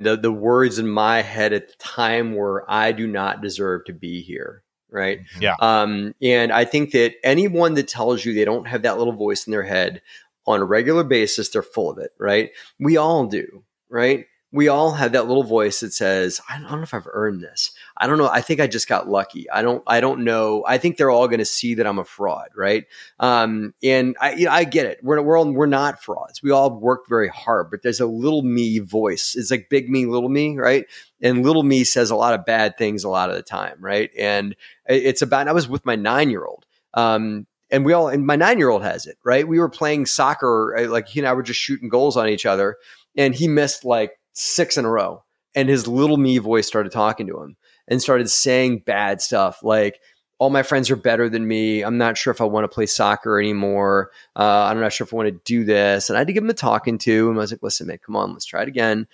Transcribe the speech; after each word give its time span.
the 0.00 0.16
the 0.16 0.32
words 0.32 0.78
in 0.78 0.88
my 0.88 1.22
head 1.22 1.52
at 1.52 1.68
the 1.68 1.74
time 1.78 2.34
were 2.34 2.64
I 2.68 2.92
do 2.92 3.06
not 3.06 3.42
deserve 3.42 3.84
to 3.84 3.92
be 3.92 4.22
here 4.22 4.62
right? 4.90 5.20
Yeah. 5.40 5.54
um 5.60 6.14
and 6.20 6.50
I 6.52 6.64
think 6.64 6.92
that 6.92 7.14
anyone 7.22 7.74
that 7.74 7.86
tells 7.86 8.24
you 8.24 8.34
they 8.34 8.44
don't 8.44 8.66
have 8.66 8.82
that 8.82 8.98
little 8.98 9.12
voice 9.12 9.46
in 9.46 9.52
their 9.52 9.62
head 9.62 10.02
on 10.46 10.60
a 10.60 10.64
regular 10.64 11.04
basis 11.04 11.50
they're 11.50 11.62
full 11.62 11.90
of 11.90 11.98
it 11.98 12.10
right? 12.18 12.50
We 12.78 12.96
all 12.96 13.26
do 13.26 13.64
right? 13.88 14.26
We 14.52 14.66
all 14.66 14.92
have 14.92 15.12
that 15.12 15.28
little 15.28 15.44
voice 15.44 15.80
that 15.80 15.92
says 15.92 16.40
I 16.48 16.58
don't 16.58 16.70
know 16.70 16.82
if 16.82 16.94
I've 16.94 17.06
earned 17.12 17.42
this 17.42 17.72
I 18.00 18.06
don't 18.06 18.18
know 18.18 18.28
I 18.28 18.40
think 18.40 18.60
I 18.60 18.66
just 18.66 18.88
got 18.88 19.08
lucky 19.08 19.48
I 19.50 19.62
don't 19.62 19.82
I 19.86 20.00
don't 20.00 20.24
know 20.24 20.64
I 20.66 20.78
think 20.78 20.96
they're 20.96 21.10
all 21.10 21.28
going 21.28 21.38
to 21.38 21.44
see 21.44 21.74
that 21.74 21.86
I'm 21.86 21.98
a 21.98 22.04
fraud 22.04 22.48
right 22.56 22.86
um, 23.18 23.74
and 23.82 24.16
I, 24.20 24.32
you 24.32 24.46
know, 24.46 24.52
I 24.52 24.64
get 24.64 24.86
it. 24.86 25.00
We're 25.02 25.38
all, 25.38 25.50
we're 25.50 25.66
not 25.66 26.02
frauds. 26.02 26.42
We 26.42 26.50
all 26.50 26.70
work 26.70 27.06
very 27.08 27.28
hard, 27.28 27.70
but 27.70 27.82
there's 27.82 28.00
a 28.00 28.06
little 28.06 28.42
me 28.42 28.78
voice. 28.78 29.34
It's 29.36 29.50
like 29.50 29.68
big 29.68 29.90
me, 29.90 30.06
little 30.06 30.28
me, 30.28 30.56
right? 30.56 30.86
And 31.20 31.44
little 31.44 31.62
me 31.62 31.84
says 31.84 32.10
a 32.10 32.16
lot 32.16 32.34
of 32.34 32.46
bad 32.46 32.78
things 32.78 33.04
a 33.04 33.08
lot 33.08 33.30
of 33.30 33.36
the 33.36 33.42
time, 33.42 33.76
right? 33.80 34.10
And 34.18 34.56
it's 34.86 35.22
about. 35.22 35.48
I 35.48 35.52
was 35.52 35.68
with 35.68 35.84
my 35.84 35.96
nine 35.96 36.30
year 36.30 36.44
old, 36.44 36.64
um, 36.94 37.46
and 37.70 37.84
we 37.84 37.92
all 37.92 38.08
and 38.08 38.26
my 38.26 38.36
nine 38.36 38.58
year 38.58 38.70
old 38.70 38.82
has 38.82 39.06
it, 39.06 39.18
right? 39.24 39.46
We 39.46 39.58
were 39.58 39.68
playing 39.68 40.06
soccer, 40.06 40.76
uh, 40.78 40.88
like 40.88 41.08
he 41.08 41.20
and 41.20 41.28
I 41.28 41.34
were 41.34 41.42
just 41.42 41.60
shooting 41.60 41.88
goals 41.88 42.16
on 42.16 42.28
each 42.28 42.46
other, 42.46 42.76
and 43.16 43.34
he 43.34 43.48
missed 43.48 43.84
like 43.84 44.18
six 44.32 44.78
in 44.78 44.86
a 44.86 44.90
row, 44.90 45.24
and 45.54 45.68
his 45.68 45.86
little 45.86 46.16
me 46.16 46.38
voice 46.38 46.66
started 46.66 46.92
talking 46.92 47.26
to 47.26 47.42
him 47.42 47.56
and 47.90 48.00
started 48.00 48.30
saying 48.30 48.78
bad 48.86 49.20
stuff 49.20 49.62
like 49.62 50.00
all 50.38 50.48
my 50.48 50.62
friends 50.62 50.90
are 50.90 50.96
better 50.96 51.28
than 51.28 51.46
me. 51.46 51.82
I'm 51.82 51.98
not 51.98 52.16
sure 52.16 52.30
if 52.30 52.40
I 52.40 52.44
want 52.44 52.64
to 52.64 52.74
play 52.74 52.86
soccer 52.86 53.38
anymore. 53.38 54.10
Uh, 54.34 54.68
I'm 54.70 54.80
not 54.80 54.90
sure 54.90 55.04
if 55.04 55.12
I 55.12 55.16
want 55.16 55.28
to 55.28 55.40
do 55.44 55.64
this. 55.64 56.08
And 56.08 56.16
I 56.16 56.20
had 56.20 56.28
to 56.28 56.32
give 56.32 56.42
him 56.42 56.48
a 56.48 56.54
talking 56.54 56.96
to. 56.96 57.28
And 57.28 57.36
I 57.36 57.42
was 57.42 57.52
like, 57.52 57.62
listen, 57.62 57.88
man, 57.88 57.98
come 57.98 58.16
on, 58.16 58.32
let's 58.32 58.46
try 58.46 58.62
it 58.62 58.68
again. 58.68 59.06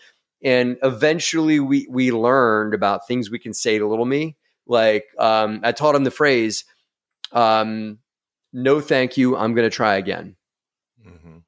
And 0.45 0.77
eventually 0.85 1.59
we 1.59 1.89
we 1.91 2.13
learned 2.13 2.75
about 2.75 3.09
things 3.09 3.29
we 3.29 3.41
can 3.41 3.55
say 3.55 3.77
to 3.77 3.89
little 3.89 4.05
me. 4.05 4.37
Like 4.69 5.07
um, 5.19 5.61
I 5.65 5.73
taught 5.73 5.97
him 5.97 6.05
the 6.05 6.13
phrase, 6.13 6.65
um, 7.33 7.99
no 8.53 8.81
thank 8.81 9.17
you, 9.17 9.37
I'm 9.37 9.55
gonna 9.55 9.71
try 9.71 9.97
again 9.97 10.37
Mhm. 11.05 11.43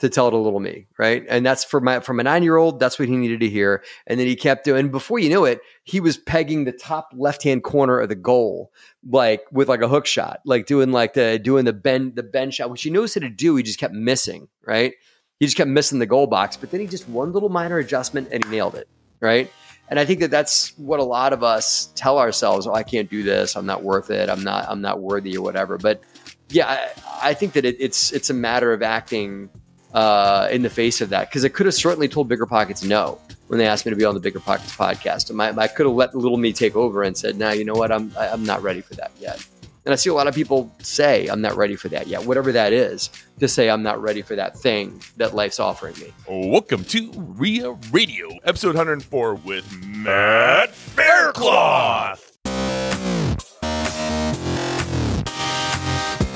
To 0.00 0.08
tell 0.08 0.28
it 0.28 0.32
to 0.32 0.36
little 0.36 0.60
me, 0.60 0.86
right? 0.98 1.24
And 1.28 1.46
that's 1.46 1.64
for 1.64 1.80
my 1.80 2.00
from 2.00 2.18
a 2.18 2.22
nine 2.22 2.42
year 2.42 2.56
old. 2.56 2.80
That's 2.80 2.98
what 2.98 3.08
he 3.08 3.16
needed 3.16 3.40
to 3.40 3.48
hear. 3.48 3.82
And 4.06 4.18
then 4.18 4.26
he 4.26 4.36
kept 4.36 4.64
doing. 4.64 4.90
Before 4.90 5.18
you 5.18 5.28
knew 5.28 5.44
it, 5.44 5.60
he 5.84 6.00
was 6.00 6.18
pegging 6.18 6.64
the 6.64 6.72
top 6.72 7.10
left 7.14 7.42
hand 7.42 7.62
corner 7.62 8.00
of 8.00 8.08
the 8.08 8.14
goal, 8.14 8.72
like 9.08 9.44
with 9.52 9.68
like 9.68 9.82
a 9.82 9.88
hook 9.88 10.06
shot, 10.06 10.40
like 10.44 10.66
doing 10.66 10.90
like 10.90 11.14
the 11.14 11.38
doing 11.38 11.64
the 11.64 11.72
bend 11.72 12.16
the 12.16 12.22
bend 12.22 12.54
shot, 12.54 12.70
which 12.70 12.82
he 12.82 12.90
knows 12.90 13.14
how 13.14 13.20
to 13.20 13.30
do. 13.30 13.54
He 13.56 13.62
just 13.62 13.78
kept 13.78 13.94
missing, 13.94 14.48
right? 14.66 14.94
He 15.38 15.46
just 15.46 15.56
kept 15.56 15.70
missing 15.70 16.00
the 16.00 16.06
goal 16.06 16.26
box. 16.26 16.56
But 16.56 16.70
then 16.70 16.80
he 16.80 16.86
just 16.86 17.08
one 17.08 17.32
little 17.32 17.48
minor 17.48 17.78
adjustment 17.78 18.28
and 18.32 18.44
he 18.44 18.50
nailed 18.50 18.74
it, 18.74 18.88
right? 19.20 19.50
And 19.88 20.00
I 20.00 20.04
think 20.06 20.20
that 20.20 20.30
that's 20.30 20.76
what 20.78 20.98
a 20.98 21.04
lot 21.04 21.32
of 21.32 21.42
us 21.44 21.92
tell 21.94 22.18
ourselves: 22.18 22.66
"Oh, 22.66 22.74
I 22.74 22.82
can't 22.82 23.08
do 23.08 23.22
this. 23.22 23.54
I'm 23.54 23.66
not 23.66 23.84
worth 23.84 24.10
it. 24.10 24.28
I'm 24.28 24.42
not. 24.42 24.66
I'm 24.68 24.80
not 24.80 25.00
worthy, 25.00 25.36
or 25.36 25.42
whatever." 25.42 25.78
But 25.78 26.02
yeah, 26.48 26.66
I, 26.66 27.30
I 27.30 27.34
think 27.34 27.52
that 27.52 27.64
it, 27.64 27.76
it's 27.78 28.12
it's 28.12 28.30
a 28.30 28.34
matter 28.34 28.72
of 28.72 28.82
acting 28.82 29.50
uh, 29.94 30.48
in 30.50 30.62
the 30.62 30.70
face 30.70 31.00
of 31.00 31.08
that 31.10 31.30
because 31.30 31.44
I 31.44 31.48
could 31.48 31.66
have 31.66 31.74
certainly 31.74 32.08
told 32.08 32.28
Bigger 32.28 32.46
Pockets 32.46 32.82
no 32.84 33.18
when 33.48 33.58
they 33.58 33.66
asked 33.66 33.86
me 33.86 33.90
to 33.90 33.96
be 33.96 34.04
on 34.04 34.14
the 34.14 34.20
Bigger 34.20 34.40
Pockets 34.40 34.74
podcast. 34.76 35.28
And 35.28 35.38
my, 35.38 35.50
I 35.56 35.68
could 35.68 35.86
have 35.86 35.94
let 35.94 36.14
little 36.14 36.36
me 36.38 36.52
take 36.52 36.76
over 36.76 37.02
and 37.02 37.16
said, 37.16 37.38
"Nah, 37.38 37.52
you 37.52 37.64
know 37.64 37.74
what? 37.74 37.90
I'm 37.92 38.12
I- 38.18 38.28
I'm 38.28 38.44
not 38.44 38.62
ready 38.62 38.80
for 38.80 38.94
that 38.94 39.12
yet." 39.18 39.44
And 39.86 39.92
I 39.92 39.96
see 39.96 40.08
a 40.08 40.14
lot 40.14 40.26
of 40.26 40.34
people 40.34 40.74
say, 40.80 41.26
"I'm 41.28 41.40
not 41.42 41.56
ready 41.56 41.76
for 41.76 41.88
that 41.90 42.06
yet," 42.08 42.24
whatever 42.24 42.52
that 42.52 42.72
is, 42.72 43.10
to 43.40 43.46
say 43.48 43.68
I'm 43.70 43.82
not 43.82 44.00
ready 44.02 44.22
for 44.22 44.34
that 44.34 44.58
thing 44.58 45.00
that 45.18 45.34
life's 45.34 45.60
offering 45.60 45.94
me. 46.00 46.12
Welcome 46.28 46.84
to 46.84 47.12
REIA 47.16 47.72
Radio, 47.92 48.30
episode 48.44 48.68
104 48.74 49.34
with 49.36 49.70
Matt 49.86 50.70
Faircloth. 50.74 52.33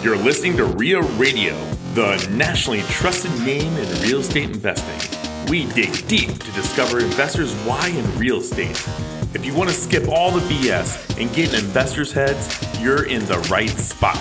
You're 0.09 0.17
listening 0.17 0.57
to 0.57 0.65
REIA 0.65 1.03
Radio, 1.19 1.55
the 1.93 2.17
nationally 2.31 2.81
trusted 2.89 3.31
name 3.45 3.77
in 3.77 4.01
real 4.01 4.21
estate 4.21 4.49
investing. 4.49 5.51
We 5.51 5.67
dig 5.67 6.09
deep 6.09 6.31
to 6.31 6.53
discover 6.53 7.01
investors' 7.01 7.53
why 7.67 7.89
in 7.89 8.19
real 8.19 8.39
estate. 8.39 8.83
If 9.35 9.45
you 9.45 9.55
want 9.55 9.69
to 9.69 9.77
skip 9.77 10.09
all 10.09 10.31
the 10.31 10.41
BS 10.41 11.21
and 11.21 11.31
get 11.35 11.53
in 11.53 11.63
investors' 11.63 12.11
heads, 12.11 12.59
you're 12.81 13.05
in 13.05 13.27
the 13.27 13.37
right 13.51 13.69
spot. 13.69 14.17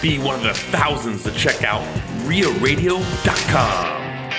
Be 0.00 0.20
one 0.20 0.36
of 0.36 0.44
the 0.44 0.54
thousands 0.54 1.24
to 1.24 1.32
check 1.32 1.64
out 1.64 1.82
REIARadio.com. 2.28 4.30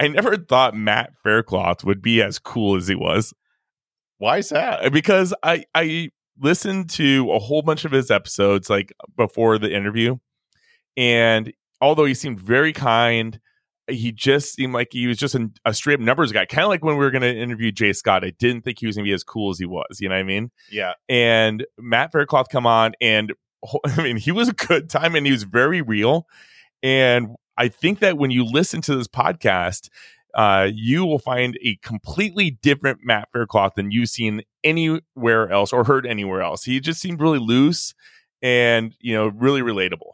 I 0.00 0.08
never 0.08 0.36
thought 0.36 0.74
Matt 0.74 1.12
Faircloth 1.22 1.84
would 1.84 2.02
be 2.02 2.24
as 2.24 2.40
cool 2.40 2.74
as 2.74 2.88
he 2.88 2.96
was. 2.96 3.32
Why 4.16 4.38
is 4.38 4.48
that? 4.48 4.92
Because 4.92 5.32
I 5.44 5.64
I 5.76 6.10
listened 6.40 6.90
to 6.90 7.30
a 7.32 7.38
whole 7.38 7.62
bunch 7.62 7.84
of 7.84 7.92
his 7.92 8.10
episodes 8.10 8.68
like 8.70 8.92
before 9.16 9.58
the 9.58 9.74
interview, 9.74 10.16
and 10.96 11.52
although 11.80 12.04
he 12.04 12.14
seemed 12.14 12.40
very 12.40 12.72
kind, 12.72 13.40
he 13.88 14.12
just 14.12 14.54
seemed 14.54 14.74
like 14.74 14.88
he 14.92 15.06
was 15.06 15.16
just 15.16 15.34
an, 15.34 15.54
a 15.64 15.72
straight 15.72 15.94
up 15.94 16.00
numbers 16.00 16.32
guy. 16.32 16.44
Kind 16.44 16.64
of 16.64 16.68
like 16.68 16.84
when 16.84 16.96
we 16.96 17.04
were 17.04 17.10
going 17.10 17.22
to 17.22 17.34
interview 17.34 17.72
Jay 17.72 17.92
Scott, 17.92 18.24
I 18.24 18.32
didn't 18.38 18.62
think 18.62 18.78
he 18.80 18.86
was 18.86 18.96
going 18.96 19.04
to 19.04 19.08
be 19.08 19.14
as 19.14 19.24
cool 19.24 19.50
as 19.50 19.58
he 19.58 19.66
was. 19.66 20.00
You 20.00 20.08
know 20.08 20.14
what 20.14 20.20
I 20.20 20.24
mean? 20.24 20.50
Yeah. 20.70 20.92
and 21.08 21.64
Matt 21.78 22.12
Faircloth 22.12 22.48
come 22.50 22.66
on 22.66 22.92
and 23.00 23.32
I 23.84 24.02
mean 24.02 24.16
he 24.16 24.32
was 24.32 24.48
a 24.48 24.52
good 24.52 24.88
time 24.90 25.14
and 25.14 25.26
he 25.26 25.32
was 25.32 25.44
very 25.44 25.82
real 25.82 26.26
and 26.82 27.36
I 27.56 27.68
think 27.68 27.98
that 27.98 28.16
when 28.16 28.30
you 28.30 28.44
listen 28.44 28.80
to 28.82 28.94
this 28.94 29.08
podcast 29.08 29.88
uh, 30.34 30.68
you 30.72 31.04
will 31.04 31.18
find 31.18 31.58
a 31.62 31.76
completely 31.76 32.50
different 32.50 33.00
Matt 33.02 33.28
Faircloth 33.32 33.74
than 33.74 33.90
you've 33.90 34.10
seen 34.10 34.42
anywhere 34.62 35.50
else 35.50 35.72
or 35.72 35.84
heard 35.84 36.06
anywhere 36.06 36.42
else. 36.42 36.64
He 36.64 36.80
just 36.80 37.00
seemed 37.00 37.20
really 37.20 37.38
loose 37.38 37.94
and 38.42 38.94
you 39.00 39.14
know 39.14 39.28
really 39.28 39.62
relatable. 39.62 40.12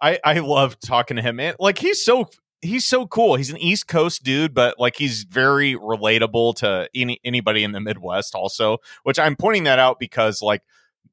I 0.00 0.18
I 0.24 0.38
love 0.38 0.78
talking 0.80 1.16
to 1.16 1.22
him, 1.22 1.36
man. 1.36 1.54
Like 1.58 1.78
he's 1.78 2.04
so 2.04 2.28
he's 2.62 2.86
so 2.86 3.06
cool. 3.06 3.36
He's 3.36 3.50
an 3.50 3.56
East 3.58 3.88
Coast 3.88 4.22
dude, 4.22 4.54
but 4.54 4.78
like 4.78 4.96
he's 4.96 5.24
very 5.24 5.74
relatable 5.74 6.56
to 6.56 6.88
any 6.94 7.20
anybody 7.24 7.64
in 7.64 7.72
the 7.72 7.80
Midwest 7.80 8.34
also, 8.34 8.78
which 9.02 9.18
I'm 9.18 9.36
pointing 9.36 9.64
that 9.64 9.78
out 9.78 9.98
because 9.98 10.42
like 10.42 10.62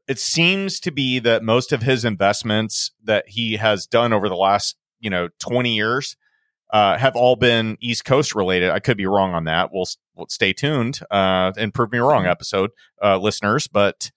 it 0.08 0.20
seems 0.20 0.80
to 0.82 0.92
be 0.92 1.20
that 1.20 1.44
most 1.44 1.72
of 1.74 1.82
his 1.82 2.06
investments 2.06 2.92
that 3.04 3.30
he 3.30 3.58
has 3.58 3.86
done 3.86 4.14
over 4.14 4.30
the 4.30 4.36
last, 4.36 4.78
you 5.02 5.10
know, 5.10 5.28
20 5.40 5.76
years 5.76 6.16
uh, 6.70 6.98
have 6.98 7.16
all 7.16 7.36
been 7.36 7.78
East 7.80 8.06
Coast 8.06 8.36
related. 8.36 8.70
I 8.70 8.80
could 8.80 8.98
be 8.98 9.06
wrong 9.06 9.34
on 9.34 9.46
that. 9.46 9.72
We'll, 9.72 9.88
we'll 10.16 10.28
stay 10.28 10.54
tuned 10.54 11.00
uh, 11.10 11.54
and 11.58 11.74
prove 11.74 11.92
me 11.92 12.00
wrong, 12.00 12.26
episode 12.26 12.72
uh, 13.02 13.18
listeners. 13.18 13.68
But 13.68 14.12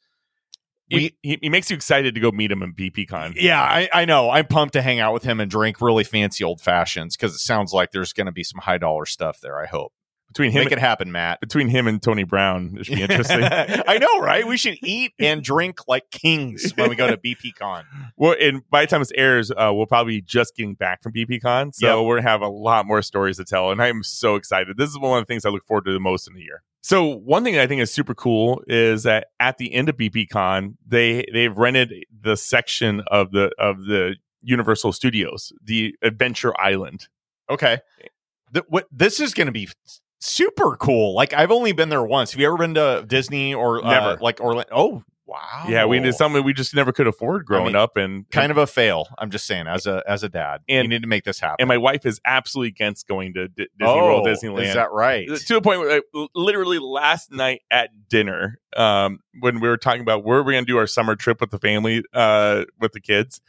He, 0.88 1.16
he, 1.22 1.38
he 1.42 1.48
makes 1.48 1.70
you 1.70 1.76
excited 1.76 2.16
to 2.16 2.20
go 2.20 2.32
meet 2.32 2.50
him 2.50 2.62
in 2.62 2.74
BPCon. 2.74 3.34
yeah, 3.36 3.62
I, 3.62 3.88
I 3.92 4.04
know. 4.04 4.30
I'm 4.30 4.46
pumped 4.46 4.72
to 4.72 4.82
hang 4.82 4.98
out 4.98 5.12
with 5.12 5.22
him 5.22 5.38
and 5.38 5.48
drink 5.48 5.80
really 5.80 6.02
fancy 6.02 6.42
old 6.42 6.60
fashions 6.60 7.16
because 7.16 7.34
it 7.34 7.38
sounds 7.38 7.72
like 7.72 7.92
there's 7.92 8.12
going 8.12 8.26
to 8.26 8.32
be 8.32 8.42
some 8.42 8.60
high 8.60 8.78
dollar 8.78 9.06
stuff 9.06 9.40
there. 9.40 9.60
I 9.60 9.66
hope. 9.66 9.92
Between 10.32 10.52
him 10.52 10.62
Make 10.62 10.72
it 10.72 10.78
happen, 10.78 11.10
Matt. 11.10 11.40
between 11.40 11.66
him 11.68 11.88
and 11.88 12.00
Tony 12.00 12.22
Brown, 12.22 12.76
it 12.78 12.86
should 12.86 12.94
be 12.94 13.02
interesting. 13.02 13.40
I 13.42 13.98
know, 13.98 14.20
right? 14.20 14.46
We 14.46 14.56
should 14.56 14.78
eat 14.82 15.12
and 15.18 15.42
drink 15.42 15.88
like 15.88 16.08
kings 16.10 16.72
when 16.76 16.88
we 16.88 16.94
go 16.96 17.08
to 17.08 17.16
BPCon. 17.16 17.84
Well, 18.16 18.36
and 18.40 18.62
by 18.70 18.82
the 18.82 18.86
time 18.86 19.00
this 19.00 19.10
airs, 19.16 19.50
uh, 19.50 19.70
we'll 19.72 19.86
probably 19.86 20.16
be 20.18 20.20
just 20.22 20.54
getting 20.54 20.74
back 20.74 21.02
from 21.02 21.12
BPCon, 21.12 21.74
so 21.74 21.98
Yep. 22.00 22.06
we're 22.06 22.18
gonna 22.18 22.28
have 22.30 22.42
a 22.42 22.48
lot 22.48 22.86
more 22.86 23.02
stories 23.02 23.38
to 23.38 23.44
tell, 23.44 23.70
and 23.70 23.82
I'm 23.82 24.02
so 24.02 24.36
excited. 24.36 24.76
This 24.76 24.90
is 24.90 24.98
one 24.98 25.18
of 25.18 25.22
the 25.26 25.26
things 25.32 25.44
I 25.44 25.48
look 25.48 25.64
forward 25.64 25.86
to 25.86 25.92
the 25.92 25.98
most 26.00 26.28
in 26.28 26.34
the 26.34 26.42
year. 26.42 26.62
So 26.82 27.04
one 27.04 27.42
thing 27.44 27.58
I 27.58 27.66
think 27.66 27.80
is 27.82 27.92
super 27.92 28.14
cool 28.14 28.62
is 28.66 29.02
that 29.04 29.28
at 29.40 29.58
the 29.58 29.72
end 29.74 29.88
of 29.88 29.96
BPCon, 29.96 30.74
they 30.86 31.24
they've 31.32 31.56
rented 31.56 31.92
the 32.22 32.36
section 32.36 33.02
of 33.08 33.32
the 33.32 33.50
of 33.58 33.84
the 33.86 34.16
Universal 34.42 34.92
Studios, 34.92 35.52
the 35.62 35.94
Adventure 36.02 36.52
Island. 36.60 37.08
Okay. 37.50 37.80
Th- 38.54 38.64
what, 38.68 38.86
this 38.90 39.20
is 39.20 39.32
going 39.34 39.46
to 39.46 39.52
be 39.52 39.68
super 40.20 40.76
cool. 40.76 41.14
Like 41.14 41.32
I've 41.32 41.50
only 41.50 41.72
been 41.72 41.88
there 41.88 42.04
once. 42.04 42.32
Have 42.32 42.40
you 42.40 42.46
ever 42.46 42.56
been 42.58 42.74
to 42.74 43.04
Disney 43.06 43.54
or 43.54 43.84
uh, 43.84 43.90
Never. 43.90 44.18
like 44.22 44.40
Orlando? 44.40 44.68
Oh, 44.72 45.02
wow. 45.26 45.66
Yeah, 45.68 45.84
we 45.86 46.00
did 46.00 46.14
something 46.14 46.42
we 46.42 46.52
just 46.52 46.74
never 46.74 46.92
could 46.92 47.06
afford 47.06 47.46
growing 47.46 47.66
mean, 47.66 47.76
up, 47.76 47.96
and 47.96 48.28
kind 48.30 48.50
of 48.50 48.58
a 48.58 48.66
fail. 48.66 49.06
I'm 49.16 49.30
just 49.30 49.46
saying, 49.46 49.66
as 49.68 49.86
a 49.86 50.02
as 50.06 50.22
a 50.24 50.28
dad, 50.28 50.60
And- 50.68 50.84
you 50.84 50.88
need 50.88 51.02
to 51.02 51.08
make 51.08 51.22
this 51.24 51.38
happen. 51.38 51.56
And 51.60 51.68
my 51.68 51.78
wife 51.78 52.04
is 52.04 52.20
absolutely 52.24 52.68
against 52.70 53.06
going 53.06 53.34
to 53.34 53.46
D- 53.48 53.68
Disney 53.78 53.94
World, 53.94 54.26
Oh, 54.26 54.30
Disneyland. 54.30 54.66
Is 54.66 54.74
that 54.74 54.90
right? 54.92 55.28
to 55.28 55.56
a 55.56 55.60
point 55.62 55.80
where 55.80 56.02
like, 56.12 56.28
literally 56.34 56.78
last 56.80 57.30
night 57.32 57.60
at 57.70 57.90
dinner 58.08 58.58
um 58.76 59.20
when 59.40 59.60
we 59.60 59.68
were 59.68 59.76
talking 59.76 60.00
about 60.02 60.24
where 60.24 60.38
we're 60.42 60.52
going 60.52 60.64
to 60.64 60.72
do 60.72 60.78
our 60.78 60.86
summer 60.86 61.14
trip 61.16 61.40
with 61.40 61.50
the 61.50 61.58
family 61.58 62.02
uh 62.12 62.64
with 62.80 62.92
the 62.92 63.00
kids 63.00 63.40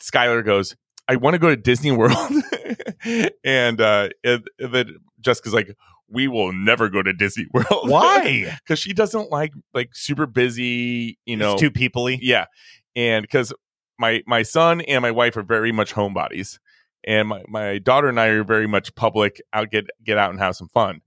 skylar 0.00 0.44
goes 0.44 0.76
i 1.08 1.16
want 1.16 1.34
to 1.34 1.38
go 1.38 1.48
to 1.48 1.56
disney 1.56 1.90
world 1.90 2.16
and 3.44 3.80
uh 3.80 4.08
and 4.22 4.44
then 4.58 4.96
jessica's 5.24 5.54
like 5.54 5.76
we 6.08 6.28
will 6.28 6.52
never 6.52 6.88
go 6.88 7.02
to 7.02 7.12
disney 7.12 7.46
world 7.54 7.88
Why? 7.88 8.56
because 8.64 8.78
she 8.78 8.92
doesn't 8.92 9.30
like 9.30 9.52
like 9.72 9.90
super 9.94 10.26
busy 10.26 11.18
you 11.24 11.36
know 11.36 11.52
it's 11.52 11.60
too 11.60 11.70
peoply. 11.70 12.18
yeah 12.20 12.46
and 12.94 13.22
because 13.22 13.52
my 13.98 14.22
my 14.26 14.42
son 14.42 14.80
and 14.82 15.02
my 15.02 15.10
wife 15.10 15.36
are 15.36 15.42
very 15.42 15.72
much 15.72 15.94
homebodies 15.94 16.58
and 17.06 17.28
my, 17.28 17.42
my 17.48 17.78
daughter 17.78 18.08
and 18.08 18.18
I 18.18 18.28
are 18.28 18.44
very 18.44 18.66
much 18.66 18.94
public. 18.94 19.40
Out 19.52 19.70
get 19.70 19.86
get 20.02 20.18
out 20.18 20.30
and 20.30 20.40
have 20.40 20.56
some 20.56 20.68
fun. 20.68 21.00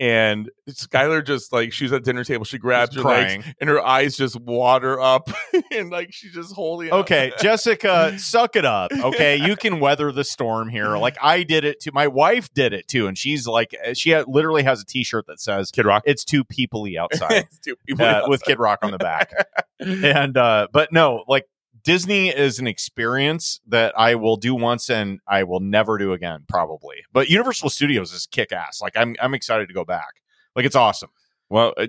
And 0.00 0.48
Skylar 0.70 1.26
just 1.26 1.52
like 1.52 1.72
she's 1.72 1.92
at 1.92 2.04
dinner 2.04 2.22
table, 2.22 2.44
she 2.44 2.56
grabs 2.58 2.94
her 2.94 3.02
crying. 3.02 3.40
legs 3.40 3.54
and 3.60 3.68
her 3.68 3.84
eyes 3.84 4.16
just 4.16 4.40
water 4.40 5.00
up, 5.00 5.28
and 5.72 5.90
like 5.90 6.12
she's 6.12 6.32
just 6.32 6.54
holding. 6.54 6.92
up. 6.92 7.00
Okay, 7.00 7.32
Jessica, 7.40 8.16
suck 8.16 8.54
it 8.54 8.64
up. 8.64 8.92
Okay, 8.92 9.36
you 9.44 9.56
can 9.56 9.80
weather 9.80 10.12
the 10.12 10.22
storm 10.22 10.68
here. 10.68 10.96
Like 10.98 11.16
I 11.20 11.42
did 11.42 11.64
it 11.64 11.80
too. 11.80 11.90
My 11.92 12.06
wife 12.06 12.48
did 12.54 12.72
it 12.72 12.86
too, 12.86 13.08
and 13.08 13.18
she's 13.18 13.48
like, 13.48 13.74
she 13.94 14.12
ha- 14.12 14.22
literally 14.28 14.62
has 14.62 14.80
a 14.80 14.84
T-shirt 14.84 15.26
that 15.26 15.40
says 15.40 15.72
Kid 15.72 15.84
Rock 15.84 16.04
"It's 16.06 16.24
too 16.24 16.44
peoply 16.44 16.96
outside" 16.96 17.32
It's 17.48 17.58
too- 17.58 17.74
people 17.84 18.04
uh, 18.04 18.22
with. 18.28 18.42
Kid 18.44 18.60
Rock 18.60 18.78
on 18.82 18.92
the 18.92 18.98
back. 18.98 19.32
and 19.80 20.36
uh, 20.36 20.68
but 20.72 20.92
no, 20.92 21.24
like 21.26 21.44
Disney 21.84 22.28
is 22.28 22.58
an 22.58 22.66
experience 22.66 23.60
that 23.68 23.98
I 23.98 24.14
will 24.14 24.36
do 24.36 24.54
once 24.54 24.88
and 24.90 25.20
I 25.26 25.44
will 25.44 25.60
never 25.60 25.98
do 25.98 26.12
again, 26.12 26.44
probably. 26.48 26.96
But 27.12 27.28
Universal 27.30 27.70
Studios 27.70 28.12
is 28.12 28.26
kick 28.26 28.52
ass. 28.52 28.80
Like 28.80 28.96
I'm, 28.96 29.14
I'm 29.20 29.34
excited 29.34 29.68
to 29.68 29.74
go 29.74 29.84
back. 29.84 30.20
Like 30.56 30.64
it's 30.64 30.76
awesome. 30.76 31.10
Well, 31.48 31.74
uh, 31.76 31.86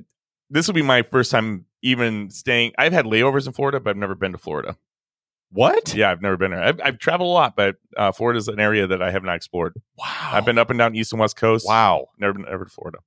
this 0.49 0.67
will 0.67 0.73
be 0.73 0.81
my 0.81 1.01
first 1.01 1.31
time 1.31 1.65
even 1.81 2.29
staying. 2.29 2.73
I've 2.77 2.93
had 2.93 3.05
layovers 3.05 3.47
in 3.47 3.53
Florida, 3.53 3.79
but 3.79 3.91
I've 3.91 3.97
never 3.97 4.15
been 4.15 4.31
to 4.33 4.37
Florida. 4.37 4.77
What? 5.51 5.95
Yeah, 5.95 6.11
I've 6.11 6.21
never 6.21 6.37
been 6.37 6.51
there. 6.51 6.61
I've, 6.63 6.79
I've 6.83 6.99
traveled 6.99 7.27
a 7.27 7.31
lot, 7.31 7.55
but 7.55 7.77
uh, 7.97 8.11
Florida 8.11 8.37
is 8.37 8.47
an 8.47 8.59
area 8.59 8.85
that 8.85 9.01
I 9.01 9.09
have 9.11 9.23
not 9.23 9.35
explored. 9.35 9.73
Wow. 9.97 10.05
I've 10.31 10.45
been 10.45 10.59
up 10.59 10.69
and 10.69 10.77
down 10.77 10.95
east 10.95 11.11
and 11.11 11.19
west 11.19 11.35
coast. 11.37 11.65
Wow. 11.67 12.07
never 12.19 12.33
been 12.33 12.45
ever 12.47 12.65
to 12.65 12.69
Florida. 12.71 12.99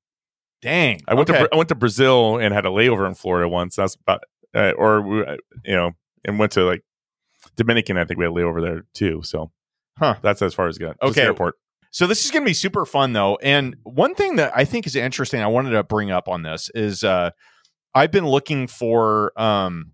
Dang. 0.60 1.00
I 1.06 1.14
went 1.14 1.30
Okay. 1.30 1.40
to 1.44 1.48
I 1.52 1.56
went 1.56 1.68
to 1.70 1.74
Brazil 1.74 2.38
and 2.38 2.52
had 2.54 2.64
a 2.66 2.68
layover 2.68 3.06
in 3.06 3.14
Florida 3.14 3.48
once. 3.48 3.76
That's 3.76 3.94
about 3.94 4.24
uh, 4.54 4.72
or 4.76 5.28
uh, 5.28 5.36
you 5.64 5.74
know, 5.74 5.92
and 6.24 6.38
went 6.38 6.52
to 6.52 6.64
like 6.64 6.82
Dominican. 7.56 7.96
I 7.96 8.04
think 8.04 8.18
we 8.18 8.24
had 8.24 8.32
a 8.32 8.34
layover 8.34 8.62
there 8.62 8.84
too. 8.94 9.22
So, 9.22 9.50
Huh. 9.98 10.16
That's 10.22 10.42
as 10.42 10.54
far 10.54 10.68
as 10.68 10.78
good. 10.78 10.96
Okay. 11.02 11.22
airport. 11.22 11.56
So 11.90 12.06
this 12.06 12.24
is 12.24 12.30
going 12.30 12.42
to 12.42 12.48
be 12.48 12.54
super 12.54 12.86
fun 12.86 13.12
though. 13.12 13.36
And 13.42 13.76
one 13.82 14.14
thing 14.14 14.36
that 14.36 14.52
I 14.56 14.64
think 14.64 14.86
is 14.86 14.96
interesting 14.96 15.42
I 15.42 15.46
wanted 15.46 15.70
to 15.70 15.82
bring 15.82 16.10
up 16.10 16.28
on 16.28 16.42
this 16.42 16.70
is 16.74 17.04
uh 17.04 17.30
I've 17.94 18.10
been 18.10 18.26
looking 18.26 18.66
for 18.66 19.38
um 19.40 19.92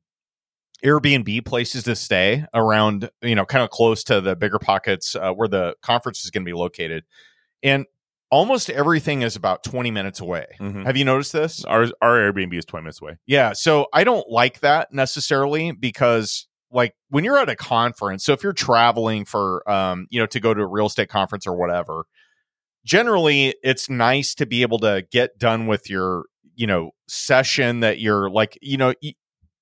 Airbnb 0.85 1.45
places 1.45 1.83
to 1.85 1.97
stay 1.97 2.47
around, 2.55 3.11
you 3.21 3.35
know, 3.35 3.45
kind 3.45 3.65
of 3.65 3.71
close 3.71 4.05
to 4.05 4.21
the 4.21 4.37
bigger 4.37 4.61
pockets 4.61 5.17
uh, 5.17 5.33
where 5.33 5.49
the 5.49 5.75
conference 5.83 6.25
is 6.25 6.31
going 6.31 6.45
to 6.45 6.49
be 6.49 6.57
located. 6.57 7.05
And 7.65 7.87
almost 8.31 8.69
everything 8.71 9.23
is 9.23 9.37
about 9.37 9.63
20 9.65 9.91
minutes 9.91 10.21
away. 10.21 10.47
Mhm. 10.61 10.85
Have 10.85 10.97
you 10.97 11.05
noticed 11.05 11.33
this? 11.33 11.65
Our 11.65 11.87
our 12.03 12.19
Airbnb 12.19 12.55
is 12.57 12.65
twenty 12.65 12.83
minutes 12.85 13.01
away. 13.01 13.19
Yeah. 13.27 13.53
So 13.53 13.87
I 13.93 14.05
don't 14.05 14.29
like 14.29 14.61
that 14.61 14.93
necessarily 14.93 15.73
because 15.73 16.47
like 16.71 16.95
when 17.09 17.25
you're 17.25 17.39
at 17.39 17.49
a 17.49 17.57
conference, 17.57 18.25
so 18.25 18.33
if 18.33 18.43
you're 18.43 18.53
traveling 18.53 19.25
for 19.25 19.69
um, 19.71 20.07
you 20.11 20.21
know, 20.21 20.27
to 20.27 20.41
go 20.41 20.53
to 20.53 20.61
a 20.63 20.67
real 20.67 20.87
estate 20.87 21.09
conference 21.09 21.47
or 21.47 21.55
whatever, 21.57 22.05
generally 22.85 23.55
it's 23.63 23.89
nice 23.89 24.35
to 24.35 24.47
be 24.47 24.63
able 24.63 24.79
to 24.81 25.05
get 25.11 25.39
done 25.39 25.67
with 25.67 25.89
your, 25.91 26.25
you 26.55 26.67
know, 26.67 26.91
session 27.09 27.81
that 27.81 28.01
you're 28.01 28.29
like, 28.31 28.59
you 28.61 28.77
know, 28.77 28.93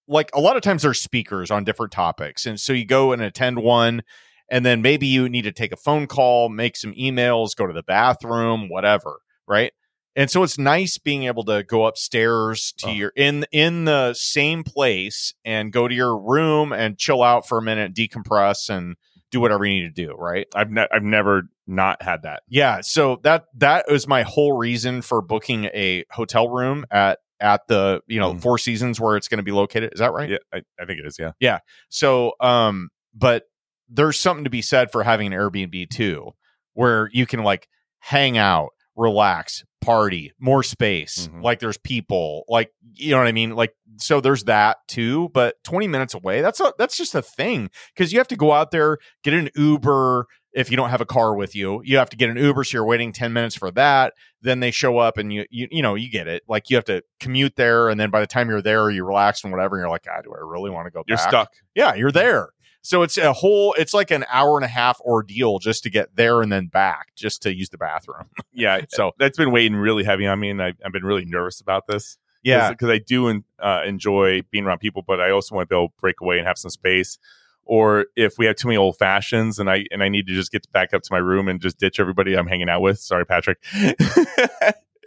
like 0.08 0.30
a 0.34 0.40
lot 0.40 0.56
of 0.56 0.62
times 0.62 0.82
there's 0.82 1.00
speakers 1.00 1.50
on 1.50 1.64
different 1.64 1.92
topics. 1.92 2.46
And 2.46 2.58
so 2.60 2.72
you 2.72 2.84
go 2.84 3.12
and 3.12 3.22
attend 3.22 3.58
one 3.62 4.02
and 4.48 4.64
then 4.64 4.82
maybe 4.82 5.06
you 5.06 5.28
need 5.28 5.42
to 5.42 5.52
take 5.52 5.72
a 5.72 5.76
phone 5.76 6.06
call, 6.06 6.48
make 6.48 6.76
some 6.76 6.92
emails, 6.94 7.56
go 7.56 7.66
to 7.66 7.72
the 7.72 7.82
bathroom, 7.82 8.68
whatever, 8.68 9.18
right? 9.46 9.72
And 10.14 10.30
so 10.30 10.42
it's 10.42 10.56
nice 10.58 10.96
being 10.96 11.24
able 11.24 11.44
to 11.44 11.62
go 11.62 11.84
upstairs 11.86 12.72
to 12.78 12.88
Oh. 12.88 12.92
your 12.92 13.12
in 13.16 13.44
in 13.52 13.84
the 13.84 14.14
same 14.14 14.64
place 14.64 15.34
and 15.44 15.72
go 15.72 15.88
to 15.88 15.94
your 15.94 16.16
room 16.16 16.72
and 16.72 16.96
chill 16.98 17.22
out 17.22 17.46
for 17.46 17.58
a 17.58 17.62
minute, 17.62 17.94
decompress 17.94 18.70
and 18.70 18.96
do 19.30 19.40
whatever 19.40 19.66
you 19.66 19.82
need 19.82 19.94
to 19.94 20.06
do, 20.06 20.14
right? 20.14 20.46
I've 20.54 20.70
ne- 20.70 20.86
I've 20.90 21.02
never 21.02 21.42
not 21.66 22.00
had 22.00 22.22
that. 22.22 22.44
Yeah, 22.48 22.80
so 22.80 23.18
that 23.24 23.44
that 23.58 23.86
was 23.90 24.06
my 24.08 24.22
whole 24.22 24.56
reason 24.56 25.02
for 25.02 25.20
booking 25.20 25.64
a 25.66 26.04
hotel 26.12 26.48
room 26.48 26.86
at 26.90 27.18
at 27.38 27.66
the, 27.68 28.00
you 28.06 28.18
know, 28.18 28.32
Mm. 28.32 28.40
Four 28.40 28.56
Seasons 28.56 28.98
where 28.98 29.14
it's 29.18 29.28
going 29.28 29.36
to 29.36 29.42
be 29.44 29.52
located. 29.52 29.92
Is 29.92 29.98
that 30.00 30.12
right? 30.14 30.30
Yeah, 30.30 30.38
I, 30.54 30.62
I 30.80 30.86
think 30.86 31.00
it 31.00 31.06
is. 31.06 31.18
Yeah. 31.18 31.32
Yeah. 31.40 31.58
So, 31.90 32.32
um, 32.40 32.88
but 33.14 33.42
there's 33.88 34.18
something 34.18 34.44
to 34.44 34.50
be 34.50 34.62
said 34.62 34.90
for 34.92 35.02
having 35.02 35.32
an 35.32 35.38
Airbnb 35.38 35.90
too, 35.90 36.32
where 36.74 37.08
you 37.12 37.26
can 37.26 37.42
like 37.42 37.68
hang 38.00 38.36
out, 38.38 38.70
relax, 38.96 39.64
party, 39.80 40.32
more 40.40 40.62
space. 40.62 41.28
Mhm. 41.28 41.42
Like 41.42 41.60
there's 41.60 41.78
people, 41.78 42.44
like 42.48 42.70
you 42.94 43.10
know 43.10 43.18
what 43.18 43.26
I 43.26 43.32
mean. 43.32 43.54
Like 43.54 43.72
so, 43.98 44.20
there's 44.20 44.44
that 44.44 44.78
too. 44.88 45.28
But 45.34 45.56
20 45.64 45.86
minutes 45.88 46.14
away, 46.14 46.40
that's 46.40 46.60
a 46.60 46.72
that's 46.78 46.96
just 46.96 47.14
a 47.14 47.22
thing 47.22 47.70
because 47.94 48.12
you 48.12 48.18
have 48.18 48.28
to 48.28 48.36
go 48.36 48.52
out 48.52 48.70
there, 48.70 48.98
get 49.22 49.34
an 49.34 49.50
Uber. 49.54 50.26
If 50.52 50.70
you 50.70 50.76
don't 50.78 50.88
have 50.88 51.02
a 51.02 51.06
car 51.06 51.34
with 51.34 51.54
you, 51.54 51.82
you 51.84 51.98
have 51.98 52.08
to 52.08 52.16
get 52.16 52.30
an 52.30 52.38
Uber. 52.38 52.64
So 52.64 52.78
you're 52.78 52.86
waiting 52.86 53.12
10 53.12 53.30
minutes 53.34 53.54
for 53.54 53.70
that. 53.72 54.14
Then 54.40 54.60
they 54.60 54.70
show 54.70 54.96
up 54.96 55.18
and 55.18 55.30
you, 55.30 55.44
you, 55.50 55.68
you 55.70 55.82
know, 55.82 55.94
you 55.96 56.10
get 56.10 56.28
it. 56.28 56.44
Like 56.48 56.70
you 56.70 56.76
have 56.76 56.86
to 56.86 57.02
commute 57.20 57.56
there. 57.56 57.90
And 57.90 58.00
then 58.00 58.08
by 58.08 58.20
the 58.20 58.26
time 58.26 58.48
you're 58.48 58.62
there, 58.62 58.88
you 58.88 59.04
relax 59.04 59.44
and 59.44 59.52
whatever. 59.52 59.76
And 59.76 59.82
you're 59.82 59.90
like, 59.90 60.06
ah, 60.10 60.22
do 60.22 60.32
I 60.32 60.38
really 60.40 60.70
want 60.70 60.86
to 60.86 60.90
go 60.90 61.02
You're 61.06 61.18
back? 61.18 61.28
stuck. 61.28 61.48
Yeah, 61.74 61.92
you're 61.94 62.10
there. 62.10 62.48
So 62.86 63.02
it's 63.02 63.18
a 63.18 63.32
whole 63.32 63.74
it's 63.76 63.92
like 63.92 64.12
an 64.12 64.24
hour 64.30 64.56
and 64.56 64.64
a 64.64 64.68
half 64.68 65.00
ordeal 65.00 65.58
just 65.58 65.82
to 65.82 65.90
get 65.90 66.14
there 66.14 66.40
and 66.40 66.52
then 66.52 66.68
back 66.68 67.08
just 67.16 67.42
to 67.42 67.52
use 67.52 67.68
the 67.70 67.78
bathroom. 67.78 68.26
Yeah. 68.52 68.82
So 68.90 69.10
that's 69.18 69.36
been 69.36 69.50
weighing 69.50 69.74
really 69.74 70.04
heavy 70.04 70.24
on 70.26 70.38
me, 70.38 70.50
and 70.50 70.62
I, 70.62 70.72
I've 70.84 70.92
been 70.92 71.04
really 71.04 71.24
nervous 71.24 71.60
about 71.60 71.88
this. 71.88 72.16
yeah, 72.42 72.70
because 72.70 72.88
I 72.88 72.98
do 72.98 73.28
en- 73.28 73.44
uh, 73.58 73.82
enjoy 73.84 74.42
being 74.52 74.64
around 74.64 74.78
people, 74.78 75.02
but 75.06 75.20
I 75.20 75.30
also 75.30 75.54
want 75.56 75.68
to 75.68 75.74
be 75.74 75.76
able 75.76 75.88
to 75.88 75.94
break 76.00 76.20
away 76.22 76.38
and 76.38 76.46
have 76.46 76.56
some 76.58 76.70
space. 76.70 77.18
Or 77.64 78.06
if 78.14 78.38
we 78.38 78.46
have 78.46 78.54
too 78.54 78.68
many 78.68 78.78
old 78.78 78.96
fashions 78.96 79.58
and 79.58 79.68
I 79.68 79.84
and 79.90 80.00
I 80.02 80.08
need 80.08 80.28
to 80.28 80.32
just 80.32 80.52
get 80.52 80.70
back 80.70 80.94
up 80.94 81.02
to 81.02 81.08
my 81.12 81.18
room 81.18 81.48
and 81.48 81.60
just 81.60 81.78
ditch 81.78 81.98
everybody 81.98 82.34
I'm 82.34 82.46
hanging 82.46 82.68
out 82.68 82.82
with. 82.82 83.00
Sorry, 83.00 83.26
Patrick. 83.26 83.58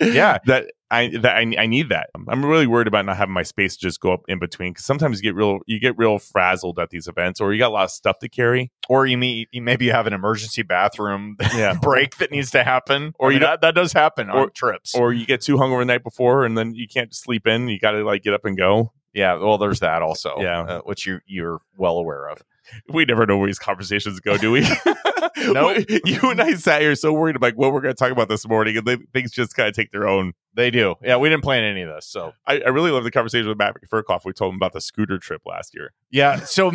Yeah. 0.01 0.37
that 0.45 0.71
I 0.91 1.09
that 1.21 1.35
I, 1.37 1.41
I 1.57 1.65
need 1.67 1.89
that. 1.89 2.09
I'm 2.27 2.43
really 2.45 2.65
worried 2.67 2.87
about 2.87 3.05
not 3.05 3.17
having 3.17 3.33
my 3.33 3.43
space 3.43 3.75
just 3.77 3.99
go 3.99 4.11
up 4.13 4.21
in 4.27 4.39
between 4.39 4.71
because 4.73 4.85
sometimes 4.85 5.17
you 5.19 5.23
get 5.23 5.35
real 5.35 5.59
you 5.67 5.79
get 5.79 5.97
real 5.97 6.17
frazzled 6.19 6.79
at 6.79 6.89
these 6.89 7.07
events, 7.07 7.39
or 7.39 7.53
you 7.53 7.59
got 7.59 7.69
a 7.69 7.73
lot 7.73 7.83
of 7.85 7.91
stuff 7.91 8.17
to 8.19 8.29
carry. 8.29 8.71
or 8.89 9.05
you 9.05 9.17
may 9.17 9.45
you 9.51 9.61
maybe 9.61 9.85
you 9.85 9.91
have 9.91 10.07
an 10.07 10.13
emergency 10.13 10.63
bathroom 10.63 11.37
Yeah. 11.55 11.75
break 11.81 12.17
that 12.17 12.31
needs 12.31 12.51
to 12.51 12.63
happen, 12.63 13.13
or 13.19 13.27
Or 13.27 13.31
you 13.31 13.35
you 13.39 13.45
that, 13.45 13.61
that 13.61 13.75
does 13.75 13.93
happen 13.93 14.29
or- 14.29 14.41
on 14.41 14.51
trips. 14.53 14.95
Or 14.95 15.13
you 15.13 15.25
get 15.25 15.41
too 15.41 15.57
hungover 15.57 15.79
the 15.81 15.85
night 15.85 16.03
before 16.03 16.43
and 16.45 16.57
then 16.57 16.73
you 16.73 16.87
can't 16.87 17.13
sleep 17.13 17.45
in. 17.45 17.67
You 17.69 17.79
got 17.79 17.91
to 17.91 18.03
like 18.03 18.23
get 18.23 18.33
up 18.33 18.45
and 18.45 18.57
go. 18.57 18.91
yeah, 19.13 19.35
well, 19.35 19.57
there's 19.57 19.79
that 19.81 20.01
also. 20.01 20.35
Yeah. 20.39 20.61
uh, 20.61 20.81
which 20.81 21.05
you 21.05 21.19
you're 21.27 21.59
well 21.77 21.97
aware 21.97 22.27
of. 22.29 22.41
we 22.87 23.05
never 23.05 23.25
know 23.25 23.37
where 23.37 23.47
these 23.47 23.59
conversations 23.59 24.19
go, 24.19 24.37
do 24.37 24.51
we? 24.51 24.61
Nope. 25.37 25.85
you 26.05 26.19
and 26.29 26.41
I 26.41 26.53
sat 26.55 26.81
here 26.81 26.95
so 26.95 27.13
worried 27.13 27.35
about 27.35 27.55
what 27.55 27.73
we're 27.73 27.81
going 27.81 27.93
to 27.93 27.97
talk 27.99 28.11
about 28.11 28.29
this 28.29 28.47
morning, 28.47 28.77
and 28.77 28.85
then 28.85 29.05
things 29.13 29.31
just 29.31 29.55
kind 29.55 29.67
of 29.69 29.75
take 29.75 29.91
their 29.91 30.07
own. 30.07 30.33
They 30.53 30.71
do. 30.71 30.95
Yeah, 31.01 31.17
we 31.17 31.29
didn't 31.29 31.43
plan 31.43 31.63
any 31.63 31.81
of 31.81 31.89
this, 31.89 32.07
so 32.07 32.33
I, 32.45 32.59
I 32.59 32.69
really 32.69 32.91
love 32.91 33.03
the 33.03 33.11
conversation 33.11 33.47
with 33.47 33.57
Matt 33.57 33.75
Faircloth. 33.89 34.25
We 34.25 34.33
told 34.33 34.53
him 34.53 34.57
about 34.57 34.73
the 34.73 34.81
scooter 34.81 35.17
trip 35.17 35.41
last 35.45 35.73
year. 35.73 35.93
Yeah. 36.11 36.39
So, 36.41 36.71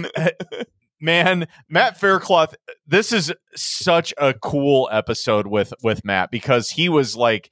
man, 1.00 1.46
Matt 1.68 1.98
Faircloth, 1.98 2.54
this 2.86 3.12
is 3.12 3.32
such 3.54 4.14
a 4.18 4.34
cool 4.34 4.88
episode 4.92 5.46
with 5.46 5.72
with 5.82 6.04
Matt 6.04 6.30
because 6.30 6.70
he 6.70 6.88
was 6.88 7.16
like, 7.16 7.50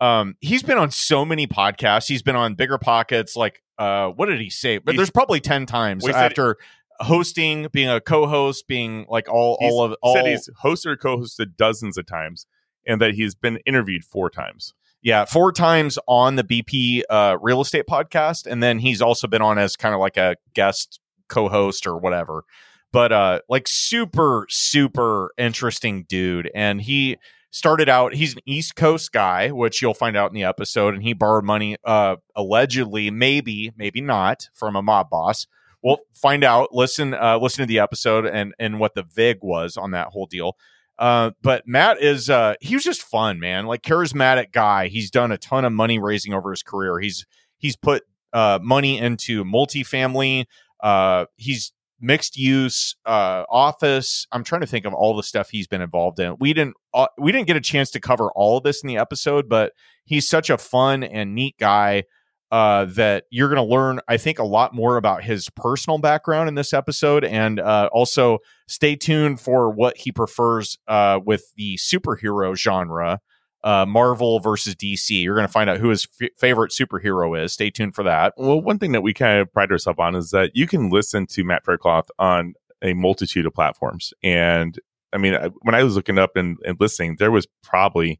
um, 0.00 0.34
he's 0.40 0.62
been 0.62 0.78
on 0.78 0.90
so 0.90 1.24
many 1.24 1.46
podcasts. 1.46 2.08
He's 2.08 2.22
been 2.22 2.36
on 2.36 2.54
Bigger 2.54 2.78
Pockets. 2.78 3.36
Like, 3.36 3.62
uh, 3.78 4.08
what 4.08 4.26
did 4.26 4.40
he 4.40 4.50
say? 4.50 4.78
But 4.78 4.92
He's- 4.92 4.98
there's 4.98 5.10
probably 5.10 5.40
ten 5.40 5.66
times 5.66 6.06
after 6.08 6.56
hosting, 7.00 7.68
being 7.72 7.88
a 7.88 8.00
co-host, 8.00 8.66
being 8.66 9.06
like 9.08 9.28
all 9.28 9.56
He's 9.60 9.72
all 9.72 9.84
of 9.84 9.96
all. 10.02 10.14
said 10.14 10.26
he's 10.26 10.48
hosted 10.62 10.86
or 10.86 10.96
co-hosted 10.96 11.56
dozens 11.56 11.98
of 11.98 12.06
times, 12.06 12.46
and 12.86 13.00
that 13.00 13.14
he's 13.14 13.34
been 13.34 13.58
interviewed 13.66 14.04
four 14.04 14.30
times. 14.30 14.74
Yeah, 15.02 15.24
four 15.24 15.50
times 15.50 15.98
on 16.06 16.36
the 16.36 16.44
BP 16.44 17.02
uh, 17.10 17.36
real 17.40 17.60
estate 17.60 17.86
podcast, 17.88 18.46
and 18.46 18.62
then 18.62 18.78
he's 18.78 19.02
also 19.02 19.26
been 19.26 19.42
on 19.42 19.58
as 19.58 19.76
kind 19.76 19.94
of 19.94 20.00
like 20.00 20.16
a 20.16 20.36
guest 20.54 21.00
co-host 21.28 21.86
or 21.86 21.96
whatever. 21.98 22.44
But 22.92 23.10
uh, 23.10 23.40
like 23.48 23.66
super 23.66 24.46
super 24.48 25.32
interesting 25.38 26.04
dude, 26.08 26.50
and 26.54 26.80
he 26.82 27.16
started 27.50 27.88
out. 27.88 28.14
He's 28.14 28.34
an 28.34 28.42
East 28.46 28.76
Coast 28.76 29.12
guy, 29.12 29.50
which 29.50 29.82
you'll 29.82 29.94
find 29.94 30.16
out 30.16 30.30
in 30.30 30.34
the 30.34 30.44
episode, 30.44 30.94
and 30.94 31.02
he 31.02 31.14
borrowed 31.14 31.44
money, 31.44 31.76
uh, 31.84 32.16
allegedly, 32.36 33.10
maybe 33.10 33.72
maybe 33.76 34.00
not, 34.00 34.48
from 34.54 34.76
a 34.76 34.82
mob 34.82 35.10
boss. 35.10 35.46
We'll 35.82 35.98
find 36.14 36.44
out. 36.44 36.74
Listen, 36.74 37.14
uh, 37.14 37.38
listen 37.38 37.62
to 37.62 37.66
the 37.66 37.80
episode 37.80 38.26
and 38.26 38.54
and 38.58 38.78
what 38.78 38.94
the 38.94 39.02
vig 39.02 39.38
was 39.42 39.76
on 39.76 39.90
that 39.92 40.08
whole 40.08 40.26
deal. 40.26 40.56
Uh, 40.98 41.32
but 41.42 41.66
Matt 41.66 42.00
is 42.00 42.30
uh 42.30 42.54
he 42.60 42.74
was 42.74 42.84
just 42.84 43.02
fun, 43.02 43.40
man. 43.40 43.66
Like 43.66 43.82
charismatic 43.82 44.52
guy. 44.52 44.88
He's 44.88 45.10
done 45.10 45.32
a 45.32 45.38
ton 45.38 45.64
of 45.64 45.72
money 45.72 45.98
raising 45.98 46.32
over 46.32 46.50
his 46.50 46.62
career. 46.62 47.00
He's 47.00 47.26
he's 47.58 47.76
put 47.76 48.04
uh 48.32 48.58
money 48.62 48.98
into 48.98 49.44
multifamily. 49.44 50.44
Uh 50.80 51.26
he's 51.36 51.72
mixed 52.00 52.36
use 52.36 52.94
uh 53.06 53.44
office. 53.48 54.26
I'm 54.30 54.44
trying 54.44 54.60
to 54.60 54.66
think 54.66 54.84
of 54.84 54.94
all 54.94 55.16
the 55.16 55.22
stuff 55.22 55.50
he's 55.50 55.66
been 55.66 55.82
involved 55.82 56.20
in. 56.20 56.36
We 56.38 56.52
didn't 56.52 56.76
uh, 56.94 57.08
we 57.18 57.32
didn't 57.32 57.46
get 57.46 57.56
a 57.56 57.60
chance 57.60 57.90
to 57.92 58.00
cover 58.00 58.30
all 58.36 58.58
of 58.58 58.64
this 58.64 58.82
in 58.82 58.86
the 58.88 58.98
episode, 58.98 59.48
but 59.48 59.72
he's 60.04 60.28
such 60.28 60.50
a 60.50 60.58
fun 60.58 61.02
and 61.02 61.34
neat 61.34 61.56
guy. 61.58 62.04
Uh, 62.52 62.84
that 62.84 63.24
you're 63.30 63.48
going 63.48 63.66
to 63.66 63.74
learn, 63.74 63.98
I 64.08 64.18
think, 64.18 64.38
a 64.38 64.44
lot 64.44 64.74
more 64.74 64.98
about 64.98 65.24
his 65.24 65.48
personal 65.56 65.98
background 65.98 66.50
in 66.50 66.54
this 66.54 66.74
episode. 66.74 67.24
And 67.24 67.58
uh, 67.58 67.88
also 67.92 68.40
stay 68.68 68.94
tuned 68.94 69.40
for 69.40 69.70
what 69.70 69.96
he 69.96 70.12
prefers 70.12 70.76
uh, 70.86 71.18
with 71.24 71.50
the 71.56 71.78
superhero 71.78 72.54
genre. 72.54 73.20
Uh, 73.64 73.86
Marvel 73.86 74.40
versus 74.40 74.74
DC. 74.74 75.22
You're 75.22 75.36
going 75.36 75.46
to 75.46 75.52
find 75.52 75.70
out 75.70 75.78
who 75.78 75.88
his 75.88 76.06
f- 76.20 76.30
favorite 76.36 76.72
superhero 76.72 77.40
is. 77.40 77.52
Stay 77.52 77.70
tuned 77.70 77.94
for 77.94 78.02
that. 78.02 78.34
Well, 78.36 78.60
one 78.60 78.80
thing 78.80 78.90
that 78.90 79.02
we 79.02 79.14
kind 79.14 79.38
of 79.38 79.52
pride 79.52 79.70
ourselves 79.70 80.00
on 80.00 80.16
is 80.16 80.32
that 80.32 80.50
you 80.52 80.66
can 80.66 80.90
listen 80.90 81.26
to 81.28 81.44
Matt 81.44 81.64
Faircloth 81.64 82.10
on 82.18 82.54
a 82.82 82.92
multitude 82.92 83.46
of 83.46 83.54
platforms. 83.54 84.12
And 84.20 84.76
I 85.12 85.18
mean, 85.18 85.38
when 85.60 85.76
I 85.76 85.84
was 85.84 85.94
looking 85.94 86.18
up 86.18 86.34
and, 86.34 86.58
and 86.66 86.76
listening, 86.80 87.16
there 87.20 87.30
was 87.30 87.46
probably 87.62 88.18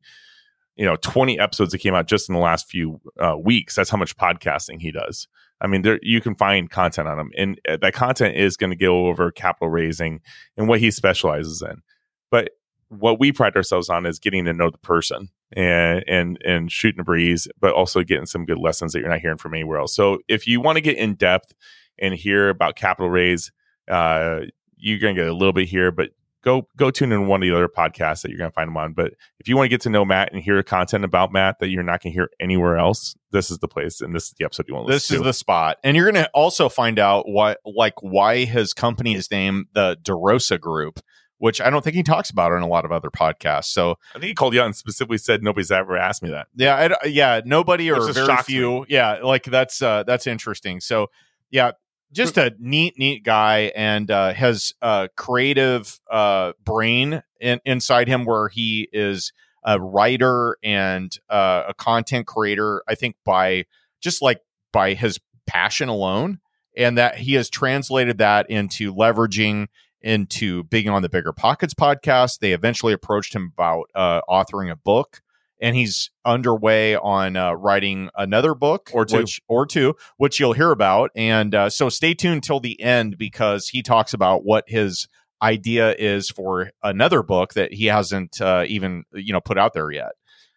you 0.76 0.84
know 0.84 0.96
20 0.96 1.38
episodes 1.38 1.72
that 1.72 1.78
came 1.78 1.94
out 1.94 2.06
just 2.06 2.28
in 2.28 2.34
the 2.34 2.40
last 2.40 2.68
few 2.68 3.00
uh, 3.20 3.36
weeks 3.36 3.74
that's 3.74 3.90
how 3.90 3.98
much 3.98 4.16
podcasting 4.16 4.80
he 4.80 4.90
does. 4.90 5.28
I 5.60 5.66
mean 5.66 5.82
there 5.82 5.98
you 6.02 6.20
can 6.20 6.34
find 6.34 6.70
content 6.70 7.08
on 7.08 7.18
him 7.18 7.30
and 7.36 7.60
uh, 7.68 7.76
that 7.82 7.94
content 7.94 8.36
is 8.36 8.56
going 8.56 8.70
to 8.70 8.76
go 8.76 9.06
over 9.06 9.30
capital 9.30 9.68
raising 9.68 10.20
and 10.56 10.68
what 10.68 10.80
he 10.80 10.90
specializes 10.90 11.62
in. 11.62 11.82
But 12.30 12.50
what 12.88 13.18
we 13.18 13.32
pride 13.32 13.56
ourselves 13.56 13.88
on 13.88 14.06
is 14.06 14.18
getting 14.18 14.44
to 14.44 14.52
know 14.52 14.70
the 14.70 14.78
person 14.78 15.28
and 15.54 16.04
and 16.06 16.38
and 16.44 16.72
shooting 16.72 17.00
a 17.00 17.04
breeze 17.04 17.48
but 17.60 17.72
also 17.72 18.02
getting 18.02 18.26
some 18.26 18.44
good 18.44 18.58
lessons 18.58 18.92
that 18.92 19.00
you're 19.00 19.08
not 19.08 19.20
hearing 19.20 19.38
from 19.38 19.54
anywhere 19.54 19.78
else. 19.78 19.94
So 19.94 20.18
if 20.28 20.46
you 20.46 20.60
want 20.60 20.76
to 20.76 20.82
get 20.82 20.96
in 20.96 21.14
depth 21.14 21.54
and 21.98 22.14
hear 22.14 22.48
about 22.48 22.76
capital 22.76 23.10
raise 23.10 23.52
uh, 23.88 24.40
you're 24.76 24.98
going 24.98 25.14
to 25.14 25.22
get 25.22 25.30
a 25.30 25.34
little 25.34 25.52
bit 25.52 25.68
here 25.68 25.90
but 25.90 26.10
go 26.42 26.66
go 26.76 26.90
tune 26.90 27.12
in 27.12 27.26
one 27.26 27.42
of 27.42 27.48
the 27.48 27.54
other 27.54 27.68
podcasts 27.68 28.22
that 28.22 28.30
you're 28.30 28.38
going 28.38 28.50
to 28.50 28.54
find 28.54 28.68
them 28.68 28.76
on. 28.76 28.92
But 28.92 29.14
if 29.38 29.48
you 29.48 29.56
want 29.56 29.66
to 29.66 29.68
get 29.70 29.80
to 29.82 29.90
know 29.90 30.04
Matt 30.04 30.32
and 30.32 30.42
hear 30.42 30.62
content 30.62 31.04
about 31.04 31.32
Matt 31.32 31.58
that 31.60 31.68
you're 31.68 31.82
not 31.82 32.02
going 32.02 32.12
to 32.12 32.18
hear 32.18 32.30
anywhere 32.40 32.76
else, 32.76 33.14
this 33.30 33.50
is 33.50 33.58
the 33.58 33.68
place 33.68 34.00
and 34.00 34.14
this 34.14 34.24
is 34.24 34.34
the 34.38 34.44
episode 34.44 34.66
you 34.68 34.74
want 34.74 34.88
to 34.88 34.92
This 34.92 35.10
is 35.10 35.18
to. 35.18 35.24
the 35.24 35.32
spot, 35.32 35.78
and 35.82 35.96
you're 35.96 36.10
going 36.10 36.22
to 36.24 36.30
also 36.34 36.68
find 36.68 36.98
out 36.98 37.28
what 37.28 37.58
like 37.64 37.94
why 38.02 38.44
his 38.44 38.72
company 38.74 39.14
is 39.14 39.30
named 39.30 39.66
the 39.72 39.96
DeRosa 40.02 40.60
Group. 40.60 41.00
Which 41.38 41.60
I 41.60 41.70
don't 41.70 41.82
think 41.82 41.96
he 41.96 42.04
talks 42.04 42.30
about 42.30 42.52
in 42.52 42.62
a 42.62 42.68
lot 42.68 42.84
of 42.84 42.92
other 42.92 43.10
podcasts. 43.10 43.64
So 43.64 43.96
I 44.14 44.20
think 44.20 44.26
he 44.28 44.34
called 44.34 44.54
you 44.54 44.60
out 44.60 44.66
and 44.66 44.76
specifically 44.76 45.18
said 45.18 45.42
nobody's 45.42 45.72
ever 45.72 45.96
asked 45.96 46.22
me 46.22 46.30
that. 46.30 46.46
yeah, 46.54 46.94
I, 47.02 47.06
yeah, 47.08 47.40
nobody 47.44 47.90
or 47.90 48.12
very 48.12 48.36
few. 48.44 48.86
Yeah, 48.88 49.18
like 49.24 49.42
that's 49.42 49.82
uh, 49.82 50.04
that's 50.04 50.28
interesting. 50.28 50.78
So 50.78 51.08
yeah, 51.50 51.72
just 52.12 52.36
a 52.36 52.54
neat, 52.58 52.98
neat 52.98 53.24
guy, 53.24 53.72
and 53.74 54.10
uh, 54.10 54.32
has 54.34 54.74
a 54.82 55.08
creative 55.16 56.00
uh, 56.10 56.52
brain 56.64 57.22
in, 57.40 57.60
inside 57.64 58.08
him 58.08 58.24
where 58.24 58.48
he 58.48 58.88
is 58.92 59.32
a 59.64 59.80
writer 59.80 60.56
and 60.62 61.16
uh, 61.30 61.64
a 61.68 61.74
content 61.74 62.26
creator. 62.26 62.82
I 62.88 62.94
think 62.94 63.16
by 63.24 63.64
just 64.00 64.22
like 64.22 64.40
by 64.72 64.94
his 64.94 65.18
passion 65.46 65.88
alone, 65.88 66.40
and 66.76 66.98
that 66.98 67.16
he 67.16 67.34
has 67.34 67.48
translated 67.48 68.18
that 68.18 68.50
into 68.50 68.94
leveraging 68.94 69.68
into 70.00 70.64
being 70.64 70.88
on 70.88 71.02
the 71.02 71.08
Bigger 71.08 71.32
Pockets 71.32 71.74
podcast. 71.74 72.40
They 72.40 72.52
eventually 72.52 72.92
approached 72.92 73.34
him 73.34 73.52
about 73.56 73.84
uh, 73.94 74.20
authoring 74.28 74.70
a 74.70 74.76
book 74.76 75.22
and 75.62 75.74
he's 75.76 76.10
underway 76.26 76.96
on 76.96 77.36
uh, 77.36 77.52
writing 77.52 78.10
another 78.16 78.54
book 78.54 78.90
Or 78.92 79.06
two. 79.06 79.18
which, 79.18 79.40
or 79.48 79.64
two, 79.64 79.94
which 80.18 80.38
you'll 80.40 80.52
hear 80.52 80.72
about. 80.72 81.10
And 81.16 81.54
uh, 81.54 81.70
so 81.70 81.88
stay 81.88 82.12
tuned 82.12 82.42
till 82.42 82.60
the 82.60 82.78
end 82.82 83.16
because 83.16 83.68
he 83.68 83.82
talks 83.82 84.12
about 84.12 84.44
what 84.44 84.64
his 84.66 85.08
idea 85.40 85.94
is 85.94 86.28
for 86.30 86.70
another 86.82 87.22
book 87.22 87.54
that 87.54 87.72
he 87.72 87.86
hasn't 87.86 88.40
uh, 88.40 88.64
even 88.68 89.04
you 89.14 89.32
know 89.32 89.40
put 89.40 89.56
out 89.56 89.72
there 89.72 89.90
yet. 89.90 90.12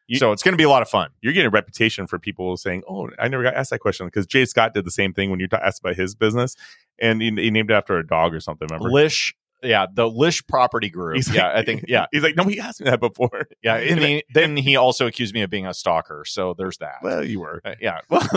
You- 0.08 0.18
so 0.20 0.32
it's 0.32 0.44
going 0.44 0.54
to 0.54 0.58
be 0.58 0.64
a 0.64 0.70
lot 0.70 0.82
of 0.84 0.90
fun. 0.90 1.10
You're 1.22 1.34
getting 1.34 1.48
a 1.48 1.52
reputation 1.52 2.06
for 2.08 2.20
people 2.20 2.56
saying, 2.58 2.84
"Oh, 2.88 3.10
I 3.18 3.28
never 3.28 3.42
got 3.44 3.56
asked 3.56 3.72
that 3.72 3.80
question," 3.80 4.06
because 4.08 4.28
Jay 4.28 4.46
Scott 4.46 4.74
did 4.76 4.86
the 4.86 4.92
same 4.92 5.14
thing 5.14 5.32
when 5.32 5.40
you 5.40 5.48
asked 5.52 5.80
about 5.80 5.96
his 5.96 6.14
business, 6.14 6.56
and 7.00 7.22
he, 7.22 7.32
he 7.32 7.50
named 7.50 7.72
it 7.72 7.74
after 7.74 7.98
a 7.98 8.06
dog 8.06 8.34
or 8.36 8.40
something. 8.40 8.68
Remember? 8.70 8.92
Lish, 8.92 9.34
yeah, 9.66 9.86
the 9.92 10.08
Lish 10.10 10.46
Property 10.48 10.90
Group. 10.90 11.16
He's 11.18 11.34
yeah, 11.34 11.48
like- 11.48 11.56
I 11.56 11.64
think 11.64 11.86
yeah, 11.88 12.06
He's 12.12 12.24
like, 12.24 12.36
"Nobody 12.36 12.60
asked 12.60 12.82
me 12.82 12.90
that 12.90 13.00
before." 13.00 13.48
yeah. 13.64 13.76
And 13.76 14.02
then, 14.02 14.22
then 14.34 14.58
he 14.58 14.76
also 14.76 15.08
accused 15.08 15.34
me 15.34 15.42
of 15.42 15.50
being 15.50 15.68
a 15.68 15.74
stalker. 15.74 16.24
So 16.26 16.54
there's 16.58 16.78
that. 16.78 16.96
well, 17.02 17.24
you 17.26 17.40
were. 17.40 17.62
Uh, 17.66 17.76
yeah. 17.82 18.00
Well, 18.10 18.28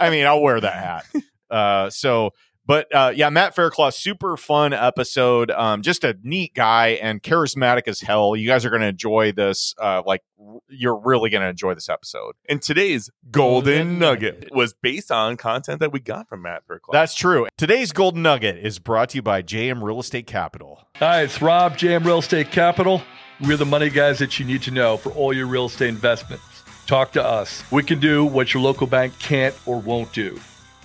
I 0.00 0.10
mean, 0.10 0.26
I'll 0.26 0.42
wear 0.42 0.60
that 0.60 0.74
hat. 0.74 1.06
Uh, 1.50 1.90
so, 1.90 2.30
but 2.66 2.92
uh, 2.94 3.12
yeah, 3.14 3.30
Matt 3.30 3.54
Faircloth, 3.54 3.94
super 3.94 4.36
fun 4.36 4.72
episode. 4.72 5.50
Um, 5.50 5.82
just 5.82 6.04
a 6.04 6.16
neat 6.22 6.54
guy 6.54 6.88
and 7.00 7.22
charismatic 7.22 7.82
as 7.86 8.00
hell. 8.00 8.34
You 8.36 8.46
guys 8.48 8.64
are 8.64 8.70
going 8.70 8.82
to 8.82 8.88
enjoy 8.88 9.32
this. 9.32 9.74
Uh, 9.80 10.02
like, 10.04 10.22
r- 10.40 10.58
you're 10.68 10.98
really 10.98 11.30
going 11.30 11.42
to 11.42 11.48
enjoy 11.48 11.74
this 11.74 11.88
episode. 11.88 12.34
And 12.48 12.60
today's 12.60 13.10
golden 13.30 13.98
nugget 13.98 14.48
was 14.52 14.74
based 14.74 15.10
on 15.10 15.36
content 15.36 15.80
that 15.80 15.92
we 15.92 16.00
got 16.00 16.28
from 16.28 16.42
Matt 16.42 16.66
Faircloth. 16.66 16.92
That's 16.92 17.14
true. 17.14 17.46
Today's 17.56 17.92
Golden 17.92 18.22
Nugget 18.22 18.56
is 18.58 18.78
brought 18.78 19.10
to 19.10 19.16
you 19.18 19.22
by 19.22 19.42
JM 19.42 19.82
Real 19.82 20.00
Estate 20.00 20.26
Capital. 20.26 20.86
Hi, 20.96 21.22
it's 21.22 21.40
Rob, 21.40 21.76
JM 21.76 22.04
Real 22.04 22.18
Estate 22.18 22.50
Capital. 22.50 23.02
We're 23.40 23.56
the 23.56 23.66
money 23.66 23.90
guys 23.90 24.18
that 24.20 24.38
you 24.38 24.46
need 24.46 24.62
to 24.62 24.70
know 24.70 24.96
for 24.96 25.10
all 25.10 25.32
your 25.32 25.46
real 25.46 25.66
estate 25.66 25.88
investments. 25.90 26.44
Talk 26.86 27.12
to 27.12 27.22
us. 27.24 27.62
We 27.70 27.82
can 27.82 28.00
do 28.00 28.24
what 28.24 28.54
your 28.54 28.62
local 28.62 28.86
bank 28.86 29.18
can't 29.18 29.54
or 29.66 29.78
won't 29.78 30.12
do. 30.12 30.40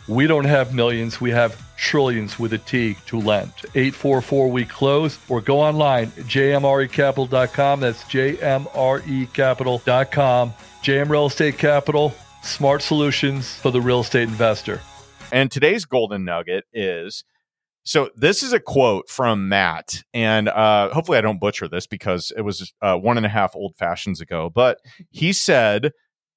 We 0.08 0.28
don't 0.28 0.46
have 0.46 0.74
millions, 0.74 1.22
we 1.22 1.32
have 1.32 1.56
trillions 1.82 2.38
with 2.38 2.54
a 2.54 2.60
T 2.60 2.96
to 3.08 3.20
lend. 3.20 3.52
844 3.76 4.50
we 4.50 4.66
close 4.66 5.18
or 5.28 5.42
go 5.42 5.60
online 5.60 6.12
jmrecapital.com. 6.12 7.80
That's 7.80 8.04
jmrecapital.com. 8.04 10.54
JM 10.84 11.10
Real 11.10 11.26
Estate 11.26 11.58
Capital, 11.58 12.14
smart 12.44 12.82
solutions 12.82 13.56
for 13.56 13.72
the 13.72 13.82
real 13.82 14.02
estate 14.02 14.30
investor. 14.30 14.80
And 15.32 15.52
today's 15.52 15.86
golden 15.86 16.26
nugget 16.26 16.66
is 16.74 17.24
so 17.84 18.10
this 18.16 18.44
is 18.44 18.54
a 18.54 18.60
quote 18.60 19.10
from 19.10 19.50
Matt, 19.50 20.04
and 20.14 20.50
uh, 20.50 20.94
hopefully 20.94 21.18
I 21.18 21.22
don't 21.22 21.40
butcher 21.40 21.68
this 21.68 21.88
because 21.88 22.32
it 22.38 22.42
was 22.42 22.72
uh, 22.82 22.96
one 22.96 23.18
and 23.18 23.26
a 23.26 23.30
half 23.30 23.56
old 23.56 23.76
fashions 23.76 24.22
ago. 24.22 24.52
But 24.54 24.78
he 25.10 25.34
said, 25.34 25.92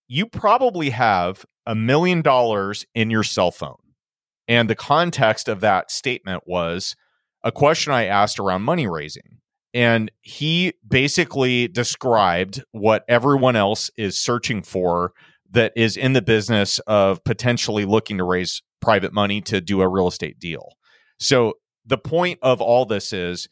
"You 0.08 0.24
probably 0.26 0.88
have 0.90 1.44
a 1.66 1.74
million 1.74 2.22
dollars 2.22 2.86
in 2.94 3.10
your 3.10 3.24
cell 3.24 3.50
phone," 3.50 3.76
and 4.48 4.68
the 4.68 4.74
context 4.74 5.48
of 5.48 5.60
that 5.60 5.90
statement 5.90 6.44
was 6.46 6.96
a 7.42 7.52
question 7.52 7.92
I 7.92 8.06
asked 8.06 8.38
around 8.38 8.62
money 8.62 8.86
raising. 8.86 9.38
And 9.72 10.10
he 10.22 10.74
basically 10.86 11.66
described 11.66 12.62
what 12.70 13.04
everyone 13.08 13.56
else 13.56 13.90
is 13.96 14.18
searching 14.18 14.62
for 14.62 15.12
that 15.50 15.72
is 15.74 15.96
in 15.96 16.12
the 16.12 16.22
business 16.22 16.78
of 16.80 17.22
potentially 17.24 17.84
looking 17.84 18.18
to 18.18 18.24
raise 18.24 18.62
private 18.80 19.12
money 19.12 19.40
to 19.40 19.60
do 19.60 19.80
a 19.80 19.88
real 19.88 20.08
estate 20.08 20.38
deal. 20.38 20.74
So 21.18 21.54
the 21.84 21.98
point 21.98 22.38
of 22.42 22.60
all 22.60 22.86
this 22.86 23.12
is 23.12 23.48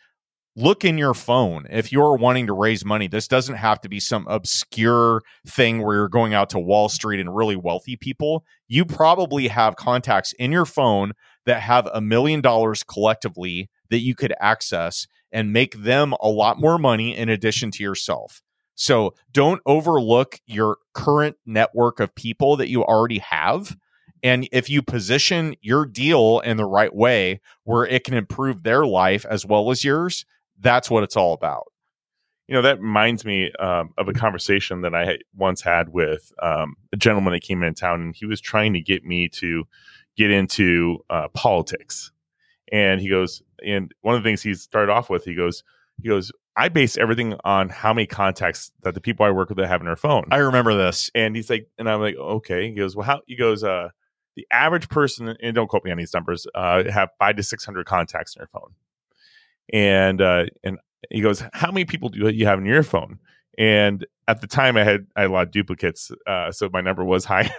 look 0.55 0.85
in 0.85 0.99
your 0.99 1.15
phone. 1.15 1.67
If 1.71 1.93
you're 1.93 2.17
wanting 2.17 2.47
to 2.47 2.53
raise 2.53 2.85
money, 2.85 3.09
this 3.09 3.27
doesn't 3.27 3.57
have 3.57 3.81
to 3.83 3.89
be 3.89 4.01
some 4.01 4.27
obscure 4.29 5.23
thing 5.47 5.83
where 5.83 5.97
you're 5.97 6.09
going 6.09 6.35
out 6.35 6.51
to 6.51 6.59
Wall 6.59 6.89
Street 6.89 7.21
and 7.21 7.35
really 7.35 7.57
wealthy 7.57 7.97
people. 7.97 8.45
You 8.69 8.85
probably 8.85 9.49
have 9.49 9.77
contacts 9.77 10.33
in 10.35 10.53
your 10.53 10.67
phone 10.67 11.13
that 11.47 11.63
have 11.63 11.89
a 11.93 12.01
million 12.01 12.41
dollars 12.41 12.83
collectively 12.83 13.71
that 13.91 14.01
you 14.01 14.15
could 14.15 14.35
access 14.41 15.07
and 15.33 15.53
make 15.53 15.75
them 15.83 16.15
a 16.21 16.29
lot 16.29 16.61
more 16.61 16.79
money 16.79 17.17
in 17.17 17.29
addition 17.29 17.71
to 17.73 17.83
yourself. 17.83 18.43
So 18.75 19.15
don't 19.33 19.61
overlook 19.67 20.41
your 20.47 20.79
current 20.95 21.37
network 21.47 22.01
of 22.01 22.15
people 22.15 22.57
that 22.57 22.69
you 22.69 22.85
already 22.85 23.19
have. 23.19 23.77
And 24.23 24.49
if 24.53 24.71
you 24.71 24.83
position 24.83 25.57
your 25.61 25.85
deal 25.85 26.41
in 26.41 26.57
the 26.57 26.65
right 26.65 26.95
way 26.95 27.41
where 27.65 27.85
it 27.85 28.05
can 28.05 28.15
improve 28.15 28.63
their 28.63 28.87
life 28.87 29.27
as 29.29 29.45
well 29.45 29.71
as 29.71 29.85
yours, 29.85 30.25
that's 30.63 30.91
what 30.91 31.03
it's 31.03 31.17
all 31.17 31.35
about. 31.35 31.67
you 32.49 32.55
know 32.55 32.63
that 32.63 32.81
reminds 32.81 33.25
me 33.25 33.53
um, 33.59 33.91
of 33.99 34.09
a 34.09 34.13
conversation 34.13 34.83
that 34.83 34.95
I 34.95 35.19
once 35.37 35.61
had 35.63 35.91
with 35.91 36.33
um, 36.43 36.75
a 36.93 36.97
gentleman 36.97 37.33
that 37.33 37.43
came 37.43 37.63
in 37.63 37.75
town, 37.75 38.01
and 38.01 38.15
he 38.15 38.27
was 38.27 38.41
trying 38.41 38.73
to 38.75 38.81
get 38.81 39.05
me 39.05 39.29
to 39.41 39.65
get 40.17 40.31
into 40.31 40.99
uh, 41.11 41.29
politics. 41.35 42.11
And 42.71 43.01
he 43.01 43.09
goes, 43.09 43.43
and 43.65 43.93
one 44.01 44.15
of 44.15 44.23
the 44.23 44.29
things 44.29 44.43
he 44.43 44.55
started 44.55 44.91
off 44.91 45.11
with, 45.11 45.25
he 45.25 45.35
goes, 45.35 45.63
he 46.03 46.09
goes, 46.09 46.33
I 46.57 46.69
base 46.69 46.97
everything 46.97 47.35
on 47.45 47.69
how 47.69 47.93
many 47.95 48.07
contacts 48.07 48.73
that 48.83 48.95
the 48.95 49.01
people 49.01 49.25
I 49.27 49.31
work 49.31 49.49
with 49.51 49.59
have 49.59 49.81
in 49.81 49.87
their 49.87 49.97
phone. 49.97 50.25
I 50.31 50.39
remember 50.39 50.75
this. 50.75 51.11
and 51.15 51.37
he's 51.37 51.49
like, 51.51 51.69
and 51.79 51.89
I'm 51.89 52.01
like, 52.01 52.17
okay. 52.17 52.69
He 52.69 52.75
goes, 52.75 52.97
well, 52.97 53.07
how? 53.07 53.21
He 53.27 53.37
goes, 53.37 53.63
uh, 53.65 53.89
the 54.37 54.47
average 54.51 54.89
person, 54.89 55.37
and 55.43 55.55
don't 55.55 55.69
quote 55.69 55.85
me 55.85 55.91
on 55.91 55.99
these 55.99 56.15
numbers, 56.15 56.47
uh, 56.55 56.85
have 56.91 57.11
five 57.19 57.37
to 57.37 57.43
six 57.43 57.65
hundred 57.65 57.87
contacts 57.87 58.35
in 58.35 58.41
their 58.41 58.49
phone. 58.49 58.75
And 59.73 60.21
uh, 60.21 60.47
and 60.65 60.79
he 61.11 61.21
goes, 61.21 61.43
how 61.53 61.71
many 61.71 61.85
people 61.85 62.09
do 62.09 62.29
you 62.29 62.47
have 62.47 62.59
in 62.59 62.67
your 62.67 62.83
phone? 62.83 63.19
And 63.59 64.07
at 64.29 64.41
the 64.41 64.47
time, 64.47 64.77
I 64.77 64.85
had 64.85 65.07
I 65.15 65.23
had 65.23 65.31
a 65.31 65.33
lot 65.33 65.47
of 65.47 65.51
duplicates, 65.51 66.11
uh, 66.27 66.53
so 66.53 66.71
my 66.73 66.81
number 66.81 67.05
was 67.05 67.25
higher, 67.27 67.51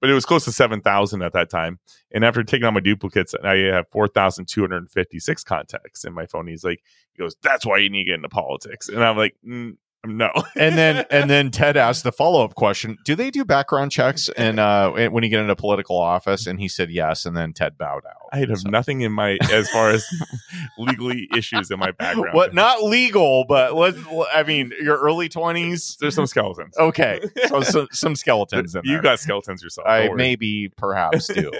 but 0.00 0.08
it 0.08 0.14
was 0.14 0.24
close 0.24 0.44
to 0.44 0.52
seven 0.52 0.80
thousand 0.80 1.22
at 1.22 1.32
that 1.34 1.50
time. 1.50 1.78
And 2.10 2.24
after 2.24 2.42
taking 2.42 2.66
out 2.66 2.74
my 2.74 2.80
duplicates, 2.80 3.34
I 3.42 3.56
have 3.56 3.86
four 3.90 4.08
thousand 4.08 4.46
two 4.46 4.62
hundred 4.62 4.90
fifty 4.90 5.18
six 5.18 5.44
contacts 5.44 6.04
in 6.04 6.14
my 6.14 6.26
phone. 6.26 6.46
He's 6.46 6.64
like, 6.64 6.82
he 7.12 7.22
goes, 7.22 7.36
that's 7.42 7.66
why 7.66 7.78
you 7.78 7.90
need 7.90 8.04
to 8.04 8.10
get 8.10 8.14
into 8.14 8.28
politics. 8.28 8.88
And 8.88 9.04
I'm 9.04 9.16
like, 9.16 9.34
mm, 9.46 9.76
No. 10.06 10.30
and 10.56 10.78
then 10.78 11.04
and 11.10 11.28
then 11.28 11.50
Ted 11.50 11.76
asked 11.76 12.04
the 12.04 12.12
follow 12.12 12.42
up 12.44 12.54
question: 12.54 12.96
Do 13.04 13.14
they 13.14 13.30
do 13.30 13.44
background 13.44 13.92
checks 13.92 14.30
and 14.36 14.58
uh, 14.58 14.90
when 15.10 15.22
you 15.22 15.28
get 15.28 15.40
into 15.40 15.54
political 15.54 15.98
office? 15.98 16.46
And 16.46 16.58
he 16.58 16.68
said 16.68 16.90
yes. 16.90 17.26
And 17.26 17.36
then 17.36 17.52
Ted 17.52 17.76
bowed 17.76 18.04
out. 18.06 18.28
I 18.32 18.38
have 18.38 18.60
So- 18.60 18.70
nothing 18.70 19.02
in 19.02 19.12
my 19.12 19.36
as 19.52 19.68
far 19.70 19.90
as 19.90 20.06
legally 20.78 21.28
issues 21.36 21.70
in 21.70 21.78
my 21.78 21.90
background. 21.90 22.34
What? 22.34 22.54
Not 22.54 22.82
legal, 22.82 23.44
but 23.46 23.74
let's. 23.74 23.98
I 24.32 24.42
mean, 24.42 24.72
your 24.80 24.98
early 24.98 25.28
twenties. 25.28 25.96
There's 26.00 26.14
some 26.14 26.26
skeletons. 26.26 26.76
Okay, 26.78 27.20
so 27.48 27.60
some, 27.60 27.88
some 27.92 28.16
skeletons 28.16 28.74
you 28.82 28.94
there. 28.94 29.02
got 29.02 29.20
skeletons 29.20 29.62
yourself. 29.62 29.86
I 29.86 30.08
maybe 30.14 30.70
perhaps 30.78 31.26
do. 31.28 31.50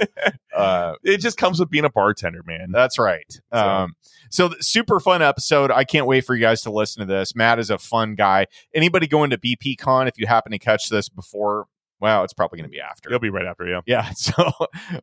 Uh, 0.57 0.95
it 1.03 1.19
just 1.19 1.37
comes 1.37 1.61
with 1.61 1.71
being 1.71 1.85
a 1.85 1.91
bartender, 1.91 2.43
man. 2.45 2.71
That's 2.73 2.99
right. 2.99 3.25
So- 3.53 3.59
Um, 3.59 3.93
so 4.31 4.51
super 4.61 5.01
fun 5.01 5.23
episode. 5.23 5.71
I 5.73 5.83
can't 5.85 6.07
wait 6.07 6.25
for 6.25 6.35
you 6.37 6.41
guys 6.41 6.63
to 6.63 6.71
listen 6.71 7.01
to 7.01 7.07
this. 7.07 7.35
Matt 7.35 7.59
is 7.59 7.69
a 7.71 7.79
fun 7.79 8.15
guy. 8.15 8.47
Anybody 8.75 9.07
going 9.09 9.31
to 9.31 9.39
BP 9.39 9.77
Con, 9.79 10.07
if 10.07 10.19
you 10.19 10.27
happen 10.29 10.53
to 10.53 10.59
catch 10.59 10.89
this 10.89 11.09
before, 11.09 11.67
well, 12.01 12.23
it's 12.25 12.33
probably 12.33 12.59
going 12.59 12.71
to 12.71 12.73
be 12.73 12.81
after. 12.81 13.09
It'll 13.09 13.19
be 13.19 13.29
right 13.31 13.45
after 13.47 13.67
you. 13.67 13.81
Yeah. 13.87 14.11
So, 14.17 14.51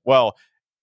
well, 0.06 0.36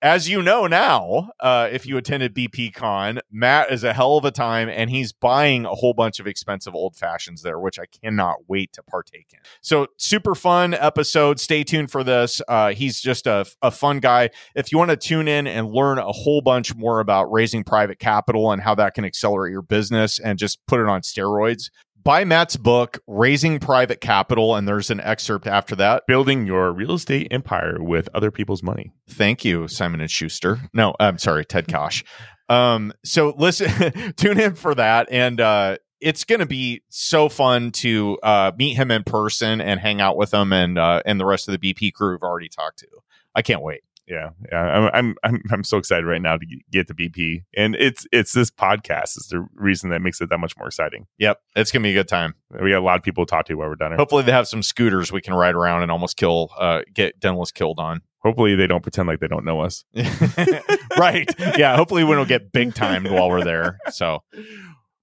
as 0.02 0.28
you 0.28 0.42
know 0.42 0.66
now, 0.66 1.30
uh, 1.40 1.68
if 1.72 1.86
you 1.86 1.96
attended 1.96 2.34
BP 2.34 2.74
Con, 2.74 3.20
Matt 3.30 3.72
is 3.72 3.84
a 3.84 3.92
hell 3.92 4.16
of 4.16 4.24
a 4.24 4.30
time 4.30 4.68
and 4.68 4.90
he's 4.90 5.12
buying 5.12 5.64
a 5.64 5.70
whole 5.74 5.94
bunch 5.94 6.20
of 6.20 6.26
expensive 6.26 6.74
old 6.74 6.94
fashions 6.94 7.42
there, 7.42 7.58
which 7.58 7.78
I 7.78 7.86
cannot 7.86 8.48
wait 8.48 8.72
to 8.74 8.82
partake 8.82 9.28
in. 9.32 9.38
So, 9.60 9.86
super 9.96 10.34
fun 10.34 10.74
episode. 10.74 11.40
Stay 11.40 11.64
tuned 11.64 11.90
for 11.90 12.04
this. 12.04 12.42
Uh, 12.46 12.72
he's 12.72 13.00
just 13.00 13.26
a, 13.26 13.46
a 13.62 13.70
fun 13.70 13.98
guy. 13.98 14.30
If 14.54 14.72
you 14.72 14.78
want 14.78 14.90
to 14.90 14.96
tune 14.96 15.28
in 15.28 15.46
and 15.46 15.70
learn 15.70 15.98
a 15.98 16.12
whole 16.12 16.42
bunch 16.42 16.74
more 16.74 17.00
about 17.00 17.32
raising 17.32 17.64
private 17.64 17.98
capital 17.98 18.52
and 18.52 18.60
how 18.60 18.74
that 18.74 18.94
can 18.94 19.04
accelerate 19.04 19.52
your 19.52 19.62
business 19.62 20.18
and 20.18 20.38
just 20.38 20.58
put 20.66 20.80
it 20.80 20.86
on 20.86 21.00
steroids, 21.00 21.70
buy 22.04 22.24
Matt's 22.24 22.56
book, 22.56 23.00
Raising 23.06 23.58
Private 23.58 24.00
Capital. 24.00 24.54
And 24.54 24.68
there's 24.68 24.90
an 24.90 25.00
excerpt 25.00 25.46
after 25.46 25.74
that. 25.76 26.06
Building 26.06 26.46
your 26.46 26.72
real 26.72 26.92
estate 26.92 27.28
empire 27.30 27.76
with 27.80 28.08
other 28.14 28.30
people's 28.30 28.62
money. 28.62 28.92
Thank 29.08 29.44
you, 29.44 29.66
Simon 29.68 30.00
and 30.00 30.10
Schuster. 30.10 30.60
No, 30.72 30.94
I'm 31.00 31.18
sorry, 31.18 31.44
Ted 31.44 31.66
Kosh. 31.66 32.04
Um, 32.48 32.92
so 33.04 33.34
listen, 33.36 34.12
tune 34.16 34.38
in 34.38 34.54
for 34.54 34.74
that, 34.74 35.08
and 35.10 35.40
uh, 35.40 35.78
it's 36.00 36.24
going 36.24 36.40
to 36.40 36.46
be 36.46 36.82
so 36.90 37.28
fun 37.30 37.70
to 37.72 38.18
uh, 38.22 38.52
meet 38.56 38.74
him 38.74 38.90
in 38.90 39.02
person 39.02 39.62
and 39.62 39.80
hang 39.80 40.00
out 40.00 40.16
with 40.16 40.34
him, 40.34 40.52
and 40.52 40.78
uh, 40.78 41.02
and 41.06 41.18
the 41.18 41.24
rest 41.24 41.48
of 41.48 41.58
the 41.58 41.74
BP 41.74 41.94
crew 41.94 42.12
have 42.12 42.22
already 42.22 42.48
talked 42.48 42.80
to. 42.80 42.88
I 43.34 43.42
can't 43.42 43.62
wait. 43.62 43.80
Yeah, 44.06 44.30
yeah. 44.50 44.58
I'm, 44.58 44.90
I'm, 44.92 45.14
I'm, 45.24 45.42
I'm 45.50 45.64
so 45.64 45.78
excited 45.78 46.04
right 46.04 46.20
now 46.20 46.36
to 46.36 46.46
get 46.70 46.86
to 46.88 46.94
BP, 46.94 47.44
and 47.56 47.74
it's, 47.74 48.06
it's 48.12 48.32
this 48.32 48.50
podcast 48.50 49.16
is 49.16 49.28
the 49.30 49.46
reason 49.54 49.90
that 49.90 50.02
makes 50.02 50.20
it 50.20 50.28
that 50.28 50.38
much 50.38 50.56
more 50.58 50.66
exciting. 50.66 51.06
Yep, 51.18 51.40
it's 51.56 51.72
going 51.72 51.82
to 51.82 51.86
be 51.86 51.92
a 51.92 51.94
good 51.94 52.08
time. 52.08 52.34
We 52.50 52.70
got 52.70 52.80
a 52.80 52.84
lot 52.84 52.98
of 52.98 53.02
people 53.02 53.24
to 53.24 53.30
talk 53.30 53.46
to 53.46 53.54
while 53.54 53.68
we're 53.68 53.76
done 53.76 53.92
it. 53.92 53.98
Hopefully, 53.98 54.22
they 54.22 54.32
have 54.32 54.48
some 54.48 54.62
scooters 54.62 55.10
we 55.10 55.20
can 55.20 55.34
ride 55.34 55.54
around 55.54 55.82
and 55.82 55.90
almost 55.90 56.16
kill, 56.16 56.50
uh, 56.58 56.82
get 56.92 57.18
Dennis 57.20 57.50
killed 57.50 57.78
on. 57.78 58.02
Hopefully, 58.22 58.54
they 58.54 58.66
don't 58.66 58.82
pretend 58.82 59.08
like 59.08 59.20
they 59.20 59.28
don't 59.28 59.44
know 59.44 59.60
us. 59.60 59.84
right? 60.98 61.28
Yeah. 61.58 61.76
Hopefully, 61.76 62.04
we 62.04 62.14
don't 62.14 62.28
get 62.28 62.52
big 62.52 62.74
timed 62.74 63.10
while 63.10 63.28
we're 63.30 63.44
there. 63.44 63.78
So. 63.90 64.22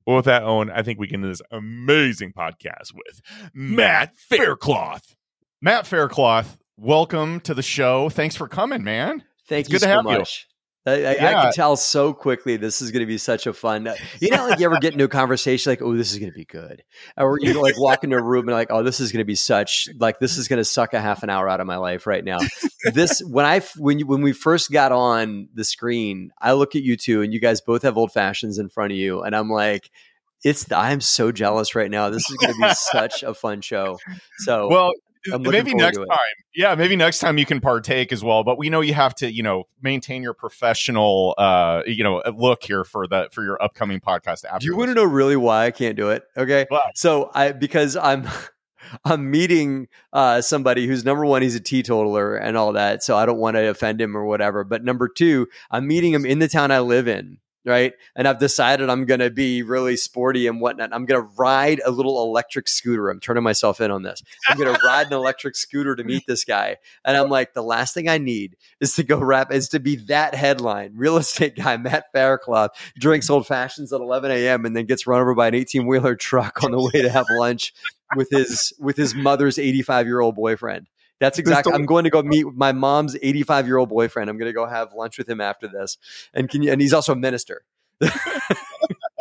Well, 0.06 0.16
with 0.16 0.26
that, 0.26 0.42
Owen, 0.42 0.72
I 0.72 0.82
think 0.82 1.00
we 1.00 1.08
can 1.08 1.22
do 1.22 1.28
this 1.28 1.44
amazing 1.52 2.34
podcast 2.34 2.92
with 2.94 3.22
Matt 3.54 4.18
Faircloth. 4.18 5.16
Matt 5.62 5.86
Faircloth, 5.86 6.58
welcome 6.82 7.40
to 7.42 7.54
the 7.54 7.62
show. 7.62 8.10
Thanks 8.10 8.36
for 8.36 8.48
coming, 8.48 8.84
man. 8.84 9.24
Thank 9.48 9.66
It's 9.66 9.70
you 9.70 9.74
good 9.74 9.86
to 9.86 9.86
so 9.86 9.90
have 9.90 10.06
you. 10.10 10.18
much. 10.18 10.48
I, 10.84 10.92
I, 10.92 11.10
I 11.12 11.14
Yeah. 11.14 11.42
can 11.44 11.54
tell 11.54 11.76
so 11.76 12.12
quickly 12.12 12.58
this 12.58 12.82
is 12.82 12.90
going 12.90 13.02
to 13.02 13.06
be 13.06 13.20
such 13.20 13.46
a 13.46 13.54
fun. 13.54 13.88
Uh, 13.88 13.96
you 14.20 14.32
know, 14.32 14.44
like 14.50 14.60
you 14.60 14.66
ever 14.66 14.80
get 14.80 14.94
into 14.94 15.06
a 15.06 15.10
conversation 15.10 15.72
like, 15.72 15.82
"Oh, 15.84 15.96
this 15.96 16.12
is 16.12 16.18
going 16.18 16.32
to 16.32 16.36
be 16.36 16.46
good," 16.46 16.84
or 17.18 17.38
you 17.40 17.62
like 17.62 17.78
walk 17.78 18.04
into 18.04 18.18
a 18.18 18.22
room 18.22 18.48
and 18.48 18.58
like, 18.58 18.72
"Oh, 18.72 18.82
this 18.82 19.00
is 19.00 19.12
going 19.12 19.20
to 19.20 19.26
be 19.26 19.36
such 19.36 19.90
like 20.00 20.18
this 20.20 20.38
is 20.38 20.48
going 20.48 20.58
to 20.58 20.66
suck 20.66 20.96
a 20.96 21.00
half 21.02 21.22
an 21.22 21.30
hour 21.30 21.48
out 21.48 21.60
of 21.60 21.68
my 21.68 21.78
life 21.78 22.08
right 22.08 22.26
now." 22.26 22.40
this 22.96 23.22
when 23.30 23.46
I 23.46 23.60
when 23.78 24.00
you, 24.00 24.08
when 24.08 24.24
we 24.24 24.34
first 24.34 24.72
got 24.72 24.92
on 24.92 25.50
the 25.54 25.64
screen, 25.64 26.32
I 26.42 26.54
look 26.54 26.76
at 26.76 26.82
you 26.82 26.98
two 26.98 27.22
and 27.22 27.32
you 27.32 27.40
guys 27.40 27.62
both 27.62 27.84
have 27.84 27.96
old 27.96 28.12
fashions 28.12 28.58
in 28.58 28.70
front 28.70 28.92
of 28.92 28.98
you, 28.98 29.22
and 29.22 29.36
I'm 29.36 29.50
like. 29.50 29.90
It's 30.44 30.72
I'm 30.72 31.02
so 31.02 31.32
jealous 31.32 31.76
right 31.76 31.92
now. 31.92 32.10
This 32.10 32.28
is 32.28 32.36
going 32.38 32.52
to 32.52 32.60
be 32.60 32.74
such 32.74 33.22
a 33.22 33.36
fun 33.36 33.62
show. 33.62 34.00
So 34.40 34.70
Well, 34.70 34.92
I'm 35.32 35.44
maybe 35.44 35.74
next 35.74 35.98
time. 35.98 36.08
Yeah, 36.56 36.76
maybe 36.76 36.96
next 36.96 37.20
time 37.20 37.38
you 37.38 37.46
can 37.46 37.60
partake 37.60 38.12
as 38.12 38.24
well. 38.24 38.44
But 38.44 38.58
we 38.58 38.70
know 38.70 38.82
you 38.82 38.94
have 38.94 39.16
to, 39.16 39.32
you 39.32 39.44
know, 39.44 39.68
maintain 39.82 40.24
your 40.24 40.34
professional, 40.34 41.36
uh, 41.38 41.84
you 41.86 42.04
know, 42.04 42.22
look 42.36 42.64
here 42.64 42.84
for 42.84 43.08
the 43.08 43.30
for 43.32 43.44
your 43.44 43.62
upcoming 43.62 44.00
podcast. 44.00 44.46
After 44.46 44.66
you 44.66 44.76
want 44.76 44.90
to 44.90 44.96
know 44.96 45.04
really 45.04 45.36
why 45.36 45.66
I 45.66 45.72
can't 45.72 45.96
do 45.96 46.10
it? 46.10 46.24
Okay. 46.36 46.66
So 46.96 47.30
I 47.34 47.52
because 47.52 47.96
I'm 47.96 48.28
I'm 49.06 49.30
meeting 49.30 49.88
uh, 50.14 50.42
somebody 50.42 50.88
who's 50.88 51.06
number 51.06 51.26
one, 51.26 51.42
he's 51.42 51.56
a 51.56 51.60
teetotaler 51.60 52.36
and 52.36 52.58
all 52.58 52.74
that. 52.74 53.04
So 53.04 53.16
I 53.16 53.26
don't 53.26 53.40
want 53.40 53.56
to 53.56 53.70
offend 53.70 54.02
him 54.02 54.18
or 54.18 54.26
whatever. 54.26 54.64
But 54.64 54.84
number 54.84 55.08
two, 55.08 55.48
I'm 55.70 55.88
meeting 55.88 56.14
him 56.14 56.26
in 56.26 56.40
the 56.40 56.48
town 56.48 56.72
I 56.72 56.80
live 56.80 57.08
in. 57.08 57.38
Right. 57.64 57.94
And 58.16 58.28
I've 58.28 58.40
decided 58.40 58.90
I'm 58.90 59.06
going 59.06 59.20
to 59.20 59.30
be 59.30 59.62
really 59.62 59.96
sporty 59.96 60.48
and 60.48 60.60
whatnot. 60.60 60.90
I'm 60.94 61.06
going 61.06 61.22
to 61.22 61.30
ride 61.38 61.80
a 61.86 61.92
little 61.92 62.24
electric 62.24 62.68
scooter. 62.68 63.10
I'm 63.12 63.20
turning 63.20 63.44
myself 63.44 63.80
in 63.80 63.92
on 63.92 64.02
this. 64.02 64.24
I'm 64.48 64.58
going 64.58 64.74
to 64.74 64.82
ride 64.84 65.08
an 65.08 65.14
electric 65.14 65.56
scooter 65.56 65.96
to 65.96 66.04
meet 66.04 66.24
this 66.26 66.44
guy. 66.44 66.78
And 67.06 67.16
I'm 67.16 67.30
like, 67.30 67.54
the 67.54 67.62
last 67.62 67.94
thing 67.94 68.10
I 68.10 68.18
need 68.18 68.56
is 68.80 68.96
to 68.96 69.04
go 69.04 69.20
rap, 69.20 69.54
is 69.54 69.70
to 69.70 69.80
be 69.80 69.98
that 70.08 70.34
headline. 70.34 70.94
Real 70.96 71.18
estate 71.18 71.56
guy, 71.56 71.78
Matt 71.78 72.06
Faircloth, 72.14 72.72
drinks 72.98 73.30
old 73.30 73.46
fashions 73.46 73.94
at 73.94 74.02
11 74.02 74.32
a.m. 74.32 74.66
and 74.66 74.76
then 74.76 74.86
gets 74.86 75.06
run 75.06 75.22
over 75.22 75.36
by 75.36 75.48
an 75.48 75.56
18 75.56 75.86
wheeler 75.86 76.16
truck 76.16 76.64
on 76.64 76.72
the 76.72 76.82
way 76.82 77.04
to 77.04 77.10
have 77.12 77.28
lunch 77.30 77.74
with 78.16 78.30
his 78.32 78.74
with 78.80 78.98
his 78.98 79.14
mother's 79.14 79.60
85 79.60 80.08
year 80.08 80.20
old 80.20 80.36
boyfriend. 80.36 80.88
That's 81.22 81.38
exactly. 81.40 81.72
I'm 81.72 81.86
going 81.86 82.04
to 82.04 82.10
go 82.10 82.22
meet 82.24 82.48
my 82.54 82.74
mom's 82.74 83.16
85 83.22 83.68
year 83.68 83.78
old 83.78 83.88
boyfriend. 83.90 84.30
I'm 84.30 84.38
going 84.38 84.50
to 84.50 84.54
go 84.54 84.66
have 84.66 84.92
lunch 84.94 85.18
with 85.18 85.30
him 85.30 85.40
after 85.40 85.70
this. 85.70 85.98
And 86.34 86.50
can 86.50 86.64
you? 86.64 86.72
And 86.72 86.82
he's 86.82 86.94
also 86.94 87.14
a 87.14 87.16
minister. 87.16 87.64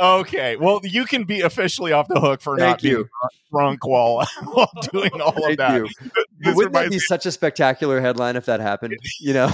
Okay, 0.00 0.56
well, 0.56 0.80
you 0.82 1.04
can 1.04 1.24
be 1.24 1.42
officially 1.42 1.92
off 1.92 2.08
the 2.08 2.18
hook 2.18 2.40
for 2.40 2.56
Thank 2.56 2.70
not 2.70 2.80
being 2.82 3.04
drunk 3.52 3.86
while, 3.86 4.26
while 4.44 4.72
doing 4.90 5.20
all 5.20 5.50
of 5.50 5.58
that. 5.58 5.76
you. 5.76 6.54
Wouldn't 6.54 6.72
that 6.72 6.84
be 6.84 6.96
me- 6.96 6.98
such 7.00 7.26
a 7.26 7.32
spectacular 7.32 8.00
headline 8.00 8.36
if 8.36 8.46
that 8.46 8.60
happened? 8.60 8.96
You 9.20 9.34
know, 9.34 9.52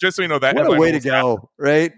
just 0.00 0.16
so 0.16 0.22
you 0.22 0.28
know 0.28 0.40
that 0.40 0.56
what 0.56 0.66
a 0.66 0.70
way 0.70 0.90
to 0.90 0.96
almost 0.96 1.04
happened. 1.06 1.38
go, 1.38 1.50
right? 1.56 1.92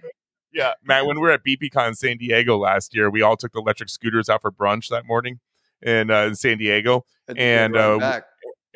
Yeah, 0.53 0.73
Matt. 0.85 1.07
When 1.07 1.17
we 1.17 1.23
were 1.23 1.31
at 1.31 1.41
BPCon 1.43 1.97
San 1.97 2.19
Diego 2.19 2.59
last 2.59 2.95
year, 2.95 3.09
we 3.09 3.23
all 3.23 3.39
took 3.39 3.53
the 3.53 3.61
electric 3.61 3.89
scooters 3.89 4.29
out 4.29 4.43
for 4.43 4.53
brunch 4.53 4.89
that 4.91 5.07
morning 5.07 5.41
in, 5.81 6.11
uh, 6.11 6.25
in 6.25 6.35
San 6.35 6.59
Diego, 6.59 7.07
And, 7.27 7.39
then 7.39 7.77
uh, 7.77 7.97
back. 7.99 8.25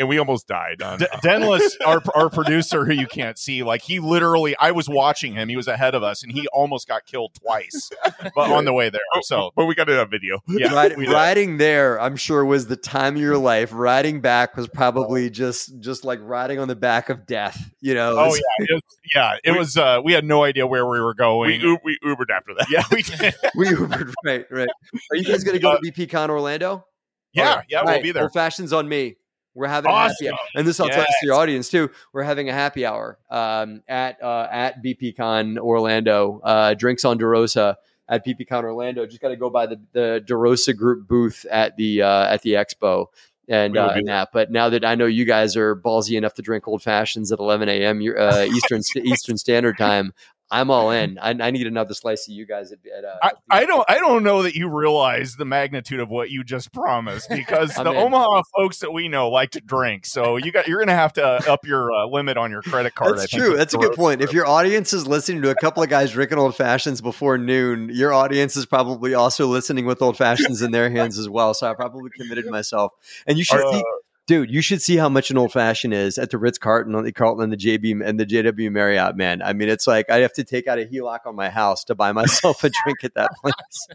And 0.03 0.09
we 0.09 0.19
almost 0.19 0.47
died. 0.49 0.83
On, 0.83 0.99
D- 0.99 1.07
Denlis, 1.23 1.77
our 1.87 2.03
our 2.15 2.29
producer, 2.29 2.85
who 2.85 2.93
you 2.93 3.07
can't 3.07 3.39
see, 3.39 3.63
like 3.63 3.83
he 3.83 4.01
literally, 4.01 4.57
I 4.59 4.73
was 4.73 4.89
watching 4.89 5.35
him. 5.35 5.49
He 5.49 5.57
was 5.57 5.69
ahead 5.69 5.95
of 5.95 6.03
us, 6.03 6.23
and 6.23 6.33
he 6.33 6.47
almost 6.49 6.89
got 6.89 7.07
killed 7.07 7.33
twice, 7.41 7.91
but 8.35 8.51
on 8.51 8.65
the 8.65 8.73
way 8.73 8.91
there. 8.91 9.01
So 9.23 9.53
but 9.57 9.67
we 9.67 9.75
got 9.75 9.89
a 9.89 10.05
video. 10.07 10.41
yeah, 10.49 10.73
Ride- 10.75 10.97
we 10.97 11.07
riding 11.07 11.57
there, 11.59 12.01
I'm 12.01 12.17
sure, 12.17 12.45
was 12.45 12.67
the 12.67 12.77
time 12.77 13.15
of 13.15 13.21
your 13.23 13.39
life. 13.39 13.71
Riding 13.73 14.21
back 14.21 14.57
was 14.57 14.69
probably 14.69 15.31
just 15.31 15.79
just 15.81 16.05
like 16.05 16.19
riding 16.23 16.59
on 16.59 16.69
the 16.69 16.77
back 16.77 17.09
of 17.09 17.25
death. 17.27 17.71
You 17.81 17.95
know, 17.95 18.17
Oh 18.19 18.35
yeah, 18.35 18.41
it 18.67 18.73
was, 18.75 18.83
yeah. 19.15 19.37
It 19.45 19.59
was. 19.59 19.77
Uh, 19.77 20.01
we 20.05 20.13
had 20.13 20.25
no 20.25 20.43
idea 20.45 20.67
where 20.67 20.87
we 20.87 21.01
were 21.01 21.15
going. 21.15 21.61
U- 21.61 21.79
we 21.85 21.99
Ubered 22.05 22.31
after 22.31 22.53
that. 22.55 22.67
yeah, 22.71 22.83
we 22.91 23.03
did. 23.03 23.35
we 23.57 23.67
Ubered, 23.69 24.13
right, 24.25 24.45
right. 24.51 24.69
Are 25.11 25.17
you 25.17 25.25
guys 25.25 25.45
going 25.45 25.55
to 25.57 25.61
go 25.63 25.77
to 25.79 25.93
BP 25.93 26.11
Con 26.11 26.29
Orlando? 26.31 26.85
Yeah, 27.33 27.63
yeah, 27.69 27.83
we'll 27.83 27.95
Right, 27.95 28.03
be 28.03 28.13
there. 28.13 28.25
Old 28.25 28.33
fashions 28.35 28.73
on 28.75 28.89
me. 28.89 29.17
We're 29.55 29.67
having 29.69 29.91
a 29.91 29.95
Awesome. 29.95 30.15
happy 30.27 30.29
hour. 30.31 30.39
And 30.55 30.67
this 30.67 30.81
I'll 30.81 30.89
tell 30.89 30.99
Yes. 30.99 31.15
to 31.21 31.27
your 31.27 31.35
audience 31.35 31.69
too. 31.69 31.91
We're 32.13 32.23
having 32.23 32.49
a 32.49 32.53
happy 32.53 32.87
hour 32.87 33.19
um, 33.31 33.83
at 33.89 34.23
uh, 34.23 34.49
at 34.51 34.83
BPCon 34.83 35.59
Orlando. 35.59 36.41
Uh, 36.43 36.75
drinks 36.75 37.05
on 37.05 37.19
DeRosa 37.19 37.77
at 38.09 38.25
BPCon 38.27 38.65
Orlando. 38.65 39.07
Just 39.07 39.21
got 39.21 39.29
to 39.29 39.37
go 39.37 39.51
by 39.51 39.67
the 39.67 39.81
the 39.93 40.25
DeRosa 40.27 40.77
Group 40.77 41.07
booth 41.07 41.45
at 41.51 41.77
the 41.77 42.03
uh, 42.03 42.25
at 42.33 42.43
the 42.43 42.53
expo. 42.55 43.07
And, 43.49 43.77
uh, 43.77 43.91
and 43.97 44.07
that, 44.07 44.29
but 44.33 44.53
now 44.53 44.69
that 44.69 44.85
I 44.85 44.95
know 44.95 45.05
you 45.05 45.25
guys 45.25 45.57
are 45.57 45.75
ballsy 45.75 46.17
enough 46.17 46.35
to 46.35 46.43
drink 46.43 46.69
old 46.69 46.81
fashions 46.81 47.33
at 47.33 47.41
11 47.41 47.69
a.m. 47.69 48.01
your- 48.01 48.19
Uh, 48.19 48.45
Eastern 48.45 48.81
Eastern 49.05 49.37
Standard 49.37 49.77
Time, 49.77 50.15
I'm 50.53 50.71
all 50.71 50.91
in. 50.91 51.19
I, 51.19 51.31
I 51.31 51.51
need 51.51 51.67
another 51.67 51.95
slice 51.95 52.29
of 52.29 52.35
you 52.35 52.47
guys 52.47 52.71
at. 52.73 52.79
at 52.97 53.05
uh, 53.05 53.17
I, 53.23 53.33
I 53.51 53.65
don't 53.65 53.85
I 53.89 53.99
don't 53.99 54.23
know 54.23 54.43
that 54.43 54.55
you 54.55 54.69
realize 54.69 55.37
the 55.37 55.45
magnitude 55.47 55.99
of 55.99 56.11
what 56.11 56.31
you 56.31 56.45
just 56.45 56.73
promised 56.73 57.29
because 57.31 57.75
the 57.75 57.81
in. 57.91 57.97
Omaha 57.97 58.43
folks 58.55 58.79
that 58.81 58.93
we 58.93 59.09
know 59.09 59.31
like 59.31 59.51
to 59.53 59.61
drink. 59.61 60.05
So 60.05 60.37
you 60.37 60.53
got 60.53 60.69
you're 60.69 60.79
gonna 60.79 60.93
have 60.95 61.15
to 61.15 61.25
up 61.51 61.67
your 61.67 61.91
uh, 61.91 62.07
limit 62.07 62.37
on 62.37 62.51
your 62.51 62.61
credit 62.63 62.95
card. 62.95 63.19
That's 63.19 63.33
think, 63.33 63.43
true. 63.43 63.51
with 63.53 63.59
That's 63.59 63.73
a 63.75 63.79
good 63.79 63.95
Dorothy. 63.95 63.97
point. 63.97 64.21
If 64.23 64.33
your 64.35 64.47
audience 64.47 64.93
is 64.93 65.07
listening 65.07 65.43
to 65.43 65.51
a 65.51 65.55
couple 65.55 65.83
of 65.83 65.89
guys 65.89 66.13
drinking 66.13 66.39
old 66.39 66.55
fashions 66.55 67.01
before 67.01 67.39
noon, 67.39 67.89
your 67.91 68.13
audience 68.13 68.55
is 68.55 68.67
probably 68.67 69.15
also 69.15 69.47
listening 69.47 69.87
with 69.87 70.03
old 70.03 70.19
fashions 70.19 70.61
in 70.61 70.71
their 70.71 70.91
hands 70.91 71.19
as 71.19 71.29
well. 71.31 71.55
So 71.55 71.71
I 71.71 71.75
probably 71.75 72.11
committed 72.11 72.47
myself. 72.47 72.93
And 73.27 73.39
you 73.39 73.45
should 73.45 73.61
Uh, 73.65 73.73
see, 73.73 73.85
dude, 74.33 74.51
you 74.51 74.63
should 74.63 74.81
see 74.81 74.97
how 74.97 75.11
much 75.11 75.31
an 75.31 75.37
old 75.37 75.53
fashioned 75.53 75.93
is 75.93 76.17
at 76.17 76.31
the 76.31 76.39
Ritz 76.39 76.57
Carlton, 76.57 76.95
on 76.95 77.05
the 77.05 77.13
Carlton, 77.13 77.45
and 77.45 77.53
the 77.53 77.57
JB 77.57 78.03
and 78.03 78.19
the 78.19 78.25
JW 78.25 78.71
Marriott. 78.73 79.15
Man, 79.15 79.43
I 79.43 79.53
mean, 79.53 79.69
it's 79.69 79.87
like 79.87 80.09
I 80.09 80.21
have 80.21 80.33
to 80.35 80.45
take 80.45 80.67
out 80.67 80.79
a 80.79 80.87
HELOC 80.87 81.19
on 81.27 81.37
my 81.37 81.51
house 81.51 81.85
to 81.85 81.95
buy 81.95 82.13
myself 82.13 82.65
a 82.65 82.71
drink 82.85 83.05
at 83.05 83.13
that 83.15 83.31
place. 83.43 83.87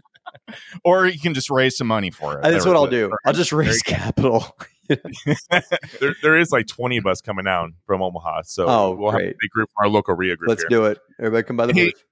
or 0.84 1.06
you 1.08 1.18
can 1.18 1.34
just 1.34 1.50
raise 1.50 1.76
some 1.76 1.88
money 1.88 2.10
for 2.10 2.38
it. 2.38 2.42
that's 2.42 2.64
There- 2.64 2.72
what 2.72 2.76
I'll 2.78 2.86
there- 2.88 3.08
do. 3.08 3.14
I'll 3.26 3.32
just 3.32 3.50
raise 3.52 3.82
capital. 3.82 4.44
there, 4.88 6.14
there 6.22 6.38
is 6.38 6.50
like 6.50 6.66
20 6.66 6.96
of 6.96 7.06
us 7.06 7.20
coming 7.20 7.44
down 7.44 7.74
from 7.86 8.00
Omaha. 8.00 8.42
So 8.46 8.66
Oh, 8.66 8.94
we'll 8.94 9.10
have 9.10 9.20
a 9.20 9.24
big 9.38 9.50
group 9.50 9.68
from 9.76 9.84
our 9.84 9.90
local 9.90 10.14
REIA 10.14 10.36
group 10.36 10.48
Let's 10.48 10.62
here. 10.62 10.68
do 10.70 10.84
it. 10.86 10.98
Everybody 11.18 11.42
come 11.46 11.56
by 11.58 11.66
the 11.66 11.74
Hey, 11.74 11.86
booth. 11.90 12.04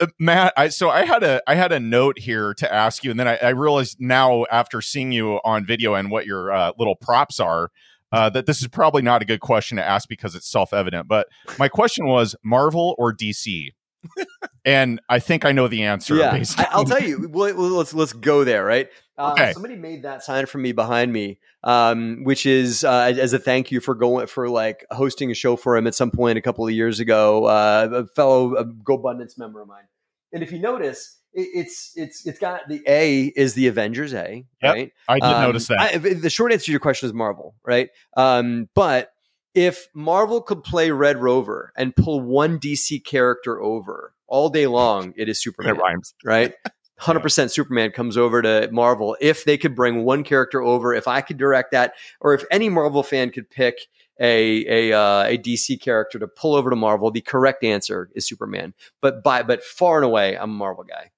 Uh, 0.00 0.06
Matt, 0.18 0.52
I, 0.56 0.68
so 0.68 0.90
I 0.90 1.04
had 1.04 1.22
a 1.22 1.42
I 1.46 1.54
had 1.54 1.72
a 1.72 1.78
note 1.78 2.18
here 2.18 2.52
to 2.54 2.72
ask 2.72 3.04
you, 3.04 3.10
and 3.10 3.20
then 3.20 3.28
I, 3.28 3.36
I 3.36 3.48
realized 3.50 3.96
now 4.00 4.44
after 4.50 4.80
seeing 4.80 5.12
you 5.12 5.40
on 5.44 5.64
video 5.64 5.94
and 5.94 6.10
what 6.10 6.26
your 6.26 6.52
uh, 6.52 6.72
little 6.76 6.96
props 6.96 7.38
are, 7.38 7.70
uh, 8.10 8.30
that 8.30 8.46
this 8.46 8.60
is 8.60 8.68
probably 8.68 9.02
not 9.02 9.22
a 9.22 9.24
good 9.24 9.40
question 9.40 9.76
to 9.76 9.84
ask 9.84 10.08
because 10.08 10.34
it's 10.34 10.50
self 10.50 10.72
evident. 10.72 11.06
But 11.06 11.28
my 11.58 11.68
question 11.68 12.06
was 12.06 12.34
Marvel 12.42 12.94
or 12.98 13.14
DC, 13.14 13.68
and 14.64 15.00
I 15.08 15.20
think 15.20 15.44
I 15.44 15.52
know 15.52 15.68
the 15.68 15.84
answer. 15.84 16.16
Yeah, 16.16 16.32
I, 16.32 16.66
I'll 16.70 16.84
tell 16.84 17.02
you. 17.02 17.28
Well, 17.30 17.54
let's 17.54 17.94
let's 17.94 18.12
go 18.12 18.44
there, 18.44 18.64
right? 18.64 18.88
Uh, 19.16 19.32
Okay. 19.38 19.52
Somebody 19.52 19.76
made 19.76 20.02
that 20.02 20.22
sign 20.24 20.46
for 20.46 20.58
me 20.58 20.72
behind 20.72 21.12
me, 21.12 21.38
um, 21.62 22.24
which 22.24 22.46
is 22.46 22.82
uh, 22.84 23.12
as 23.18 23.32
a 23.32 23.38
thank 23.38 23.70
you 23.70 23.80
for 23.80 23.94
going 23.94 24.26
for 24.26 24.48
like 24.48 24.84
hosting 24.90 25.30
a 25.30 25.34
show 25.34 25.54
for 25.56 25.76
him 25.76 25.86
at 25.86 25.94
some 25.94 26.10
point 26.10 26.36
a 26.38 26.40
couple 26.42 26.66
of 26.66 26.72
years 26.72 26.98
ago. 27.00 27.44
Uh, 27.44 27.88
a 27.92 28.06
fellow 28.08 28.54
a 28.56 28.64
GoBundance 28.64 29.38
member 29.38 29.60
of 29.62 29.68
mine, 29.68 29.84
and 30.32 30.42
if 30.42 30.50
you 30.50 30.58
notice, 30.58 31.18
it, 31.32 31.48
it's 31.54 31.92
it's 31.94 32.26
it's 32.26 32.38
got 32.40 32.62
the 32.68 32.82
A 32.88 33.26
is 33.36 33.54
the 33.54 33.68
Avengers 33.68 34.12
A, 34.14 34.44
Yep. 34.62 34.74
right? 34.74 34.92
I 35.08 35.20
did 35.20 35.24
Um, 35.32 35.42
notice 35.42 35.68
that. 35.68 35.78
I, 35.80 35.96
the 35.98 36.30
short 36.30 36.52
answer 36.52 36.66
to 36.66 36.70
your 36.72 36.80
question 36.80 37.06
is 37.08 37.12
Marvel, 37.12 37.54
right? 37.64 37.90
Um, 38.16 38.68
but 38.74 39.10
if 39.54 39.86
Marvel 39.94 40.42
could 40.42 40.64
play 40.64 40.90
Red 40.90 41.18
Rover 41.18 41.72
and 41.76 41.94
pull 41.94 42.20
one 42.20 42.58
DC 42.58 43.04
character 43.04 43.60
over 43.62 44.12
all 44.26 44.48
day 44.48 44.66
long, 44.66 45.14
it 45.16 45.28
is 45.28 45.40
Superman 45.40 45.74
That 45.76 45.80
rhymes. 45.80 46.14
right? 46.24 46.52
100% 47.00 47.50
Superman 47.50 47.90
comes 47.90 48.16
over 48.16 48.40
to 48.42 48.68
Marvel. 48.70 49.16
If 49.20 49.44
they 49.44 49.58
could 49.58 49.74
bring 49.74 50.04
one 50.04 50.22
character 50.22 50.62
over, 50.62 50.94
if 50.94 51.08
I 51.08 51.20
could 51.20 51.38
direct 51.38 51.72
that, 51.72 51.94
or 52.20 52.34
if 52.34 52.44
any 52.50 52.68
Marvel 52.68 53.02
fan 53.02 53.30
could 53.30 53.50
pick 53.50 53.74
a 54.20 54.90
a, 54.90 54.96
uh, 54.96 55.24
a 55.24 55.38
DC 55.38 55.80
character 55.80 56.18
to 56.20 56.28
pull 56.28 56.54
over 56.54 56.70
to 56.70 56.76
Marvel, 56.76 57.10
the 57.10 57.20
correct 57.20 57.64
answer 57.64 58.10
is 58.14 58.28
Superman. 58.28 58.74
But 59.00 59.24
by 59.24 59.42
but 59.42 59.64
far 59.64 59.96
and 59.96 60.04
away, 60.04 60.36
I'm 60.36 60.50
a 60.50 60.54
Marvel 60.54 60.84
guy. 60.84 61.10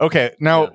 okay, 0.00 0.34
now. 0.40 0.64
Yeah. 0.64 0.70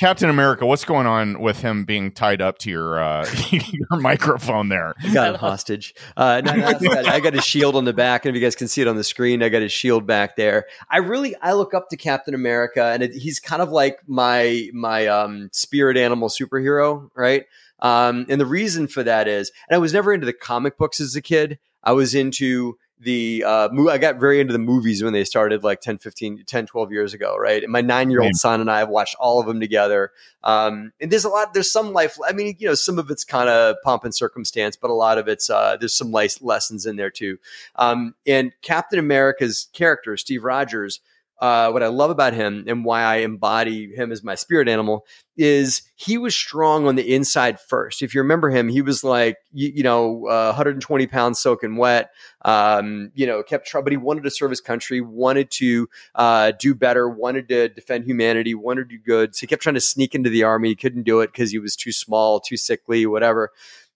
Captain 0.00 0.30
America, 0.30 0.66
what's 0.66 0.84
going 0.84 1.06
on 1.06 1.40
with 1.40 1.60
him 1.60 1.84
being 1.84 2.10
tied 2.10 2.40
up 2.40 2.58
to 2.58 2.70
your 2.70 3.00
uh, 3.00 3.28
your 3.50 4.00
microphone 4.00 4.68
there? 4.68 4.94
You 5.02 5.12
got 5.12 5.34
him 5.34 5.34
hostage. 5.38 5.94
Uh, 6.16 6.40
no, 6.44 6.54
no. 6.54 6.66
I 7.06 7.20
got 7.20 7.34
his 7.34 7.44
shield 7.44 7.76
on 7.76 7.84
the 7.84 7.92
back, 7.92 8.24
and 8.24 8.34
if 8.34 8.40
you 8.40 8.44
guys 8.44 8.56
can 8.56 8.68
see 8.68 8.80
it 8.80 8.88
on 8.88 8.96
the 8.96 9.04
screen, 9.04 9.42
I 9.42 9.48
got 9.48 9.62
his 9.62 9.72
shield 9.72 10.06
back 10.06 10.36
there. 10.36 10.66
I 10.90 10.98
really 10.98 11.36
I 11.36 11.52
look 11.52 11.74
up 11.74 11.88
to 11.90 11.96
Captain 11.96 12.34
America, 12.34 12.84
and 12.84 13.02
it, 13.02 13.12
he's 13.12 13.38
kind 13.38 13.62
of 13.62 13.70
like 13.70 13.98
my 14.06 14.68
my 14.72 15.06
um, 15.06 15.50
spirit 15.52 15.96
animal 15.96 16.28
superhero, 16.28 17.10
right? 17.14 17.44
Um, 17.80 18.26
and 18.28 18.40
the 18.40 18.46
reason 18.46 18.88
for 18.88 19.02
that 19.02 19.28
is, 19.28 19.52
and 19.68 19.74
I 19.74 19.78
was 19.78 19.92
never 19.92 20.12
into 20.12 20.26
the 20.26 20.32
comic 20.32 20.78
books 20.78 21.00
as 21.00 21.14
a 21.16 21.22
kid. 21.22 21.58
I 21.84 21.92
was 21.92 22.14
into 22.14 22.78
the 23.02 23.44
uh, 23.44 23.68
I 23.90 23.98
got 23.98 24.20
very 24.20 24.40
into 24.40 24.52
the 24.52 24.58
movies 24.58 25.02
when 25.02 25.12
they 25.12 25.24
started 25.24 25.64
like 25.64 25.80
10, 25.80 25.98
15, 25.98 26.44
10, 26.46 26.66
12 26.66 26.92
years 26.92 27.14
ago, 27.14 27.36
right? 27.36 27.62
And 27.62 27.72
my 27.72 27.80
nine 27.80 28.10
year 28.10 28.22
old 28.22 28.36
son 28.36 28.60
and 28.60 28.70
I 28.70 28.78
have 28.78 28.88
watched 28.88 29.16
all 29.18 29.40
of 29.40 29.46
them 29.46 29.60
together. 29.60 30.12
Um, 30.44 30.92
and 31.00 31.10
there's 31.10 31.24
a 31.24 31.28
lot, 31.28 31.52
there's 31.52 31.70
some 31.70 31.92
life, 31.92 32.16
I 32.26 32.32
mean, 32.32 32.54
you 32.58 32.68
know, 32.68 32.74
some 32.74 32.98
of 32.98 33.10
it's 33.10 33.24
kind 33.24 33.48
of 33.48 33.76
pomp 33.82 34.04
and 34.04 34.14
circumstance, 34.14 34.76
but 34.76 34.90
a 34.90 34.94
lot 34.94 35.18
of 35.18 35.28
it's, 35.28 35.50
uh, 35.50 35.76
there's 35.78 35.94
some 35.94 36.12
life 36.12 36.40
lessons 36.42 36.86
in 36.86 36.96
there 36.96 37.10
too. 37.10 37.38
Um, 37.76 38.14
and 38.26 38.52
Captain 38.62 38.98
America's 38.98 39.68
character, 39.72 40.16
Steve 40.16 40.44
Rogers, 40.44 41.00
uh, 41.42 41.68
what 41.72 41.82
I 41.82 41.88
love 41.88 42.10
about 42.10 42.34
him 42.34 42.64
and 42.68 42.84
why 42.84 43.02
I 43.02 43.16
embody 43.16 43.92
him 43.92 44.12
as 44.12 44.22
my 44.22 44.36
spirit 44.36 44.68
animal 44.68 45.04
is 45.36 45.82
he 45.96 46.16
was 46.16 46.36
strong 46.36 46.86
on 46.86 46.94
the 46.94 47.12
inside 47.12 47.58
first. 47.58 48.00
If 48.00 48.14
you 48.14 48.20
remember 48.20 48.48
him, 48.48 48.68
he 48.68 48.80
was 48.80 49.02
like, 49.02 49.38
you, 49.52 49.72
you 49.74 49.82
know, 49.82 50.28
uh, 50.28 50.52
120 50.52 51.08
pounds 51.08 51.40
soaking 51.40 51.74
wet, 51.74 52.12
um, 52.44 53.10
you 53.16 53.26
know, 53.26 53.42
kept 53.42 53.66
trouble, 53.66 53.86
but 53.86 53.92
he 53.92 53.96
wanted 53.96 54.22
to 54.22 54.30
serve 54.30 54.50
his 54.50 54.60
country, 54.60 55.00
wanted 55.00 55.50
to 55.50 55.88
uh, 56.14 56.52
do 56.60 56.76
better, 56.76 57.08
wanted 57.08 57.48
to 57.48 57.68
defend 57.70 58.04
humanity, 58.04 58.54
wanted 58.54 58.88
to 58.88 58.96
do 58.96 59.02
good. 59.02 59.34
So 59.34 59.40
he 59.40 59.48
kept 59.48 59.62
trying 59.62 59.74
to 59.74 59.80
sneak 59.80 60.14
into 60.14 60.30
the 60.30 60.44
army. 60.44 60.68
He 60.68 60.76
couldn't 60.76 61.02
do 61.02 61.22
it 61.22 61.32
because 61.32 61.50
he 61.50 61.58
was 61.58 61.74
too 61.74 61.90
small, 61.90 62.38
too 62.38 62.56
sickly, 62.56 63.04
whatever. 63.04 63.50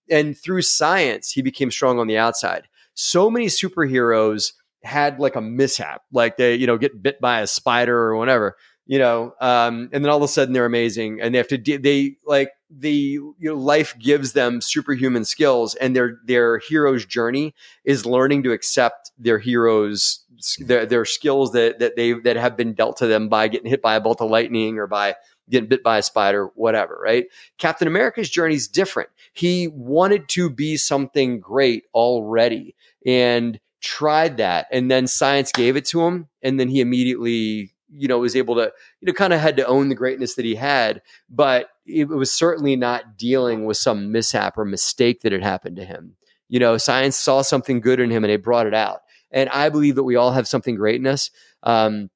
And 0.09 0.37
through 0.37 0.63
science, 0.63 1.31
he 1.31 1.41
became 1.41 1.71
strong 1.71 1.97
on 1.97 2.07
the 2.07 2.17
outside. 2.17 2.67
So 2.93 3.31
many 3.31 3.45
superheroes 3.45 4.51
had 4.83 5.19
like 5.19 5.35
a 5.35 5.41
mishap, 5.41 6.03
like 6.11 6.37
they, 6.37 6.55
you 6.55 6.67
know, 6.67 6.77
get 6.77 7.01
bit 7.01 7.19
by 7.19 7.41
a 7.41 7.47
spider 7.47 7.97
or 7.97 8.15
whatever, 8.15 8.55
you 8.85 8.99
know, 8.99 9.33
um, 9.41 9.89
and 9.91 10.03
then 10.03 10.09
all 10.09 10.17
of 10.17 10.23
a 10.23 10.27
sudden 10.27 10.53
they're 10.53 10.65
amazing 10.65 11.19
and 11.21 11.33
they 11.33 11.37
have 11.37 11.47
to, 11.47 11.57
de- 11.57 11.77
they 11.77 12.17
like 12.25 12.51
the, 12.69 12.89
you 12.89 13.35
know, 13.39 13.55
life 13.55 13.97
gives 13.99 14.33
them 14.33 14.61
superhuman 14.61 15.25
skills 15.25 15.75
and 15.75 15.95
their, 15.95 16.19
their 16.25 16.59
hero's 16.59 17.05
journey 17.05 17.53
is 17.83 18.05
learning 18.05 18.43
to 18.43 18.51
accept 18.51 19.11
their 19.17 19.39
heroes, 19.39 20.23
their, 20.59 20.85
their 20.85 21.05
skills 21.05 21.51
that, 21.51 21.79
that 21.79 21.95
they, 21.95 22.13
that 22.13 22.37
have 22.37 22.55
been 22.55 22.73
dealt 22.73 22.97
to 22.97 23.07
them 23.07 23.29
by 23.29 23.47
getting 23.47 23.69
hit 23.69 23.81
by 23.81 23.95
a 23.95 24.01
bolt 24.01 24.21
of 24.21 24.29
lightning 24.29 24.77
or 24.77 24.87
by 24.87 25.15
getting 25.49 25.69
bit 25.69 25.83
by 25.83 25.97
a 25.97 26.03
spider, 26.03 26.49
whatever, 26.55 26.99
right? 27.03 27.25
Captain 27.57 27.87
America's 27.87 28.29
journey 28.29 28.55
is 28.55 28.67
different. 28.67 29.09
He 29.33 29.67
wanted 29.67 30.27
to 30.29 30.49
be 30.49 30.77
something 30.77 31.39
great 31.39 31.85
already 31.93 32.75
and 33.05 33.59
tried 33.81 34.37
that. 34.37 34.67
And 34.71 34.89
then 34.89 35.07
science 35.07 35.51
gave 35.51 35.75
it 35.75 35.85
to 35.85 36.01
him. 36.01 36.27
And 36.41 36.59
then 36.59 36.69
he 36.69 36.81
immediately, 36.81 37.73
you 37.89 38.07
know, 38.07 38.19
was 38.19 38.35
able 38.35 38.55
to, 38.55 38.71
you 39.01 39.05
know, 39.05 39.13
kind 39.13 39.33
of 39.33 39.39
had 39.39 39.57
to 39.57 39.67
own 39.67 39.89
the 39.89 39.95
greatness 39.95 40.35
that 40.35 40.45
he 40.45 40.55
had. 40.55 41.01
But 41.29 41.69
it 41.85 42.07
was 42.09 42.31
certainly 42.31 42.75
not 42.75 43.17
dealing 43.17 43.65
with 43.65 43.77
some 43.77 44.11
mishap 44.11 44.57
or 44.57 44.65
mistake 44.65 45.21
that 45.21 45.31
had 45.31 45.43
happened 45.43 45.77
to 45.77 45.85
him. 45.85 46.15
You 46.49 46.59
know, 46.59 46.77
science 46.77 47.17
saw 47.17 47.41
something 47.41 47.81
good 47.81 47.99
in 47.99 48.09
him 48.09 48.23
and 48.23 48.31
it 48.31 48.43
brought 48.43 48.67
it 48.67 48.73
out. 48.73 49.01
And 49.31 49.49
I 49.49 49.69
believe 49.69 49.95
that 49.95 50.03
we 50.03 50.15
all 50.15 50.31
have 50.31 50.47
something 50.47 50.75
great 50.75 50.99
in 50.99 51.07
us. 51.07 51.29
Um, 51.63 52.09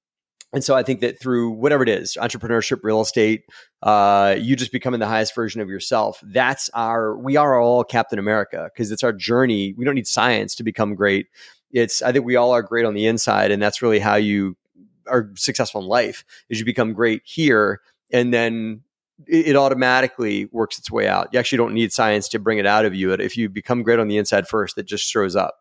and 0.53 0.63
so 0.63 0.75
I 0.75 0.83
think 0.83 0.99
that 0.99 1.19
through 1.19 1.51
whatever 1.51 1.83
it 1.83 1.89
is, 1.89 2.17
entrepreneurship, 2.19 2.79
real 2.83 3.01
estate, 3.01 3.45
uh, 3.83 4.35
you 4.37 4.55
just 4.55 4.71
becoming 4.71 4.99
the 4.99 5.07
highest 5.07 5.33
version 5.33 5.61
of 5.61 5.69
yourself. 5.69 6.19
That's 6.23 6.69
our, 6.73 7.17
we 7.17 7.37
are 7.37 7.59
all 7.59 7.83
Captain 7.83 8.19
America 8.19 8.69
because 8.73 8.91
it's 8.91 9.03
our 9.03 9.13
journey. 9.13 9.73
We 9.77 9.85
don't 9.85 9.95
need 9.95 10.07
science 10.07 10.55
to 10.55 10.63
become 10.63 10.93
great. 10.95 11.27
It's, 11.71 12.01
I 12.01 12.11
think 12.11 12.25
we 12.25 12.35
all 12.35 12.51
are 12.51 12.63
great 12.63 12.85
on 12.85 12.95
the 12.95 13.05
inside. 13.05 13.51
And 13.51 13.61
that's 13.61 13.81
really 13.81 13.99
how 13.99 14.15
you 14.15 14.57
are 15.07 15.31
successful 15.35 15.81
in 15.81 15.87
life 15.87 16.25
is 16.49 16.59
you 16.59 16.65
become 16.65 16.93
great 16.93 17.21
here 17.23 17.81
and 18.11 18.33
then 18.33 18.81
it, 19.27 19.47
it 19.47 19.55
automatically 19.55 20.49
works 20.51 20.77
its 20.77 20.91
way 20.91 21.07
out. 21.07 21.29
You 21.31 21.39
actually 21.39 21.59
don't 21.59 21.73
need 21.73 21.93
science 21.93 22.27
to 22.29 22.39
bring 22.39 22.57
it 22.57 22.65
out 22.65 22.85
of 22.85 22.93
you. 22.93 23.13
If 23.13 23.37
you 23.37 23.47
become 23.47 23.83
great 23.83 23.99
on 23.99 24.09
the 24.09 24.17
inside 24.17 24.47
first, 24.49 24.77
it 24.77 24.85
just 24.85 25.05
shows 25.05 25.35
up. 25.35 25.60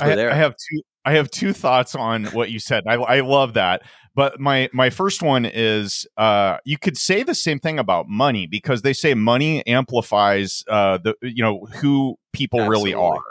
I. 0.00 0.06
I 0.30 0.34
have 0.34 0.54
two. 0.56 0.82
I 1.04 1.12
have 1.12 1.30
two 1.30 1.52
thoughts 1.52 1.94
on 1.94 2.24
what 2.26 2.50
you 2.50 2.58
said. 2.58 2.82
I, 2.88 2.94
I 2.94 3.20
love 3.20 3.54
that, 3.54 3.82
but 4.16 4.40
my 4.40 4.68
my 4.72 4.90
first 4.90 5.22
one 5.22 5.44
is 5.44 6.04
uh, 6.16 6.56
you 6.64 6.78
could 6.78 6.96
say 6.98 7.22
the 7.22 7.34
same 7.34 7.60
thing 7.60 7.78
about 7.78 8.08
money 8.08 8.48
because 8.48 8.82
they 8.82 8.92
say 8.92 9.14
money 9.14 9.64
amplifies 9.68 10.64
uh, 10.68 10.98
the 10.98 11.14
you 11.22 11.44
know 11.44 11.66
who 11.76 12.16
people 12.32 12.66
really 12.68 12.92
are, 12.92 13.22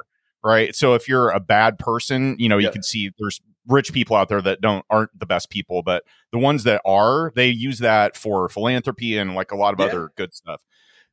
right? 0.42 0.74
So 0.74 0.94
if 0.94 1.10
you're 1.10 1.30
a 1.32 1.42
bad 1.42 1.78
person, 1.78 2.38
you 2.40 2.48
know 2.48 2.58
you 2.58 2.70
can 2.72 2.82
see 2.84 3.12
there's 3.20 3.42
rich 3.68 3.92
people 3.92 4.16
out 4.16 4.30
there 4.30 4.42
that 4.42 4.62
don't 4.62 4.86
aren't 4.90 5.18
the 5.20 5.26
best 5.26 5.50
people, 5.50 5.84
but 5.84 6.04
the 6.32 6.38
ones 6.38 6.64
that 6.64 6.82
are, 6.86 7.34
they 7.36 7.50
use 7.50 7.80
that 7.80 8.16
for 8.16 8.48
philanthropy 8.48 9.18
and 9.18 9.36
like 9.36 9.52
a 9.52 9.56
lot 9.58 9.74
of 9.74 9.82
Yeah. 9.82 9.88
other 9.88 10.12
good 10.16 10.34
stuff. 10.34 10.62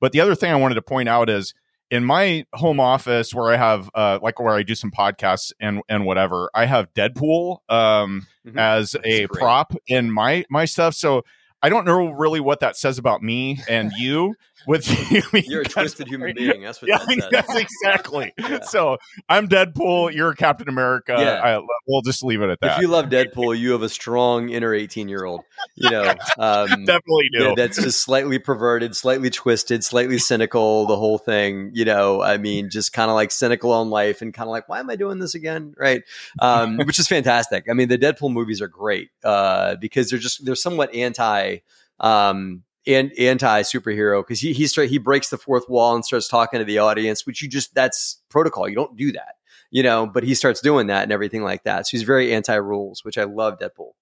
But 0.00 0.12
the 0.12 0.20
other 0.20 0.34
thing 0.36 0.52
I 0.52 0.56
wanted 0.56 0.74
to 0.76 0.82
point 0.82 1.08
out 1.08 1.28
is 1.28 1.54
in 1.92 2.04
my 2.04 2.44
home 2.54 2.80
office 2.80 3.34
where 3.34 3.52
I 3.52 3.56
have 3.56 3.90
uh 3.94 4.18
like 4.22 4.40
where 4.40 4.54
I 4.54 4.62
do 4.62 4.74
some 4.74 4.90
podcasts 4.90 5.52
and 5.60 5.82
and 5.88 6.06
whatever, 6.06 6.50
I 6.54 6.64
have 6.64 6.92
Deadpool 6.94 7.58
um 7.68 8.26
Mhm. 8.46 8.56
as 8.58 8.92
That's 8.92 9.06
a 9.06 9.26
great. 9.26 9.40
prop 9.40 9.74
in 9.86 10.10
my 10.10 10.44
my 10.50 10.64
stuff. 10.64 10.94
So 10.94 11.22
I 11.62 11.68
don't 11.68 11.84
know 11.84 12.10
really 12.10 12.40
what 12.40 12.60
that 12.60 12.76
says 12.76 12.98
about 12.98 13.22
me 13.22 13.60
and 13.68 13.92
you 13.98 14.34
with 14.66 14.88
you. 15.10 15.22
You're 15.32 15.62
a 15.62 15.64
twisted 15.64 16.08
human 16.08 16.34
being. 16.34 16.62
That's 16.62 16.80
what 16.80 16.88
Yeah, 16.88 16.98
that 16.98 17.28
that's 17.30 17.54
exactly. 17.84 18.32
Yeah. 18.38 18.60
So 18.62 18.98
I'm 19.28 19.48
Deadpool. 19.48 20.14
You're 20.14 20.34
Captain 20.34 20.68
America. 20.68 21.16
Yeah. 21.18 21.40
I, 21.58 21.62
we'll 21.86 22.02
just 22.02 22.22
leave 22.24 22.42
it 22.42 22.50
at 22.50 22.60
that. 22.60 22.76
If 22.76 22.82
you 22.82 22.88
love 22.88 23.06
Deadpool, 23.06 23.58
you 23.58 23.72
have 23.72 23.82
a 23.82 23.88
strong 23.88 24.50
inner 24.50 24.72
18 24.74 25.08
year 25.08 25.24
old. 25.24 25.42
You 25.74 25.90
know, 25.90 26.14
um, 26.38 26.84
Definitely 26.84 27.28
do. 27.32 27.38
that- 27.44 27.56
that's 27.56 27.82
just 27.82 28.02
slightly 28.02 28.38
perverted, 28.38 28.94
slightly 28.96 29.30
twisted, 29.30 29.84
slightly 29.84 30.18
cynical. 30.18 30.86
The 30.86 30.96
whole 30.96 31.18
thing, 31.18 31.70
you 31.74 31.84
know, 31.84 32.22
I 32.22 32.38
mean, 32.38 32.70
just 32.70 32.92
kind 32.92 33.10
of 33.10 33.14
like 33.14 33.30
cynical 33.30 33.72
on 33.72 33.90
life 33.90 34.22
and 34.22 34.32
kind 34.34 34.48
of 34.48 34.52
like, 34.52 34.68
why 34.68 34.80
am 34.80 34.90
I 34.90 34.96
doing 34.96 35.18
this 35.18 35.34
again? 35.34 35.74
Right, 35.78 36.02
um, 36.40 36.76
which 36.78 36.98
is 36.98 37.08
fantastic. 37.08 37.66
I 37.70 37.72
mean, 37.74 37.88
the 37.88 37.98
Deadpool 37.98 38.32
movies 38.32 38.60
are 38.60 38.68
great 38.68 39.10
uh, 39.24 39.76
because 39.76 40.10
they're 40.10 40.18
just 40.18 40.44
they're 40.44 40.54
somewhat 40.54 40.94
anti. 40.94 41.51
Um, 42.00 42.62
and 42.86 43.12
anti 43.18 43.62
superhero 43.62 44.22
because 44.22 44.40
he 44.40 44.52
he 44.52 44.66
start, 44.66 44.88
he 44.88 44.98
breaks 44.98 45.28
the 45.28 45.38
fourth 45.38 45.68
wall 45.68 45.94
and 45.94 46.04
starts 46.04 46.28
talking 46.28 46.58
to 46.58 46.64
the 46.64 46.78
audience, 46.78 47.26
which 47.26 47.42
you 47.42 47.48
just 47.48 47.74
that's 47.74 48.20
protocol. 48.28 48.68
You 48.68 48.74
don't 48.74 48.96
do 48.96 49.12
that, 49.12 49.36
you 49.70 49.82
know. 49.82 50.06
But 50.06 50.24
he 50.24 50.34
starts 50.34 50.60
doing 50.60 50.88
that 50.88 51.04
and 51.04 51.12
everything 51.12 51.42
like 51.42 51.64
that. 51.64 51.86
So 51.86 51.92
he's 51.92 52.02
very 52.02 52.34
anti 52.34 52.54
rules, 52.54 53.04
which 53.04 53.18
I 53.18 53.24
love. 53.24 53.58
Deadpool. 53.58 53.92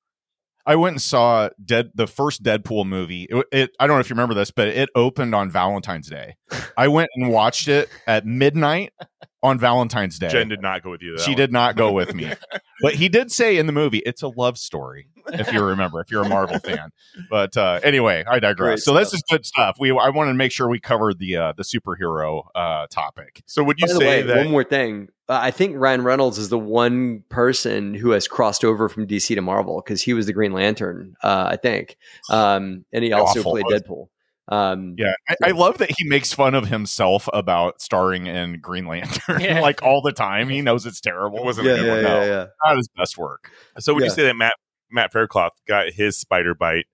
I 0.67 0.77
went 0.77 0.95
and 0.95 1.03
saw 1.03 1.49
Dead 1.65 1.91
the 1.95 2.07
first 2.07 2.43
Deadpool 2.43 2.87
movie. 2.87 3.27
It, 3.31 3.47
it, 3.51 3.71
I 3.81 3.87
don't 3.87 3.97
know 3.97 4.01
if 4.01 4.11
you 4.11 4.15
remember 4.15 4.35
this, 4.35 4.51
but 4.51 4.69
it 4.69 4.89
opened 4.95 5.35
on 5.35 5.51
Valentine's 5.51 6.09
Day. 6.09 6.37
I 6.77 6.89
went 6.89 7.09
and 7.17 7.31
watched 7.31 7.69
it 7.69 7.89
at 8.07 8.27
midnight 8.27 8.93
on 9.43 9.59
Valentine's 9.59 10.19
Day. 10.19 10.29
Jen 10.29 10.49
did 10.49 10.61
not 10.63 10.83
go 10.83 10.91
with 10.91 11.03
you. 11.03 11.17
that 11.17 11.23
she 11.23 11.31
one. 11.31 11.37
did 11.37 11.53
not 11.53 11.77
go 11.77 11.93
with 11.93 12.15
me, 12.15 12.33
but 12.83 12.95
he 12.95 13.09
did 13.09 13.33
say 13.33 13.57
in 13.57 13.67
the 13.67 13.73
movie 13.73 13.99
it's 13.99 14.23
a 14.23 14.29
love 14.29 14.59
story. 14.59 15.07
If 15.33 15.53
you 15.53 15.63
remember, 15.63 16.01
if 16.01 16.11
you're 16.11 16.25
a 16.25 16.29
Marvel 16.29 16.59
fan. 16.65 16.91
But 17.31 17.57
uh, 17.57 17.81
anyway, 17.83 18.25
I 18.29 18.41
digress. 18.41 18.57
Great 18.57 18.79
so 18.81 18.95
this 18.95 19.15
is 19.15 19.23
good 19.31 19.47
stuff. 19.47 19.77
We 19.79 19.91
I 19.91 20.09
wanted 20.11 20.33
to 20.33 20.37
make 20.37 20.53
sure 20.53 20.69
we 20.69 20.81
covered 20.81 21.19
the 21.19 21.37
uh, 21.37 21.53
the 21.57 21.63
superhero 21.63 22.47
uh, 22.55 22.87
topic. 22.89 23.43
So 23.47 23.63
would 23.63 23.79
you 23.79 23.87
By 23.87 23.93
the 23.93 23.99
say 23.99 24.07
way, 24.07 24.23
that? 24.23 24.37
one 24.39 24.51
more 24.51 24.65
thing. 24.65 25.09
Uh, 25.29 25.39
I 25.41 25.53
think 25.53 25.77
Ryan 25.77 26.03
Reynolds 26.03 26.39
is 26.39 26.49
the 26.49 26.59
one 26.59 27.23
person 27.29 27.95
who 27.95 28.11
has 28.11 28.27
crossed 28.27 28.65
over 28.65 28.89
from 28.89 29.07
DC 29.07 29.35
to 29.35 29.41
Marvel 29.41 29.81
because 29.85 30.03
he 30.03 30.13
was 30.13 30.27
the 30.27 30.33
Green 30.33 30.53
Lantern, 30.53 31.15
uh, 31.23 31.47
I 31.53 31.57
think, 31.57 31.97
um, 32.31 32.85
and 32.93 33.05
he 33.05 33.13
also 33.13 33.41
Awful. 33.41 33.53
played 33.53 33.67
Deadpool. 33.67 34.09
Um, 34.51 34.97
Yeah, 34.99 35.15
I, 35.29 35.37
I 35.47 35.51
love 35.53 35.79
that 35.79 35.91
he 35.97 36.09
makes 36.09 36.33
fun 36.33 36.55
of 36.55 36.69
himself 36.69 37.29
about 37.33 37.81
starring 37.81 38.27
in 38.27 38.61
Green 38.61 38.87
Lantern 38.87 39.41
Yeah. 39.41 39.61
like 39.63 39.83
all 39.83 40.03
the 40.03 40.13
time. 40.13 40.49
He 40.49 40.61
knows 40.61 40.87
it's 40.87 41.01
terrible. 41.01 41.39
It 41.39 41.45
wasn't 41.45 41.69
yeah, 41.69 41.73
a 41.75 41.77
good 41.77 41.87
yeah, 41.87 41.93
one. 41.93 42.03
yeah, 42.03 42.09
No. 42.09 42.25
yeah. 42.25 42.47
Not 42.65 42.77
his 42.77 42.89
best 42.97 43.17
work. 43.17 43.51
So 43.79 43.95
would 43.95 44.03
you 44.05 44.11
say 44.11 44.25
that 44.25 44.37
Matt 44.37 44.55
Matt 44.91 45.13
Faircloth 45.13 45.53
got 45.69 45.93
his 45.93 46.19
spider 46.19 46.55
bite 46.55 46.87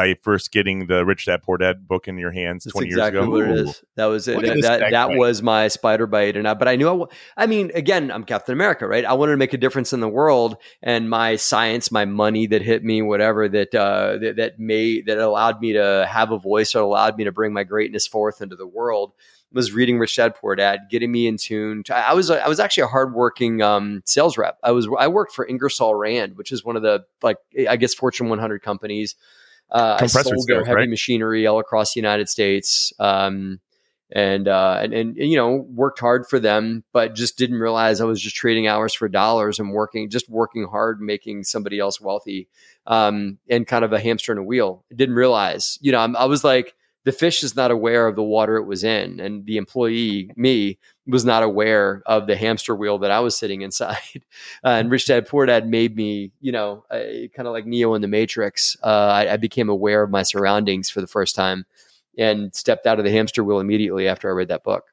by 0.00 0.14
first 0.22 0.50
getting 0.50 0.86
the 0.86 1.04
Rich 1.04 1.26
Dad 1.26 1.42
Poor 1.42 1.58
Dad 1.58 1.86
book 1.86 2.08
in 2.08 2.16
your 2.16 2.30
hands 2.30 2.64
That's 2.64 2.72
twenty 2.72 2.88
exactly 2.88 3.18
years 3.18 3.26
ago? 3.26 3.30
what 3.30 3.42
it 3.42 3.66
Ooh. 3.66 3.68
is. 3.68 3.84
That 3.96 4.06
was 4.06 4.28
it. 4.28 4.40
That 4.40 4.62
that, 4.62 4.90
that 4.90 5.10
was 5.10 5.42
my 5.42 5.68
spider 5.68 6.06
bite, 6.06 6.36
and 6.36 6.48
I, 6.48 6.54
but 6.54 6.68
I 6.68 6.76
knew. 6.76 6.88
I—I 6.88 7.46
mean, 7.46 7.70
again, 7.74 8.10
I'm 8.10 8.24
Captain 8.24 8.54
America, 8.54 8.86
right? 8.86 9.04
I 9.04 9.12
wanted 9.12 9.32
to 9.32 9.36
make 9.36 9.52
a 9.52 9.58
difference 9.58 9.92
in 9.92 10.00
the 10.00 10.08
world, 10.08 10.56
and 10.82 11.10
my 11.10 11.36
science, 11.36 11.92
my 11.92 12.06
money 12.06 12.46
that 12.46 12.62
hit 12.62 12.82
me, 12.82 13.02
whatever 13.02 13.48
that 13.48 13.74
uh, 13.74 14.16
that, 14.18 14.36
that 14.36 14.58
made 14.58 15.06
that 15.06 15.18
allowed 15.18 15.60
me 15.60 15.74
to 15.74 16.06
have 16.10 16.30
a 16.30 16.38
voice, 16.38 16.74
or 16.74 16.80
allowed 16.80 17.18
me 17.18 17.24
to 17.24 17.32
bring 17.32 17.52
my 17.52 17.64
greatness 17.64 18.06
forth 18.06 18.40
into 18.40 18.56
the 18.56 18.66
world. 18.66 19.12
Was 19.52 19.72
reading 19.72 19.98
Rich 19.98 20.14
Dad 20.14 20.36
Poor 20.36 20.54
Dad, 20.54 20.82
getting 20.90 21.10
me 21.10 21.26
in 21.26 21.36
tune. 21.36 21.82
To, 21.84 21.96
I 21.96 22.14
was 22.14 22.30
a, 22.30 22.42
I 22.42 22.48
was 22.48 22.60
actually 22.60 22.84
a 22.84 22.86
hardworking 22.86 23.60
um, 23.62 24.00
sales 24.06 24.38
rep. 24.38 24.58
I 24.62 24.70
was 24.70 24.88
I 24.96 25.08
worked 25.08 25.32
for 25.32 25.44
Ingersoll 25.44 25.96
Rand, 25.96 26.36
which 26.36 26.52
is 26.52 26.64
one 26.64 26.76
of 26.76 26.82
the 26.82 27.04
like 27.20 27.36
I 27.68 27.76
guess 27.76 27.92
Fortune 27.92 28.28
100 28.28 28.62
companies. 28.62 29.16
Uh, 29.70 29.98
I 30.00 30.06
sold 30.06 30.48
heavy 30.48 30.72
right? 30.72 30.88
machinery 30.88 31.46
all 31.46 31.58
across 31.58 31.94
the 31.94 32.00
United 32.00 32.28
States, 32.28 32.92
um, 32.98 33.60
and, 34.12 34.48
uh, 34.48 34.80
and 34.82 34.92
and 34.92 35.16
you 35.16 35.36
know 35.36 35.66
worked 35.70 36.00
hard 36.00 36.26
for 36.26 36.40
them, 36.40 36.82
but 36.92 37.14
just 37.14 37.38
didn't 37.38 37.60
realize 37.60 38.00
I 38.00 38.04
was 38.04 38.20
just 38.20 38.34
trading 38.34 38.66
hours 38.66 38.92
for 38.92 39.08
dollars 39.08 39.58
and 39.58 39.72
working 39.72 40.10
just 40.10 40.28
working 40.28 40.66
hard, 40.66 41.00
making 41.00 41.44
somebody 41.44 41.78
else 41.78 42.00
wealthy, 42.00 42.48
um, 42.86 43.38
and 43.48 43.66
kind 43.66 43.84
of 43.84 43.92
a 43.92 44.00
hamster 44.00 44.32
in 44.32 44.38
a 44.38 44.42
wheel. 44.42 44.84
Didn't 44.94 45.14
realize, 45.14 45.78
you 45.80 45.92
know, 45.92 46.00
I'm, 46.00 46.16
I 46.16 46.24
was 46.24 46.42
like 46.42 46.74
the 47.04 47.12
fish 47.12 47.42
is 47.42 47.56
not 47.56 47.70
aware 47.70 48.06
of 48.06 48.16
the 48.16 48.22
water 48.22 48.56
it 48.56 48.66
was 48.66 48.84
in, 48.84 49.20
and 49.20 49.46
the 49.46 49.56
employee 49.56 50.30
me 50.36 50.78
was 51.10 51.24
not 51.24 51.42
aware 51.42 52.02
of 52.06 52.26
the 52.26 52.36
hamster 52.36 52.74
wheel 52.74 52.98
that 52.98 53.10
I 53.10 53.20
was 53.20 53.36
sitting 53.36 53.62
inside. 53.62 53.98
Uh, 54.62 54.68
and 54.68 54.90
Rich 54.90 55.06
Dad 55.06 55.26
Poor 55.26 55.46
Dad 55.46 55.66
made 55.66 55.96
me, 55.96 56.32
you 56.40 56.52
know, 56.52 56.84
kind 56.90 57.46
of 57.46 57.52
like 57.52 57.64
Neo 57.66 57.94
in 57.94 58.02
the 58.02 58.08
Matrix. 58.08 58.76
Uh, 58.82 58.86
I, 58.88 59.32
I 59.32 59.36
became 59.38 59.68
aware 59.70 60.02
of 60.02 60.10
my 60.10 60.22
surroundings 60.22 60.90
for 60.90 61.00
the 61.00 61.06
first 61.06 61.34
time 61.34 61.64
and 62.18 62.54
stepped 62.54 62.86
out 62.86 62.98
of 62.98 63.04
the 63.04 63.10
hamster 63.10 63.42
wheel 63.42 63.58
immediately 63.60 64.06
after 64.06 64.28
I 64.28 64.32
read 64.32 64.48
that 64.48 64.62
book. 64.64 64.84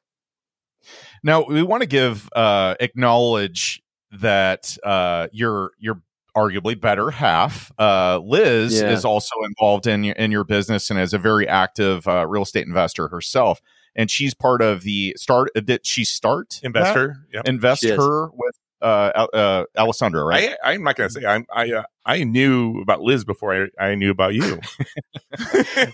Now 1.22 1.44
we 1.44 1.62
want 1.62 1.82
to 1.82 1.86
give 1.88 2.28
uh, 2.34 2.76
acknowledge 2.80 3.82
that 4.12 4.76
uh, 4.84 5.28
your 5.32 5.72
your 5.78 6.00
arguably 6.36 6.80
better 6.80 7.10
half, 7.10 7.72
uh, 7.78 8.20
Liz, 8.22 8.80
Yeah. 8.80 8.92
is 8.92 9.04
also 9.04 9.34
involved 9.44 9.86
in 9.86 10.04
your, 10.04 10.14
in 10.14 10.30
your 10.30 10.44
business 10.44 10.88
and 10.88 10.98
is 10.98 11.12
a 11.12 11.18
very 11.18 11.48
active 11.48 12.06
uh, 12.06 12.26
real 12.26 12.42
estate 12.42 12.66
investor 12.66 13.08
herself. 13.08 13.60
And 13.98 14.10
she's 14.10 14.32
part 14.32 14.62
of 14.62 14.82
the 14.82 15.12
start. 15.18 15.50
uh, 15.54 15.60
Did 15.60 15.84
she 15.84 16.06
start 16.06 16.50
that? 16.62 16.66
Investor. 16.66 17.26
Yep. 17.34 17.48
Invest 17.48 17.82
She 17.82 17.88
is. 17.90 17.96
her 17.98 18.28
with 18.32 18.54
uh, 18.80 19.26
uh, 19.34 19.64
Alessandra, 19.76 20.24
right? 20.24 20.54
I, 20.64 20.72
I'm 20.72 20.84
not 20.84 20.96
going 20.96 21.10
to 21.10 21.12
say 21.20 21.26
I'm, 21.26 21.44
I 21.52 21.72
uh, 21.72 21.82
I 22.06 22.22
knew 22.24 22.80
about 22.80 23.00
Liz 23.02 23.24
before 23.24 23.68
I, 23.78 23.84
I 23.84 23.94
knew 23.96 24.10
about 24.10 24.34
you. 24.34 24.60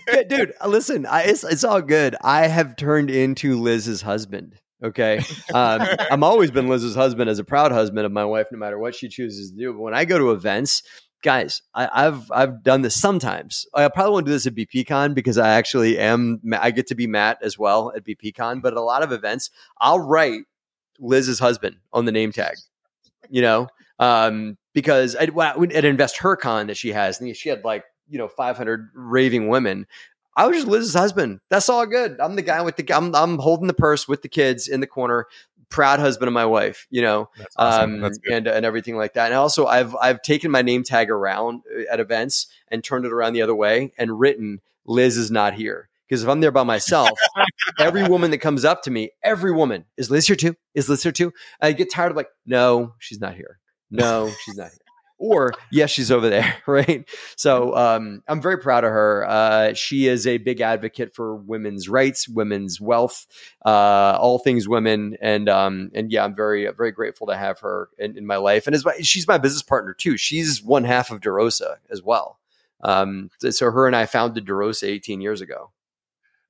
Yeah, 0.07 0.23
dude, 0.27 0.53
uh, 0.61 0.67
listen, 0.67 1.05
I, 1.05 1.23
it's, 1.23 1.43
it's 1.43 1.63
all 1.63 1.81
good. 1.81 2.15
I 2.21 2.47
have 2.47 2.75
turned 2.77 3.09
into 3.09 3.59
Liz's 3.59 4.01
husband. 4.01 4.55
Okay. 4.83 5.17
Um, 5.53 5.81
I'm 6.11 6.23
always 6.23 6.51
been 6.51 6.67
Liz's 6.67 6.95
husband 6.95 7.29
as 7.29 7.39
a 7.39 7.43
proud 7.43 7.71
husband 7.71 8.05
of 8.05 8.11
my 8.11 8.25
wife, 8.25 8.47
no 8.51 8.57
matter 8.57 8.77
what 8.79 8.95
she 8.95 9.09
chooses 9.09 9.51
to 9.51 9.57
do. 9.57 9.73
But 9.73 9.79
when 9.79 9.93
I 9.93 10.05
go 10.05 10.17
to 10.17 10.31
events, 10.31 10.83
guys, 11.25 11.63
I, 11.73 12.05
I've 12.05 12.31
I've 12.31 12.63
done 12.63 12.83
this 12.83 12.95
sometimes. 12.95 13.65
I 13.73 13.89
probably 13.89 14.13
won't 14.13 14.27
do 14.27 14.31
this 14.31 14.45
at 14.45 14.53
BPCon 14.53 15.15
because 15.15 15.37
I 15.39 15.49
actually 15.49 15.97
am. 15.97 16.39
I 16.53 16.71
get 16.71 16.87
to 16.87 16.95
be 16.95 17.07
Matt 17.07 17.39
as 17.41 17.57
well 17.57 17.91
at 17.95 18.05
BPCon. 18.05 18.61
But 18.61 18.73
at 18.73 18.77
a 18.77 18.81
lot 18.81 19.03
of 19.03 19.11
events, 19.11 19.49
I'll 19.79 19.99
write 19.99 20.41
Liz's 20.99 21.39
husband 21.39 21.77
on 21.91 22.05
the 22.05 22.11
name 22.11 22.31
tag. 22.31 22.55
You 23.29 23.41
know, 23.41 23.67
um, 23.97 24.57
because 24.73 25.15
at, 25.15 25.35
at 25.35 25.85
Invest 25.85 26.19
Her 26.19 26.35
Con 26.35 26.67
that 26.67 26.77
she 26.77 26.91
has, 26.91 27.19
and 27.19 27.35
she 27.35 27.49
had 27.49 27.65
like 27.65 27.83
you 28.07 28.19
know 28.19 28.27
500 28.27 28.91
raving 28.93 29.49
women. 29.49 29.87
I 30.37 30.45
was 30.45 30.57
just 30.57 30.67
Liz's 30.67 30.93
husband. 30.93 31.39
That's 31.49 31.69
all 31.69 31.85
good. 31.85 32.19
I'm 32.19 32.35
the 32.35 32.41
guy 32.43 32.61
with 32.61 32.75
the. 32.75 32.93
I'm, 32.93 33.15
I'm 33.15 33.39
holding 33.39 33.67
the 33.67 33.73
purse 33.73 34.07
with 34.07 34.21
the 34.21 34.29
kids 34.29 34.67
in 34.67 34.79
the 34.79 34.87
corner. 34.87 35.27
Proud 35.75 35.99
husband 35.99 36.27
of 36.27 36.33
my 36.33 36.45
wife. 36.45 36.87
You 36.89 37.01
know, 37.01 37.29
awesome. 37.57 38.03
um, 38.03 38.11
and 38.31 38.47
and 38.47 38.65
everything 38.65 38.95
like 38.95 39.13
that. 39.13 39.25
And 39.25 39.35
also, 39.35 39.65
I've 39.65 39.95
I've 39.95 40.21
taken 40.21 40.51
my 40.51 40.61
name 40.61 40.83
tag 40.83 41.09
around 41.11 41.63
uh, 41.69 41.91
at 41.91 41.99
events 41.99 42.47
and 42.69 42.83
turned 42.83 43.05
it 43.05 43.11
around 43.11 43.33
the 43.33 43.41
other 43.41 43.55
way 43.55 43.91
and 43.97 44.19
written 44.19 44.61
Liz 44.85 45.17
is 45.17 45.29
not 45.29 45.53
here. 45.53 45.89
Because 46.07 46.23
if 46.23 46.29
I'm 46.29 46.39
there 46.39 46.51
by 46.51 46.63
myself, 46.63 47.17
every 47.79 48.07
woman 48.07 48.31
that 48.31 48.37
comes 48.37 48.63
up 48.63 48.83
to 48.83 48.91
me, 48.91 49.09
every 49.23 49.51
woman 49.51 49.85
is 49.97 50.11
Liz 50.11 50.27
here 50.27 50.35
too? 50.35 50.55
Is 50.73 50.87
Liz 50.87 51.03
here 51.03 51.11
too? 51.11 51.33
I 51.61 51.71
get 51.71 51.91
tired 51.91 52.11
of 52.11 52.15
like, 52.15 52.29
no, 52.45 52.93
she's 52.99 53.19
not 53.19 53.35
here. 53.35 53.59
No, 53.89 54.31
she's 54.45 54.55
not 54.55 54.69
here. 54.69 54.84
Or 55.17 55.53
yes, 55.71 55.91
she's 55.91 56.11
over 56.11 56.29
there, 56.29 56.55
right? 56.67 57.07
So 57.37 57.75
um, 57.75 58.21
I'm 58.27 58.41
very 58.41 58.57
proud 58.57 58.83
of 58.83 58.91
her. 58.91 59.25
Uh, 59.27 59.73
she 59.73 60.07
is 60.07 60.27
a 60.27 60.37
big 60.39 60.59
advocate 60.59 61.15
for 61.15 61.35
women's 61.35 61.87
rights, 61.87 62.27
women's 62.27 62.81
wealth, 62.81 63.25
uh, 63.65 64.17
all 64.19 64.39
things 64.39 64.67
women, 64.67 65.15
and 65.21 65.47
um, 65.47 65.89
and 65.93 66.11
yeah, 66.11 66.25
I'm 66.25 66.35
very 66.35 66.69
very 66.75 66.91
grateful 66.91 67.27
to 67.27 67.37
have 67.37 67.59
her 67.59 67.89
in, 67.97 68.17
in 68.17 68.25
my 68.25 68.37
life. 68.37 68.67
And 68.67 68.75
as 68.75 68.83
my, 68.83 68.93
she's 69.01 69.27
my 69.27 69.37
business 69.37 69.63
partner 69.63 69.93
too. 69.93 70.17
She's 70.17 70.61
one 70.61 70.83
half 70.83 71.11
of 71.11 71.21
DeRosa 71.21 71.77
as 71.89 72.03
well. 72.03 72.39
Um, 72.83 73.29
so 73.49 73.71
her 73.71 73.87
and 73.87 73.95
I 73.95 74.05
founded 74.05 74.45
DeRosa 74.45 74.87
18 74.87 75.21
years 75.21 75.41
ago. 75.41 75.71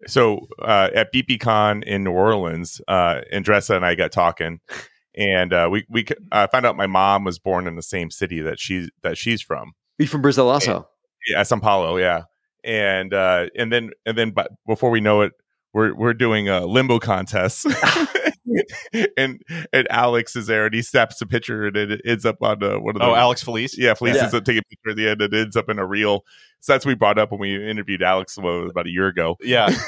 So 0.07 0.47
uh, 0.61 0.89
at 0.93 1.13
BPCon 1.13 1.83
in 1.83 2.03
New 2.03 2.11
Orleans, 2.11 2.81
uh, 2.87 3.21
Andressa 3.33 3.75
and 3.75 3.85
I 3.85 3.95
got 3.95 4.11
talking, 4.11 4.59
and 5.15 5.53
uh, 5.53 5.69
we 5.71 5.85
we 5.89 6.05
I 6.31 6.47
found 6.47 6.65
out 6.65 6.75
my 6.75 6.87
mom 6.87 7.23
was 7.23 7.39
born 7.39 7.67
in 7.67 7.75
the 7.75 7.81
same 7.81 8.11
city 8.11 8.41
that 8.41 8.59
she's 8.59 8.89
that 9.01 9.17
she's 9.17 9.41
from. 9.41 9.73
Be 9.97 10.05
from 10.05 10.21
Brazil 10.21 10.49
also. 10.49 10.87
Yeah, 11.27 11.43
Sao 11.43 11.59
Paulo, 11.59 11.97
yeah. 11.97 12.23
And 12.63 13.13
uh, 13.13 13.47
and 13.57 13.71
then 13.71 13.91
and 14.05 14.17
then, 14.17 14.31
but 14.31 14.51
before 14.67 14.89
we 14.89 14.99
know 14.99 15.21
it, 15.21 15.33
we're 15.73 15.93
we're 15.95 16.13
doing 16.13 16.49
a 16.49 16.65
limbo 16.65 16.99
contest. 16.99 17.67
and 19.17 19.41
and 19.73 19.87
Alex 19.89 20.35
is 20.35 20.47
there, 20.47 20.65
and 20.65 20.73
he 20.75 20.81
snaps 20.81 21.21
a 21.21 21.25
picture, 21.25 21.65
and 21.67 21.75
it 21.77 22.01
ends 22.05 22.25
up 22.25 22.37
on 22.41 22.63
uh, 22.63 22.77
one 22.79 22.95
of 22.95 23.01
the 23.01 23.05
Oh, 23.07 23.15
Alex 23.15 23.43
Felice. 23.43 23.77
Yeah, 23.77 23.93
Felice 23.93 24.15
Yeah. 24.15 24.23
ends 24.23 24.33
up 24.33 24.43
taking 24.45 24.59
a 24.65 24.69
picture 24.69 24.89
at 24.91 24.95
the 24.95 25.09
end, 25.09 25.21
and 25.21 25.33
it 25.33 25.41
ends 25.41 25.55
up 25.55 25.69
in 25.69 25.79
a 25.79 25.85
reel. 25.85 26.23
So 26.61 26.73
that's 26.73 26.83
what 26.83 26.91
we 26.91 26.95
brought 26.95 27.19
up 27.19 27.29
when 27.31 27.39
we 27.39 27.69
interviewed 27.69 28.01
Alex 28.01 28.37
what, 28.39 28.49
about 28.49 28.87
a 28.87 28.89
year 28.89 29.07
ago. 29.07 29.37
Yeah. 29.41 29.69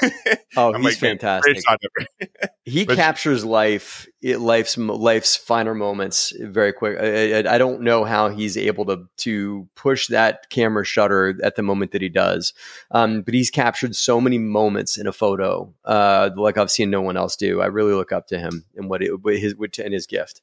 Oh, 0.56 0.72
he's 0.72 0.82
like, 0.82 0.94
fantastic. 0.96 1.52
great 1.54 1.62
shot 1.62 1.78
ever. 2.00 2.30
he 2.64 2.86
But- 2.86 2.96
captures 2.96 3.44
life 3.44 4.06
it, 4.22 4.40
life's 4.40 4.78
life's 4.78 5.36
finer 5.36 5.74
moments 5.74 6.32
very 6.40 6.72
quick 6.72 6.98
I, 6.98 7.40
I- 7.42 7.54
I 7.54 7.58
don't 7.58 7.82
know 7.82 8.02
how 8.04 8.30
he's 8.30 8.56
able 8.56 8.86
to 8.86 9.04
to 9.18 9.68
push 9.76 10.06
that 10.08 10.48
camera 10.48 10.84
shutter 10.86 11.38
at 11.44 11.56
the 11.56 11.62
moment 11.62 11.92
that 11.92 12.00
he 12.00 12.08
does 12.08 12.54
um, 12.90 13.20
but 13.22 13.34
he's 13.34 13.50
captured 13.50 13.94
so 13.94 14.22
many 14.22 14.38
moments 14.38 14.96
in 14.96 15.06
a 15.06 15.12
photo 15.12 15.72
uh, 15.84 16.30
like 16.34 16.56
i've 16.56 16.70
seen 16.70 16.88
no 16.90 17.02
one 17.02 17.18
else 17.18 17.36
do 17.36 17.60
i 17.60 17.66
really 17.66 17.92
look 17.92 18.10
up 18.10 18.26
to 18.28 18.38
him 18.38 18.47
and 18.76 18.88
what 18.88 19.02
it, 19.02 19.22
what 19.22 19.36
his 19.38 19.56
what, 19.56 19.78
and 19.78 19.92
his 19.94 20.06
gift 20.06 20.40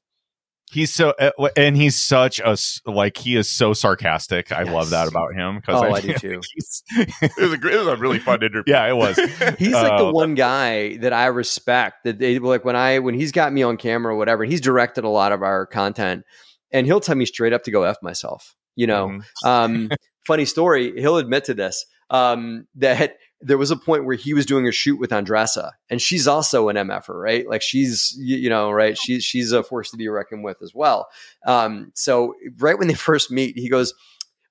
He's 0.72 0.92
so, 0.92 1.14
uh, 1.20 1.30
and 1.56 1.78
he's 1.78 1.96
such 1.96 2.40
a 2.40 2.58
like 2.90 3.18
he 3.18 3.36
is 3.36 3.48
so 3.48 3.74
sarcastic. 3.74 4.52
I 4.52 4.64
love 4.64 4.90
that 4.90 5.08
about 5.08 5.36
him 5.36 5.62
oh 5.68 5.84
I, 5.84 5.92
i 5.92 6.02
do 6.02 6.14
too 6.16 6.42
he's- 6.56 6.82
it 7.22 7.40
was 7.40 7.54
a 7.54 7.58
great, 7.58 7.76
it 7.76 7.78
was 7.78 7.88
a 7.88 7.96
really 7.98 8.18
fun 8.18 8.42
interview. 8.42 8.64
yeah, 8.74 8.88
it 8.88 8.96
was. 8.98 9.16
He's 9.60 9.74
like 9.74 9.96
the 10.00 10.08
Uh, 10.08 10.12
one 10.12 10.34
guy 10.34 10.98
that 10.98 11.14
I 11.14 11.28
respect. 11.28 12.04
That 12.06 12.18
they 12.18 12.40
like 12.40 12.66
when 12.66 12.76
I 12.76 12.98
when 12.98 13.14
he's 13.14 13.32
got 13.32 13.54
me 13.54 13.62
on 13.62 13.78
camera 13.78 14.16
or 14.16 14.18
whatever. 14.18 14.44
He's 14.44 14.60
directed 14.60 15.04
a 15.04 15.10
lot 15.10 15.32
of 15.32 15.44
our 15.44 15.68
content, 15.68 16.24
and 16.72 16.88
he'll 16.88 17.00
tell 17.00 17.16
me 17.16 17.28
straight 17.28 17.54
up 17.54 17.62
to 17.66 17.72
go 17.72 17.84
f 17.84 17.98
myself. 18.02 18.56
You 18.76 18.88
know, 18.88 19.08
Mhm. 19.10 19.22
um, 19.46 19.90
funny 20.26 20.46
story. 20.46 21.00
He'll 21.00 21.18
admit 21.18 21.44
to 21.46 21.54
this 21.54 21.86
um, 22.10 22.66
that 22.76 23.18
there 23.42 23.58
was 23.58 23.72
a 23.72 23.76
point 23.76 24.06
where 24.06 24.16
he 24.16 24.34
was 24.34 24.46
doing 24.46 24.68
a 24.68 24.72
shoot 24.72 25.00
with 25.00 25.12
Andressa, 25.12 25.72
and 25.90 26.02
she's 26.02 26.28
also 26.28 26.70
an 26.70 26.76
MFer, 26.76 27.22
right? 27.22 27.48
Like 27.48 27.62
she's 27.62 28.16
you, 28.18 28.50
know 28.50 28.72
right. 28.72 28.98
She's 28.98 29.24
she's 29.24 29.52
a 29.52 29.64
force 29.64 29.92
to 29.92 29.98
be 29.98 30.08
reckoned 30.08 30.44
with 30.44 30.58
as 30.62 30.74
well. 30.74 31.08
Um, 31.46 31.92
so 31.94 32.34
right 32.58 32.78
when 32.78 32.88
they 32.88 32.94
first 32.96 33.32
meet, 33.32 33.58
he 33.58 33.70
goes, 33.70 33.94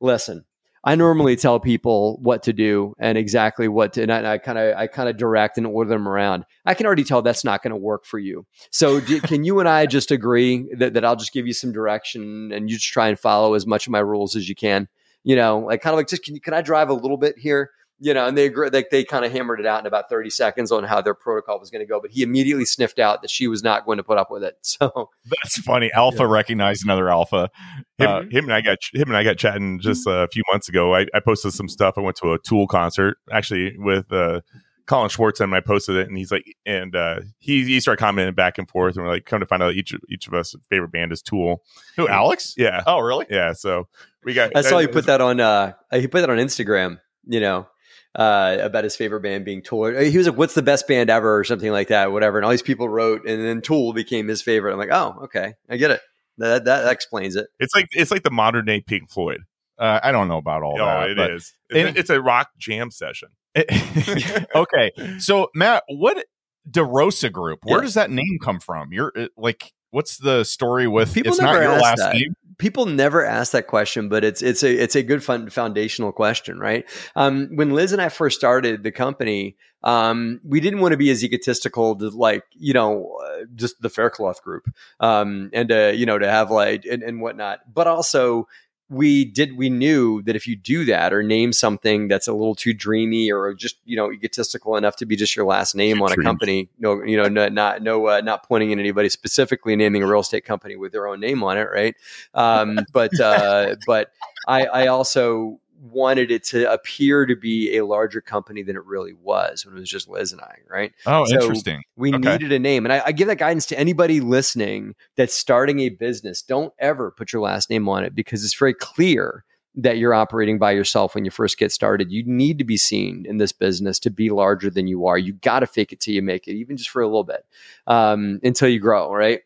"Listen." 0.00 0.44
I 0.86 0.96
normally 0.96 1.34
tell 1.34 1.58
people 1.60 2.18
what 2.20 2.42
to 2.42 2.52
do 2.52 2.92
and 2.98 3.16
exactly 3.16 3.68
what 3.68 3.94
to, 3.94 4.02
and 4.02 4.12
I 4.12 4.36
kind 4.36 4.58
of, 4.58 4.76
I 4.76 4.86
kind 4.86 5.08
of 5.08 5.16
direct 5.16 5.56
and 5.56 5.66
order 5.66 5.88
them 5.88 6.06
around. 6.06 6.44
I 6.66 6.74
can 6.74 6.84
already 6.84 7.04
tell 7.04 7.22
that's 7.22 7.42
not 7.42 7.62
going 7.62 7.70
to 7.70 7.76
work 7.76 8.04
for 8.04 8.18
you. 8.18 8.46
So 8.70 9.00
can 9.00 9.44
you 9.44 9.60
and 9.60 9.68
I 9.68 9.86
just 9.86 10.10
agree 10.10 10.68
that, 10.76 10.92
that 10.92 11.02
I'll 11.02 11.16
just 11.16 11.32
give 11.32 11.46
you 11.46 11.54
some 11.54 11.72
direction 11.72 12.52
and 12.52 12.68
you 12.68 12.76
just 12.76 12.92
try 12.92 13.08
and 13.08 13.18
follow 13.18 13.54
as 13.54 13.66
much 13.66 13.86
of 13.86 13.92
my 13.92 13.98
rules 13.98 14.36
as 14.36 14.46
you 14.46 14.54
can? 14.54 14.86
You 15.22 15.36
know, 15.36 15.60
like 15.60 15.80
kind 15.80 15.94
of 15.94 15.96
like 15.96 16.08
just 16.08 16.22
can, 16.22 16.38
can 16.38 16.52
I 16.52 16.60
drive 16.60 16.90
a 16.90 16.94
little 16.94 17.16
bit 17.16 17.38
here? 17.38 17.70
You 18.00 18.12
know, 18.12 18.26
and 18.26 18.37
they 18.37 18.46
agree, 18.46 18.68
they, 18.70 18.85
they 18.90 19.04
kind 19.04 19.24
of 19.24 19.33
hammered 19.33 19.61
it 19.61 19.66
out 19.66 19.80
in 19.80 19.87
about 19.87 20.09
30 20.09 20.30
seconds 20.30 20.72
on 20.72 20.85
how 20.85 21.00
their 21.00 21.14
protocol 21.14 21.61
was 21.61 21.70
going 21.70 21.80
to 21.80 21.87
go. 21.87 22.00
But 22.00 22.11
he 22.11 22.22
immediately 22.22 22.64
sniffed 22.64 22.98
out 22.98 23.22
that 23.22 23.30
she 23.30 23.46
was 23.46 23.62
not 23.62 23.87
going 23.87 23.98
to 23.98 24.02
put 24.02 24.18
up 24.18 24.30
with 24.30 24.42
it. 24.42 24.57
So 24.74 25.11
that's 25.40 25.59
funny. 25.59 25.92
Alpha 25.92 26.24
yeah. 26.24 26.28
recognized 26.28 26.85
another 26.85 27.09
alpha. 27.09 27.48
Him, 27.96 28.09
uh, 28.09 28.22
him, 28.22 28.44
and 28.44 28.52
I 28.52 28.61
got 28.61 28.78
him 28.92 29.09
and 29.09 29.16
I 29.16 29.22
got 29.22 29.38
chatting 29.38 29.78
just 29.78 30.04
a 30.07 30.26
few 30.33 30.42
months 30.50 30.68
ago. 30.68 30.94
I, 30.94 31.07
I, 31.14 31.20
posted 31.20 31.52
some 31.52 31.68
stuff. 31.68 31.94
I 31.96 32.00
went 32.00 32.16
to 32.16 32.33
a 32.33 32.38
Tool 32.40 32.66
concert 32.66 33.18
actually 33.30 33.76
with 33.78 34.12
uh, 34.12 34.40
Colin 34.87 35.09
Schwartz, 35.09 35.40
and 35.40 35.54
I 35.54 35.61
posted 35.61 35.96
it, 35.96 36.09
and 36.09 36.18
he's 36.18 36.30
like, 36.30 36.57
and 36.66 36.94
uh, 36.94 37.20
he 37.38 37.64
he 37.64 37.80
started 37.80 38.00
commenting 38.00 38.35
back 38.35 38.59
and 38.59 38.68
forth, 38.68 38.96
and 38.96 39.04
we're 39.04 39.12
like, 39.12 39.24
come 39.24 39.40
to 39.40 39.46
find 39.46 39.62
out 39.62 39.74
each 39.74 39.94
each 40.09 40.26
of 40.26 40.35
us 40.35 40.54
favorite 40.68 40.92
band 40.92 41.12
is 41.12 41.22
Tool. 41.22 41.62
Who, 41.96 42.09
Alex? 42.09 42.54
Yeah. 42.57 42.83
Oh, 42.87 42.98
really? 42.98 43.26
Yeah. 43.30 43.52
So 43.52 43.88
we 44.24 44.35
got. 44.35 44.57
I 44.57 44.62
saw 44.62 44.78
you 44.78 44.88
put 44.88 45.07
that 45.07 45.20
on. 45.20 45.40
uh 45.40 45.72
He 45.92 46.07
put 46.07 46.20
that 46.20 46.30
on 46.30 46.38
Instagram. 46.38 47.00
You 47.26 47.40
know, 47.40 47.66
uh, 48.14 48.59
about 48.61 48.85
his 48.85 48.96
favorite 48.96 49.20
band 49.20 49.44
being 49.44 49.62
Tool. 49.62 49.87
He 49.98 50.16
was 50.16 50.29
like, 50.29 50.37
"What's 50.37 50.55
the 50.55 50.62
best 50.62 50.87
band 50.87 51.11
ever?" 51.11 51.38
or 51.38 51.44
something 51.44 51.72
like 51.72 51.88
that, 51.88 52.12
whatever. 52.12 52.38
And 52.38 52.44
all 52.44 52.50
these 52.50 52.62
people 52.62 52.88
wrote, 52.88 53.27
and 53.27 53.44
then 53.44 53.61
Tool 53.61 53.92
became 53.92 54.29
his 54.29 54.42
favorite. 54.42 54.72
I'm 54.72 54.79
like, 54.79 54.92
"Oh, 54.92 55.24
okay, 55.24 55.55
I 55.68 55.77
get 55.77 55.90
it. 55.90 56.00
That 56.38 56.64
that, 56.64 56.85
that 56.85 56.92
explains 56.92 57.37
it." 57.37 57.48
It's 57.59 57.74
like 57.74 57.88
it's 57.92 58.11
like 58.11 58.22
the 58.22 58.31
modern 58.31 58.64
day 58.66 58.81
Pink 58.81 59.11
Floyd. 59.11 59.40
Uh, 59.79 59.98
I 60.03 60.12
don't 60.12 60.29
know 60.29 60.38
about 60.38 60.62
all 60.62 60.81
oh, 60.81 60.85
that. 60.85 61.11
It 61.11 61.18
is. 61.18 61.53
It's, 61.70 61.98
it's 61.98 62.11
a 62.11 62.20
rock 62.20 62.50
jam 62.59 62.90
session. 62.90 63.31
okay, 64.55 64.92
so 65.18 65.50
Matt, 65.55 65.83
what 65.88 66.24
DeRosa 66.70 67.33
Group? 67.33 67.61
Where 67.64 67.79
yeah. 67.79 67.83
does 67.83 67.94
that 67.94 68.11
name 68.11 68.38
come 68.42 68.61
from? 68.61 68.92
You're 68.92 69.12
like, 69.37 69.72
what's 69.90 70.18
the 70.18 70.44
story 70.44 70.87
with? 70.87 71.14
People 71.14 71.33
it's 71.33 71.40
never 71.40 71.61
not 71.61 71.62
your 71.62 71.81
last 71.81 71.98
that. 71.98 72.14
name 72.14 72.35
people 72.58 72.86
never 72.86 73.24
ask 73.24 73.52
that 73.52 73.66
question, 73.66 74.08
but 74.08 74.24
it's 74.24 74.42
it's 74.42 74.62
a 74.62 74.72
it's 74.72 74.96
a 74.96 75.02
good 75.02 75.22
fun 75.22 75.50
foundational 75.50 76.12
question, 76.12 76.58
right? 76.58 76.84
Um, 77.16 77.48
when 77.54 77.70
Liz 77.70 77.92
and 77.92 78.02
I 78.02 78.08
first 78.08 78.38
started 78.38 78.82
the 78.82 78.92
company, 78.92 79.56
um, 79.82 80.40
we 80.44 80.60
didn't 80.60 80.80
want 80.80 80.92
to 80.92 80.96
be 80.96 81.10
as 81.10 81.24
egotistical 81.24 81.96
to 81.96 82.08
like 82.10 82.44
you 82.52 82.72
know 82.72 83.18
just 83.54 83.80
the 83.80 83.90
Faircloth 83.90 84.42
group, 84.42 84.72
um, 85.00 85.50
and 85.52 85.70
uh, 85.70 85.92
you 85.94 86.06
know 86.06 86.18
to 86.18 86.30
have 86.30 86.50
like 86.50 86.84
and, 86.84 87.02
and 87.02 87.20
whatnot, 87.20 87.60
but 87.72 87.86
also 87.86 88.48
we 88.90 89.24
did 89.24 89.56
we 89.56 89.70
knew 89.70 90.22
that 90.22 90.36
if 90.36 90.46
you 90.46 90.54
do 90.54 90.84
that 90.84 91.12
or 91.12 91.22
name 91.22 91.52
something 91.52 92.06
that's 92.06 92.28
a 92.28 92.32
little 92.32 92.54
too 92.54 92.74
dreamy 92.74 93.32
or 93.32 93.54
just 93.54 93.76
you 93.84 93.96
know 93.96 94.12
egotistical 94.12 94.76
enough 94.76 94.96
to 94.96 95.06
be 95.06 95.16
just 95.16 95.34
your 95.34 95.46
last 95.46 95.74
name 95.74 96.02
on 96.02 96.12
a 96.12 96.16
company 96.16 96.68
no 96.78 97.02
you 97.02 97.16
know 97.16 97.26
no, 97.28 97.48
not 97.48 97.82
no 97.82 98.06
uh, 98.06 98.20
not 98.20 98.46
pointing 98.46 98.72
at 98.72 98.78
anybody 98.78 99.08
specifically 99.08 99.74
naming 99.74 100.02
a 100.02 100.06
real 100.06 100.20
estate 100.20 100.44
company 100.44 100.76
with 100.76 100.92
their 100.92 101.08
own 101.08 101.18
name 101.18 101.42
on 101.42 101.56
it 101.56 101.68
right? 101.72 101.96
Um, 102.34 102.78
but 102.92 103.18
uh, 103.18 103.76
but 103.86 104.12
I, 104.46 104.66
I 104.66 104.86
also 104.88 105.60
wanted 105.84 106.30
it 106.30 106.44
to 106.44 106.70
appear 106.70 107.26
to 107.26 107.36
be 107.36 107.76
a 107.76 107.84
larger 107.84 108.20
company 108.20 108.62
than 108.62 108.76
it 108.76 108.84
really 108.84 109.12
was 109.12 109.64
when 109.64 109.76
it 109.76 109.80
was 109.80 109.90
just 109.90 110.08
Liz 110.08 110.32
and 110.32 110.40
I, 110.40 110.56
right? 110.68 110.92
Oh, 111.06 111.24
so 111.26 111.34
interesting. 111.34 111.82
We 111.96 112.14
okay. 112.14 112.32
needed 112.32 112.52
a 112.52 112.58
name. 112.58 112.86
And 112.86 112.92
I, 112.92 113.02
I, 113.06 113.12
give 113.12 113.28
that 113.28 113.38
guidance 113.38 113.66
to 113.66 113.78
anybody 113.78 114.20
listening 114.20 114.94
that's 115.16 115.34
starting 115.34 115.80
a 115.80 115.90
business. 115.90 116.42
Don't 116.42 116.72
ever 116.78 117.10
put 117.10 117.32
your 117.32 117.42
last 117.42 117.70
name 117.70 117.88
on 117.88 118.04
it 118.04 118.14
because 118.14 118.44
it's 118.44 118.54
very 118.54 118.74
clear 118.74 119.44
that 119.76 119.98
you're 119.98 120.14
operating 120.14 120.58
by 120.58 120.70
yourself 120.70 121.14
when 121.14 121.24
you 121.24 121.30
first 121.30 121.58
get 121.58 121.72
started. 121.72 122.10
You 122.10 122.22
need 122.26 122.58
to 122.58 122.64
be 122.64 122.76
seen 122.76 123.26
in 123.28 123.38
this 123.38 123.52
business 123.52 123.98
to 124.00 124.10
be 124.10 124.30
larger 124.30 124.70
than 124.70 124.86
you 124.86 125.06
are. 125.06 125.18
You 125.18 125.32
got 125.34 125.60
to 125.60 125.66
fake 125.66 125.92
it 125.92 126.00
till 126.00 126.14
you 126.14 126.22
make 126.22 126.46
it, 126.46 126.54
even 126.54 126.76
just 126.76 126.90
for 126.90 127.02
a 127.02 127.06
little 127.06 127.24
bit 127.24 127.44
um, 127.86 128.38
until 128.42 128.68
you 128.68 128.78
grow, 128.78 129.12
right? 129.12 129.40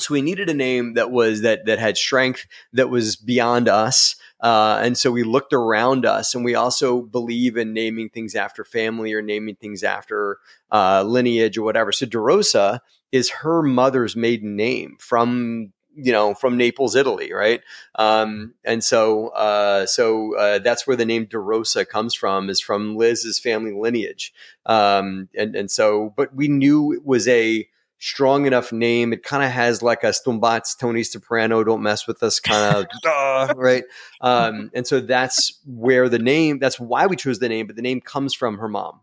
So 0.00 0.14
we 0.14 0.22
needed 0.22 0.48
a 0.48 0.54
name 0.54 0.94
that 0.94 1.10
was 1.10 1.42
that 1.42 1.66
that 1.66 1.80
had 1.80 1.96
strength, 1.96 2.46
that 2.72 2.88
was 2.88 3.16
beyond 3.16 3.68
us, 3.68 4.14
uh, 4.40 4.80
and 4.82 4.96
so 4.96 5.10
we 5.10 5.24
looked 5.24 5.52
around 5.52 6.06
us, 6.06 6.34
and 6.34 6.44
we 6.44 6.54
also 6.54 7.02
believe 7.02 7.56
in 7.56 7.72
naming 7.72 8.08
things 8.08 8.36
after 8.36 8.64
family 8.64 9.12
or 9.12 9.22
naming 9.22 9.56
things 9.56 9.82
after 9.82 10.38
uh, 10.70 11.02
lineage 11.02 11.58
or 11.58 11.64
whatever. 11.64 11.90
So 11.90 12.06
DeRosa 12.06 12.78
is 13.10 13.30
her 13.30 13.62
mother's 13.62 14.14
maiden 14.14 14.54
name 14.54 14.96
from 15.00 15.72
you 15.96 16.12
know 16.12 16.32
from 16.32 16.56
Naples, 16.56 16.94
Italy, 16.94 17.32
right? 17.32 17.60
Um, 17.96 18.54
and 18.64 18.84
so 18.84 19.28
uh, 19.28 19.86
so 19.86 20.36
uh, 20.36 20.60
that's 20.60 20.86
where 20.86 20.96
the 20.96 21.06
name 21.06 21.26
DeRosa 21.26 21.88
comes 21.88 22.14
from, 22.14 22.48
is 22.48 22.60
from 22.60 22.96
Liz's 22.96 23.40
family 23.40 23.72
lineage. 23.72 24.32
Um, 24.64 25.28
and 25.36 25.56
and 25.56 25.68
so, 25.68 26.14
but 26.16 26.32
we 26.32 26.46
knew 26.46 26.92
it 26.92 27.04
was 27.04 27.26
a 27.26 27.68
strong 27.98 28.46
enough 28.46 28.72
name. 28.72 29.12
It 29.12 29.22
kind 29.22 29.42
of 29.42 29.50
has 29.50 29.82
like 29.82 30.04
a 30.04 30.08
Stumbats, 30.08 30.78
Tony 30.78 31.02
Soprano, 31.02 31.64
don't 31.64 31.82
mess 31.82 32.06
with 32.06 32.22
us 32.22 32.40
kind 32.40 32.86
of, 33.04 33.56
right? 33.56 33.84
Um, 34.20 34.70
and 34.74 34.86
so 34.86 35.00
that's 35.00 35.60
where 35.66 36.08
the 36.08 36.18
name, 36.18 36.58
that's 36.58 36.78
why 36.78 37.06
we 37.06 37.16
chose 37.16 37.38
the 37.38 37.48
name, 37.48 37.66
but 37.66 37.76
the 37.76 37.82
name 37.82 38.00
comes 38.00 38.34
from 38.34 38.58
her 38.58 38.68
mom. 38.68 39.00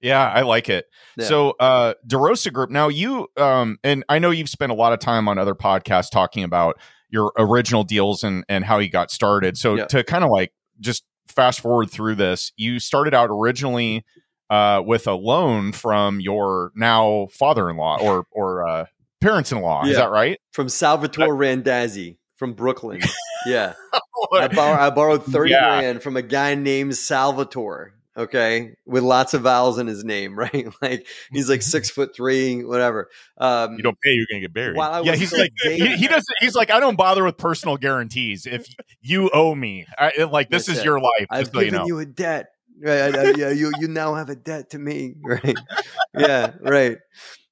Yeah, 0.00 0.26
I 0.26 0.42
like 0.42 0.68
it. 0.68 0.86
Yeah. 1.18 1.26
So, 1.26 1.50
uh, 1.60 1.94
DeRosa 2.06 2.52
Group. 2.52 2.70
Now, 2.70 2.88
you 2.88 3.28
um, 3.36 3.78
and 3.84 4.02
I 4.08 4.18
know 4.18 4.30
you've 4.30 4.48
spent 4.48 4.72
a 4.72 4.74
lot 4.74 4.94
of 4.94 4.98
time 4.98 5.28
on 5.28 5.36
other 5.38 5.54
podcasts 5.54 6.10
talking 6.10 6.42
about 6.42 6.80
your 7.10 7.32
original 7.36 7.84
deals 7.84 8.24
and 8.24 8.42
and 8.48 8.64
how 8.64 8.78
you 8.78 8.88
got 8.88 9.10
started. 9.10 9.58
So, 9.58 9.74
yeah. 9.74 9.84
to 9.86 10.02
kind 10.02 10.24
of 10.24 10.30
like 10.30 10.52
just 10.80 11.04
fast 11.28 11.60
forward 11.60 11.90
through 11.90 12.14
this, 12.14 12.50
you 12.56 12.80
started 12.80 13.12
out 13.12 13.28
originally 13.30 14.06
uh, 14.50 14.82
with 14.84 15.06
a 15.06 15.14
loan 15.14 15.72
from 15.72 16.20
your 16.20 16.72
now 16.74 17.28
father-in-law 17.30 17.98
or 18.00 18.26
or 18.32 18.66
uh, 18.68 18.86
parents-in-law. 19.20 19.84
Yeah. 19.84 19.90
Is 19.90 19.96
that 19.96 20.10
right? 20.10 20.38
From 20.52 20.68
Salvatore 20.68 21.34
Randazzi 21.34 22.18
from 22.36 22.54
Brooklyn. 22.54 23.00
Yeah, 23.46 23.74
I, 24.32 24.48
borrow, 24.48 24.80
I, 24.80 24.90
borrowed 24.90 25.24
thirty 25.24 25.52
yeah. 25.52 25.78
grand 25.78 26.02
from 26.02 26.16
a 26.16 26.22
guy 26.22 26.54
named 26.56 26.96
Salvatore. 26.96 27.94
Okay, 28.16 28.74
with 28.84 29.04
lots 29.04 29.34
of 29.34 29.42
vowels 29.42 29.78
in 29.78 29.86
his 29.86 30.04
name, 30.04 30.36
right? 30.38 30.66
Like 30.82 31.06
he's 31.30 31.48
like 31.48 31.62
six 31.62 31.90
foot 31.90 32.14
three, 32.14 32.64
whatever. 32.64 33.08
Um, 33.38 33.76
you 33.76 33.82
don't 33.82 33.96
pay, 34.02 34.10
you're 34.10 34.26
gonna 34.30 34.40
get 34.40 34.52
buried. 34.52 34.76
yeah, 35.06 35.14
he's 35.14 35.32
like 35.32 35.52
he, 35.62 35.96
he, 35.96 36.08
doesn't. 36.08 36.36
He's 36.40 36.56
like 36.56 36.70
I 36.70 36.80
don't 36.80 36.96
bother 36.96 37.24
with 37.24 37.36
personal 37.36 37.76
guarantees. 37.76 38.46
If 38.46 38.66
you 39.00 39.30
owe 39.32 39.54
me, 39.54 39.86
I, 39.96 40.24
like 40.24 40.50
this 40.50 40.66
That's 40.66 40.78
is 40.78 40.82
it. 40.82 40.86
your 40.86 40.98
life. 40.98 41.28
I've 41.30 41.52
given 41.52 41.66
you, 41.66 41.70
know. 41.72 41.86
you 41.86 41.98
a 42.00 42.06
debt 42.06 42.48
right? 42.80 43.14
I, 43.14 43.20
I, 43.20 43.24
yeah, 43.36 43.50
you 43.50 43.72
you 43.80 43.88
now 43.88 44.14
have 44.14 44.28
a 44.28 44.36
debt 44.36 44.70
to 44.70 44.78
me, 44.78 45.14
right? 45.22 45.56
yeah, 46.16 46.52
right. 46.60 46.98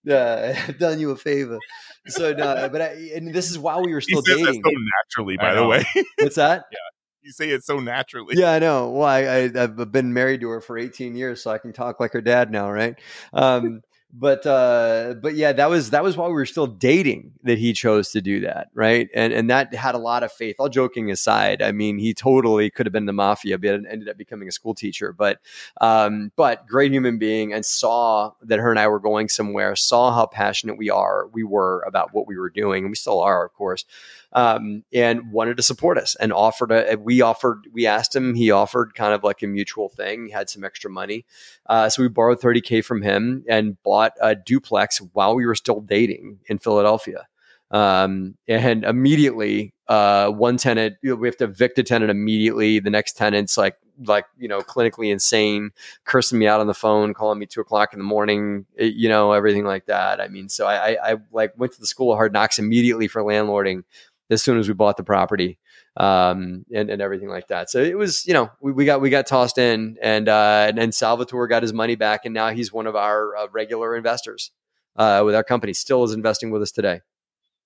Yeah, 0.05 0.65
I've 0.69 0.79
done 0.79 1.01
you 1.01 1.11
a 1.11 1.17
favor. 1.17 1.59
So 2.07 2.33
no, 2.33 2.69
but 2.71 2.81
I, 2.81 3.11
and 3.15 3.35
this 3.35 3.51
is 3.51 3.59
while 3.59 3.83
we 3.83 3.93
were 3.93 4.01
still 4.01 4.23
dating. 4.23 4.63
so 4.65 4.71
naturally, 4.71 5.37
by 5.37 5.55
the 5.55 5.67
way. 5.67 5.85
What's 6.19 6.37
that? 6.37 6.65
Yeah, 6.73 6.79
you 7.23 7.33
say 7.33 7.51
it 7.51 7.65
so 7.65 7.81
naturally. 7.81 8.39
Yeah, 8.39 8.53
I 8.53 8.59
know. 8.59 8.91
Well, 8.91 9.09
I, 9.09 9.19
I 9.19 9.51
have 9.55 9.93
been 9.93 10.15
married 10.15 10.41
to 10.43 10.49
her 10.49 10.61
for 10.61 10.79
18 10.79 11.15
years, 11.15 11.43
so 11.43 11.51
I 11.51 11.59
can 11.59 11.73
talk 11.73 12.01
like 12.01 12.13
her 12.13 12.21
dad 12.23 12.51
now, 12.51 12.71
right? 12.71 12.95
Um, 13.33 13.83
but 14.13 14.47
uh 14.47 15.15
but 15.21 15.35
yeah 15.35 15.53
that 15.53 15.69
was 15.69 15.91
that 15.91 16.03
was 16.03 16.17
while 16.17 16.29
we 16.29 16.35
were 16.35 16.47
still 16.47 16.67
dating 16.67 17.33
that 17.43 17.59
he 17.59 17.73
chose 17.75 18.11
to 18.11 18.23
do 18.23 18.41
that 18.41 18.69
right? 18.73 19.09
And 19.15 19.33
and 19.33 19.51
that 19.51 19.75
had 19.75 19.95
a 19.95 19.99
lot 19.99 20.23
of 20.23 20.33
faith. 20.33 20.57
All 20.59 20.69
joking 20.69 21.11
aside 21.11 21.61
i 21.61 21.73
mean 21.73 21.99
he 21.99 22.15
totally 22.15 22.71
could 22.71 22.87
have 22.87 22.93
been 22.93 23.07
the 23.07 23.13
mafia 23.13 23.59
but 23.59 23.69
ended 23.69 24.09
up 24.09 24.17
becoming 24.17 24.49
a 24.49 24.53
school 24.53 24.75
teacher. 24.75 25.13
But 25.13 25.41
um 25.81 26.33
but 26.37 26.67
great 26.67 26.91
human 26.91 27.19
being 27.19 27.53
and 27.53 27.65
saw 27.67 28.33
that 28.43 28.59
her 28.59 28.71
and 28.71 28.81
i 28.81 28.89
were 28.89 29.01
going 29.01 29.29
somewhere 29.29 29.77
saw 29.77 30.11
how 30.13 30.27
passionate 30.27 30.79
we 30.79 30.89
are 30.89 31.27
we 31.33 31.45
were 31.45 31.83
about 31.87 32.15
what 32.15 32.27
we 32.27 32.39
were 32.39 32.51
doing. 32.51 32.85
And 32.85 32.91
we 32.91 32.97
still 32.97 33.21
are 33.21 33.45
of 33.45 33.53
course 33.53 33.85
um, 34.33 34.85
and 34.93 35.33
wanted 35.33 35.57
to 35.57 35.63
support 35.63 35.99
us 35.99 36.15
and 36.17 36.33
offered 36.33 36.71
a, 36.71 36.97
we 36.97 37.21
offered, 37.21 37.67
we 37.73 37.87
asked 37.87 38.15
him, 38.15 38.35
he 38.35 38.51
offered 38.51 38.95
kind 38.95 39.15
of 39.15 39.25
like 39.25 39.43
a 39.43 39.47
mutual 39.47 39.89
thing. 39.89 40.27
He 40.27 40.33
had 40.33 40.51
some 40.51 40.65
extra 40.65 40.91
money. 40.91 41.25
Uh, 41.67 41.89
so 41.89 42.03
we 42.03 42.09
borrowed 42.09 42.41
30K 42.41 42.85
from 42.85 43.03
him 43.03 43.45
and 43.49 43.83
bought 43.83 44.13
a 44.21 44.35
duplex 44.35 44.99
while 45.13 45.35
we 45.35 45.47
were 45.47 45.55
still 45.55 45.81
dating 45.81 46.41
in 46.47 46.59
Philadelphia. 46.59 47.27
Um, 47.71 48.35
and 48.47 48.85
immediately, 48.85 49.75
uh, 49.89 50.31
one 50.31 50.57
tenant, 50.57 50.97
you 51.03 51.11
know, 51.11 51.17
we 51.17 51.29
have 51.29 51.37
to 51.39 51.45
evict 51.45 51.79
a 51.79 51.83
tenant 51.83 52.11
immediately. 52.11 52.79
The 52.79 52.91
next 52.91 53.17
tenant's 53.17 53.59
like, 53.59 53.77
like, 54.05 54.27
you 54.39 54.49
know, 54.49 54.61
clinically 54.61 55.11
insane, 55.11 55.71
cursing 56.05 56.39
me 56.39 56.47
out 56.47 56.61
on 56.61 56.67
the 56.67 56.75
phone, 56.75 57.15
calling 57.15 57.39
me 57.39 57.47
two 57.47 57.61
o'clock 57.61 57.93
in 57.93 57.99
the 57.99 58.05
morning, 58.05 58.65
eh, 58.79 58.91
you 58.95 59.09
know, 59.09 59.33
everything 59.33 59.65
like 59.65 59.87
that. 59.87 60.21
I 60.21 60.29
mean, 60.29 60.49
so 60.49 60.67
I, 60.67 60.93
I, 60.93 61.13
I 61.13 61.17
like 61.33 61.53
went 61.57 61.73
to 61.73 61.81
the 61.81 61.87
school 61.87 62.13
of 62.13 62.17
hard 62.17 62.33
knocks 62.33 62.59
immediately 62.59 63.09
for 63.09 63.23
landlording 63.23 63.83
as 64.31 64.43
soon 64.43 64.59
as 64.59 64.69
we 64.69 64.75
bought 64.75 64.97
the 64.97 65.05
property 65.05 65.59
um, 65.97 66.65
and, 66.73 66.91
and 66.91 67.03
everything 67.03 67.29
like 67.29 67.49
that. 67.49 67.71
So 67.71 67.83
it 67.83 67.97
was, 67.97 68.27
you 68.27 68.35
know, 68.35 68.51
we, 68.61 68.73
we 68.73 68.85
got 68.85 69.01
we 69.01 69.11
got 69.11 69.27
tossed 69.27 69.59
in, 69.59 69.97
and 70.03 70.29
uh, 70.29 70.67
and, 70.69 70.79
and 70.79 70.95
Salvatore 70.95 71.49
got 71.49 71.63
his 71.63 71.73
money 71.73 71.97
back, 71.97 72.25
and 72.25 72.35
now 72.35 72.51
he's 72.51 72.73
one 72.73 72.87
of 72.87 72.97
our 72.97 73.37
uh, 73.37 73.47
regular 73.53 73.97
investors 73.97 74.51
uh, 74.97 75.23
with 75.25 75.35
our 75.35 75.45
company. 75.45 75.73
Still 75.73 76.05
is 76.05 76.13
investing 76.13 76.51
with 76.51 76.63
us 76.63 76.73
today. 76.73 77.01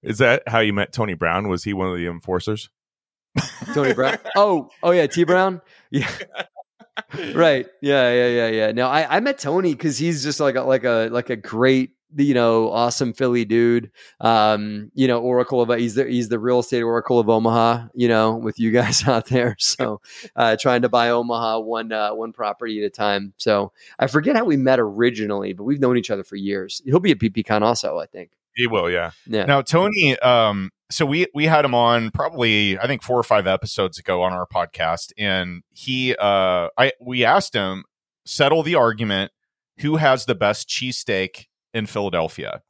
Is 0.03 0.19
that 0.19 0.43
how 0.49 0.61
you 0.61 0.73
met 0.73 0.93
Tony 0.93 1.15
Brown? 1.15 1.49
Was 1.49 1.65
he 1.65 1.73
one 1.73 1.89
of 1.89 1.97
the 1.97 2.07
enforcers? 2.07 2.71
Tony 3.75 3.95
Brown. 3.95 4.19
Oh, 4.37 4.71
oh 4.83 4.91
yeah, 4.91 5.07
T 5.07 5.25
Brown. 5.25 5.61
Yeah. 5.91 6.11
right. 7.35 7.67
Yeah, 7.81 8.13
yeah, 8.13 8.29
yeah, 8.29 8.49
yeah. 8.49 8.73
No, 8.73 8.89
I, 8.89 9.17
I 9.17 9.21
met 9.21 9.39
Tony 9.39 9.73
because 9.73 9.99
he's 9.99 10.23
just 10.23 10.41
like 10.41 10.57
a, 10.57 10.63
like 10.63 10.85
a 10.85 11.09
like 11.11 11.31
a 11.31 11.37
great 11.37 11.91
you 12.17 12.35
know 12.35 12.71
awesome 12.71 13.13
Philly 13.13 13.45
dude. 13.45 13.91
Um, 14.21 14.91
you 14.95 15.09
know, 15.09 15.21
Oracle 15.21 15.61
of 15.61 15.79
he's 15.79 15.95
the 15.95 16.05
he's 16.05 16.29
the 16.29 16.39
real 16.39 16.61
estate 16.61 16.83
Oracle 16.83 17.19
of 17.19 17.29
Omaha. 17.29 17.89
You 17.95 18.09
know, 18.09 18.37
with 18.37 18.59
you 18.59 18.71
guys 18.71 19.07
out 19.09 19.27
there, 19.27 19.57
so 19.59 20.01
uh, 20.37 20.57
trying 20.59 20.83
to 20.83 20.89
buy 20.89 21.11
Omaha 21.11 21.61
one 21.61 21.93
uh, 21.93 22.15
one 22.15 22.33
property 22.33 22.83
at 22.83 22.87
a 22.87 22.91
time. 22.91 23.35
So 23.37 23.73
I 23.99 24.07
forget 24.07 24.37
how 24.37 24.45
we 24.45 24.57
met 24.57 24.81
originally, 24.81 25.53
but 25.53 25.65
we've 25.65 25.81
known 25.81 25.97
each 25.97 26.11
other 26.11 26.25
for 26.25 26.37
years. 26.37 26.83
He'll 26.85 27.01
be 27.01 27.13
at 27.13 27.19
BPCon 27.19 27.63
also, 27.63 27.99
I 27.99 28.07
think. 28.07 28.31
He 28.55 28.67
will, 28.67 28.91
yeah. 28.91 29.13
Yeah. 29.27 29.47
Now, 29.47 29.63
Tony, 29.63 30.19
um, 30.19 30.71
so 30.91 31.07
we 31.07 31.27
we 31.35 31.47
had 31.47 31.65
him 31.65 31.75
on 31.75 32.11
probably 32.11 32.79
I 32.79 32.87
think 32.87 33.03
four 33.03 33.19
or 33.19 33.23
five 33.23 33.47
episodes 33.47 33.99
ago 33.99 34.23
on 34.23 34.33
our 34.33 34.47
podcast, 34.47 35.13
and 35.17 35.63
he 35.71 36.15
uh, 36.15 36.69
I 36.77 36.93
we 37.01 37.25
asked 37.25 37.55
him 37.55 37.85
settle 38.25 38.63
the 38.63 38.75
argument 38.75 39.33
who 39.79 39.97
has 39.97 40.27
the 40.27 40.35
best 40.35 40.69
cheesesteak 40.69 41.47
in 41.75 41.87
Philadelphia, 41.87 42.63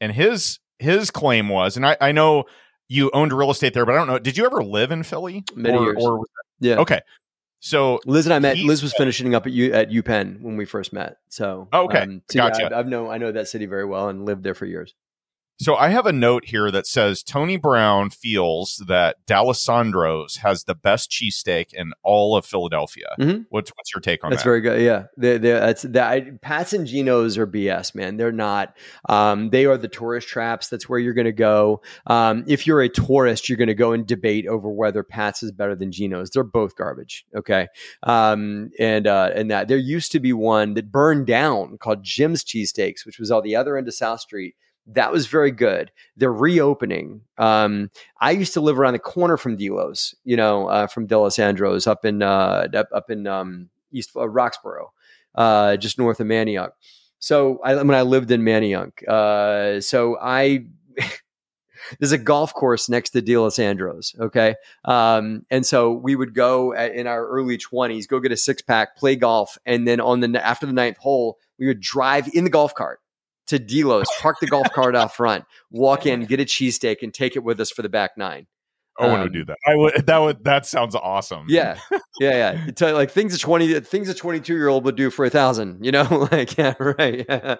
and 0.00 0.12
his 0.12 0.58
his 0.78 1.10
claim 1.10 1.48
was, 1.48 1.76
and 1.76 1.84
I, 1.86 1.96
I 2.00 2.12
know 2.12 2.44
you 2.88 3.10
owned 3.12 3.32
real 3.32 3.50
estate 3.50 3.74
there, 3.74 3.84
but 3.84 3.94
I 3.94 3.98
don't 3.98 4.06
know, 4.06 4.18
did 4.18 4.36
you 4.36 4.46
ever 4.46 4.62
live 4.62 4.90
in 4.90 5.02
Philly? 5.02 5.44
Many 5.54 5.76
or, 5.76 5.82
years. 5.84 5.96
Or, 6.00 6.24
yeah. 6.60 6.76
okay, 6.76 7.00
so 7.60 8.00
Liz 8.06 8.26
and 8.26 8.32
I 8.32 8.38
met. 8.38 8.56
He- 8.56 8.66
Liz 8.66 8.82
was 8.82 8.94
finishing 8.94 9.34
up 9.34 9.46
at 9.46 9.52
U 9.52 9.72
at 9.72 9.90
UPenn 9.90 10.40
when 10.40 10.56
we 10.56 10.64
first 10.64 10.92
met. 10.92 11.18
So 11.28 11.68
Oh, 11.72 11.84
Okay. 11.84 12.02
um, 12.02 12.22
so 12.30 12.38
yeah, 12.38 12.50
Gotcha. 12.50 12.74
I, 12.74 12.78
I've 12.78 12.86
know 12.86 13.10
I 13.10 13.18
know 13.18 13.32
that 13.32 13.48
city 13.48 13.66
very 13.66 13.84
well 13.84 14.08
and 14.08 14.24
lived 14.24 14.44
there 14.44 14.54
for 14.54 14.66
years. 14.66 14.94
So 15.60 15.74
I 15.74 15.88
have 15.88 16.06
a 16.06 16.12
note 16.12 16.44
here 16.44 16.70
that 16.70 16.86
says 16.86 17.24
Tony 17.24 17.56
Brown 17.56 18.10
feels 18.10 18.80
that 18.86 19.16
D'Alessandro's 19.26 20.36
has 20.36 20.64
the 20.64 20.74
best 20.74 21.10
cheesesteak 21.10 21.72
in 21.72 21.92
all 22.04 22.36
of 22.36 22.46
Philadelphia. 22.46 23.08
Mhm. 23.18 23.46
What's 23.50 23.70
what's 23.70 23.92
your 23.92 24.00
take 24.00 24.22
on 24.22 24.30
That's 24.30 24.44
that? 24.44 24.50
That's 24.50 24.50
very 24.50 24.60
good. 24.60 24.80
Yeah, 24.82 25.06
they 25.16 25.36
they 25.38 25.50
that's 25.50 25.82
that. 25.82 26.10
I, 26.12 26.30
Pats 26.42 26.72
and 26.72 26.86
Geno's 26.86 27.36
are 27.36 27.46
BS, 27.46 27.92
man. 27.96 28.16
They're 28.18 28.30
not. 28.30 28.76
Um, 29.08 29.50
they 29.50 29.66
are 29.66 29.76
the 29.76 29.88
tourist 29.88 30.28
traps. 30.28 30.68
That's 30.68 30.88
where 30.88 31.00
you're 31.00 31.12
going 31.12 31.24
to 31.24 31.32
go. 31.32 31.82
Um, 32.06 32.44
if 32.46 32.64
you're 32.64 32.80
a 32.80 32.88
tourist, 32.88 33.48
you're 33.48 33.58
going 33.58 33.66
to 33.66 33.74
go 33.74 33.90
and 33.92 34.06
debate 34.06 34.46
over 34.46 34.70
whether 34.70 35.02
Pats 35.02 35.42
is 35.42 35.50
better 35.50 35.74
than 35.74 35.90
Geno's. 35.90 36.30
They're 36.30 36.44
both 36.44 36.76
garbage. 36.76 37.24
Okay, 37.34 37.66
um, 38.04 38.70
and 38.78 39.08
uh, 39.08 39.30
and 39.34 39.50
that 39.50 39.66
there 39.66 39.76
used 39.76 40.12
to 40.12 40.20
be 40.20 40.32
one 40.32 40.74
that 40.74 40.92
burned 40.92 41.26
down 41.26 41.78
called 41.78 42.04
Jim's 42.04 42.44
Cheesesteaks, 42.44 43.04
which 43.04 43.18
was 43.18 43.32
on 43.32 43.42
the 43.42 43.56
other 43.56 43.76
end 43.76 43.88
of 43.88 43.94
South 43.94 44.20
Street. 44.20 44.54
That 44.92 45.12
was 45.12 45.26
very 45.26 45.50
good. 45.50 45.92
They're 46.16 46.32
reopening. 46.32 47.20
Um, 47.36 47.90
I 48.20 48.30
used 48.30 48.54
to 48.54 48.62
live 48.62 48.78
around 48.78 48.94
the 48.94 48.98
corner 48.98 49.36
from 49.36 49.56
Delos, 49.56 50.14
you 50.24 50.36
know, 50.36 50.66
uh, 50.68 50.86
from 50.86 51.06
D'Alessandro's 51.06 51.86
up 51.86 52.06
in 52.06 52.22
uh, 52.22 52.68
up, 52.72 53.10
in 53.10 53.26
um, 53.26 53.68
East 53.92 54.12
uh, 54.16 54.28
Roxborough, 54.28 54.88
uh, 55.34 55.76
just 55.76 55.98
north 55.98 56.20
of 56.20 56.26
Manayunk. 56.26 56.70
So 57.18 57.60
I, 57.62 57.74
when 57.74 57.94
I 57.94 58.02
lived 58.02 58.30
in 58.30 58.42
Manayunk, 58.42 59.06
uh, 59.06 59.82
so 59.82 60.16
I 60.20 60.64
there's 61.98 62.12
a 62.12 62.18
golf 62.18 62.54
course 62.54 62.88
next 62.88 63.10
to 63.10 63.20
D'Alessandro's. 63.20 64.14
Okay, 64.18 64.54
um, 64.86 65.44
and 65.50 65.66
so 65.66 65.92
we 65.92 66.16
would 66.16 66.32
go 66.32 66.72
at, 66.72 66.94
in 66.94 67.06
our 67.06 67.26
early 67.26 67.58
20s, 67.58 68.08
go 68.08 68.20
get 68.20 68.32
a 68.32 68.38
six 68.38 68.62
pack, 68.62 68.96
play 68.96 69.16
golf, 69.16 69.58
and 69.66 69.86
then 69.86 70.00
on 70.00 70.20
the 70.20 70.46
after 70.46 70.64
the 70.64 70.72
ninth 70.72 70.96
hole, 70.96 71.38
we 71.58 71.66
would 71.66 71.80
drive 71.80 72.26
in 72.32 72.44
the 72.44 72.50
golf 72.50 72.74
cart 72.74 73.00
to 73.48 73.58
Delos, 73.58 74.06
park 74.20 74.36
the 74.40 74.46
golf 74.46 74.72
cart 74.72 74.96
out 74.96 75.14
front, 75.16 75.44
walk 75.70 76.06
in, 76.06 76.24
get 76.24 76.40
a 76.40 76.44
cheesesteak, 76.44 77.02
and 77.02 77.12
take 77.12 77.36
it 77.36 77.44
with 77.44 77.60
us 77.60 77.70
for 77.70 77.82
the 77.82 77.88
back 77.88 78.12
nine. 78.16 78.46
Owen 79.00 79.14
Um, 79.16 79.20
would 79.22 79.32
do 79.32 79.44
that. 79.44 79.56
I 79.66 79.76
would 79.76 80.06
that 80.06 80.18
would 80.18 80.44
that 80.44 80.66
sounds 80.66 80.94
awesome. 80.94 81.46
Yeah, 81.48 81.78
yeah, 82.20 82.30
yeah. 82.30 82.64
You 82.66 82.72
tell- 82.72 82.94
like 82.94 83.10
things 83.10 83.34
a 83.34 83.38
twenty, 83.38 83.78
things 83.80 84.08
a 84.08 84.14
twenty-two 84.14 84.54
year 84.54 84.68
old 84.68 84.84
would 84.84 84.96
do 84.96 85.10
for 85.10 85.24
a 85.24 85.30
thousand. 85.30 85.84
You 85.84 85.92
know, 85.92 86.28
like 86.32 86.56
yeah, 86.56 86.74
right, 86.78 87.24
yeah, 87.28 87.56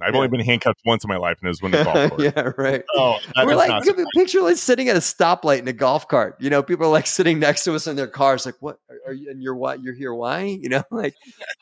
I've 0.00 0.14
only 0.14 0.28
been 0.28 0.40
handcuffed 0.40 0.80
once 0.84 1.04
in 1.04 1.08
my 1.08 1.16
life, 1.16 1.38
and 1.40 1.46
it 1.46 1.50
was 1.50 1.62
when 1.62 1.72
the 1.72 1.84
golf 1.84 2.10
course. 2.10 2.22
yeah, 2.22 2.52
right. 2.58 2.82
Oh, 2.94 3.18
that 3.36 3.46
We're 3.46 3.54
like, 3.54 3.68
not 3.68 3.84
picture 4.14 4.42
like 4.42 4.56
sitting 4.56 4.88
at 4.88 4.96
a 4.96 5.00
stoplight 5.00 5.60
in 5.60 5.68
a 5.68 5.72
golf 5.72 6.08
cart. 6.08 6.36
You 6.40 6.50
know, 6.50 6.62
people 6.62 6.86
are 6.86 6.90
like 6.90 7.06
sitting 7.06 7.38
next 7.38 7.64
to 7.64 7.74
us 7.74 7.86
in 7.86 7.96
their 7.96 8.08
cars, 8.08 8.46
like, 8.46 8.56
"What 8.60 8.78
are, 9.06 9.12
you? 9.12 9.30
And 9.30 9.42
you're 9.42 9.56
what? 9.56 9.82
You're 9.82 9.94
here? 9.94 10.12
Why? 10.14 10.42
You 10.42 10.68
know, 10.68 10.82
like, 10.90 11.14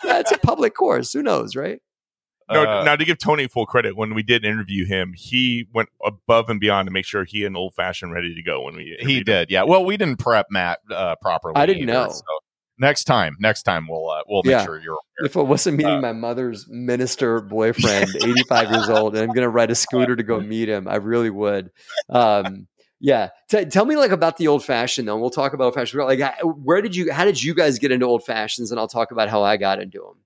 yeah, 0.05 0.23
a 0.33 0.39
public 0.39 0.75
course. 0.75 1.13
Who 1.13 1.23
knows, 1.23 1.55
right? 1.55 1.81
No, 2.51 2.63
Uh, 2.65 2.83
now 2.85 2.97
to 2.97 3.05
give 3.05 3.19
Tony 3.19 3.47
full 3.47 3.67
credit, 3.67 3.97
when 3.97 4.15
we 4.15 4.23
did 4.23 4.45
interview 4.45 4.87
him, 4.87 5.13
he 5.17 5.67
went 5.75 5.89
above 6.05 6.49
and 6.49 6.59
beyond 6.61 6.87
to 6.87 6.93
make 6.93 7.05
sure 7.05 7.25
he 7.25 7.45
and 7.45 7.57
old 7.57 7.75
fashioned 7.75 8.13
ready 8.13 8.35
to 8.35 8.43
go 8.43 8.63
when 8.63 8.75
we 8.77 8.85
he 8.85 8.93
interviewed 8.95 9.19
him. 9.19 9.25
did. 9.35 9.51
Yeah. 9.51 9.63
Well, 9.65 9.85
we 9.85 9.97
didn't 9.97 10.19
prep 10.19 10.47
Matt 10.51 10.79
uh, 10.91 11.17
properly. 11.21 11.55
I 11.57 11.67
didn't 11.67 11.83
either, 11.89 11.93
know. 11.93 12.09
so 12.11 12.23
next 12.79 13.05
time, 13.05 13.37
next 13.41 13.65
time 13.65 13.87
we'll 13.89 14.09
uh, 14.11 14.23
we'll 14.29 14.43
make 14.45 14.53
Yeah. 14.53 14.65
sure 14.65 14.81
you're. 14.81 14.93
Aware. 14.93 15.27
If 15.27 15.37
I 15.37 15.41
wasn't 15.41 15.77
meeting 15.79 15.95
Uh, 15.99 16.01
my 16.01 16.13
mother's 16.13 16.67
minister 16.69 17.41
boyfriend, 17.57 18.11
85 18.23 18.71
years 18.71 18.89
old, 18.89 19.15
and 19.15 19.23
I'm 19.23 19.29
going 19.35 19.43
to 19.45 19.49
ride 19.49 19.71
a 19.71 19.75
scooter 19.75 20.15
to 20.17 20.23
go 20.23 20.41
meet 20.55 20.69
him, 20.69 20.87
I 20.89 20.97
really 20.97 21.31
would. 21.31 21.71
Um, 22.09 22.69
yeah. 23.01 23.29
T- 23.51 23.65
tell 23.67 23.85
me 23.85 23.97
like 23.97 24.11
about 24.11 24.37
the 24.39 24.49
old 24.49 24.65
fashioned 24.65 25.07
though. 25.09 25.13
and 25.15 25.21
We'll 25.21 25.31
talk 25.31 25.53
about 25.53 25.65
old 25.67 25.75
fashioned. 25.75 26.03
Like, 26.05 26.21
h- 26.21 26.33
where 26.45 26.81
did 26.83 26.97
you, 26.97 27.13
how 27.13 27.25
did 27.25 27.43
you 27.43 27.55
guys 27.55 27.79
get 27.79 27.93
into 27.93 28.07
old 28.07 28.25
fashions? 28.25 28.71
And 28.71 28.81
I'll 28.81 28.89
talk 28.89 29.11
about 29.13 29.29
how 29.29 29.43
I 29.43 29.57
got 29.57 29.81
into 29.81 29.99
them. 29.99 30.21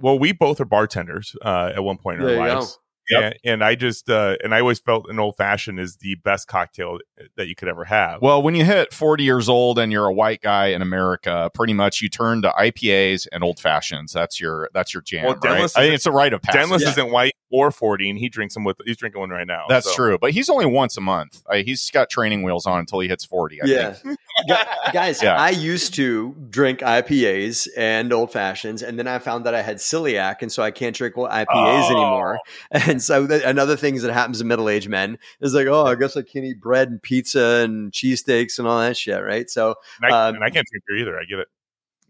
Well, 0.00 0.18
we 0.18 0.32
both 0.32 0.60
are 0.60 0.64
bartenders 0.64 1.34
uh, 1.42 1.72
at 1.74 1.82
one 1.84 1.98
point 1.98 2.20
in 2.20 2.26
There 2.26 2.40
our 2.40 2.48
lives. 2.54 2.78
Yep. 3.10 3.22
And, 3.22 3.34
and 3.44 3.64
I 3.64 3.74
just 3.74 4.08
uh, 4.08 4.36
and 4.44 4.54
I 4.54 4.60
always 4.60 4.78
felt 4.78 5.08
an 5.08 5.18
old 5.18 5.36
fashioned 5.36 5.80
is 5.80 5.96
the 5.96 6.14
best 6.16 6.46
cocktail 6.46 6.98
that 7.36 7.48
you 7.48 7.56
could 7.56 7.66
ever 7.66 7.84
have. 7.84 8.22
Well, 8.22 8.40
when 8.40 8.54
you 8.54 8.64
hit 8.64 8.92
40 8.94 9.24
years 9.24 9.48
old 9.48 9.80
and 9.80 9.90
you're 9.90 10.06
a 10.06 10.12
white 10.12 10.42
guy 10.42 10.68
in 10.68 10.80
America, 10.80 11.50
pretty 11.52 11.72
much 11.72 12.02
you 12.02 12.08
turn 12.08 12.42
to 12.42 12.50
IPAs 12.50 13.26
and 13.32 13.42
old 13.42 13.58
fashions. 13.58 14.12
That's 14.12 14.40
your 14.40 14.70
that's 14.72 14.94
your 14.94 15.02
jam. 15.02 15.24
Well, 15.24 15.34
right? 15.42 15.52
I 15.54 15.56
think 15.56 15.64
isn't- 15.64 15.94
it's 15.94 16.06
a 16.06 16.12
rite 16.12 16.32
of 16.32 16.42
passage. 16.42 16.60
Dennis 16.68 16.82
Yeah. 16.82 16.90
isn't 16.90 17.10
white 17.10 17.32
or 17.50 17.70
forty, 17.70 18.08
and 18.08 18.18
he 18.18 18.28
drinks 18.28 18.54
them 18.54 18.64
with 18.64 18.76
he's 18.84 18.96
drinking 18.96 19.20
one 19.20 19.30
right 19.30 19.46
now. 19.46 19.64
That's 19.68 19.86
so. 19.86 19.94
true, 19.94 20.18
but 20.18 20.30
he's 20.32 20.48
only 20.48 20.66
once 20.66 20.96
a 20.96 21.00
month. 21.00 21.42
Uh, 21.50 21.56
he's 21.56 21.90
got 21.90 22.08
training 22.10 22.42
wheels 22.42 22.66
on 22.66 22.78
until 22.80 23.00
he 23.00 23.08
hits 23.08 23.24
40. 23.24 23.62
I 23.62 23.66
Yeah. 23.66 23.92
think. 23.92 24.18
Guys, 24.92 25.22
Yeah. 25.22 25.36
I 25.36 25.50
used 25.50 25.94
to 25.94 26.34
drink 26.50 26.80
IPAs 26.80 27.68
and 27.76 28.12
old 28.12 28.32
fashions, 28.32 28.82
and 28.82 28.98
then 28.98 29.06
I 29.06 29.18
found 29.18 29.44
that 29.46 29.54
I 29.54 29.62
had 29.62 29.76
celiac, 29.78 30.36
and 30.42 30.50
so 30.50 30.62
I 30.62 30.70
can't 30.70 30.94
drink 30.96 31.14
IPAs 31.16 31.46
Oh. 31.50 31.90
anymore. 31.90 32.38
And 32.72 33.02
so, 33.02 33.26
th- 33.26 33.42
another 33.44 33.76
things 33.76 34.02
that 34.02 34.12
happens 34.12 34.38
to 34.38 34.44
middle 34.44 34.68
aged 34.68 34.88
men 34.88 35.18
is 35.40 35.54
like, 35.54 35.66
oh, 35.66 35.86
I 35.86 35.94
guess 35.96 36.16
I 36.16 36.22
can't 36.22 36.44
eat 36.44 36.60
bread 36.60 36.88
and 36.88 37.02
pizza 37.02 37.62
and 37.64 37.92
cheesesteaks 37.92 38.58
and 38.58 38.66
all 38.68 38.80
that 38.80 38.96
shit, 38.96 39.22
right? 39.22 39.48
So, 39.50 39.74
And 40.02 40.12
I, 40.14 40.28
Um, 40.28 40.34
and 40.36 40.44
I 40.44 40.50
can't 40.50 40.66
drink 40.70 40.84
beer 40.86 40.98
either. 40.98 41.18
I 41.18 41.24
get 41.24 41.38
it. 41.40 41.48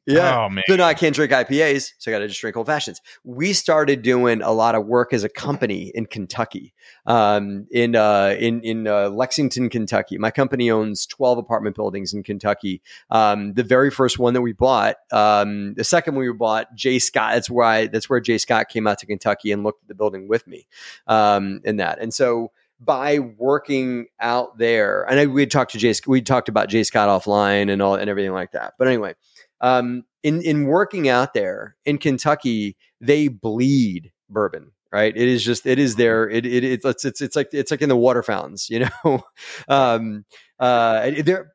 Yeah. 0.06 0.44
Oh 0.44 0.48
man. 0.48 0.62
So 0.66 0.76
now 0.76 0.86
I 0.86 0.94
can't 0.94 1.14
drink 1.14 1.32
IPAs, 1.32 1.92
so 1.98 2.10
I 2.10 2.14
got 2.14 2.20
to 2.20 2.28
just 2.28 2.40
drink 2.40 2.56
old 2.56 2.66
fashions. 2.66 3.00
We 3.24 3.52
started 3.52 4.02
doing 4.02 4.42
a 4.42 4.52
lot 4.52 4.74
of 4.74 4.86
work 4.86 5.12
as 5.12 5.24
a 5.24 5.28
company 5.28 5.92
in 5.94 6.06
Kentucky, 6.06 6.74
um, 7.06 7.66
in 7.70 7.96
uh, 7.96 8.34
in 8.38 8.60
in 8.62 8.86
uh, 8.86 9.10
Lexington, 9.10 9.68
Kentucky. 9.68 10.18
My 10.18 10.30
company 10.30 10.70
owns 10.70 11.06
twelve 11.06 11.38
apartment 11.38 11.76
buildings 11.76 12.12
in 12.14 12.22
Kentucky. 12.22 12.82
Um, 13.10 13.54
the 13.54 13.64
very 13.64 13.90
first 13.90 14.18
one 14.18 14.34
that 14.34 14.42
we 14.42 14.52
bought, 14.52 14.96
um, 15.12 15.74
the 15.74 15.84
second 15.84 16.14
one 16.14 16.24
we 16.24 16.32
bought, 16.32 16.74
Jay 16.74 16.98
Scott. 16.98 17.34
That's 17.34 17.50
where 17.50 17.66
I, 17.66 17.86
that's 17.86 18.08
where 18.08 18.20
Jay 18.20 18.38
Scott 18.38 18.68
came 18.68 18.86
out 18.86 18.98
to 18.98 19.06
Kentucky 19.06 19.52
and 19.52 19.62
looked 19.62 19.82
at 19.84 19.88
the 19.88 19.94
building 19.94 20.28
with 20.28 20.46
me, 20.46 20.66
um, 21.06 21.60
in 21.64 21.76
that. 21.76 22.00
And 22.00 22.12
so 22.12 22.52
by 22.80 23.18
working 23.18 24.06
out 24.18 24.56
there, 24.56 25.02
and 25.02 25.20
I, 25.20 25.26
we 25.26 25.42
had 25.42 25.50
talked 25.50 25.72
to 25.72 25.78
Jay, 25.78 25.94
we 26.06 26.22
talked 26.22 26.48
about 26.48 26.68
Jay 26.68 26.82
Scott 26.82 27.08
offline 27.08 27.70
and 27.70 27.82
all 27.82 27.94
and 27.94 28.08
everything 28.08 28.32
like 28.32 28.52
that. 28.52 28.74
But 28.78 28.88
anyway, 28.88 29.14
um, 29.60 30.04
in 30.22 30.42
in 30.42 30.64
working 30.66 31.08
out 31.08 31.34
there 31.34 31.76
in 31.84 31.98
Kentucky, 31.98 32.76
they 33.00 33.28
bleed 33.28 34.12
bourbon. 34.28 34.72
Right, 34.92 35.16
it 35.16 35.28
is 35.28 35.44
just 35.44 35.66
it 35.66 35.78
is 35.78 35.94
there. 35.96 36.28
It 36.28 36.44
it 36.44 36.64
it's 36.64 36.84
it's 36.84 37.04
it's, 37.04 37.20
it's 37.20 37.36
like 37.36 37.48
it's 37.52 37.70
like 37.70 37.80
in 37.80 37.88
the 37.88 37.96
water 37.96 38.24
fountains, 38.24 38.68
you 38.68 38.86
know. 39.04 39.22
um, 39.68 40.24
uh, 40.58 41.10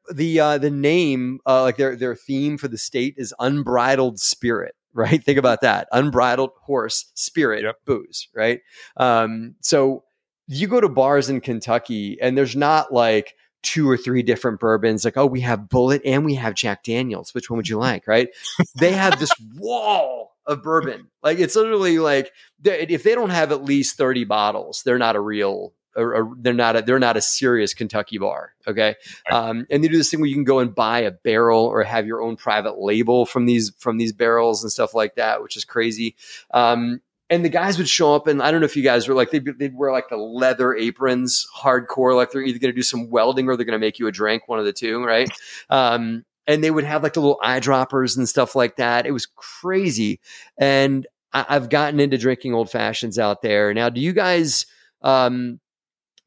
the 0.10 0.40
uh, 0.40 0.58
the 0.58 0.72
name 0.72 1.40
uh, 1.46 1.62
like 1.64 1.76
their 1.78 1.96
their 1.98 2.16
theme 2.16 2.58
for 2.58 2.70
the 2.70 2.78
state 2.78 3.16
is 3.18 3.34
unbridled 3.40 4.20
spirit. 4.20 4.76
Right, 4.98 5.22
think 5.22 5.38
about 5.38 5.60
that: 5.60 5.90
unbridled 5.92 6.52
horse 6.62 7.12
spirit 7.16 7.64
Yep. 7.66 7.76
booze. 7.86 8.30
Right, 8.34 8.62
um, 8.96 9.56
so 9.60 10.06
you 10.48 10.68
go 10.68 10.80
to 10.80 10.88
bars 10.88 11.30
in 11.30 11.42
Kentucky 11.42 12.18
and 12.22 12.38
there's 12.38 12.56
not 12.56 12.94
like 12.94 13.34
two 13.66 13.90
or 13.90 13.98
three 13.98 14.22
different 14.22 14.60
bourbons 14.60 15.04
like 15.04 15.18
oh 15.18 15.26
we 15.26 15.42
have 15.42 15.62
Bulleit 15.62 16.02
and 16.06 16.24
we 16.24 16.36
have 16.36 16.54
jack 16.54 16.84
daniels 16.84 17.34
which 17.34 17.50
one 17.50 17.58
would 17.58 17.68
you 17.68 17.78
like 17.78 18.08
right 18.08 18.30
they 18.76 18.92
have 18.92 19.20
this 19.20 19.32
wall 19.56 20.36
of 20.46 20.62
bourbon 20.62 21.08
like 21.24 21.40
it's 21.40 21.56
literally 21.56 21.98
like 21.98 22.32
if 22.64 23.04
they 23.04 23.16
don't 23.16 23.32
have 23.32 23.52
at 23.52 23.64
least 23.64 23.98
30 23.98 24.24
bottles 24.26 24.84
they're 24.84 25.00
not 25.00 25.16
a 25.16 25.20
real 25.20 25.74
or, 25.96 26.16
or 26.16 26.34
they're 26.38 26.54
not 26.54 26.76
a, 26.76 26.82
they're 26.82 27.00
not 27.00 27.18
a 27.18 27.22
serious 27.22 27.74
Kentucky 27.74 28.18
bar. 28.18 28.54
Okay. 28.68 28.96
Um, 29.32 29.66
and 29.70 29.84
they 29.84 29.88
do 29.88 29.98
this 29.98 30.12
thing 30.12 30.20
where 30.20 30.28
you 30.28 30.36
can 30.36 30.44
go 30.44 30.60
and 30.60 30.76
buy 30.76 31.00
a 31.00 31.12
barrel 31.12 31.66
or 31.66 31.84
have 31.84 32.06
your 32.06 32.22
own 32.22 32.36
private 32.36 32.78
label 32.78 33.26
from 33.26 33.46
these, 33.46 33.72
from 33.78 33.98
these 33.98 34.12
barrels 34.12 34.62
and 34.62 34.72
stuff 34.72 34.94
like 34.94 35.16
that, 35.16 35.42
which 35.42 35.56
is 35.56 35.64
crazy. 35.64 36.16
Um, 36.54 37.02
and 37.30 37.44
the 37.44 37.50
guys 37.50 37.78
would 37.78 37.90
show 37.90 38.14
up, 38.14 38.28
and 38.28 38.42
I 38.42 38.52
don't 38.52 38.62
know 38.62 38.66
if 38.66 38.76
you 38.76 38.84
guys 38.84 39.08
were 39.08 39.16
like 39.16 39.32
they'd, 39.32 39.46
they'd 39.58 39.76
wear 39.76 39.92
like 39.92 40.10
the 40.10 40.18
leather 40.18 40.76
aprons, 40.76 41.48
hardcore, 41.58 42.16
like 42.16 42.32
they're 42.32 42.44
either 42.44 42.60
going 42.60 42.72
to 42.72 42.76
do 42.76 42.84
some 42.84 43.10
welding 43.10 43.48
or 43.48 43.56
they're 43.56 43.66
going 43.66 43.80
to 43.80 43.86
make 43.86 44.00
you 44.00 44.08
a 44.08 44.12
drink, 44.12 44.48
one 44.48 44.60
of 44.60 44.66
the 44.66 44.74
two, 44.74 45.04
right? 45.04 45.30
Um, 45.70 46.24
and 46.48 46.64
they 46.64 46.70
would 46.70 46.84
have 46.84 47.02
like 47.02 47.14
the 47.14 47.22
little 47.22 47.40
eyedroppers 47.44 48.16
and 48.16 48.30
stuff 48.30 48.56
like 48.56 48.76
that. 48.76 49.08
It 49.08 49.12
was 49.12 49.26
crazy, 49.26 50.20
and 50.58 51.08
I, 51.34 51.46
I've 51.50 51.70
gotten 51.70 52.00
into 52.00 52.18
drinking 52.18 52.54
old 52.54 52.70
fashions 52.70 53.18
out 53.18 53.42
there 53.42 53.74
now. 53.74 53.90
Do 53.90 54.02
you 54.02 54.14
guys? 54.14 54.66
Um, 55.02 55.60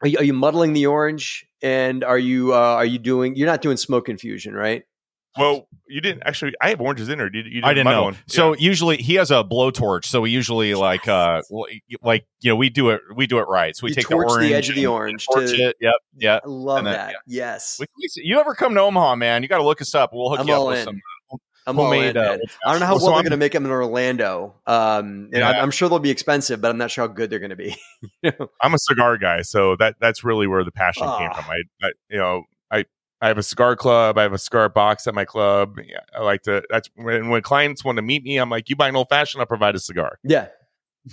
are 0.03 0.09
you, 0.09 0.19
are 0.19 0.25
you 0.25 0.33
muddling 0.33 0.73
the 0.73 0.87
orange? 0.87 1.45
And 1.61 2.05
are 2.05 2.19
you 2.19 2.55
uh, 2.55 2.77
are 2.77 2.85
you 2.85 2.99
doing? 2.99 3.35
You're 3.35 3.49
not 3.49 3.63
doing 3.63 3.77
smoke 3.77 4.09
infusion, 4.09 4.55
right? 4.55 4.85
Well, 5.37 5.69
you 5.87 6.01
didn't 6.01 6.23
actually. 6.27 6.53
I 6.61 6.71
have 6.71 6.81
oranges 6.81 7.09
in 7.09 7.19
there. 7.19 7.31
You, 7.33 7.43
you 7.43 7.51
didn't 7.51 7.65
I 7.65 7.69
didn't 7.75 7.85
muddle 7.85 8.01
know. 8.01 8.05
one. 8.07 8.17
So 8.27 8.53
Yeah. 8.55 8.59
usually 8.61 8.97
he 8.97 9.15
has 9.17 9.31
a 9.31 9.45
blowtorch. 9.45 10.05
So 10.05 10.21
we 10.23 10.31
usually 10.31 10.75
like 10.75 11.07
uh 11.07 11.43
like- 11.51 11.83
like 12.03 12.27
you 12.41 12.51
know 12.51 12.57
we 12.57 12.71
do 12.71 12.91
it 12.91 13.03
we 13.15 13.27
do 13.27 13.39
it 13.39 13.43
right. 13.49 13.77
So 13.77 13.85
we 13.85 13.91
You 13.91 13.95
take 13.97 14.09
torch 14.09 14.29
the 14.33 14.39
the 14.49 14.55
edge 14.55 14.69
of 14.69 14.75
the 14.75 14.87
orange 14.87 15.27
torch 15.33 15.51
to- 15.51 15.57
it. 15.69 15.77
Yep. 15.81 15.95
Yep. 16.17 16.43
I 16.45 16.49
love 16.49 16.79
And 16.79 16.87
then- 16.89 16.95
that. 16.95 17.15
Yes, 17.27 17.77
We, 17.79 17.87
we- 17.97 18.09
you 18.25 18.41
ever 18.41 18.55
come 18.55 18.75
to 18.75 18.81
Omaha, 18.81 19.17
man? 19.17 19.43
You 19.43 19.49
got 19.49 19.59
to 19.59 19.65
look 19.65 19.81
us 19.81 19.95
up. 19.95 20.11
We'll 20.13 20.31
hook 20.31 20.41
I'm 20.41 20.49
you 20.49 20.55
up 20.55 20.67
with 20.67 20.79
in. 20.81 20.85
some 20.85 21.01
I'm 21.67 21.79
all 21.79 21.93
in, 21.93 22.17
uh. 22.17 22.39
I 22.65 22.71
don't 22.73 22.81
know 22.81 22.87
how 22.87 22.93
Well, 22.95 23.01
so 23.01 23.07
they're 23.09 23.15
I'm- 23.17 23.25
going 23.25 23.31
to 23.33 23.37
make 23.37 23.53
them 23.53 23.67
in 23.67 23.71
Orlando. 23.71 24.55
Um, 24.67 25.29
and 25.33 25.35
Yeah. 25.35 25.51
I'm, 25.51 25.65
I'm 25.65 25.71
sure 25.71 25.91
they'll 25.91 25.99
be 25.99 26.09
expensive, 26.11 26.63
but 26.63 26.71
I'm 26.71 26.79
not 26.79 26.91
sure 26.91 27.07
how 27.07 27.13
good 27.13 27.29
they're 27.29 27.39
going 27.39 27.51
to 27.51 27.57
be. 27.57 27.77
You 28.23 28.33
know? 28.41 28.49
I'm 28.63 28.73
a 28.75 28.79
cigar 28.79 29.19
guy, 29.19 29.43
so 29.43 29.77
that 29.77 29.97
that's 30.01 30.25
really 30.25 30.47
where 30.47 30.65
the 30.65 30.73
passion 30.73 31.03
came 31.05 31.29
Ah. 31.31 31.35
from. 31.35 31.45
I, 31.45 31.87
I, 31.87 31.91
you 32.09 32.19
know, 32.19 32.45
I 32.71 32.85
I 33.21 33.29
have 33.29 33.39
a 33.39 33.43
cigar 33.43 33.77
club. 33.77 34.17
I 34.17 34.23
have 34.23 34.33
a 34.33 34.39
cigar 34.39 34.69
box 34.69 35.07
at 35.07 35.15
my 35.15 35.25
club. 35.25 35.79
I 36.17 36.23
like 36.23 36.43
to. 36.43 36.63
That's 36.71 36.89
when 36.95 37.29
when 37.29 37.43
clients 37.43 37.85
want 37.85 37.97
to 37.97 38.03
meet 38.03 38.23
me. 38.23 38.37
I'm 38.37 38.51
like, 38.51 38.69
you 38.69 38.77
buy 38.77 38.89
an 38.89 38.97
old 38.97 39.09
fashioned, 39.09 39.41
I'll 39.41 39.47
provide 39.47 39.75
a 39.75 39.81
cigar. 39.81 40.19
Yeah. 40.23 40.49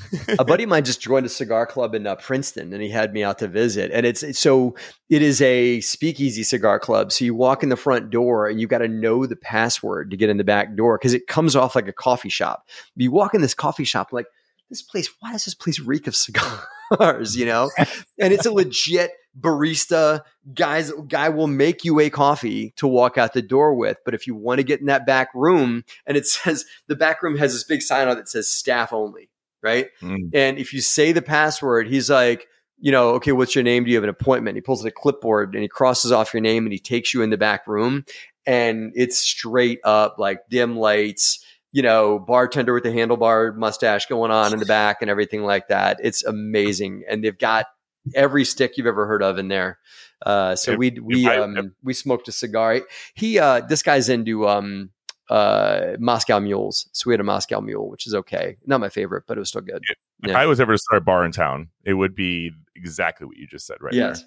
a 0.39 0.43
buddy 0.43 0.63
of 0.63 0.69
mine 0.69 0.83
just 0.83 1.01
joined 1.01 1.25
a 1.25 1.29
cigar 1.29 1.65
club 1.65 1.95
in 1.95 2.05
uh, 2.05 2.15
Princeton, 2.15 2.73
and 2.73 2.81
he 2.81 2.89
had 2.89 3.13
me 3.13 3.23
out 3.23 3.39
to 3.39 3.47
visit. 3.47 3.91
And 3.91 4.05
it's, 4.05 4.23
it's 4.23 4.39
so 4.39 4.75
it 5.09 5.21
is 5.21 5.41
a 5.41 5.79
speakeasy 5.81 6.43
cigar 6.43 6.79
club. 6.79 7.11
So 7.11 7.25
you 7.25 7.33
walk 7.33 7.63
in 7.63 7.69
the 7.69 7.77
front 7.77 8.09
door, 8.09 8.47
and 8.47 8.59
you 8.59 8.67
got 8.67 8.79
to 8.79 8.87
know 8.87 9.25
the 9.25 9.35
password 9.35 10.11
to 10.11 10.17
get 10.17 10.29
in 10.29 10.37
the 10.37 10.43
back 10.43 10.75
door 10.75 10.97
because 10.97 11.13
it 11.13 11.27
comes 11.27 11.55
off 11.55 11.75
like 11.75 11.87
a 11.87 11.93
coffee 11.93 12.29
shop. 12.29 12.67
You 12.95 13.11
walk 13.11 13.33
in 13.33 13.41
this 13.41 13.53
coffee 13.53 13.83
shop, 13.83 14.11
like 14.11 14.27
this 14.69 14.81
place. 14.81 15.09
Why 15.19 15.31
does 15.31 15.45
this 15.45 15.55
place 15.55 15.79
reek 15.79 16.07
of 16.07 16.15
cigars? 16.91 17.35
You 17.35 17.45
know, 17.45 17.71
and 17.77 18.33
it's 18.33 18.45
a 18.45 18.51
legit 18.51 19.11
barista 19.39 20.21
guys 20.53 20.91
guy 21.07 21.29
will 21.29 21.47
make 21.47 21.83
you 21.83 21.99
a 21.99 22.09
coffee 22.09 22.71
to 22.77 22.88
walk 22.88 23.17
out 23.17 23.33
the 23.33 23.41
door 23.41 23.73
with. 23.73 23.97
But 24.05 24.13
if 24.13 24.27
you 24.27 24.36
want 24.36 24.59
to 24.59 24.63
get 24.63 24.79
in 24.79 24.86
that 24.86 25.05
back 25.05 25.29
room 25.33 25.83
and 26.05 26.17
it 26.17 26.25
says 26.27 26.65
the 26.88 26.95
back 26.95 27.21
room 27.21 27.38
has 27.38 27.53
this 27.53 27.63
big 27.63 27.81
sign 27.81 28.07
on 28.07 28.13
it 28.13 28.15
that 28.15 28.29
says 28.29 28.47
staff 28.47 28.93
only 28.93 29.29
right? 29.61 29.88
Mm. 30.01 30.29
and 30.33 30.59
if 30.59 30.73
you 30.73 30.81
say 30.81 31.11
the 31.11 31.23
password 31.23 31.88
he's 31.88 32.09
like 32.09 32.47
you 32.77 32.91
know 32.91 33.11
okay 33.11 33.31
what's 33.31 33.55
your 33.55 33.63
name? 33.63 33.83
Do 33.83 33.91
you 33.91 33.97
have 33.97 34.03
an 34.03 34.09
appointment? 34.09 34.57
He 34.57 34.61
pulls 34.61 34.83
out 34.83 34.89
a 34.89 34.91
clipboard 34.91 35.53
and 35.53 35.63
he 35.63 35.69
crosses 35.69 36.11
off 36.11 36.33
your 36.33 36.41
name 36.41 36.65
and 36.65 36.73
he 36.73 36.79
takes 36.79 37.13
you 37.13 37.21
in 37.21 37.29
the 37.29 37.38
back 37.38 37.67
room. 37.67 38.05
And 38.45 38.91
it's 38.95 39.17
straight 39.17 39.79
up 39.83 40.15
like 40.19 40.47
dim 40.49 40.77
lights 40.77 41.43
you 41.71 41.81
know 41.81 42.19
bartender 42.19 42.73
with 42.73 42.83
the 42.83 42.89
handlebar 42.89 43.53
mustache 43.53 44.05
going 44.05 44.31
on 44.31 44.53
in 44.53 44.59
the 44.59 44.65
back 44.65 45.01
and 45.01 45.09
everything 45.09 45.43
like 45.43 45.67
that. 45.67 45.99
It's 46.01 46.23
amazing. 46.23 47.03
And 47.09 47.21
they've 47.21 47.38
got 47.38 47.65
every 48.13 48.45
stick 48.45 48.77
you've 48.77 48.87
ever 48.87 49.05
heard 49.07 49.23
of 49.23 49.37
in 49.37 49.47
there 49.47 49.79
uh, 50.25 50.55
so 50.55 50.71
If- 50.73 50.77
we 50.77 50.91
we 51.01 51.27
I- 51.27 51.39
um, 51.39 51.73
we 51.83 51.93
smoked 51.93 52.27
a 52.27 52.31
cigar. 52.31 52.81
He 53.15 53.37
uh, 53.37 53.61
this 53.61 53.83
guy's 53.83 54.07
into 54.09 54.47
um, 54.47 54.89
uh, 55.29 55.97
Moscow 55.99 56.39
mules, 56.39 56.87
so 56.93 57.09
we 57.09 57.13
had 57.13 57.19
a 57.19 57.23
Moscow 57.23 57.59
mule, 57.59 57.89
which 57.89 58.07
is 58.07 58.15
okay. 58.15 58.57
Not 58.65 58.79
my 58.79 58.89
favorite, 58.89 59.25
but 59.27 59.37
it 59.37 59.39
was 59.41 59.49
still 59.49 59.61
good. 59.61 59.83
If 60.23 60.29
Yeah. 60.31 60.39
I 60.39 60.45
was 60.45 60.59
ever 60.61 60.71
to 60.73 60.77
start 60.77 61.01
a 61.01 61.05
bar 61.05 61.25
in 61.25 61.31
town, 61.33 61.67
it 61.83 61.95
would 61.95 62.15
be 62.15 62.51
exactly 62.75 63.27
what 63.27 63.35
you 63.37 63.45
just 63.45 63.67
said, 63.67 63.77
right? 63.81 63.93
yes, 63.93 64.23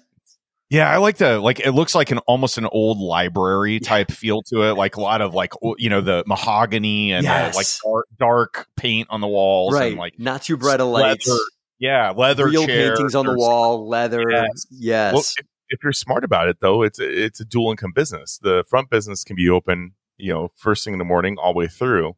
Yeah, 0.69 0.89
I 0.93 0.97
like 0.97 1.17
the 1.17 1.39
like. 1.39 1.59
It 1.59 1.71
looks 1.71 1.95
like 1.95 2.11
an 2.11 2.19
almost 2.19 2.59
an 2.59 2.67
old 2.71 2.99
library 2.99 3.79
type 3.79 4.11
feel 4.11 4.43
to 4.43 4.61
it. 4.69 4.73
Like 4.73 4.95
a 4.97 5.01
lot 5.01 5.21
of 5.21 5.33
like 5.33 5.53
you 5.79 5.89
know 5.89 6.01
the 6.01 6.23
mahogany 6.27 7.11
and 7.13 7.25
uh, 7.25 7.51
like 7.55 7.65
dark, 7.83 8.05
dark 8.19 8.67
paint 8.75 9.07
on 9.09 9.21
the 9.21 9.27
walls 9.27 9.73
right. 9.73 9.89
and 9.91 9.97
like 9.99 10.19
Not 10.19 10.43
too 10.43 10.55
bright 10.55 10.79
of 10.81 10.87
lights. 10.89 11.27
leather, 11.27 11.39
yeah, 11.79 12.11
leather 12.11 12.47
Real 12.47 12.65
chairs 12.65 12.97
paintings 12.97 13.15
on 13.15 13.25
the 13.25 13.35
wall, 13.35 13.87
leather. 13.87 14.23
Yes. 14.29 14.67
Yes. 14.69 15.13
Well, 15.13 15.21
if, 15.21 15.45
if 15.69 15.83
you're 15.83 15.93
smart 15.93 16.23
about 16.23 16.49
it, 16.49 16.57
though, 16.59 16.83
it's 16.83 16.99
a, 16.99 17.25
it's 17.25 17.39
a 17.39 17.45
dual 17.45 17.71
income 17.71 17.93
business. 17.93 18.39
The 18.41 18.63
front 18.69 18.89
business 18.89 19.23
can 19.23 19.35
be 19.35 19.49
open, 19.49 19.93
you 20.17 20.33
know, 20.33 20.51
first 20.55 20.83
thing 20.83 20.93
in 20.93 20.99
the 20.99 21.05
morning 21.05 21.37
all 21.41 21.53
the 21.53 21.59
way 21.59 21.67
through, 21.67 22.15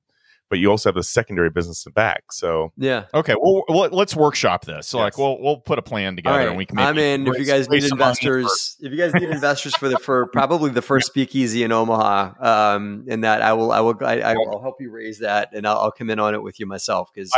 but 0.49 0.59
you 0.59 0.69
also 0.69 0.89
have 0.89 0.95
the 0.95 1.03
secondary 1.03 1.49
business 1.49 1.85
in 1.85 1.91
the 1.91 1.93
back. 1.93 2.31
So 2.31 2.73
yeah. 2.75 3.05
Okay, 3.13 3.35
well, 3.41 3.63
well 3.69 3.89
let's 3.91 4.15
workshop 4.15 4.65
this. 4.65 4.87
So 4.87 4.97
like 4.97 5.13
Yes. 5.13 5.17
we'll 5.17 5.41
we'll 5.41 5.57
put 5.57 5.79
a 5.79 5.81
plan 5.81 6.15
together 6.15 6.37
right. 6.37 6.47
and 6.47 6.57
we 6.57 6.65
can. 6.65 6.77
I'm 6.79 6.97
in. 6.97 7.27
If 7.27 7.37
you 7.37 7.45
guys 7.45 7.69
need 7.69 7.83
investors, 7.83 8.77
if 8.81 8.91
you 8.91 8.97
guys 8.97 9.13
need 9.13 9.29
investors 9.29 9.75
for 9.75 9.87
the 9.87 9.97
for 9.99 10.27
probably 10.27 10.71
the 10.71 10.81
first 10.81 11.07
speakeasy 11.07 11.63
in 11.63 11.71
Omaha, 11.71 12.33
um, 12.39 13.05
and 13.09 13.23
that 13.23 13.41
I 13.41 13.53
will, 13.53 13.71
I 13.71 13.79
will, 13.79 13.95
I, 14.01 14.19
I 14.19 14.33
will 14.33 14.61
help 14.61 14.81
you 14.81 14.91
raise 14.91 15.19
that, 15.19 15.49
and 15.53 15.65
I'll, 15.65 15.77
I'll 15.77 15.91
come 15.91 16.09
in 16.09 16.19
on 16.19 16.33
it 16.33 16.43
with 16.43 16.59
you 16.59 16.65
myself 16.65 17.09
because 17.13 17.31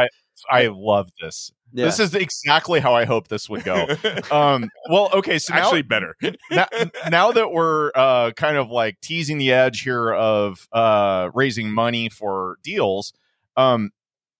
I- 0.50 0.68
love 0.68 1.10
this. 1.22 1.52
yeah. 1.74 1.86
This 1.86 2.00
is 2.00 2.14
exactly 2.16 2.80
how 2.80 2.94
I 2.94 3.06
hope 3.06 3.28
this 3.30 3.50
would 3.50 3.64
go. 3.64 3.88
um, 4.32 4.70
well, 4.90 5.10
okay, 5.14 5.40
so 5.40 5.54
now, 5.54 5.62
actually 5.62 5.82
better. 5.84 6.16
now, 6.52 6.68
now 7.10 7.32
that 7.32 7.52
we're 7.52 7.92
uh, 7.96 8.32
kind 8.32 8.58
of 8.58 8.70
like 8.70 9.00
teasing 9.02 9.38
the 9.38 9.52
edge 9.52 9.82
here 9.82 10.12
of 10.14 10.68
uh, 10.72 11.30
raising 11.34 11.72
money 11.72 12.10
for 12.10 12.58
deals, 12.64 13.14
um, 13.58 13.92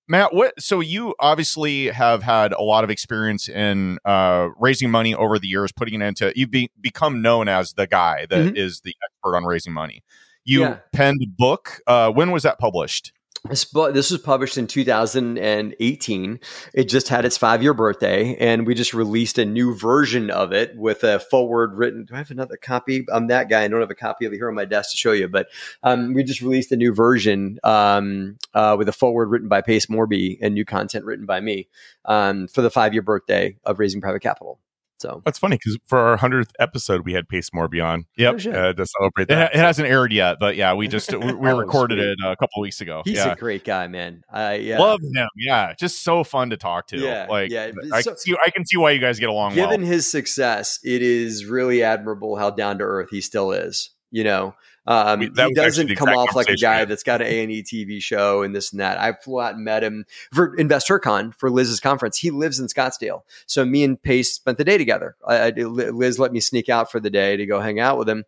Matt, 0.08 0.34
what? 0.34 0.54
So 0.62 0.82
you 0.82 1.16
obviously 1.22 1.88
have 1.88 2.22
had 2.24 2.52
a 2.52 2.62
lot 2.62 2.84
of 2.84 2.90
experience 2.90 3.48
in 3.48 4.00
uh, 4.04 4.50
raising 4.60 4.92
money 4.92 5.16
over 5.16 5.40
the 5.40 5.48
years, 5.48 5.72
putting 5.72 6.02
it 6.02 6.06
into. 6.06 6.34
You've 6.36 6.52
be, 6.52 6.70
become 6.82 7.22
known 7.22 7.48
as 7.48 7.74
the 7.74 7.88
guy 7.88 8.26
that 8.30 8.58
is 8.58 8.80
Mhm. 8.80 8.84
the 8.84 8.96
expert 9.06 9.38
on 9.38 9.46
raising 9.46 9.72
money. 9.72 10.04
You 10.44 10.62
Yeah. 10.62 10.78
penned 10.92 11.22
a 11.24 11.28
book. 11.28 11.80
Uh, 11.88 12.12
when 12.12 12.32
was 12.32 12.44
that 12.44 12.60
published? 12.60 13.14
This, 13.50 13.66
bu- 13.66 13.92
this 13.92 14.10
was 14.10 14.22
published 14.22 14.58
in 14.58 14.68
2018. 14.68 16.40
It 16.74 16.86
just 16.86 17.10
had 17.10 17.26
its 17.26 17.38
five 17.38 17.62
year 17.62 17.74
birthday, 17.74 18.38
and 18.38 18.66
we 18.66 18.74
just 18.74 18.94
released 18.94 19.38
a 19.38 19.44
new 19.44 19.76
version 19.76 20.30
of 20.30 20.54
it 20.54 20.78
with 20.78 21.04
a 21.04 21.20
forward 21.20 21.74
written. 21.74 22.06
Do 22.06 22.16
I 22.16 22.20
have 22.20 22.32
another 22.32 22.56
copy? 22.56 23.06
I'm 23.12 23.28
that 23.28 23.50
guy. 23.50 23.64
I 23.64 23.68
don't 23.68 23.82
have 23.82 23.92
a 23.92 23.96
copy 23.96 24.26
of 24.26 24.32
it 24.32 24.38
here 24.38 24.48
on 24.48 24.56
my 24.56 24.64
desk 24.64 24.92
to 24.92 24.98
show 24.98 25.12
you, 25.12 25.28
but 25.28 25.48
um, 25.84 26.14
we 26.14 26.24
just 26.24 26.42
released 26.42 26.72
a 26.72 26.78
new 26.78 26.94
version 26.94 27.60
um, 27.66 28.38
uh, 28.54 28.78
with 28.80 28.88
a 28.88 28.94
forward 28.94 29.30
written 29.30 29.50
by 29.50 29.60
Pace 29.60 29.88
Morby 29.88 30.38
and 30.42 30.54
new 30.54 30.64
content 30.64 31.04
written 31.04 31.26
by 31.26 31.42
me 31.42 31.68
um, 32.06 32.48
for 32.48 32.62
the 32.62 32.72
five 32.72 32.94
year 32.94 33.02
birthday 33.02 33.58
of 33.66 33.78
Raising 33.78 34.00
Private 34.00 34.22
Capital. 34.22 34.58
So, 35.04 35.22
That's 35.26 35.38
funny 35.38 35.58
because 35.58 35.78
for 35.86 36.00
our 36.00 36.16
hundredth 36.18 36.52
episode, 36.60 37.02
we 37.04 37.12
had 37.12 37.28
Pace 37.28 37.50
Morby 37.54 37.84
on 37.86 38.06
Yep. 38.18 38.34
Oh, 38.48 38.52
uh, 38.52 38.74
to 38.74 38.86
celebrate 38.86 39.24
It, 39.24 39.28
that. 39.36 39.54
it 39.54 39.58
hasn't 39.60 39.88
aired 39.88 40.14
yet, 40.14 40.38
but 40.40 40.56
yeah, 40.56 40.74
we 40.74 40.88
just 40.88 41.12
we, 41.12 41.34
we 41.34 41.50
Oh, 41.50 41.58
recorded 41.58 41.98
sweet. 42.00 42.08
it 42.08 42.18
a 42.26 42.36
couple 42.38 42.62
weeks 42.62 42.80
ago. 42.80 43.02
he's 43.04 43.18
yeah. 43.18 43.34
a 43.34 43.36
great 43.36 43.66
guy, 43.66 43.88
man. 43.88 44.22
I 44.32 44.56
yeah. 44.56 44.80
Love 44.80 45.02
him. 45.02 45.28
Yeah, 45.38 45.74
just 45.78 46.04
so 46.04 46.24
fun 46.24 46.52
to 46.52 46.58
talk 46.58 46.88
to. 46.88 46.98
Yeah, 47.00 47.28
like 47.30 47.52
yeah. 47.52 47.72
I 47.92 48.00
So- 48.02 48.12
can 48.12 48.18
see 48.20 48.36
I 48.46 48.50
can 48.50 48.66
see 48.66 48.78
why 48.78 48.92
you 48.92 49.00
guys 49.00 49.20
get 49.20 49.28
along 49.30 49.56
given 49.56 49.82
well. 49.82 49.90
his 49.92 50.10
success, 50.10 50.80
it 50.84 51.02
is 51.02 51.46
really 51.46 51.84
admirable 51.84 52.38
how 52.38 52.50
down 52.50 52.78
to 52.78 52.86
earth 52.86 53.10
he 53.12 53.20
still 53.20 53.52
is. 53.52 53.90
You 54.10 54.24
know, 54.24 54.56
um, 54.86 55.20
We- 55.20 55.30
that 55.30 55.48
he 55.50 55.54
doesn't 55.54 55.96
come 55.96 56.10
off 56.10 56.36
like 56.36 56.50
a 56.50 56.56
guy 56.56 56.86
that's 56.86 57.04
got 57.04 57.22
an 57.22 57.28
A 57.28 57.44
and 57.44 57.52
E 57.52 57.64
TV 57.64 58.02
show 58.02 58.44
and 58.44 58.56
this 58.56 58.72
and 58.72 58.80
that. 58.80 59.00
I 59.00 59.14
flew 59.14 59.42
out 59.42 59.56
and 59.56 59.64
met 59.64 59.84
him 59.84 60.06
for 60.34 60.56
InvestHER 60.58 61.02
Con 61.02 61.32
for 61.32 61.50
Liz's 61.50 61.80
conference. 61.80 62.18
He 62.18 62.32
lives 62.32 62.60
in 62.60 62.68
Scottsdale, 62.68 63.22
so 63.46 63.66
me 63.66 63.84
and 63.84 64.02
Pace 64.02 64.34
spent 64.34 64.58
the 64.58 64.66
day 64.66 64.78
together. 64.78 65.16
I, 65.28 65.36
I, 65.38 65.50
Liz 65.50 66.20
let 66.20 66.34
me 66.34 66.40
sneak 66.40 66.70
out 66.70 66.92
for 66.92 67.00
the 67.00 67.10
day 67.10 67.38
to 67.38 67.46
go 67.46 67.60
hang 67.60 67.80
out 67.80 67.98
with 67.98 68.10
him, 68.10 68.26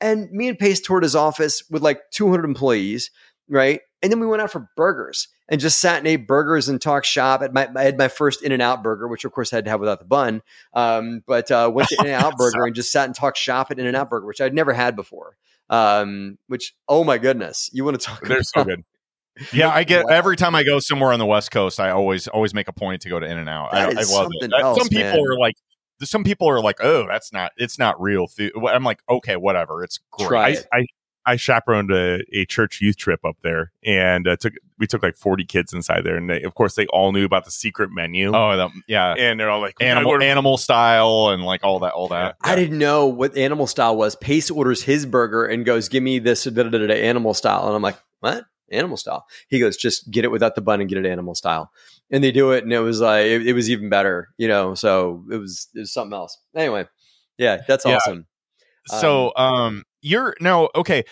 and 0.00 0.30
me 0.30 0.48
and 0.48 0.58
Pace 0.58 0.80
toured 0.80 1.02
his 1.02 1.16
office 1.16 1.62
with 1.70 1.82
like 1.82 2.10
200 2.10 2.44
employees, 2.44 3.10
right? 3.48 3.80
And 4.02 4.12
then 4.12 4.20
we 4.20 4.26
went 4.26 4.42
out 4.42 4.52
for 4.52 4.68
burgers 4.76 5.28
and 5.48 5.60
just 5.60 5.80
sat 5.80 5.98
and 5.98 6.06
ate 6.06 6.26
burgers 6.26 6.68
and 6.68 6.78
talked 6.80 7.06
shop. 7.06 7.40
At 7.40 7.54
my, 7.54 7.68
I 7.74 7.84
had 7.84 7.96
my 7.96 8.08
first 8.08 8.42
In 8.42 8.52
and 8.52 8.60
Out 8.60 8.82
burger, 8.82 9.08
which 9.08 9.24
of 9.24 9.32
course 9.32 9.50
I 9.50 9.56
had 9.56 9.64
to 9.64 9.70
have 9.70 9.80
without 9.80 9.98
the 9.98 10.04
bun. 10.04 10.42
Um, 10.74 11.22
but 11.26 11.50
uh, 11.50 11.70
went 11.72 11.88
to 11.88 11.96
In 12.00 12.06
and 12.06 12.22
Out 12.22 12.36
Burger 12.38 12.64
and 12.66 12.74
just 12.74 12.92
sat 12.92 13.06
and 13.06 13.14
talked 13.14 13.38
shop 13.38 13.70
at 13.70 13.78
In 13.78 13.86
and 13.86 13.96
Out 13.96 14.10
Burger, 14.10 14.26
which 14.26 14.42
I'd 14.42 14.52
never 14.52 14.74
had 14.74 14.94
before. 14.94 15.36
Um, 15.70 16.38
which 16.46 16.74
oh 16.88 17.04
my 17.04 17.18
goodness, 17.18 17.70
you 17.72 17.84
want 17.84 18.00
to 18.00 18.06
talk? 18.06 18.26
They're 18.26 18.42
so 18.42 18.64
good. 18.64 18.82
Yeah, 19.52 19.70
I 19.70 19.84
get 19.84 20.04
Wow. 20.04 20.12
every 20.12 20.36
time 20.36 20.54
I 20.54 20.62
go 20.62 20.78
somewhere 20.78 21.12
on 21.12 21.18
the 21.18 21.26
West 21.26 21.50
Coast, 21.50 21.80
I 21.80 21.90
always 21.90 22.28
always 22.28 22.54
make 22.54 22.68
a 22.68 22.72
point 22.72 23.02
to 23.02 23.08
go 23.08 23.18
to 23.18 23.26
In 23.26 23.38
and 23.38 23.48
Out. 23.48 23.74
I, 23.74 23.86
I 23.88 24.02
love 24.02 24.30
it. 24.40 24.52
else, 24.56 24.78
some 24.78 24.88
people 24.88 25.02
man. 25.04 25.26
are 25.26 25.38
like, 25.38 25.54
some 26.02 26.22
people 26.22 26.48
are 26.48 26.60
like, 26.60 26.76
oh, 26.80 27.06
that's 27.08 27.32
not, 27.32 27.50
it's 27.56 27.78
not 27.78 28.00
real 28.00 28.26
food. 28.28 28.52
I'm 28.68 28.84
like, 28.84 29.00
okay, 29.08 29.36
whatever, 29.36 29.82
it's 29.82 29.98
great. 30.12 30.38
I, 30.38 30.48
it. 30.50 30.66
I 30.72 30.86
I 31.26 31.36
chaperoned 31.36 31.90
a, 31.90 32.22
a 32.32 32.44
church 32.44 32.80
youth 32.80 32.96
trip 32.96 33.24
up 33.24 33.36
there, 33.42 33.72
and 33.84 34.28
uh, 34.28 34.36
took 34.36 34.54
we 34.78 34.86
took 34.86 35.02
like 35.02 35.16
forty 35.16 35.44
kids 35.44 35.72
inside 35.72 36.02
there, 36.02 36.16
and 36.16 36.28
they, 36.28 36.42
of 36.42 36.54
course 36.54 36.74
they 36.74 36.86
all 36.86 37.12
knew 37.12 37.24
about 37.24 37.44
the 37.44 37.50
secret 37.50 37.90
menu. 37.92 38.34
Oh, 38.34 38.56
the, 38.56 38.68
yeah, 38.86 39.14
and 39.16 39.38
they're 39.40 39.50
all 39.50 39.60
like 39.60 39.76
animal 39.80 40.18
go 40.18 40.24
animal 40.24 40.56
style 40.56 41.28
and 41.30 41.44
like 41.44 41.64
all 41.64 41.78
that, 41.80 41.92
all 41.92 42.08
that. 42.08 42.36
I 42.42 42.56
didn't 42.56 42.78
know 42.78 43.06
what 43.06 43.36
animal 43.36 43.66
style 43.66 43.96
was. 43.96 44.16
Pace 44.16 44.50
orders 44.50 44.82
his 44.82 45.06
burger 45.06 45.44
and 45.46 45.64
goes, 45.64 45.88
"Give 45.88 46.02
me 46.02 46.18
this 46.18 46.44
da, 46.44 46.50
da, 46.50 46.68
da, 46.68 46.86
da, 46.86 46.94
animal 46.94 47.34
style," 47.34 47.66
and 47.66 47.74
I'm 47.76 47.82
like, 47.82 47.98
"What? 48.20 48.44
animal 48.70 48.96
style. 48.96 49.26
He 49.48 49.60
goes, 49.60 49.76
just 49.76 50.10
get 50.10 50.24
it 50.24 50.30
without 50.30 50.54
the 50.54 50.60
bun 50.62 50.80
and 50.80 50.88
get 50.88 50.98
it 50.98 51.06
animal 51.06 51.34
style. 51.34 51.70
And 52.10 52.24
they 52.24 52.32
do 52.32 52.50
it, 52.52 52.64
and 52.64 52.72
it 52.72 52.80
was 52.80 53.00
like 53.00 53.26
it, 53.26 53.46
it 53.46 53.52
was 53.52 53.70
even 53.70 53.88
better, 53.88 54.28
you 54.36 54.48
know. 54.48 54.74
So 54.74 55.24
it 55.30 55.36
was 55.36 55.68
it 55.74 55.80
was 55.80 55.92
something 55.92 56.14
else. 56.14 56.38
Anyway, 56.56 56.86
yeah, 57.38 57.62
that's 57.68 57.84
Yeah. 57.84 57.96
awesome. 57.96 58.26
So, 58.86 59.32
um, 59.36 59.84
you're 60.02 60.34
now 60.40 60.68
okay. 60.74 61.04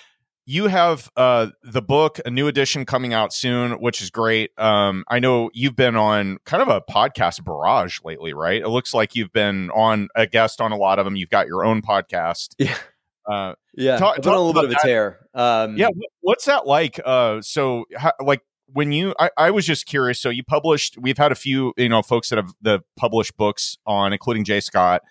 You 0.44 0.66
have 0.66 1.08
uh 1.16 1.48
the 1.62 1.80
book, 1.82 2.18
a 2.26 2.30
new 2.30 2.48
edition 2.48 2.84
coming 2.84 3.14
out 3.14 3.32
soon, 3.32 3.72
which 3.80 4.02
is 4.02 4.10
great. 4.10 4.50
Um, 4.58 5.04
I 5.08 5.20
know 5.20 5.50
you've 5.54 5.76
been 5.76 5.94
on 5.96 6.38
kind 6.44 6.62
of 6.62 6.68
a 6.68 6.80
podcast 6.80 7.44
barrage 7.44 8.00
lately, 8.04 8.34
right? 8.34 8.60
It 8.60 8.68
looks 8.68 8.92
like 8.92 9.14
you've 9.14 9.32
been 9.32 9.70
on 9.70 10.08
a 10.16 10.26
guest 10.26 10.60
on 10.60 10.72
a 10.72 10.76
lot 10.76 10.98
of 10.98 11.04
them. 11.04 11.14
You've 11.16 11.30
got 11.30 11.46
your 11.46 11.64
own 11.64 11.80
podcast. 11.80 12.54
Yeah. 12.58 12.76
Uh, 13.24 13.54
Yeah, 13.74 13.98
Talk- 13.98 14.18
on 14.26 14.34
a 14.34 14.36
little 14.36 14.52
bit 14.52 14.64
of 14.64 14.72
a 14.72 14.76
tear. 14.82 15.20
Um, 15.32 15.76
yeah. 15.76 15.88
What's 16.22 16.44
that 16.46 16.66
like? 16.66 16.98
Uh, 17.04 17.40
so 17.40 17.84
how, 17.96 18.12
like 18.20 18.40
when 18.66 18.90
you, 18.90 19.14
I, 19.20 19.30
I 19.36 19.50
was 19.52 19.64
just 19.64 19.86
curious. 19.86 20.20
So 20.20 20.28
you 20.28 20.42
published. 20.42 20.98
We've 20.98 21.18
had 21.18 21.30
a 21.30 21.36
few, 21.36 21.72
you 21.76 21.88
know, 21.88 22.02
folks 22.02 22.30
that 22.30 22.36
have 22.36 22.52
the 22.60 22.80
published 22.96 23.36
books 23.36 23.78
on, 23.86 24.12
including 24.12 24.44
Jay 24.44 24.60
Scott 24.60 25.02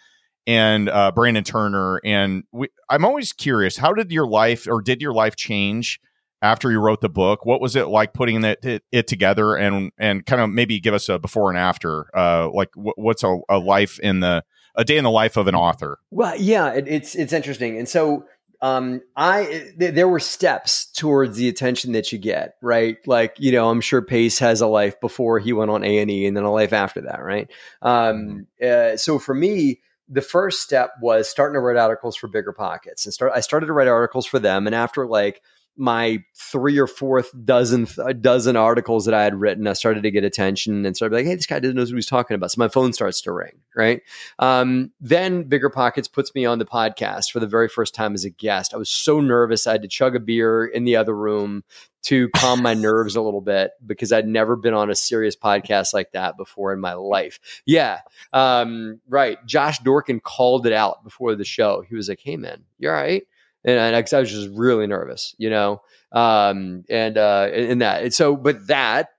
and 0.47 0.89
uh, 0.89 1.11
Brandon 1.11 1.43
Turner. 1.43 2.01
And 2.03 2.43
we, 2.51 2.69
I'm 2.89 3.05
always 3.05 3.33
curious. 3.33 3.77
How 3.77 3.93
did 3.93 4.11
your 4.11 4.27
life, 4.27 4.67
or 4.67 4.81
did 4.81 5.01
your 5.01 5.13
life 5.13 5.35
change 5.35 5.99
after 6.41 6.71
you 6.71 6.79
wrote 6.79 7.01
the 7.01 7.09
book? 7.09 7.45
What 7.45 7.61
was 7.61 7.75
it 7.75 7.87
like 7.87 8.13
putting 8.13 8.43
it 8.43 8.63
it, 8.63 8.83
it 8.91 9.07
together, 9.07 9.55
and 9.55 9.91
and 9.97 10.25
kind 10.25 10.41
of 10.41 10.49
maybe 10.49 10.79
give 10.79 10.93
us 10.93 11.09
a 11.09 11.19
before 11.19 11.49
and 11.49 11.57
after. 11.57 12.05
Uh, 12.17 12.49
like 12.51 12.69
wh- 12.75 12.97
what's 12.97 13.23
a, 13.23 13.39
a 13.49 13.59
life 13.59 13.99
in 13.99 14.19
the 14.19 14.43
a 14.75 14.83
day 14.83 14.97
in 14.97 15.03
the 15.03 15.11
life 15.11 15.37
of 15.37 15.47
an 15.47 15.55
author? 15.55 15.99
Well, 16.11 16.35
yeah, 16.39 16.73
it, 16.73 16.87
it's 16.87 17.15
it's 17.15 17.33
interesting, 17.33 17.77
and 17.77 17.87
so 17.87 18.25
um, 18.61 19.01
I 19.15 19.71
th- 19.79 19.93
there 19.95 20.07
were 20.07 20.19
steps 20.19 20.85
towards 20.85 21.37
the 21.37 21.49
attention 21.49 21.93
that 21.93 22.11
you 22.11 22.19
get, 22.19 22.55
right? 22.61 22.97
Like 23.05 23.35
you 23.37 23.51
know, 23.51 23.69
I'm 23.69 23.81
sure 23.81 24.01
Pace 24.01 24.39
has 24.39 24.61
a 24.61 24.67
life 24.67 24.99
before 25.01 25.39
he 25.39 25.53
went 25.53 25.71
on 25.71 25.83
A 25.83 25.99
and 25.99 26.11
E, 26.11 26.25
and 26.25 26.37
then 26.37 26.43
a 26.43 26.51
life 26.51 26.73
after 26.73 27.01
that, 27.01 27.23
right? 27.23 27.49
Um, 27.81 28.47
uh, 28.63 28.97
so 28.97 29.19
for 29.19 29.33
me, 29.33 29.81
the 30.09 30.21
first 30.21 30.61
step 30.61 30.91
was 31.01 31.29
starting 31.29 31.53
to 31.53 31.59
write 31.59 31.77
articles 31.77 32.15
for 32.15 32.27
Bigger 32.27 32.53
Pockets, 32.53 33.05
and 33.05 33.13
start. 33.13 33.31
I 33.35 33.39
started 33.39 33.67
to 33.67 33.73
write 33.73 33.87
articles 33.87 34.25
for 34.25 34.39
them, 34.39 34.67
and 34.67 34.75
after 34.75 35.05
like 35.07 35.41
my 35.77 36.23
three 36.35 36.77
or 36.77 36.87
fourth 36.87 37.31
dozen 37.45 37.87
dozen 38.19 38.55
articles 38.55 39.05
that 39.05 39.13
I 39.13 39.23
had 39.23 39.39
written, 39.39 39.67
I 39.67 39.73
started 39.73 40.03
to 40.03 40.11
get 40.11 40.23
attention 40.23 40.85
and 40.85 40.95
started 40.95 41.15
like, 41.15 41.25
hey, 41.25 41.35
this 41.35 41.45
guy 41.45 41.59
doesn't 41.59 41.75
know 41.75 41.83
what 41.83 41.91
he's 41.91 42.05
talking 42.05 42.35
about. 42.35 42.51
So 42.51 42.59
my 42.59 42.67
phone 42.67 42.93
starts 42.93 43.21
to 43.21 43.31
ring, 43.31 43.59
right? 43.75 44.01
Um, 44.39 44.91
then 44.99 45.43
Bigger 45.43 45.69
Pockets 45.69 46.07
puts 46.07 46.35
me 46.35 46.45
on 46.45 46.59
the 46.59 46.65
podcast 46.65 47.31
for 47.31 47.39
the 47.39 47.47
very 47.47 47.69
first 47.69 47.95
time 47.95 48.13
as 48.13 48.25
a 48.25 48.29
guest. 48.29 48.73
I 48.73 48.77
was 48.77 48.89
so 48.89 49.19
nervous. 49.21 49.65
I 49.65 49.73
had 49.73 49.81
to 49.83 49.87
chug 49.87 50.15
a 50.15 50.19
beer 50.19 50.65
in 50.65 50.83
the 50.83 50.97
other 50.97 51.15
room 51.15 51.63
to 52.03 52.29
calm 52.29 52.61
my 52.61 52.73
nerves 52.75 53.15
a 53.15 53.21
little 53.21 53.41
bit 53.41 53.71
because 53.85 54.11
I'd 54.11 54.27
never 54.27 54.55
been 54.55 54.73
on 54.73 54.89
a 54.89 54.95
serious 54.95 55.35
podcast 55.35 55.93
like 55.93 56.11
that 56.11 56.37
before 56.37 56.73
in 56.73 56.79
my 56.79 56.93
life. 56.93 57.39
Yeah. 57.65 57.99
Um, 58.33 58.99
right. 59.07 59.37
Josh 59.45 59.79
Dorkin 59.79 60.21
called 60.21 60.65
it 60.67 60.73
out 60.73 61.03
before 61.03 61.35
the 61.35 61.45
show. 61.45 61.83
He 61.87 61.95
was 61.95 62.09
like, 62.09 62.19
Hey 62.21 62.37
man, 62.37 62.63
you're 62.77 62.95
all 62.95 63.01
right? 63.01 63.23
And 63.63 63.95
I, 63.95 64.01
'cause 64.01 64.13
I 64.13 64.19
was 64.19 64.31
just 64.31 64.49
really 64.55 64.87
nervous, 64.87 65.35
you 65.37 65.49
know? 65.49 65.81
Um, 66.11 66.83
and, 66.89 67.17
uh, 67.17 67.49
and 67.53 67.81
that, 67.81 68.03
and 68.03 68.13
so, 68.13 68.35
but 68.35 68.67
that 68.67 69.09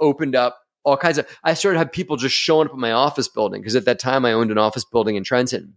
opened 0.00 0.34
up 0.34 0.58
all 0.84 0.96
kinds 0.96 1.18
of, 1.18 1.26
I 1.44 1.54
started 1.54 1.76
to 1.76 1.78
have 1.80 1.92
people 1.92 2.16
just 2.16 2.34
showing 2.34 2.66
up 2.66 2.72
at 2.72 2.78
my 2.78 2.92
office 2.92 3.28
building. 3.28 3.62
Cause 3.62 3.76
at 3.76 3.84
that 3.84 3.98
time 4.00 4.24
I 4.24 4.32
owned 4.32 4.50
an 4.50 4.58
office 4.58 4.84
building 4.84 5.16
in 5.16 5.24
Trenton 5.24 5.76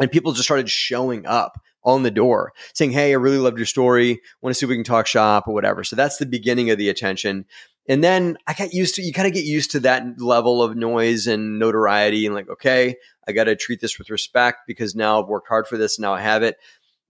and 0.00 0.10
people 0.10 0.32
just 0.32 0.44
started 0.46 0.68
showing 0.68 1.26
up 1.26 1.60
on 1.84 2.02
the 2.02 2.10
door 2.10 2.52
saying, 2.74 2.92
Hey, 2.92 3.10
I 3.10 3.16
really 3.16 3.38
loved 3.38 3.58
your 3.58 3.66
story. 3.66 4.20
Want 4.40 4.54
to 4.54 4.58
see 4.58 4.66
if 4.66 4.70
we 4.70 4.76
can 4.76 4.84
talk 4.84 5.06
shop 5.06 5.46
or 5.48 5.54
whatever. 5.54 5.84
So 5.84 5.96
that's 5.96 6.16
the 6.18 6.26
beginning 6.26 6.70
of 6.70 6.78
the 6.78 6.88
attention. 6.88 7.44
And 7.88 8.02
then 8.04 8.36
I 8.46 8.54
got 8.54 8.72
used 8.72 8.94
to, 8.96 9.02
you 9.02 9.12
kind 9.12 9.26
of 9.26 9.34
get 9.34 9.44
used 9.44 9.72
to 9.72 9.80
that 9.80 10.20
level 10.20 10.62
of 10.62 10.76
noise 10.76 11.26
and 11.26 11.58
notoriety 11.58 12.24
and 12.26 12.34
like, 12.34 12.48
okay, 12.48 12.96
I 13.26 13.32
got 13.32 13.44
to 13.44 13.56
treat 13.56 13.80
this 13.80 13.98
with 13.98 14.10
respect 14.10 14.60
because 14.68 14.94
now 14.94 15.20
I've 15.20 15.28
worked 15.28 15.48
hard 15.48 15.66
for 15.66 15.76
this. 15.76 15.98
And 15.98 16.02
now 16.02 16.14
I 16.14 16.20
have 16.20 16.42
it. 16.44 16.56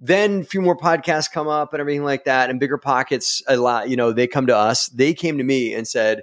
Then 0.05 0.41
a 0.41 0.45
few 0.45 0.61
more 0.61 0.77
podcasts 0.77 1.31
come 1.31 1.47
up 1.47 1.73
and 1.73 1.81
everything 1.81 2.03
like 2.03 2.25
that. 2.25 2.51
And 2.51 2.59
bigger 2.59 2.77
pockets, 2.77 3.41
a 3.47 3.57
lot, 3.57 3.89
you 3.89 3.95
know, 3.95 4.13
they 4.13 4.27
come 4.27 4.49
to 4.49 4.57
us. 4.57 4.89
They 4.89 5.15
came 5.15 5.39
to 5.39 5.45
me 5.45 5.73
and 5.73 5.87
said, 5.87 6.23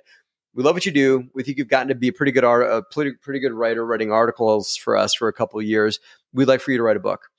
we 0.53 0.63
love 0.63 0.75
what 0.75 0.86
you 0.86 0.91
do. 0.91 1.30
We 1.34 1.43
think 1.43 1.57
you've 1.57 1.69
gotten 1.69 1.88
to 1.88 1.95
be 1.95 2.09
a 2.09 2.13
pretty 2.13 2.34
good 2.34 2.43
art, 2.43 2.69
a 2.69 2.84
pretty, 2.91 3.13
pretty 3.13 3.39
good 3.39 3.53
writer, 3.53 3.86
writing 3.86 4.11
articles 4.11 4.75
for 4.75 4.97
us 4.97 5.13
for 5.13 5.30
a 5.30 5.34
couple 5.34 5.61
of 5.61 5.65
years. 5.65 5.97
We'd 6.34 6.49
like 6.49 6.59
for 6.59 6.71
you 6.71 6.77
to 6.77 6.84
write 6.84 6.97
a 6.97 6.99
book. 6.99 7.30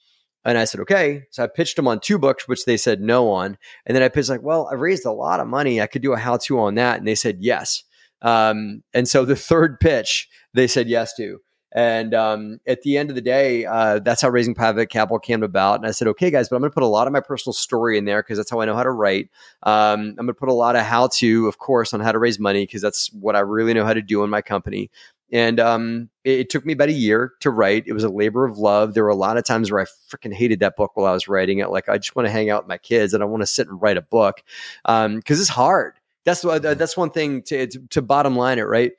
And 0.42 0.56
I 0.56 0.64
said, 0.64 0.80
okay. 0.80 1.24
So 1.30 1.44
I 1.44 1.46
pitched 1.46 1.76
them 1.76 1.86
on 1.86 2.00
two 2.00 2.18
books, 2.18 2.48
which 2.48 2.64
they 2.64 2.78
said 2.78 3.02
no 3.02 3.30
on. 3.30 3.58
And 3.84 3.94
then 3.94 4.02
I 4.02 4.08
pitched 4.08 4.30
like, 4.30 4.42
well, 4.42 4.66
I've 4.72 4.80
raised 4.80 5.04
a 5.04 5.12
lot 5.12 5.40
of 5.40 5.46
money. 5.46 5.82
I 5.82 5.86
could 5.86 6.00
do 6.00 6.14
a 6.14 6.18
how 6.18 6.38
to 6.38 6.60
on 6.60 6.76
that. 6.76 6.98
And 6.98 7.06
they 7.06 7.14
said 7.14 7.36
yes. 7.40 7.82
Um, 8.22 8.82
and 8.94 9.06
so 9.06 9.26
the 9.26 9.36
third 9.50 9.78
pitch, 9.78 10.26
they 10.54 10.66
said 10.66 10.88
yes 10.88 11.14
to. 11.16 11.40
And 11.72 12.14
um, 12.14 12.60
at 12.66 12.82
the 12.82 12.96
end 12.96 13.10
of 13.10 13.14
the 13.14 13.22
day, 13.22 13.64
uh, 13.64 14.00
that's 14.00 14.22
how 14.22 14.28
Raising 14.28 14.54
Private 14.54 14.86
Capital 14.86 15.18
came 15.18 15.42
about. 15.42 15.76
And 15.76 15.86
I 15.86 15.92
said, 15.92 16.08
okay, 16.08 16.30
guys, 16.30 16.48
but 16.48 16.56
I'm 16.56 16.62
going 16.62 16.70
to 16.70 16.74
put 16.74 16.82
a 16.82 16.86
lot 16.86 17.06
of 17.06 17.12
my 17.12 17.20
personal 17.20 17.52
story 17.52 17.96
in 17.96 18.04
there 18.04 18.22
because 18.22 18.38
that's 18.38 18.50
how 18.50 18.60
I 18.60 18.64
know 18.64 18.74
how 18.74 18.82
to 18.82 18.90
write. 18.90 19.28
Um, 19.62 20.00
I'm 20.00 20.14
going 20.16 20.26
to 20.28 20.34
put 20.34 20.48
a 20.48 20.54
lot 20.54 20.74
of 20.74 20.82
how 20.82 21.08
to, 21.14 21.46
of 21.46 21.58
course, 21.58 21.94
on 21.94 22.00
how 22.00 22.12
to 22.12 22.18
raise 22.18 22.38
money 22.38 22.64
because 22.64 22.82
that's 22.82 23.12
what 23.12 23.36
I 23.36 23.40
really 23.40 23.72
know 23.72 23.84
how 23.84 23.94
to 23.94 24.02
do 24.02 24.24
in 24.24 24.30
my 24.30 24.42
company. 24.42 24.90
And 25.32 25.60
um, 25.60 26.10
it, 26.24 26.40
it 26.40 26.50
took 26.50 26.66
me 26.66 26.72
about 26.72 26.88
a 26.88 26.92
year 26.92 27.34
to 27.40 27.50
write. 27.50 27.84
It 27.86 27.92
was 27.92 28.02
a 28.02 28.08
labor 28.08 28.44
of 28.44 28.58
love. 28.58 28.94
There 28.94 29.04
were 29.04 29.10
a 29.10 29.14
lot 29.14 29.36
of 29.36 29.44
times 29.44 29.70
where 29.70 29.80
I 29.80 29.84
freaking 29.84 30.34
hated 30.34 30.60
that 30.60 30.76
book 30.76 30.92
while 30.94 31.06
I 31.06 31.12
was 31.12 31.28
writing 31.28 31.58
it. 31.58 31.70
Like 31.70 31.88
I 31.88 31.98
just 31.98 32.16
want 32.16 32.26
to 32.26 32.32
hang 32.32 32.50
out 32.50 32.64
with 32.64 32.68
my 32.68 32.78
kids 32.78 33.14
and 33.14 33.22
I 33.22 33.26
want 33.26 33.42
to 33.42 33.46
sit 33.46 33.68
and 33.68 33.80
write 33.80 33.96
a 33.96 34.02
book 34.02 34.42
because 34.84 35.06
um, 35.06 35.22
it's 35.28 35.48
hard. 35.48 35.94
That's 36.24 36.42
that's 36.42 36.96
one 36.98 37.10
thing 37.10 37.42
to, 37.44 37.66
to 37.66 37.78
to 37.88 38.02
bottom 38.02 38.36
line 38.36 38.58
it 38.58 38.64
right. 38.64 38.92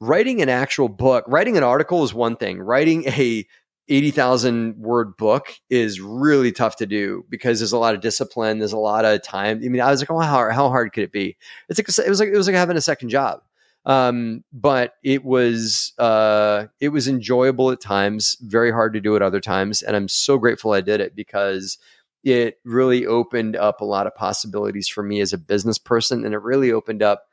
Writing 0.00 0.40
an 0.42 0.48
actual 0.48 0.88
book, 0.88 1.24
writing 1.26 1.56
an 1.56 1.62
article 1.62 2.04
is 2.04 2.14
one 2.14 2.36
thing. 2.36 2.60
Writing 2.60 3.06
a 3.08 3.46
80,000 3.88 4.76
word 4.76 5.16
book 5.16 5.54
is 5.70 6.00
really 6.00 6.52
tough 6.52 6.76
to 6.76 6.86
do 6.86 7.24
because 7.28 7.58
there's 7.58 7.72
a 7.72 7.78
lot 7.78 7.94
of 7.94 8.00
discipline. 8.00 8.58
There's 8.58 8.72
a 8.72 8.78
lot 8.78 9.04
of 9.04 9.22
time. 9.22 9.60
I 9.64 9.68
mean, 9.68 9.80
I 9.80 9.90
was 9.90 10.00
like, 10.00 10.10
oh, 10.10 10.18
how, 10.18 10.50
how 10.50 10.68
hard 10.68 10.92
could 10.92 11.04
it 11.04 11.12
be? 11.12 11.36
It's 11.68 11.78
like, 11.78 11.88
it 12.06 12.08
was 12.08 12.20
like, 12.20 12.28
it 12.28 12.36
was 12.36 12.46
like 12.46 12.56
having 12.56 12.76
a 12.76 12.82
second 12.82 13.08
job. 13.08 13.40
Um, 13.86 14.44
but 14.52 14.94
it 15.02 15.24
was, 15.24 15.94
uh, 15.98 16.66
it 16.80 16.90
was 16.90 17.08
enjoyable 17.08 17.70
at 17.70 17.80
times, 17.80 18.36
very 18.42 18.70
hard 18.70 18.92
to 18.92 19.00
do 19.00 19.16
at 19.16 19.22
other 19.22 19.40
times. 19.40 19.80
And 19.80 19.96
I'm 19.96 20.08
so 20.08 20.36
grateful 20.36 20.72
I 20.72 20.82
did 20.82 21.00
it 21.00 21.16
because 21.16 21.78
it 22.22 22.58
really 22.64 23.06
opened 23.06 23.56
up 23.56 23.80
a 23.80 23.86
lot 23.86 24.06
of 24.06 24.14
possibilities 24.14 24.88
for 24.88 25.02
me 25.02 25.20
as 25.20 25.32
a 25.32 25.38
business 25.38 25.78
person. 25.78 26.26
And 26.26 26.34
it 26.34 26.42
really 26.42 26.70
opened 26.70 27.02
up 27.02 27.28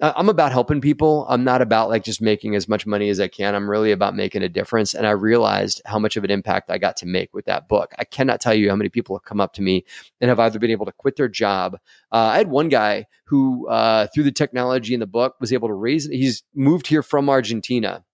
I'm 0.00 0.28
about 0.28 0.52
helping 0.52 0.82
people. 0.82 1.24
I'm 1.28 1.42
not 1.42 1.62
about 1.62 1.88
like 1.88 2.04
just 2.04 2.20
making 2.20 2.54
as 2.54 2.68
much 2.68 2.86
money 2.86 3.08
as 3.08 3.18
I 3.18 3.28
can. 3.28 3.54
I'm 3.54 3.68
really 3.68 3.92
about 3.92 4.14
making 4.14 4.42
a 4.42 4.48
difference. 4.48 4.92
And 4.92 5.06
I 5.06 5.12
realized 5.12 5.80
how 5.86 5.98
much 5.98 6.18
of 6.18 6.24
an 6.24 6.30
impact 6.30 6.70
I 6.70 6.76
got 6.76 6.96
to 6.98 7.06
make 7.06 7.32
with 7.32 7.46
that 7.46 7.66
book. 7.66 7.92
I 7.98 8.04
cannot 8.04 8.40
tell 8.40 8.52
you 8.52 8.68
how 8.68 8.76
many 8.76 8.90
people 8.90 9.16
have 9.16 9.24
come 9.24 9.40
up 9.40 9.54
to 9.54 9.62
me 9.62 9.86
and 10.20 10.28
have 10.28 10.38
either 10.38 10.58
been 10.58 10.70
able 10.70 10.84
to 10.84 10.92
quit 10.92 11.16
their 11.16 11.28
job. 11.28 11.78
Uh, 12.12 12.30
I 12.32 12.36
had 12.36 12.50
one 12.50 12.68
guy 12.68 13.06
who, 13.24 13.68
uh, 13.68 14.08
through 14.14 14.24
the 14.24 14.32
technology 14.32 14.92
in 14.92 15.00
the 15.00 15.06
book, 15.06 15.36
was 15.40 15.52
able 15.52 15.68
to 15.68 15.74
raise, 15.74 16.06
he's 16.06 16.42
moved 16.54 16.86
here 16.88 17.02
from 17.02 17.30
Argentina 17.30 18.04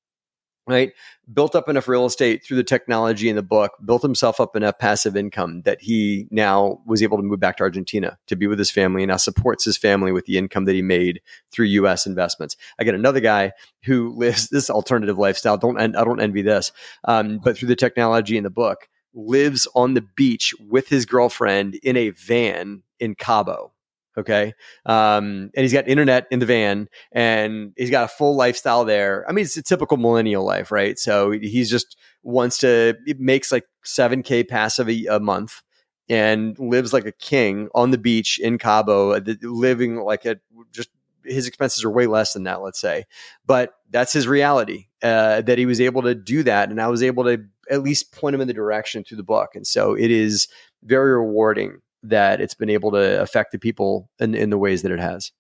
right? 0.67 0.93
Built 1.33 1.57
up 1.57 1.69
enough 1.69 1.89
real 1.89 2.07
estate 2.07 2.45
through 2.45 2.57
the 2.57 2.65
technology 2.65 3.29
in 3.29 3.37
the 3.37 3.43
book, 3.43 3.73
built 3.85 4.03
himself 4.03 4.41
up 4.41 4.55
enough 4.55 4.79
passive 4.79 5.17
income 5.17 5.63
that 5.63 5.81
he 5.81 6.29
now 6.31 6.81
was 6.87 7.03
able 7.03 7.17
to 7.17 7.23
move 7.23 7.41
back 7.41 7.57
to 7.57 7.65
Argentina 7.65 8.19
to 8.29 8.37
be 8.37 8.47
with 8.47 8.59
his 8.59 8.71
family 8.71 9.03
and 9.03 9.11
now 9.11 9.17
supports 9.17 9.65
his 9.65 9.77
family 9.77 10.13
with 10.13 10.27
the 10.27 10.39
income 10.39 10.65
that 10.67 10.75
he 10.75 10.83
made 10.83 11.21
through 11.51 11.67
US 11.67 12.07
investments. 12.07 12.57
I 12.79 12.85
get 12.85 12.95
another 12.95 13.21
guy 13.21 13.53
who 13.85 14.11
lives 14.17 14.49
this 14.49 14.71
alternative 14.71 15.19
lifestyle. 15.19 15.57
Don't 15.57 15.79
I 15.79 16.05
don't 16.05 16.21
envy 16.21 16.43
this. 16.43 16.71
Um, 17.05 17.39
but 17.39 17.57
through 17.57 17.69
the 17.69 17.77
technology 17.77 18.37
in 18.37 18.45
the 18.45 18.51
book, 18.51 18.89
lives 19.15 19.67
on 19.75 19.95
the 19.95 20.05
beach 20.17 20.55
with 20.69 20.89
his 20.89 21.05
girlfriend 21.05 21.75
in 21.83 21.97
a 21.97 22.11
van 22.11 22.83
in 22.99 23.15
Cabo. 23.15 23.73
Okay. 24.17 24.53
Um, 24.85 25.51
and 25.55 25.63
he's 25.63 25.73
got 25.73 25.89
internet 25.89 26.27
in 26.31 26.39
the 26.39 26.47
van 26.47 26.89
and 27.13 27.73
he's 27.77 27.91
got 27.91 28.05
a 28.05 28.09
full 28.09 28.37
lifestyle 28.37 28.85
there. 28.85 29.25
I 29.29 29.33
mean, 29.33 29.45
it's 29.45 29.57
a 29.57 29.63
typical 29.63 29.97
millennial 29.97 30.45
life, 30.45 30.71
right? 30.71 30.99
So 30.99 31.31
he's 31.31 31.71
just 31.71 31.97
wants 32.23 32.59
to, 32.59 32.97
it 33.07 33.21
makes 33.21 33.51
like 33.51 33.65
7K 33.85 34.49
passive 34.49 34.89
a, 34.89 35.07
a 35.07 35.21
month 35.21 35.63
and 36.09 36.59
lives 36.59 36.93
like 36.93 37.07
a 37.07 37.13
king 37.13 37.69
on 37.75 37.91
the 37.91 37.99
beach 37.99 38.39
in 38.39 38.59
Cabo, 38.59 39.13
uh, 39.13 39.21
living 39.43 39.97
like 39.97 40.27
a 40.27 40.37
just 40.73 40.91
his 41.25 41.47
expenses 41.47 41.85
are 41.85 41.91
way 41.91 42.07
less 42.07 42.33
than 42.33 42.43
that, 42.45 42.63
let's 42.63 42.81
say. 42.81 43.05
But 43.47 43.75
that's 43.91 44.13
his 44.13 44.27
reality 44.27 44.89
uh, 45.03 45.43
that 45.43 45.59
he 45.59 45.67
was 45.67 45.81
able 45.81 46.03
to 46.03 46.15
do 46.15 46.43
that. 46.43 46.71
And 46.71 46.81
I 46.81 46.89
was 46.89 47.03
able 47.03 47.25
to 47.25 47.45
at 47.71 47.83
least 47.83 48.13
point 48.13 48.35
him 48.35 48.41
in 48.41 48.49
the 48.49 48.55
direction 48.55 49.05
through 49.05 49.19
the 49.19 49.23
book. 49.23 49.51
And 49.55 49.67
so 49.67 49.95
it 49.95 50.11
is 50.11 50.49
very 50.83 51.13
rewarding 51.13 51.81
that 52.03 52.41
it's 52.41 52.55
been 52.55 52.71
able 52.71 52.91
to 52.93 53.21
affect 53.21 53.53
the 53.53 53.59
people 53.59 54.11
in, 54.19 54.35
in 54.35 54.51
the 54.51 54.59
ways 54.59 54.83
that 54.83 54.91
it 54.93 55.01
has. 55.01 55.33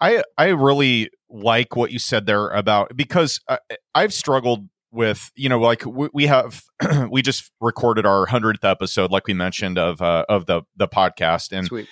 I 0.00 0.22
I 0.36 0.48
really 0.48 1.10
like 1.30 1.76
what 1.76 1.92
you 1.92 1.98
said 1.98 2.26
there 2.26 2.48
about 2.50 2.96
because 2.96 3.40
I, 3.48 3.58
I've 3.94 4.12
struggled 4.12 4.68
with 4.90 5.30
you 5.34 5.48
know 5.48 5.58
like 5.58 5.86
we, 5.86 6.08
we 6.12 6.26
have 6.26 6.62
we 7.10 7.22
just 7.22 7.50
recorded 7.60 8.04
our 8.04 8.26
100th 8.26 8.62
episode 8.62 9.10
like 9.10 9.26
we 9.26 9.32
mentioned 9.32 9.78
of 9.78 10.02
uh, 10.02 10.24
of 10.28 10.44
the 10.46 10.62
the 10.76 10.86
podcast 10.86 11.50
and 11.56 11.66
Sweet. 11.66 11.88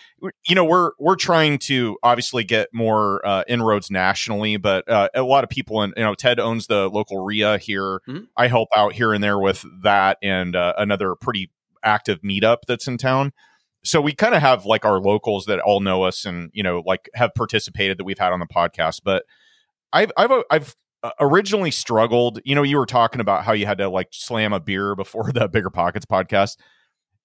you 0.46 0.54
know 0.54 0.64
we're 0.64 0.90
we're 0.98 1.16
trying 1.16 1.58
to 1.60 1.96
obviously 2.02 2.44
get 2.44 2.68
more 2.74 3.24
uh, 3.26 3.42
inroads 3.48 3.90
nationally 3.90 4.58
but 4.58 4.86
uh, 4.90 5.08
a 5.14 5.22
lot 5.22 5.44
of 5.44 5.50
people 5.50 5.82
in 5.82 5.94
you 5.96 6.02
know 6.02 6.14
ted 6.14 6.38
owns 6.38 6.66
the 6.66 6.88
local 6.90 7.24
REIA 7.24 7.56
here 7.58 8.00
Mhm. 8.06 8.26
i 8.36 8.48
help 8.48 8.68
out 8.76 8.92
here 8.92 9.14
and 9.14 9.24
there 9.24 9.38
with 9.38 9.64
that 9.82 10.18
and 10.22 10.54
uh, 10.54 10.74
another 10.76 11.14
pretty 11.14 11.50
active 11.82 12.20
meetup 12.20 12.58
that's 12.68 12.86
in 12.86 12.98
town 12.98 13.32
so 13.82 14.00
we 14.00 14.12
kind 14.12 14.34
of 14.34 14.40
have 14.42 14.66
like 14.66 14.84
our 14.84 15.00
locals 15.00 15.46
that 15.46 15.58
all 15.60 15.80
know 15.80 16.02
us 16.02 16.24
and 16.24 16.50
you 16.52 16.62
know 16.62 16.82
like 16.86 17.08
have 17.14 17.32
participated 17.34 17.98
that 17.98 18.04
we've 18.04 18.18
had 18.18 18.32
on 18.32 18.40
the 18.40 18.46
podcast 18.46 19.00
but 19.04 19.24
i've 19.92 20.12
i've 20.16 20.30
i've 20.50 20.76
uh, 21.02 21.10
originally 21.20 21.70
struggled 21.70 22.40
you 22.44 22.54
know 22.54 22.62
you 22.62 22.76
were 22.76 22.86
talking 22.86 23.20
about 23.20 23.44
how 23.44 23.52
you 23.52 23.64
had 23.66 23.78
to 23.78 23.88
like 23.88 24.08
slam 24.12 24.52
a 24.52 24.60
beer 24.60 24.94
before 24.94 25.32
the 25.32 25.48
bigger 25.48 25.70
pockets 25.70 26.04
podcast 26.06 26.56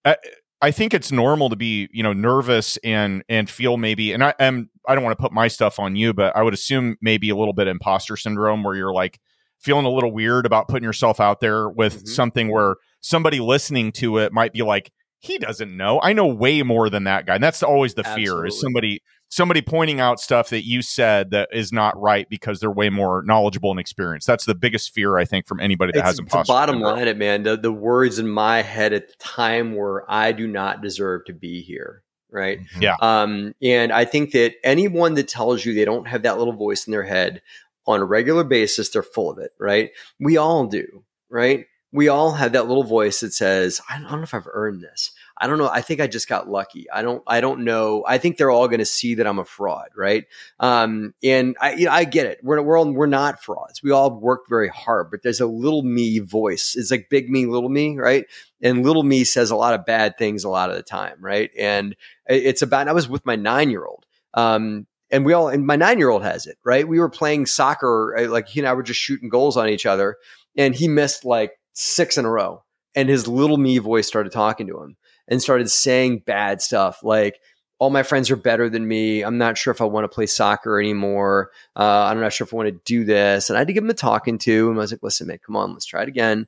I, 0.06 0.18
I 0.62 0.72
think 0.72 0.94
it's 0.94 1.12
normal 1.12 1.50
to 1.50 1.56
be, 1.56 1.90
you 1.92 2.02
know, 2.02 2.14
nervous 2.14 2.78
and 2.78 3.24
and 3.28 3.50
feel 3.50 3.76
maybe, 3.78 4.14
and 4.14 4.24
I 4.24 4.34
am 4.40 4.70
I 4.88 4.96
don't 4.96 5.04
want 5.04 5.18
to 5.18 5.22
put 5.22 5.32
my 5.32 5.48
stuff 5.48 5.80
on 5.80 5.96
you, 5.96 6.14
but 6.14 6.36
I 6.36 6.42
would 6.44 6.54
assume 6.54 6.96
maybe 7.02 7.30
a 7.30 7.36
little 7.36 7.54
bit 7.54 7.68
imposter 7.68 8.16
syndrome 8.16 8.64
where 8.64 8.76
you're 8.76 8.94
like 8.94 9.20
feeling 9.60 9.86
a 9.86 9.90
little 9.90 10.12
weird 10.12 10.46
about 10.46 10.68
putting 10.68 10.84
yourself 10.84 11.20
out 11.20 11.40
there 11.40 11.70
with 11.70 12.04
Mhm. 12.04 12.08
something 12.08 12.52
where 12.52 12.76
somebody 13.02 13.40
listening 13.40 13.92
to 13.94 14.18
it 14.20 14.32
might 14.32 14.54
be 14.54 14.62
like, 14.62 14.92
he 15.20 15.38
doesn't 15.38 15.76
know. 15.76 16.00
I 16.02 16.14
know 16.14 16.28
way 16.28 16.62
more 16.64 16.90
than 16.90 17.06
that 17.06 17.26
guy. 17.26 17.36
And 17.36 17.44
that's 17.44 17.64
always 17.64 17.96
the 17.96 18.04
fear 18.04 18.46
is 18.46 18.60
somebody 18.60 19.02
somebody 19.30 19.62
pointing 19.62 20.00
out 20.00 20.20
stuff 20.20 20.50
that 20.50 20.66
you 20.66 20.82
said 20.82 21.32
that 21.32 21.50
is 21.52 21.72
not 21.72 22.00
right 22.00 22.28
because 22.30 22.60
they're 22.60 22.72
way 22.72 22.90
more 22.90 23.24
knowledgeable 23.26 23.72
and 23.72 23.80
experienced. 23.80 24.28
That's 24.28 24.46
the 24.46 24.56
biggest 24.56 24.94
fear 24.94 25.18
I 25.18 25.26
think 25.26 25.48
from 25.48 25.60
anybody 25.60 25.92
that 25.94 26.00
It's, 26.00 26.08
has 26.08 26.16
the 26.18 26.24
imposter. 26.24 26.52
bottom 26.52 26.80
line, 26.80 27.08
it 27.08 27.18
man. 27.18 27.44
The, 27.44 27.58
the 27.58 27.72
words 27.72 28.20
in 28.20 28.28
my 28.28 28.62
head 28.62 28.94
at 28.94 29.08
the 29.08 29.16
time 29.20 29.76
were, 29.76 30.06
"I 30.08 30.32
do 30.32 30.48
not 30.48 30.82
deserve 30.82 31.26
to 31.26 31.34
be 31.34 31.62
here." 31.62 32.04
Right. 32.32 32.60
Yeah. 32.82 32.96
Um, 33.02 33.56
and 33.62 33.94
I 33.94 34.04
think 34.04 34.32
that 34.32 34.56
anyone 34.64 35.14
that 35.14 35.28
tells 35.30 35.64
you 35.64 35.74
they 35.74 35.86
don't 35.86 36.08
have 36.08 36.24
that 36.24 36.38
little 36.38 36.54
voice 36.54 36.86
in 36.86 36.92
their 36.92 37.04
head 37.04 37.42
on 37.88 38.02
a 38.02 38.06
regular 38.06 38.44
basis, 38.44 38.90
they're 38.90 39.04
full 39.04 39.32
of 39.32 39.38
it, 39.38 39.52
right? 39.60 39.92
We 40.20 40.36
all 40.36 40.66
do, 40.66 41.06
right? 41.30 41.66
We 41.96 42.10
all 42.10 42.34
have 42.34 42.52
that 42.52 42.68
little 42.68 42.84
voice 42.84 43.22
that 43.22 43.34
says, 43.34 43.80
I 43.90 43.98
don't 44.00 44.12
know 44.12 44.22
if 44.22 44.34
I've 44.34 44.50
earned 44.52 44.82
this. 44.82 45.12
I 45.38 45.48
don't 45.48 45.58
know. 45.58 45.70
I 45.70 45.82
think 45.82 46.02
I 46.02 46.08
just 46.08 46.28
got 46.28 46.50
lucky. 46.50 46.90
I 46.92 47.02
don't, 47.02 47.24
I 47.26 47.40
don't 47.40 47.64
know. 47.64 48.04
I 48.06 48.18
think 48.18 48.38
they're 48.38 48.52
all 48.52 48.68
going 48.68 48.80
to 48.80 48.86
see 48.86 49.16
that 49.16 49.26
I'm 49.26 49.40
a 49.40 49.46
fraud, 49.46 49.90
right? 49.96 50.26
Um, 50.60 51.14
and 51.24 51.56
I, 51.62 51.74
you 51.74 51.86
know, 51.86 51.92
I 51.92 52.04
get 52.04 52.26
it. 52.26 52.40
We're, 52.44 52.62
we're 52.62 52.84
we're 52.92 53.06
not 53.06 53.42
frauds. 53.42 53.82
We 53.82 53.92
all 53.92 54.20
work 54.20 54.50
very 54.50 54.68
hard, 54.68 55.10
but 55.10 55.24
there's 55.24 55.40
a 55.40 55.46
little 55.46 55.84
me 55.84 56.20
voice. 56.20 56.76
It's 56.76 56.92
like 56.92 57.08
big 57.10 57.30
me, 57.30 57.46
little 57.46 57.70
me, 57.70 57.98
right? 57.98 58.26
And 58.62 58.84
little 58.84 59.04
me 59.04 59.24
says 59.24 59.50
a 59.50 59.56
lot 59.56 59.74
of 59.74 59.86
bad 59.86 60.18
things 60.18 60.44
a 60.44 60.50
lot 60.50 60.70
of 60.70 60.76
the 60.76 60.84
time, 60.84 61.18
right? 61.20 61.50
And 61.58 61.96
it's 62.28 62.62
about, 62.62 62.90
I 62.90 62.94
was 62.94 63.08
with 63.08 63.26
my 63.26 63.38
nine 63.38 63.70
year 63.70 63.86
old. 63.86 64.06
Um, 64.34 64.86
and 65.12 65.26
we 65.26 65.34
all, 65.34 65.48
and 65.48 65.66
my 65.66 65.76
nine 65.76 65.98
year 65.98 66.10
old 66.10 66.24
has 66.24 66.46
it, 66.46 66.58
right? 66.66 66.86
We 66.86 67.00
were 67.00 67.10
playing 67.10 67.46
soccer, 67.46 68.18
uh, 68.18 68.30
like 68.30 68.50
he 68.50 68.60
and 68.60 68.68
I 68.68 68.74
were 68.74 68.84
just 68.84 69.00
shooting 69.00 69.30
goals 69.30 69.56
on 69.56 69.70
each 69.70 69.86
other, 69.86 70.18
and 70.58 70.76
he 70.76 70.88
missed 70.88 71.24
like 71.24 71.54
six 71.76 72.18
in 72.18 72.26
a 72.26 72.30
row. 72.30 72.64
And 72.96 73.10
his 73.10 73.28
little 73.28 73.58
me 73.58 73.78
voice 73.78 74.08
started 74.08 74.32
talking 74.32 74.68
to 74.68 74.82
him 74.82 74.98
and 75.28 75.42
started 75.42 75.70
saying 75.70 76.24
bad 76.26 76.62
stuff 76.62 77.04
like, 77.04 77.40
all 77.78 77.90
my 77.90 78.04
friends 78.04 78.32
are 78.32 78.38
better 78.38 78.70
than 78.70 78.88
me. 78.88 79.22
I'm 79.22 79.38
not 79.38 79.58
sure 79.58 79.72
if 79.72 79.82
I 79.82 79.86
want 79.86 80.06
to 80.06 80.16
play 80.16 80.28
soccer 80.28 80.80
anymore. 80.80 81.52
Uh, 81.76 82.06
I'm 82.06 82.22
not 82.22 82.32
sure 82.32 82.46
if 82.46 82.54
I 82.54 82.56
want 82.56 82.70
to 82.70 82.82
do 82.86 83.04
this. 83.04 83.50
And 83.50 83.58
I 83.58 83.60
had 83.60 83.68
to 83.68 83.74
give 83.74 83.84
him 83.84 83.90
a 83.90 83.94
talking 83.94 84.38
to, 84.40 84.70
and 84.70 84.78
I 84.78 84.82
was 84.82 84.92
like, 84.92 85.04
listen, 85.04 85.28
man, 85.28 85.40
come 85.46 85.58
on, 85.58 85.74
let's 85.74 85.86
try 85.86 86.04
it 86.04 86.08
again. 86.08 86.48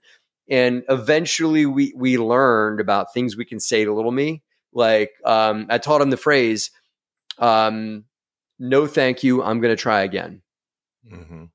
And 0.50 0.84
eventually 0.88 1.66
we 1.66 1.94
we 1.98 2.18
learned 2.18 2.80
about 2.80 3.14
things 3.14 3.36
we 3.36 3.44
can 3.44 3.60
say 3.60 3.84
to 3.84 3.94
little 3.94 4.14
me. 4.14 4.42
Like 4.72 5.12
um, 5.26 5.68
I 5.70 5.80
taught 5.80 6.00
him 6.00 6.12
the 6.12 6.16
phrase, 6.18 6.72
um, 7.40 8.06
no 8.58 8.88
thank 8.88 9.22
you, 9.22 9.44
I'm 9.44 9.60
gonna 9.60 9.76
try 9.76 10.04
again 10.04 10.42
Mm-hmm. 11.12 11.46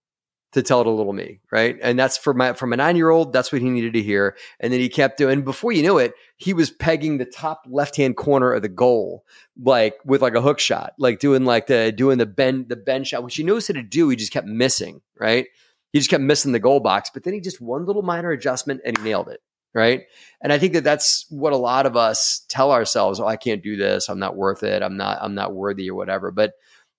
To 0.53 0.63
tell 0.63 0.85
to 0.85 0.91
little 0.91 1.15
me, 1.15 1.41
right? 1.51 1.79
And 1.83 1.99
that's 1.99 2.19
for 2.19 2.35
my 2.35 2.53
from 2.53 2.73
a 2.73 2.77
nine 2.77 2.97
year 2.97 3.11
old. 3.11 3.33
That's 3.33 3.51
what 3.53 3.63
he 3.63 3.71
needed 3.71 3.95
to 3.95 4.03
hear. 4.03 4.37
And 4.61 4.73
then 4.73 4.81
he 4.81 4.89
kept 4.89 5.19
doing. 5.19 5.43
Before 5.43 5.73
you 5.73 5.83
knew 5.83 5.99
it, 5.99 6.15
he 6.37 6.53
was 6.53 6.71
pegging 6.71 7.19
the 7.19 7.25
top 7.25 7.63
left 7.69 7.97
hand 7.97 8.17
corner 8.17 8.53
of 8.53 8.63
the 8.63 8.69
goal, 8.69 9.25
like 9.61 9.95
with 10.05 10.23
like 10.23 10.35
a 10.35 10.43
hook 10.43 10.59
shot, 10.59 10.93
like 10.99 11.19
doing 11.19 11.45
like 11.45 11.67
the 11.67 11.91
doing 11.91 12.19
the 12.19 12.27
bend 12.27 12.69
the 12.69 12.77
bend 12.77 13.07
shot, 13.07 13.25
which 13.25 13.37
he 13.37 13.43
knows 13.43 13.67
how 13.67 13.75
to 13.75 13.83
do. 13.83 14.09
He 14.09 14.17
just 14.17 14.33
kept 14.33 14.47
missing, 14.47 15.01
right? 15.19 15.47
He 15.93 15.99
just 15.99 16.11
kept 16.11 16.23
missing 16.23 16.53
the 16.53 16.59
goal 16.59 16.81
box. 16.81 17.11
But 17.13 17.25
then 17.25 17.35
he 17.35 17.41
just 17.41 17.61
one 17.61 17.87
little 17.87 18.03
minor 18.03 18.31
adjustment 18.31 18.83
and 18.85 18.97
he 18.97 19.05
nailed 19.05 19.29
it, 19.29 19.41
right? 19.75 20.03
And 20.43 20.53
I 20.53 20.59
think 20.59 20.75
that 20.75 20.85
that's 20.85 21.27
what 21.31 21.55
a 21.55 21.59
lot 21.59 21.87
of 21.87 21.97
us 21.97 22.45
tell 22.51 22.73
ourselves: 22.73 23.21
"Oh, 23.21 23.27
I 23.27 23.37
can't 23.37 23.63
do 23.63 23.77
this. 23.77 24.11
I'm 24.11 24.19
not 24.19 24.37
worth 24.37 24.63
it. 24.63 24.83
I'm 24.83 24.99
not. 24.99 25.19
I'm 25.23 25.35
not 25.35 25.55
worthy, 25.55 25.89
or 25.89 25.95
whatever." 25.95 26.31
But 26.31 26.53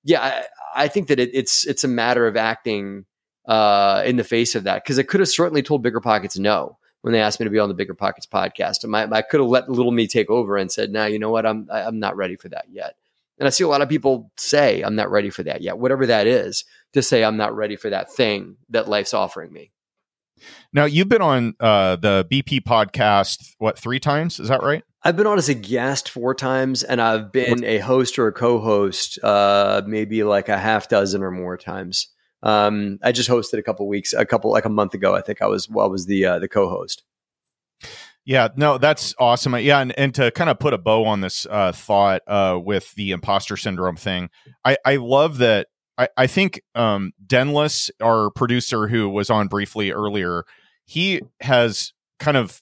yeah, 0.04 0.22
I, 0.22 0.86
I 0.86 0.88
think 0.88 1.08
that 1.10 1.20
it, 1.20 1.30
it's 1.34 1.68
it's 1.68 1.84
a 1.84 1.88
matter 1.88 2.26
of 2.26 2.36
acting 2.36 3.06
uh, 3.46 4.04
in 4.06 4.16
the 4.16 4.24
face 4.24 4.56
of 4.56 4.64
that 4.64 4.84
because 4.84 5.00
I 5.00 5.04
could 5.04 5.20
have 5.20 5.30
certainly 5.30 5.62
told 5.62 5.84
Bigger 5.84 6.02
Pockets 6.02 6.38
no 6.38 6.78
when 7.02 7.12
they 7.12 7.22
asked 7.22 7.40
me 7.40 7.44
to 7.46 7.50
be 7.50 7.60
on 7.60 7.70
the 7.70 7.76
Bigger 7.76 7.94
Pockets 7.94 8.26
podcast. 8.26 8.84
And 8.84 8.92
my, 8.92 9.04
I 9.12 9.22
could 9.22 9.42
have 9.42 9.50
let 9.50 9.70
little 9.70 9.92
me 9.92 10.08
take 10.08 10.30
over 10.30 10.58
and 10.58 10.72
said, 10.72 10.92
"Now 10.92 11.06
you 11.06 11.20
know 11.20 11.30
what? 11.30 11.46
I'm 11.46 11.68
I- 11.72 11.84
I'm 11.84 12.00
not 12.00 12.16
ready 12.16 12.36
for 12.36 12.50
that 12.50 12.66
yet." 12.70 12.96
And 13.40 13.48
I 13.48 13.50
see 13.50 13.64
a 13.64 13.68
lot 13.68 13.82
of 13.82 13.90
people 13.90 14.32
say, 14.38 14.82
"I'm 14.82 14.96
not 14.96 15.12
ready 15.12 15.30
for 15.30 15.44
that 15.44 15.62
yet," 15.62 15.78
whatever 15.78 16.06
that 16.06 16.28
is, 16.28 16.66
to 16.94 17.02
say 17.02 17.24
I'm 17.24 17.38
not 17.38 17.56
ready 17.56 17.76
for 17.76 17.90
that 17.90 18.12
thing 18.12 18.58
that 18.70 18.88
life's 18.88 19.14
offering 19.14 19.52
me. 19.52 19.72
Now 20.72 20.86
you've 20.86 21.10
been 21.10 21.22
on 21.22 21.56
uh, 21.60 21.96
the 21.98 22.26
BP 22.30 22.62
podcast 22.62 23.54
what 23.58 23.78
three 23.78 24.00
times? 24.00 24.40
Is 24.40 24.50
that 24.50 24.64
right? 24.64 24.84
I've 25.04 25.18
been 25.18 25.28
on 25.28 25.38
as 25.38 25.50
a 25.50 25.54
guest 25.54 26.10
four 26.10 26.34
times, 26.34 26.82
and 26.84 27.02
I've 27.02 27.32
been 27.34 27.64
a 27.66 27.80
host 27.80 28.18
or 28.18 28.28
a 28.28 28.32
co-host 28.32 29.20
uh, 29.22 29.82
maybe 29.86 30.24
like 30.24 30.48
a 30.48 30.58
half 30.58 30.88
dozen 30.88 31.22
or 31.22 31.32
more 31.32 31.58
times. 31.58 32.08
Um, 32.44 33.00
I 33.02 33.12
just 33.12 33.30
hosted 33.30 33.58
a 33.58 33.64
couple 33.64 33.88
weeks, 33.88 34.14
a 34.14 34.26
couple 34.26 34.52
like 34.52 34.66
a 34.66 34.70
month 34.70 34.94
ago. 34.94 35.16
I 35.16 35.22
think 35.22 35.42
I 35.42 35.48
was 35.48 35.70
well, 35.70 35.86
I 35.86 35.90
was 35.90 36.06
the 36.06 36.26
uh, 36.26 36.40
the 36.40 36.48
co-host. 36.48 37.04
Yeah, 38.26 38.50
no, 38.56 38.78
that's 38.78 39.14
awesome. 39.20 39.56
Yeah, 39.60 39.80
and, 39.80 39.98
and 39.98 40.16
to 40.16 40.32
kind 40.32 40.50
of 40.50 40.60
put 40.60 40.74
a 40.74 40.78
bow 40.78 41.06
on 41.06 41.22
this 41.22 41.46
uh, 41.50 41.72
thought 41.74 42.22
uh, 42.28 42.58
with 42.64 42.94
the 42.96 43.12
imposter 43.12 43.58
syndrome 43.58 43.98
thing, 43.98 44.30
I, 44.64 44.78
I 44.86 44.96
love 44.98 45.40
that. 45.40 45.68
I, 45.98 46.08
I 46.16 46.28
think 46.28 46.62
um, 46.74 47.12
Denless, 47.26 47.90
our 48.02 48.30
producer 48.32 48.88
who 48.88 49.10
was 49.10 49.30
on 49.30 49.48
briefly 49.48 49.92
earlier, 49.92 50.44
he 50.86 51.22
has 51.42 51.94
kind 52.20 52.38
of. 52.38 52.62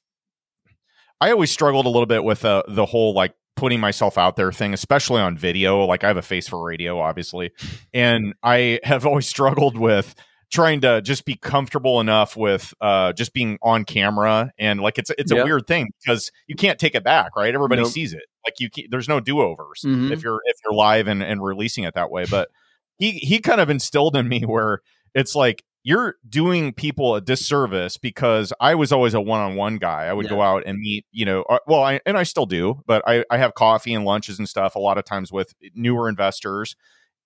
I 1.19 1.32
always 1.32 1.51
struggled 1.51 1.86
a 1.86 1.89
little 1.89 2.07
bit 2.07 2.23
with 2.23 2.43
uh, 2.43 2.63
the 2.67 2.86
whole 2.86 3.13
like 3.13 3.36
putting 3.62 3.80
myself 3.80 4.18
out 4.18 4.36
there 4.38 4.51
thing, 4.51 4.74
especially 4.74 5.22
on 5.22 5.38
video. 5.38 5.86
Like 5.86 6.03
I 6.03 6.07
have 6.07 6.18
a 6.18 6.24
face 6.24 6.47
for 6.47 6.59
radio, 6.66 6.99
obviously, 6.99 7.51
and 7.93 8.34
I 8.41 8.80
have 8.84 9.05
always 9.05 9.28
struggled 9.28 9.78
with 9.78 10.16
trying 10.51 10.82
to 10.82 10.99
just 11.03 11.26
be 11.26 11.36
comfortable 11.36 12.01
enough 12.01 12.36
with 12.36 12.74
uh 12.82 13.14
just 13.14 13.34
being 13.34 13.59
on 13.62 13.86
camera 13.86 14.51
and 14.57 14.82
like 14.82 14.97
it's 14.97 15.12
it's 15.20 15.32
a 15.32 15.36
Yeah. 15.36 15.43
weird 15.43 15.68
thing 15.68 15.91
because 16.03 16.32
you 16.47 16.55
can't 16.55 16.78
take 16.80 16.95
it 16.95 17.03
back 17.05 17.36
right 17.38 17.53
everybody 17.55 17.84
Nope. 17.84 17.91
sees 17.91 18.12
it 18.14 18.24
like 18.45 18.55
you 18.59 18.70
can't, 18.70 18.88
there's 18.91 19.07
no 19.07 19.20
do-overs 19.22 19.84
Mhm. 19.86 20.12
if 20.12 20.22
you're 20.24 20.39
if 20.47 20.57
you're 20.66 20.74
live 20.74 21.07
and, 21.07 21.24
and 21.24 21.41
releasing 21.41 21.86
it 21.86 21.93
that 21.93 22.12
way 22.12 22.26
but 22.30 22.49
he 22.97 23.12
he 23.12 23.39
kind 23.39 23.62
of 23.62 23.70
instilled 23.70 24.16
in 24.18 24.28
me 24.28 24.41
where 24.41 24.82
it's 25.16 25.36
like 25.36 25.64
you're 25.84 26.15
doing 26.27 26.73
people 26.73 27.15
a 27.15 27.21
disservice 27.21 27.97
because 27.97 28.53
I 28.59 28.75
was 28.75 28.91
always 28.91 29.13
a 29.13 29.21
one-on-one 29.21 29.77
guy. 29.77 30.05
I 30.05 30.13
would 30.13 30.29
go 30.29 30.41
out 30.41 30.63
and 30.65 30.77
meet, 30.77 31.05
you 31.11 31.25
know, 31.25 31.41
uh, 31.43 31.57
well, 31.65 31.82
I, 31.84 31.99
and 32.05 32.17
I 32.17 32.23
still 32.23 32.45
do, 32.45 32.82
but 32.86 33.01
I, 33.07 33.25
I 33.32 33.38
have 33.38 33.55
coffee 33.55 33.93
and 33.93 34.05
lunches 34.05 34.38
and 34.38 34.47
stuff 34.47 34.75
a 34.75 34.79
lot 34.79 34.99
of 34.99 35.05
times 35.05 35.32
with 35.32 35.53
newer 35.73 36.07
investors, 36.07 36.75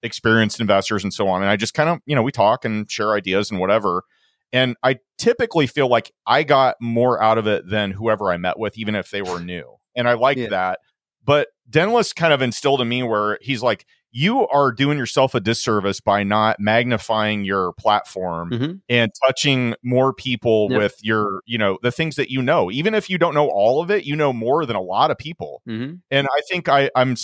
experienced 0.04 0.62
investors, 0.62 1.04
and 1.04 1.14
so 1.14 1.28
on. 1.28 1.42
And 1.42 1.52
I 1.52 1.58
just 1.58 1.74
kind 1.74 1.90
of, 1.90 2.00
you 2.06 2.16
know, 2.16 2.24
we 2.24 2.32
talk 2.32 2.64
and 2.64 2.90
share 2.90 3.14
ideas 3.14 3.52
and 3.52 3.60
whatever. 3.60 4.04
And 4.54 4.78
I 4.84 5.00
typically 5.18 5.68
feel 5.68 5.90
like 5.90 6.14
I 6.26 6.44
got 6.44 6.76
more 6.80 7.22
out 7.22 7.38
of 7.38 7.48
it 7.48 7.70
than 7.70 7.92
whoever 7.92 8.32
I 8.32 8.38
met 8.38 8.58
with, 8.58 8.78
even 8.78 8.96
if 8.96 9.12
they 9.12 9.22
were 9.22 9.42
new. 9.42 9.76
And 9.98 10.08
I 10.08 10.14
like 10.14 10.38
Yeah. 10.38 10.50
that. 10.50 10.80
But 11.26 11.50
Denlis 11.70 12.16
kind 12.16 12.32
of 12.32 12.42
instilled 12.42 12.80
in 12.80 12.88
me 12.88 13.04
where 13.04 13.38
he's 13.42 13.64
like, 13.64 13.86
you 14.18 14.48
are 14.48 14.72
doing 14.72 14.98
yourself 14.98 15.36
a 15.36 15.42
disservice 15.42 16.00
by 16.00 16.24
not 16.24 16.58
magnifying 16.58 17.44
your 17.44 17.74
platform 17.74 18.50
Mhm. 18.50 18.80
and 18.88 19.12
touching 19.28 19.76
more 19.84 20.14
people 20.14 20.70
Yeah. 20.72 20.78
with 20.78 20.96
your, 21.04 21.42
you 21.46 21.58
know, 21.58 21.78
the 21.84 21.92
things 21.92 22.16
that 22.16 22.32
you 22.32 22.42
know. 22.42 22.72
Even 22.72 22.94
if 22.94 23.10
you 23.10 23.18
don't 23.18 23.34
know 23.34 23.50
all 23.50 23.82
of 23.82 23.92
it, 23.92 24.06
you 24.06 24.16
know 24.16 24.32
more 24.32 24.66
than 24.66 24.78
a 24.78 24.82
lot 24.82 25.12
of 25.12 25.18
people. 25.18 25.62
Mm-hmm. 25.68 25.96
And 26.10 26.28
I 26.28 26.40
think 26.50 26.70
I, 26.70 26.90
I'm 26.96 27.16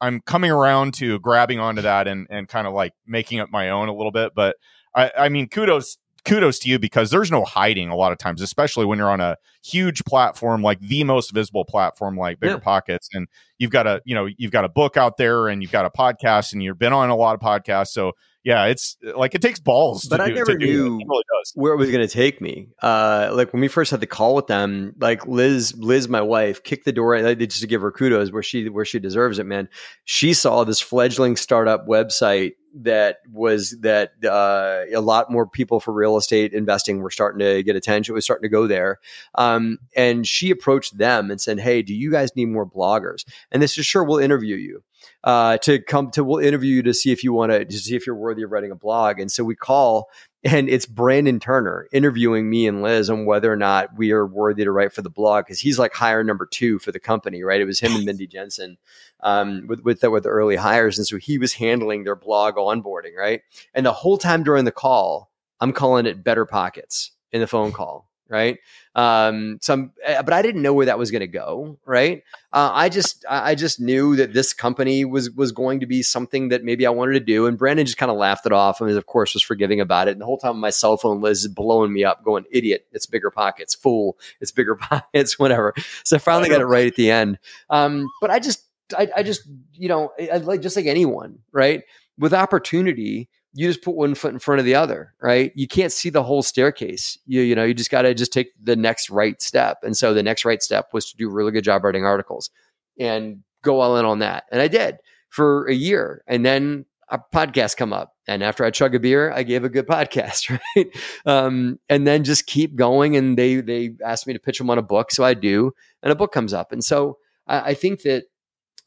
i'm 0.00 0.20
coming 0.22 0.50
around 0.50 0.94
to 0.94 1.18
grabbing 1.18 1.58
onto 1.60 1.82
that 1.82 2.08
and 2.08 2.26
and 2.30 2.48
kind 2.48 2.66
of 2.66 2.72
like 2.72 2.94
making 3.06 3.36
it 3.38 3.48
my 3.50 3.68
own 3.68 3.88
a 3.90 3.94
little 3.94 4.10
bit. 4.12 4.32
But 4.34 4.56
I, 4.94 5.12
I 5.18 5.28
mean, 5.28 5.46
kudos 5.48 5.98
kudos 6.24 6.58
to 6.60 6.68
you 6.68 6.78
because 6.78 7.10
there's 7.10 7.30
no 7.30 7.44
hiding 7.44 7.88
a 7.88 7.96
lot 7.96 8.12
of 8.12 8.18
times, 8.18 8.40
especially 8.40 8.84
when 8.86 8.98
you're 8.98 9.10
on 9.10 9.20
a 9.20 9.36
huge 9.62 10.04
platform 10.04 10.62
like 10.62 10.80
the 10.80 11.04
most 11.04 11.32
visible 11.32 11.64
platform 11.64 12.16
like 12.16 12.40
Bigger 12.40 12.54
Yeah. 12.54 12.58
Pockets, 12.60 13.08
and 13.12 13.28
you've 13.58 13.70
got 13.70 13.86
a 13.86 14.00
you 14.04 14.14
know 14.14 14.28
you've 14.38 14.52
got 14.52 14.64
a 14.64 14.68
book 14.68 14.96
out 14.96 15.16
there 15.16 15.48
and 15.48 15.62
you've 15.62 15.72
got 15.72 15.84
a 15.86 15.90
podcast 15.90 16.52
and 16.52 16.62
you've 16.62 16.78
been 16.78 16.92
on 16.92 17.10
a 17.10 17.16
lot 17.16 17.34
of 17.34 17.40
podcasts, 17.40 17.88
so 17.88 18.12
yeah, 18.42 18.64
it's 18.66 18.96
like 19.16 19.34
it 19.34 19.42
takes 19.42 19.60
balls. 19.60 20.06
But 20.08 20.16
to 20.16 20.22
I 20.22 20.28
do, 20.28 20.34
never 20.34 20.54
knew- 20.56 20.66
it. 20.66 20.70
It 21.02 21.06
really 21.06 21.06
where 21.54 21.72
it 21.74 21.76
was 21.76 21.90
going 21.90 22.06
to 22.06 22.12
take 22.12 22.40
me. 22.40 22.68
Uh, 22.82 23.30
like 23.34 23.52
when 23.52 23.60
we 23.60 23.68
first 23.68 23.90
had 23.90 24.00
the 24.00 24.06
call 24.06 24.34
with 24.34 24.46
them, 24.46 24.94
like 24.98 25.26
Liz, 25.26 25.74
Liz, 25.76 26.08
my 26.08 26.22
wife, 26.22 26.62
kicked 26.62 26.84
the 26.86 26.92
door. 26.92 27.14
And 27.14 27.38
just 27.38 27.60
to 27.60 27.66
give 27.66 27.82
her 27.82 27.90
kudos 27.92 28.32
where 28.32 28.42
she 28.42 28.68
where 28.68 28.84
she 28.86 28.98
deserves 28.98 29.38
it, 29.38 29.44
man. 29.44 29.68
She 30.04 30.32
saw 30.32 30.64
this 30.64 30.80
fledgling 30.80 31.36
startup 31.36 31.86
website 31.86 32.52
that 32.74 33.18
was 33.32 33.76
that 33.80 34.12
uh, 34.24 34.84
a 34.94 35.00
lot 35.00 35.30
more 35.30 35.46
people 35.46 35.80
for 35.80 35.92
real 35.92 36.16
estate 36.16 36.52
investing 36.52 37.00
were 37.00 37.10
starting 37.10 37.40
to 37.40 37.62
get 37.62 37.76
attention. 37.76 38.14
Was 38.14 38.24
starting 38.24 38.42
to 38.42 38.48
go 38.48 38.66
there, 38.66 39.00
um, 39.34 39.78
and 39.96 40.26
she 40.26 40.50
approached 40.50 40.98
them 40.98 41.30
and 41.30 41.40
said, 41.40 41.60
"Hey, 41.60 41.82
do 41.82 41.94
you 41.94 42.10
guys 42.10 42.34
need 42.36 42.46
more 42.46 42.66
bloggers?" 42.66 43.24
And 43.50 43.62
they 43.62 43.66
said, 43.66 43.84
"Sure, 43.84 44.04
we'll 44.04 44.18
interview 44.18 44.56
you." 44.56 44.82
Uh, 45.22 45.58
to 45.58 45.78
come 45.82 46.10
to, 46.10 46.24
we'll 46.24 46.42
interview 46.42 46.76
you 46.76 46.82
to 46.82 46.94
see 46.94 47.12
if 47.12 47.22
you 47.22 47.32
want 47.32 47.52
to, 47.52 47.64
to 47.64 47.78
see 47.78 47.94
if 47.94 48.06
you're 48.06 48.16
worthy 48.16 48.42
of 48.42 48.50
writing 48.50 48.70
a 48.70 48.74
blog. 48.74 49.20
And 49.20 49.30
so 49.30 49.44
we 49.44 49.54
call 49.54 50.08
and 50.42 50.70
it's 50.70 50.86
Brandon 50.86 51.38
Turner 51.38 51.86
interviewing 51.92 52.48
me 52.48 52.66
and 52.66 52.82
Liz 52.82 53.10
on 53.10 53.26
whether 53.26 53.52
or 53.52 53.56
not 53.56 53.98
we 53.98 54.12
are 54.12 54.26
worthy 54.26 54.64
to 54.64 54.72
write 54.72 54.92
for 54.92 55.02
the 55.02 55.10
blog 55.10 55.44
because 55.44 55.60
he's 55.60 55.78
like 55.78 55.92
hire 55.92 56.24
number 56.24 56.46
two 56.46 56.78
for 56.78 56.92
the 56.92 57.00
company, 57.00 57.42
right? 57.42 57.60
It 57.60 57.66
was 57.66 57.80
him 57.80 57.94
and 57.94 58.04
Mindy 58.04 58.26
Jensen 58.26 58.78
um, 59.20 59.66
with 59.66 59.80
with 59.80 60.00
the, 60.00 60.10
with 60.10 60.22
the 60.22 60.30
early 60.30 60.56
hires, 60.56 60.96
and 60.96 61.06
so 61.06 61.18
he 61.18 61.36
was 61.36 61.52
handling 61.54 62.04
their 62.04 62.16
blog 62.16 62.54
onboarding, 62.56 63.14
right? 63.18 63.42
And 63.74 63.84
the 63.84 63.92
whole 63.92 64.16
time 64.16 64.42
during 64.42 64.64
the 64.64 64.72
call, 64.72 65.30
I'm 65.60 65.72
calling 65.72 66.06
it 66.06 66.24
Better 66.24 66.46
Pockets 66.46 67.12
in 67.32 67.40
the 67.40 67.46
phone 67.46 67.72
call, 67.72 68.09
right? 68.30 68.58
Um, 68.94 69.58
some, 69.60 69.92
but 70.06 70.32
I 70.32 70.40
didn't 70.40 70.62
know 70.62 70.72
where 70.72 70.86
that 70.86 70.98
was 70.98 71.10
going 71.10 71.20
to 71.20 71.26
go, 71.26 71.78
right? 71.84 72.22
Uh, 72.52 72.70
I 72.72 72.88
just 72.88 73.24
I 73.28 73.54
just 73.54 73.80
knew 73.80 74.16
that 74.16 74.32
this 74.32 74.52
company 74.52 75.04
was 75.04 75.30
was 75.30 75.52
going 75.52 75.80
to 75.80 75.86
be 75.86 76.02
something 76.02 76.48
that 76.48 76.64
maybe 76.64 76.86
I 76.86 76.90
wanted 76.90 77.14
to 77.14 77.20
do, 77.20 77.46
and 77.46 77.58
Brandon 77.58 77.84
just 77.84 77.98
kind 77.98 78.10
of 78.10 78.16
laughed 78.16 78.46
it 78.46 78.52
off, 78.52 78.80
and 78.80 78.90
of 78.90 79.06
course 79.06 79.34
was 79.34 79.42
forgiving 79.42 79.80
about 79.80 80.08
it. 80.08 80.12
And 80.12 80.20
the 80.20 80.24
whole 80.24 80.38
time, 80.38 80.58
my 80.58 80.70
cell 80.70 80.96
phone 80.96 81.20
was 81.20 81.46
blowing 81.48 81.92
me 81.92 82.04
up, 82.04 82.24
going, 82.24 82.44
"Idiot! 82.50 82.86
It's 82.92 83.06
bigger 83.06 83.30
pockets, 83.30 83.74
fool! 83.74 84.16
It's 84.40 84.52
bigger 84.52 84.74
pockets, 84.76 85.38
whatever." 85.38 85.74
So 86.04 86.16
I 86.16 86.18
finally 86.18 86.48
got 86.48 86.60
it 86.60 86.66
right 86.66 86.86
at 86.86 86.94
the 86.94 87.10
end. 87.10 87.38
Um, 87.68 88.08
but 88.20 88.30
I 88.30 88.38
just 88.38 88.64
I, 88.96 89.08
I 89.16 89.22
just 89.22 89.42
you 89.74 89.88
know 89.88 90.12
I 90.32 90.38
like 90.38 90.62
just 90.62 90.76
like 90.76 90.86
anyone, 90.86 91.40
right? 91.52 91.82
With 92.18 92.34
opportunity, 92.34 93.28
you 93.52 93.68
just 93.68 93.82
put 93.82 93.96
one 93.96 94.14
foot 94.14 94.32
in 94.32 94.38
front 94.38 94.60
of 94.60 94.64
the 94.64 94.74
other, 94.74 95.14
right? 95.20 95.52
You 95.54 95.66
can't 95.66 95.92
see 95.92 96.10
the 96.10 96.22
whole 96.22 96.42
staircase. 96.42 97.18
You 97.26 97.42
you 97.42 97.54
know, 97.54 97.64
you 97.64 97.74
just 97.74 97.90
got 97.90 98.02
to 98.02 98.14
just 98.14 98.32
take 98.32 98.52
the 98.62 98.76
next 98.76 99.10
right 99.10 99.40
step. 99.42 99.78
And 99.82 99.96
so 99.96 100.14
the 100.14 100.22
next 100.22 100.44
right 100.44 100.62
step 100.62 100.88
was 100.92 101.10
to 101.10 101.16
do 101.16 101.28
a 101.28 101.32
really 101.32 101.52
good 101.52 101.64
job 101.64 101.84
writing 101.84 102.04
articles 102.04 102.50
and 102.98 103.42
go 103.62 103.80
all 103.80 103.96
in 103.96 104.04
on 104.04 104.20
that. 104.20 104.44
And 104.52 104.62
I 104.62 104.68
did 104.68 104.98
for 105.28 105.66
a 105.66 105.74
year. 105.74 106.22
And 106.26 106.44
then 106.44 106.84
a 107.08 107.18
podcast 107.18 107.76
come 107.76 107.92
up. 107.92 108.14
And 108.28 108.42
after 108.42 108.64
I 108.64 108.70
chug 108.70 108.94
a 108.94 109.00
beer, 109.00 109.32
I 109.32 109.42
gave 109.42 109.64
a 109.64 109.68
good 109.68 109.86
podcast, 109.88 110.58
right? 110.76 110.86
Um, 111.26 111.78
and 111.88 112.06
then 112.06 112.24
just 112.24 112.46
keep 112.46 112.76
going. 112.76 113.16
And 113.16 113.36
they 113.36 113.56
they 113.56 113.94
asked 114.04 114.26
me 114.26 114.32
to 114.32 114.38
pitch 114.38 114.58
them 114.58 114.70
on 114.70 114.78
a 114.78 114.82
book, 114.82 115.10
so 115.10 115.24
I 115.24 115.34
do, 115.34 115.72
and 116.02 116.12
a 116.12 116.16
book 116.16 116.32
comes 116.32 116.52
up. 116.52 116.72
And 116.72 116.84
so 116.84 117.18
I, 117.46 117.70
I 117.70 117.74
think 117.74 118.02
that 118.02 118.24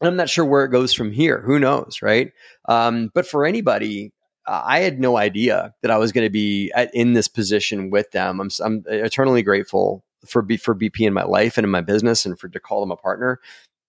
I'm 0.02 0.16
not 0.16 0.30
sure 0.30 0.46
where 0.46 0.66
it 0.66 0.70
goes 0.70 0.94
from 0.94 1.12
here. 1.12 1.42
Who 1.42 1.60
knows, 1.60 2.02
right? 2.02 2.32
Um, 2.68 3.10
but 3.14 3.28
for 3.28 3.46
anybody, 3.46 4.12
I 4.46 4.80
had 4.80 5.00
no 5.00 5.18
idea 5.18 5.74
that 5.82 5.92
I 5.92 5.98
was 5.98 6.12
going 6.12 6.26
to 6.26 6.32
be 6.32 6.72
at, 6.76 6.94
in 6.94 7.14
this 7.14 7.28
position 7.28 7.90
with 7.90 8.12
them. 8.12 8.42
I'm, 8.42 8.50
I'm 8.64 8.84
eternally 8.88 9.42
grateful 9.42 10.04
for 10.26 10.42
B, 10.42 10.58
for 10.58 10.76
BP 10.76 11.02
in 11.02 11.14
my 11.14 11.24
life 11.24 11.58
and 11.58 11.66
in 11.66 11.72
my 11.72 11.82
business, 11.82 12.26
and 12.26 12.38
for 12.38 12.50
to 12.50 12.60
call 12.60 12.82
them 12.82 12.92
a 12.92 12.96
partner. 12.96 13.40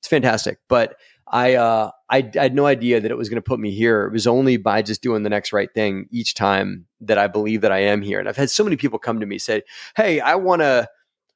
It's 0.01 0.09
fantastic. 0.09 0.59
But 0.69 0.97
I, 1.27 1.55
uh, 1.55 1.91
I, 2.11 2.31
I 2.39 2.43
had 2.43 2.55
no 2.55 2.67
idea 2.67 3.01
that 3.01 3.11
it 3.11 3.17
was 3.17 3.29
going 3.29 3.37
to 3.37 3.43
put 3.43 3.59
me 3.59 3.71
here. 3.71 4.05
It 4.05 4.13
was 4.13 4.27
only 4.27 4.57
by 4.57 4.83
just 4.83 5.03
doing 5.03 5.23
the 5.23 5.31
next 5.31 5.53
right 5.53 5.73
thing 5.73 6.07
each 6.11 6.35
time 6.35 6.87
that 7.01 7.19
I 7.19 7.27
believe 7.27 7.63
that 7.63 7.73
I 7.73 7.81
am 7.81 8.03
here. 8.03 8.19
And 8.19 8.29
I've 8.29 8.37
had 8.37 8.51
so 8.51 8.63
many 8.65 8.77
people 8.77 8.99
come 8.99 9.21
to 9.21 9.27
me 9.27 9.39
say, 9.39 9.63
"Hey, 9.97 10.21
I 10.21 10.35
want 10.37 10.63
to." 10.63 10.89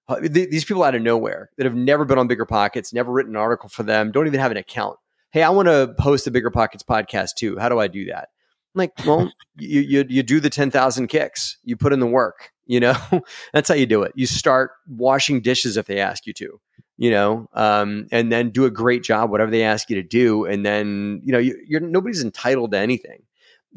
Uh, 0.09 0.21
th- 0.21 0.49
these 0.49 0.65
people 0.65 0.83
out 0.83 0.95
of 0.95 1.03
nowhere 1.03 1.51
that 1.59 1.67
have 1.67 1.75
never 1.75 2.07
been 2.07 2.17
on 2.17 2.29
Bigger 2.29 2.47
Pockets, 2.47 2.95
never 2.95 3.13
written 3.13 3.37
an 3.37 3.41
article 3.41 3.69
for 3.69 3.83
them, 3.83 4.11
don't 4.11 4.27
even 4.27 4.41
have 4.41 4.51
an 4.51 4.57
account. 4.57 4.97
Hey, 5.33 5.43
I 5.43 5.51
want 5.51 5.69
to 5.69 5.95
host 5.99 6.27
a 6.27 6.31
Bigger 6.31 6.51
Pockets 6.51 6.83
podcast 6.83 7.35
too. 7.37 7.59
How 7.59 7.69
do 7.69 7.79
I 7.79 7.89
do 7.89 8.07
that? 8.07 8.31
Like, 8.79 8.93
well, 9.05 9.31
you, 9.59 9.81
you 9.81 10.05
you 10.09 10.23
do 10.23 10.41
the 10.41 10.51
ten 10.51 10.71
thousand 10.71 11.09
kicks. 11.09 11.59
You 11.65 11.77
put 11.77 11.93
in 11.93 12.01
the 12.01 12.07
work. 12.07 12.53
You 12.67 12.81
know, 12.81 12.97
that's 13.53 13.69
how 13.69 13.75
you 13.75 13.87
do 13.87 14.03
it. 14.03 14.13
You 14.15 14.27
start 14.27 14.71
washing 14.87 15.41
dishes 15.41 15.77
if 15.77 15.87
they 15.87 15.99
ask 16.01 16.27
you 16.27 16.33
to. 16.35 16.61
You 16.97 17.11
know, 17.11 17.49
um, 17.53 18.09
and 18.11 18.33
then 18.33 18.51
do 18.51 18.65
a 18.65 18.71
great 18.71 19.05
job 19.05 19.31
whatever 19.31 19.51
they 19.51 19.63
ask 19.63 19.89
you 19.89 19.97
to 19.97 20.03
do, 20.03 20.45
and 20.45 20.67
then 20.67 21.21
you 21.25 21.33
know 21.33 21.39
you, 21.39 21.61
you're 21.67 21.81
nobody's 21.81 22.25
entitled 22.25 22.73
to 22.73 22.79
anything. 22.79 23.23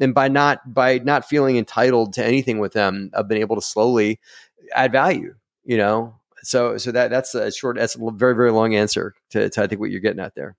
And 0.00 0.14
by 0.14 0.28
not 0.28 0.72
by 0.72 0.98
not 0.98 1.28
feeling 1.28 1.56
entitled 1.56 2.14
to 2.14 2.24
anything 2.24 2.58
with 2.58 2.72
them, 2.72 3.10
I've 3.14 3.28
been 3.28 3.38
able 3.38 3.56
to 3.56 3.62
slowly 3.62 4.18
add 4.74 4.90
value. 4.90 5.34
You 5.64 5.76
know, 5.76 6.16
so 6.42 6.78
so 6.78 6.90
that 6.92 7.10
that's 7.10 7.34
a 7.34 7.52
short 7.52 7.76
that's 7.76 7.94
a 7.94 8.10
very 8.12 8.34
very 8.34 8.50
long 8.50 8.74
answer 8.74 9.14
to, 9.30 9.48
to 9.50 9.62
I 9.62 9.66
think 9.66 9.80
what 9.80 9.90
you're 9.90 10.00
getting 10.00 10.20
at 10.20 10.34
there. 10.34 10.56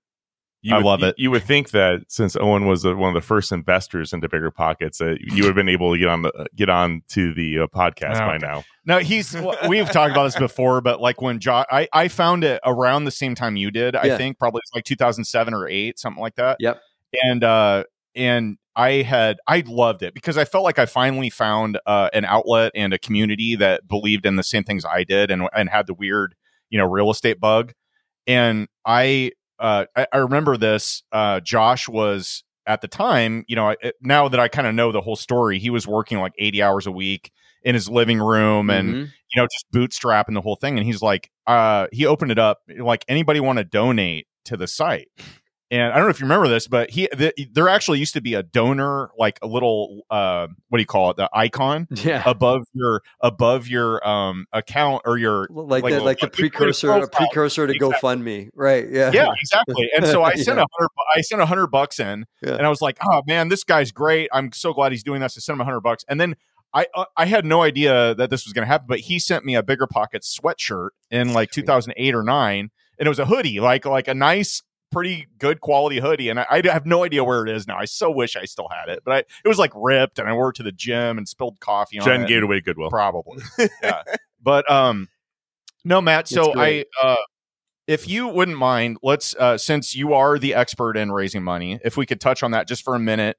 You 0.64 0.74
I 0.74 0.78
would, 0.78 0.86
love 0.86 1.02
it. 1.02 1.14
You 1.18 1.30
would 1.30 1.42
think 1.42 1.72
that 1.72 2.04
since 2.08 2.36
Owen 2.36 2.66
was 2.66 2.86
uh, 2.86 2.96
one 2.96 3.10
of 3.10 3.14
the 3.14 3.20
first 3.20 3.52
investors 3.52 4.14
into 4.14 4.30
bigger 4.30 4.50
pockets, 4.50 4.96
that 4.96 5.18
you 5.20 5.42
would 5.42 5.48
have 5.48 5.54
been 5.54 5.68
able 5.68 5.92
to 5.92 5.98
get 5.98 6.08
on 6.08 6.22
the 6.22 6.46
get 6.56 6.70
on 6.70 7.02
to 7.08 7.34
the 7.34 7.58
uh, 7.58 7.66
podcast 7.66 8.14
Oh, 8.14 8.26
by 8.26 8.38
now. 8.38 8.64
No, 8.86 8.98
he's. 8.98 9.36
we've 9.68 9.90
talked 9.90 10.12
about 10.12 10.24
this 10.24 10.36
before, 10.36 10.80
but 10.80 11.02
like 11.02 11.20
when 11.20 11.38
Josh, 11.38 11.66
I, 11.70 11.86
I 11.92 12.08
found 12.08 12.44
it 12.44 12.62
around 12.64 13.04
the 13.04 13.10
same 13.10 13.34
time 13.34 13.56
you 13.56 13.70
did. 13.70 13.94
I 13.94 14.16
think 14.16 14.38
probably 14.38 14.60
it's 14.64 14.74
like 14.74 14.84
2007 14.84 15.52
or 15.52 15.68
eight, 15.68 15.98
something 15.98 16.22
like 16.22 16.36
that. 16.36 16.56
Yep. 16.60 16.80
And 17.22 17.44
uh, 17.44 17.84
and 18.14 18.56
I 18.74 19.02
had 19.02 19.36
I 19.46 19.64
loved 19.66 20.02
it 20.02 20.14
because 20.14 20.38
I 20.38 20.46
felt 20.46 20.64
like 20.64 20.78
I 20.78 20.86
finally 20.86 21.28
found 21.28 21.78
uh, 21.84 22.08
an 22.14 22.24
outlet 22.24 22.72
and 22.74 22.94
a 22.94 22.98
community 22.98 23.54
that 23.56 23.86
believed 23.86 24.24
in 24.24 24.36
the 24.36 24.42
same 24.42 24.64
things 24.64 24.86
I 24.86 25.04
did 25.04 25.30
and 25.30 25.46
and 25.54 25.68
had 25.68 25.86
the 25.86 25.94
weird 25.94 26.34
you 26.70 26.78
know 26.78 26.86
real 26.86 27.10
estate 27.10 27.38
bug. 27.38 27.74
And 28.26 28.68
I 28.86 29.32
uh, 29.58 29.86
I, 29.96 30.06
I 30.12 30.16
remember 30.18 30.56
this. 30.56 31.02
Uh, 31.12 31.40
Josh 31.40 31.88
was 31.88 32.44
at 32.66 32.80
the 32.80 32.88
time, 32.88 33.44
you 33.46 33.56
know, 33.56 33.70
I, 33.70 33.76
now 34.00 34.28
that 34.28 34.40
I 34.40 34.48
kind 34.48 34.66
of 34.66 34.74
know 34.74 34.90
the 34.92 35.00
whole 35.00 35.16
story, 35.16 35.58
he 35.58 35.70
was 35.70 35.86
working 35.86 36.18
like 36.18 36.32
80 36.38 36.62
hours 36.62 36.86
a 36.86 36.92
week 36.92 37.30
in 37.62 37.74
his 37.74 37.88
living 37.88 38.18
room 38.18 38.68
and 38.70 38.94
Mhm. 38.94 39.12
you 39.32 39.40
know 39.42 39.46
just 39.46 39.64
bootstrapping 39.72 40.34
the 40.34 40.42
whole 40.42 40.54
thing 40.56 40.76
and 40.76 40.86
he's 40.86 41.00
like 41.00 41.30
uh 41.46 41.86
he 41.92 42.04
opened 42.04 42.30
it 42.30 42.38
up 42.38 42.58
like 42.78 43.06
anybody 43.08 43.40
want 43.40 43.56
to 43.56 43.64
donate 43.64 44.26
to 44.44 44.58
the 44.58 44.66
site 44.66 45.08
and 45.74 45.92
i 45.92 45.96
don't 45.96 46.04
know 46.04 46.10
if 46.10 46.20
you 46.20 46.24
remember 46.24 46.48
this 46.48 46.68
but 46.68 46.90
he 46.90 47.08
th- 47.08 47.34
there 47.52 47.68
actually 47.68 47.98
used 47.98 48.14
to 48.14 48.20
be 48.20 48.34
a 48.34 48.42
donor 48.42 49.10
like 49.18 49.38
a 49.42 49.46
little 49.46 50.02
uh 50.10 50.46
what 50.68 50.78
do 50.78 50.82
you 50.82 50.86
call 50.86 51.10
it? 51.10 51.16
The 51.16 51.28
icon 51.32 51.86
yeah, 51.90 52.22
above 52.26 52.62
your 52.72 53.02
above 53.20 53.66
your 53.68 54.06
um 54.06 54.46
account 54.52 55.02
or 55.04 55.18
your 55.18 55.46
like, 55.50 55.82
like- 55.82 55.94
the 55.94 56.00
like 56.02 56.18
the 56.20 56.28
precursor 56.28 56.90
a 56.90 57.08
precursor 57.08 57.66
to 57.66 57.72
Exactly. 57.74 57.98
GoFundMe, 57.98 58.48
right? 58.54 58.88
Yeah, 58.90 59.10
yeah 59.12 59.28
exactly. 59.40 59.88
And 59.96 60.06
so 60.06 60.22
i 60.30 60.34
sent 60.34 60.58
Yeah. 60.58 60.64
a 60.64 60.66
hundred 60.76 60.88
i 61.16 61.20
sent 61.20 61.40
a 61.42 61.46
hundred 61.46 61.66
bucks 61.68 61.98
in 62.00 62.26
Yeah. 62.42 62.54
and 62.54 62.66
i 62.66 62.68
was 62.68 62.80
like 62.80 62.98
oh 63.10 63.22
man 63.26 63.48
this 63.48 63.64
guy's 63.64 63.92
great. 63.92 64.28
I'm 64.32 64.52
so 64.52 64.72
glad 64.72 64.92
he's 64.92 65.02
doing 65.02 65.20
this. 65.20 65.36
I 65.36 65.40
sent 65.40 65.56
him 65.56 65.60
a 65.60 65.64
hundred 65.64 65.80
bucks. 65.80 66.04
And 66.08 66.20
then 66.20 66.36
I, 66.76 66.86
uh, 66.94 67.04
I 67.16 67.26
had 67.26 67.44
no 67.44 67.62
idea 67.62 68.14
that 68.16 68.30
this 68.30 68.44
was 68.44 68.52
going 68.52 68.64
to 68.64 68.66
happen, 68.66 68.86
but 68.88 68.98
he 69.00 69.20
sent 69.20 69.44
me 69.44 69.54
a 69.54 69.62
bigger 69.62 69.86
pocket 69.86 70.22
sweatshirt 70.22 70.88
in 71.08 71.32
like 71.32 71.52
2008 71.52 72.14
or 72.16 72.24
nine, 72.24 72.70
and 72.98 73.06
it 73.06 73.08
was 73.08 73.20
a 73.20 73.26
hoodie, 73.26 73.60
like 73.60 73.84
like 73.86 74.08
a 74.08 74.14
nice, 74.14 74.62
pretty 74.94 75.26
good 75.38 75.60
quality 75.60 75.98
hoodie, 75.98 76.28
and 76.28 76.38
I, 76.38 76.46
I 76.50 76.62
have 76.72 76.86
no 76.86 77.04
idea 77.04 77.24
where 77.24 77.44
it 77.44 77.54
is 77.54 77.66
now. 77.66 77.76
I 77.76 77.84
so 77.84 78.10
wish 78.10 78.36
I 78.36 78.44
still 78.44 78.68
had 78.68 78.88
it, 78.88 79.02
but 79.04 79.12
I, 79.12 79.18
it 79.18 79.48
was 79.48 79.58
like 79.58 79.72
ripped, 79.74 80.18
and 80.18 80.28
I 80.28 80.32
wore 80.32 80.50
it 80.50 80.56
to 80.56 80.62
the 80.62 80.72
gym 80.72 81.18
and 81.18 81.28
spilled 81.28 81.58
coffee 81.60 81.98
on 81.98 82.06
Jen 82.06 82.22
it. 82.22 82.28
gave 82.28 82.38
it 82.38 82.44
away 82.44 82.56
to 82.56 82.62
Goodwill. 82.62 82.90
Probably. 82.90 83.42
yeah. 83.82 84.02
But 84.40 84.70
um 84.70 85.08
no, 85.84 86.00
Matt, 86.00 86.28
so 86.28 86.54
I 86.56 86.84
uh 87.02 87.16
if 87.86 88.08
you 88.08 88.28
wouldn't 88.28 88.56
mind, 88.56 88.98
let's 89.02 89.34
uh 89.34 89.58
since 89.58 89.94
you 89.94 90.14
are 90.14 90.38
the 90.38 90.54
expert 90.54 90.96
in 90.96 91.10
raising 91.10 91.42
money, 91.42 91.80
if 91.84 91.96
we 91.96 92.06
could 92.06 92.20
touch 92.20 92.42
on 92.42 92.52
that 92.52 92.68
just 92.68 92.84
for 92.84 92.94
a 92.94 93.00
minute. 93.00 93.36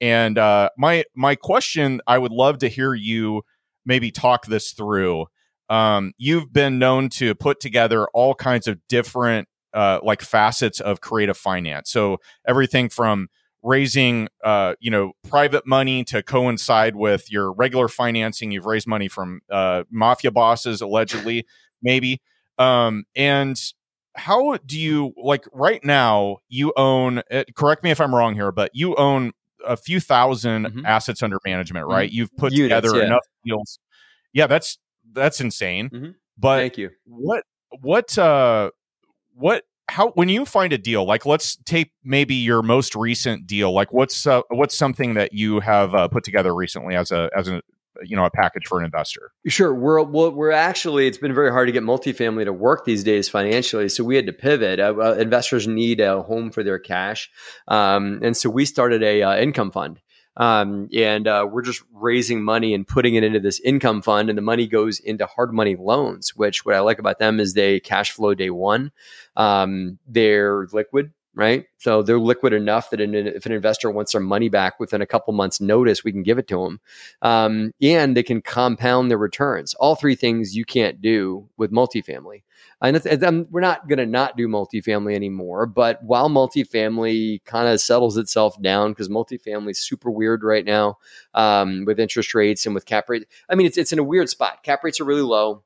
And 0.00 0.38
uh 0.38 0.70
my 0.78 1.04
my 1.14 1.34
question, 1.34 2.00
I 2.06 2.18
would 2.18 2.32
love 2.32 2.58
to 2.58 2.68
hear 2.68 2.94
you 2.94 3.42
maybe 3.84 4.10
talk 4.10 4.46
this 4.46 4.72
through. 4.72 5.26
Um 5.68 6.12
you've 6.16 6.52
been 6.52 6.78
known 6.78 7.10
to 7.10 7.34
put 7.34 7.60
together 7.60 8.06
all 8.14 8.34
kinds 8.34 8.66
of 8.66 8.78
different 8.88 9.48
uh 9.74 9.98
like 10.02 10.22
facets 10.22 10.80
of 10.80 11.00
creative 11.02 11.36
finance. 11.36 11.90
So 11.90 12.20
everything 12.46 12.88
from 12.88 13.28
raising 13.62 14.28
uh 14.44 14.74
you 14.78 14.90
know 14.90 15.12
private 15.26 15.66
money 15.66 16.04
to 16.04 16.22
coincide 16.22 16.94
with 16.94 17.32
your 17.32 17.50
regular 17.50 17.88
financing 17.88 18.52
you've 18.52 18.66
raised 18.66 18.86
money 18.86 19.08
from 19.08 19.40
uh 19.50 19.84
mafia 19.90 20.30
bosses 20.30 20.82
allegedly 20.82 21.46
maybe 21.82 22.20
um 22.58 23.04
and 23.16 23.58
how 24.16 24.58
do 24.66 24.78
you 24.78 25.14
like 25.16 25.46
right 25.50 25.82
now 25.82 26.36
you 26.50 26.74
own 26.76 27.22
uh, 27.30 27.42
correct 27.54 27.82
me 27.82 27.90
if 27.90 28.02
i'm 28.02 28.14
wrong 28.14 28.34
here 28.34 28.52
but 28.52 28.70
you 28.74 28.94
own 28.96 29.32
a 29.66 29.78
few 29.78 29.98
1000 29.98 30.66
Mhm. 30.66 30.84
assets 30.84 31.22
under 31.22 31.38
management 31.46 31.86
right 31.86 32.10
you've 32.12 32.36
put 32.36 32.52
Units, 32.52 32.68
together 32.86 32.98
yeah. 32.98 33.06
enough 33.06 33.26
deals 33.46 33.78
yeah 34.34 34.46
that's 34.46 34.76
that's 35.12 35.40
insane 35.40 35.88
Mhm. 35.88 36.14
but 36.36 36.58
Thank 36.58 36.76
you. 36.76 36.90
what 37.06 37.44
what 37.80 38.18
uh 38.18 38.70
what 39.34 39.64
how 39.88 40.10
when 40.12 40.28
you 40.28 40.46
find 40.46 40.72
a 40.72 40.78
deal 40.78 41.04
like 41.04 41.26
let's 41.26 41.56
take 41.64 41.92
maybe 42.02 42.34
your 42.34 42.62
most 42.62 42.94
recent 42.94 43.46
deal 43.46 43.72
like 43.72 43.92
what's 43.92 44.26
uh, 44.26 44.40
what's 44.48 44.74
something 44.74 45.14
that 45.14 45.32
you 45.32 45.60
have 45.60 45.94
uh, 45.94 46.08
put 46.08 46.24
together 46.24 46.54
recently 46.54 46.94
as 46.94 47.10
a 47.10 47.28
as 47.36 47.48
a 47.48 47.60
you 48.02 48.16
know 48.16 48.24
a 48.24 48.30
package 48.30 48.66
for 48.66 48.78
an 48.78 48.84
investor? 48.84 49.32
Sure. 49.46 49.74
We're 49.74 50.02
we're, 50.02 50.50
actually 50.50 51.06
it's 51.06 51.18
been 51.18 51.34
very 51.34 51.50
hard 51.50 51.68
to 51.68 51.72
get 51.72 51.82
multifamily 51.82 52.44
to 52.44 52.52
work 52.52 52.84
these 52.84 53.04
days 53.04 53.28
financially 53.28 53.88
so 53.88 54.04
we 54.04 54.16
had 54.16 54.26
to 54.26 54.32
pivot. 54.32 54.80
Uh, 54.80 55.14
investors 55.18 55.66
need 55.66 56.00
a 56.00 56.22
home 56.22 56.50
for 56.50 56.62
their 56.62 56.78
cash. 56.78 57.30
Um, 57.68 58.20
and 58.22 58.36
so 58.36 58.50
we 58.50 58.64
started 58.64 59.02
a 59.02 59.22
uh, 59.22 59.36
income 59.36 59.70
fund 59.70 60.00
um, 60.36 60.88
and 60.92 61.26
uh, 61.26 61.46
we're 61.50 61.62
just 61.62 61.82
raising 61.92 62.42
money 62.42 62.74
and 62.74 62.86
putting 62.86 63.14
it 63.14 63.24
into 63.24 63.40
this 63.40 63.60
income 63.60 64.02
fund, 64.02 64.28
and 64.28 64.36
the 64.36 64.42
money 64.42 64.66
goes 64.66 64.98
into 65.00 65.26
hard 65.26 65.52
money 65.52 65.76
loans. 65.76 66.34
Which 66.36 66.64
what 66.64 66.74
I 66.74 66.80
like 66.80 66.98
about 66.98 67.18
them 67.18 67.40
is 67.40 67.54
they 67.54 67.80
cash 67.80 68.10
flow 68.10 68.34
day 68.34 68.50
one. 68.50 68.92
Um, 69.36 69.98
they're 70.06 70.66
liquid, 70.72 71.12
right? 71.34 71.66
So 71.78 72.02
they're 72.02 72.18
liquid 72.18 72.52
enough 72.52 72.90
that 72.90 73.00
if 73.00 73.46
an 73.46 73.52
investor 73.52 73.90
wants 73.90 74.12
their 74.12 74.20
money 74.20 74.48
back 74.48 74.78
within 74.78 75.02
a 75.02 75.06
couple 75.06 75.32
months' 75.34 75.60
notice, 75.60 76.04
we 76.04 76.12
can 76.12 76.22
give 76.22 76.38
it 76.38 76.48
to 76.48 76.62
them, 76.64 76.80
um, 77.22 77.72
and 77.82 78.16
they 78.16 78.22
can 78.22 78.40
compound 78.40 79.10
their 79.10 79.18
returns. 79.18 79.74
All 79.74 79.96
three 79.96 80.14
things 80.14 80.56
you 80.56 80.64
can't 80.64 81.00
do 81.00 81.48
with 81.56 81.72
multifamily. 81.72 82.42
And 82.80 83.48
we're 83.50 83.60
not 83.60 83.88
going 83.88 83.98
to 83.98 84.06
not 84.06 84.36
do 84.36 84.46
multifamily 84.46 85.14
anymore. 85.14 85.66
But 85.66 86.02
while 86.02 86.28
multifamily 86.28 87.44
kind 87.44 87.68
of 87.68 87.80
settles 87.80 88.16
itself 88.16 88.60
down, 88.60 88.90
because 88.90 89.08
multifamily 89.08 89.70
is 89.70 89.80
super 89.80 90.10
weird 90.10 90.44
right 90.44 90.64
now 90.64 90.98
um, 91.32 91.84
with 91.86 91.98
interest 91.98 92.34
rates 92.34 92.66
and 92.66 92.74
with 92.74 92.84
cap 92.84 93.08
rates. 93.08 93.24
I 93.48 93.54
mean, 93.54 93.66
it's, 93.66 93.78
it's 93.78 93.92
in 93.92 93.98
a 93.98 94.04
weird 94.04 94.28
spot. 94.28 94.62
Cap 94.62 94.84
rates 94.84 95.00
are 95.00 95.04
really 95.04 95.22
low, 95.22 95.62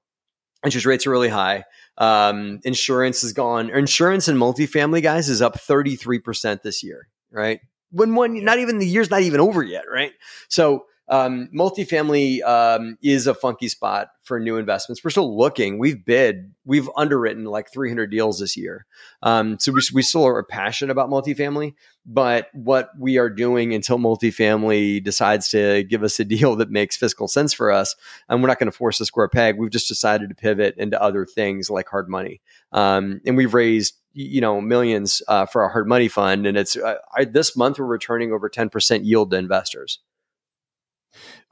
interest 0.64 0.86
rates 0.86 1.06
are 1.06 1.10
really 1.10 1.28
high. 1.28 1.64
Um, 1.96 2.60
insurance 2.64 3.22
has 3.22 3.32
gone, 3.32 3.70
insurance 3.70 4.28
and 4.28 4.38
multifamily, 4.38 5.02
guys, 5.02 5.28
is 5.28 5.42
up 5.42 5.58
33% 5.58 6.62
this 6.62 6.82
year, 6.82 7.08
right? 7.30 7.60
When 7.90 8.14
one, 8.14 8.44
not 8.44 8.58
even 8.58 8.78
the 8.78 8.86
year's 8.86 9.10
not 9.10 9.22
even 9.22 9.40
over 9.40 9.62
yet, 9.62 9.84
right? 9.90 10.12
So, 10.48 10.84
um, 11.10 11.48
multifamily 11.54 12.42
um, 12.42 12.98
is 13.02 13.26
a 13.26 13.34
funky 13.34 13.68
spot 13.68 14.08
for 14.22 14.38
new 14.38 14.56
investments. 14.56 15.02
We're 15.02 15.10
still 15.10 15.36
looking. 15.36 15.78
We've 15.78 16.04
bid, 16.04 16.52
we've 16.64 16.88
underwritten 16.96 17.44
like 17.44 17.72
300 17.72 18.10
deals 18.10 18.40
this 18.40 18.56
year. 18.56 18.84
Um, 19.22 19.58
so 19.58 19.72
we, 19.72 19.80
we 19.94 20.02
still 20.02 20.26
are 20.26 20.42
passionate 20.42 20.92
about 20.92 21.08
multifamily. 21.08 21.74
But 22.04 22.48
what 22.52 22.90
we 22.98 23.18
are 23.18 23.28
doing 23.28 23.74
until 23.74 23.98
multifamily 23.98 25.02
decides 25.04 25.48
to 25.50 25.82
give 25.84 26.02
us 26.02 26.18
a 26.20 26.24
deal 26.24 26.56
that 26.56 26.70
makes 26.70 26.96
fiscal 26.96 27.28
sense 27.28 27.52
for 27.52 27.70
us, 27.70 27.94
and 28.28 28.40
we're 28.42 28.48
not 28.48 28.58
going 28.58 28.70
to 28.70 28.76
force 28.76 29.00
a 29.00 29.06
square 29.06 29.28
peg. 29.28 29.58
We've 29.58 29.70
just 29.70 29.88
decided 29.88 30.30
to 30.30 30.34
pivot 30.34 30.74
into 30.78 31.00
other 31.00 31.26
things 31.26 31.68
like 31.68 31.88
hard 31.88 32.08
money. 32.08 32.40
Um, 32.72 33.20
and 33.26 33.36
we've 33.36 33.54
raised 33.54 33.94
you 34.14 34.40
know 34.40 34.60
millions 34.60 35.22
uh, 35.28 35.46
for 35.46 35.62
our 35.62 35.68
hard 35.68 35.86
money 35.86 36.08
fund, 36.08 36.46
and 36.46 36.56
it's 36.56 36.76
uh, 36.76 36.96
I, 37.14 37.24
this 37.24 37.56
month 37.56 37.78
we're 37.78 37.86
returning 37.86 38.32
over 38.32 38.48
10% 38.48 39.04
yield 39.04 39.30
to 39.30 39.36
investors. 39.36 40.00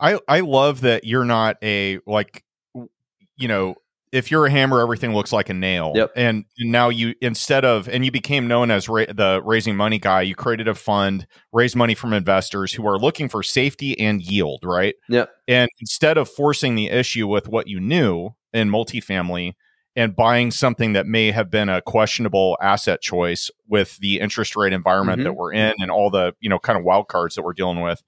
I 0.00 0.18
I 0.28 0.40
love 0.40 0.82
that 0.82 1.04
you're 1.04 1.24
not 1.24 1.56
a 1.62 1.98
like 2.06 2.44
you 3.36 3.48
know 3.48 3.76
if 4.12 4.30
you're 4.30 4.46
a 4.46 4.50
hammer 4.50 4.80
everything 4.80 5.14
looks 5.14 5.32
like 5.32 5.48
a 5.48 5.54
nail 5.54 5.92
yep. 5.94 6.10
and 6.16 6.44
now 6.58 6.88
you 6.88 7.14
instead 7.20 7.64
of 7.64 7.88
and 7.88 8.04
you 8.04 8.10
became 8.10 8.46
known 8.46 8.70
as 8.70 8.88
ra- 8.88 9.04
the 9.08 9.42
raising 9.44 9.76
money 9.76 9.98
guy 9.98 10.22
you 10.22 10.34
created 10.34 10.68
a 10.68 10.74
fund 10.74 11.26
raise 11.52 11.74
money 11.74 11.94
from 11.94 12.12
investors 12.12 12.72
who 12.72 12.86
are 12.86 12.98
looking 12.98 13.28
for 13.28 13.42
safety 13.42 13.98
and 13.98 14.22
yield 14.22 14.60
right 14.64 14.94
yeah 15.08 15.26
and 15.48 15.68
instead 15.80 16.16
of 16.16 16.28
forcing 16.28 16.74
the 16.74 16.86
issue 16.88 17.26
with 17.26 17.48
what 17.48 17.66
you 17.66 17.80
knew 17.80 18.30
in 18.52 18.70
multifamily 18.70 19.52
and 19.96 20.14
buying 20.14 20.50
something 20.50 20.92
that 20.92 21.06
may 21.06 21.30
have 21.30 21.50
been 21.50 21.68
a 21.68 21.82
questionable 21.82 22.56
asset 22.60 23.00
choice 23.00 23.50
with 23.66 23.96
the 23.98 24.20
interest 24.20 24.54
rate 24.54 24.72
environment 24.72 25.18
mm-hmm. 25.18 25.24
that 25.24 25.34
we're 25.34 25.52
in 25.52 25.74
and 25.78 25.90
all 25.90 26.10
the 26.10 26.32
you 26.40 26.48
know 26.48 26.58
kind 26.58 26.78
of 26.78 26.84
wild 26.84 27.08
cards 27.08 27.34
that 27.34 27.42
we're 27.42 27.52
dealing 27.52 27.80
with 27.80 28.02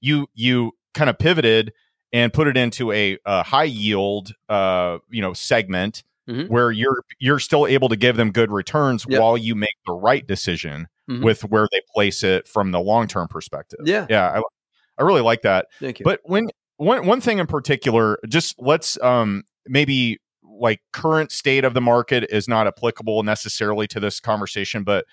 you 0.00 0.26
you 0.34 0.72
kind 0.94 1.10
of 1.10 1.18
pivoted 1.18 1.72
and 2.12 2.32
put 2.32 2.48
it 2.48 2.56
into 2.56 2.90
a, 2.92 3.18
a 3.26 3.42
high 3.42 3.64
yield, 3.64 4.32
uh, 4.48 4.98
you 5.10 5.20
know, 5.20 5.32
segment 5.32 6.02
mm-hmm. 6.28 6.52
where 6.52 6.70
you're 6.70 7.02
you're 7.18 7.38
still 7.38 7.66
able 7.66 7.88
to 7.88 7.96
give 7.96 8.16
them 8.16 8.30
good 8.30 8.50
returns 8.50 9.06
yep. 9.08 9.20
while 9.20 9.36
you 9.36 9.54
make 9.54 9.76
the 9.86 9.92
right 9.92 10.26
decision 10.26 10.88
mm-hmm. 11.08 11.22
with 11.22 11.42
where 11.44 11.68
they 11.72 11.80
place 11.94 12.22
it 12.22 12.46
from 12.46 12.70
the 12.70 12.80
long 12.80 13.06
term 13.06 13.28
perspective. 13.28 13.80
Yeah, 13.84 14.06
yeah, 14.08 14.38
I, 14.38 14.42
I 14.98 15.02
really 15.04 15.22
like 15.22 15.42
that. 15.42 15.66
Thank 15.80 16.00
you. 16.00 16.04
But 16.04 16.20
when 16.24 16.48
one 16.76 17.06
one 17.06 17.20
thing 17.20 17.38
in 17.38 17.46
particular, 17.46 18.18
just 18.28 18.56
let's 18.58 19.00
um 19.02 19.44
maybe 19.66 20.18
like 20.42 20.80
current 20.92 21.30
state 21.30 21.64
of 21.64 21.74
the 21.74 21.80
market 21.80 22.26
is 22.30 22.48
not 22.48 22.66
applicable 22.66 23.22
necessarily 23.22 23.86
to 23.88 24.00
this 24.00 24.20
conversation, 24.20 24.82
but 24.82 25.04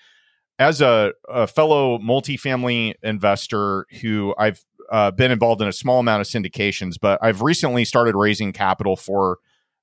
as 0.58 0.80
a, 0.80 1.12
a 1.28 1.46
fellow 1.46 1.98
multifamily 1.98 2.94
investor 3.02 3.86
who 4.00 4.34
I've 4.38 4.64
uh, 4.90 5.10
been 5.10 5.30
involved 5.30 5.62
in 5.62 5.68
a 5.68 5.72
small 5.72 6.00
amount 6.00 6.20
of 6.20 6.26
syndications, 6.26 6.94
but 7.00 7.18
I've 7.22 7.42
recently 7.42 7.84
started 7.84 8.14
raising 8.14 8.52
capital 8.52 8.96
for 8.96 9.38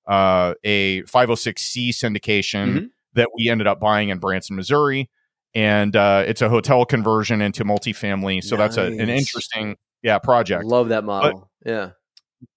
uh, 0.08 0.54
a 0.64 1.04
506c 1.04 1.90
syndication 1.90 2.68
mm-hmm. 2.68 2.86
that 3.14 3.30
we 3.36 3.50
ended 3.50 3.68
up 3.68 3.80
buying 3.80 4.10
in 4.10 4.20
Branson, 4.20 4.56
Missouri. 4.56 5.10
And 5.56 5.96
uh, 5.96 6.24
it's 6.26 6.42
a 6.42 6.50
hotel 6.50 6.84
conversion 6.86 7.42
into 7.42 7.64
multifamily. 7.64 8.44
So 8.44 8.56
nice. 8.56 8.76
that's 8.76 8.78
a, 8.78 9.02
an 9.02 9.10
interesting, 9.10 9.78
yeah, 10.02 10.18
project. 10.18 10.66
Love 10.66 10.90
that 10.90 11.04
model. 11.04 11.50
But 11.62 11.72
yeah. 11.72 11.90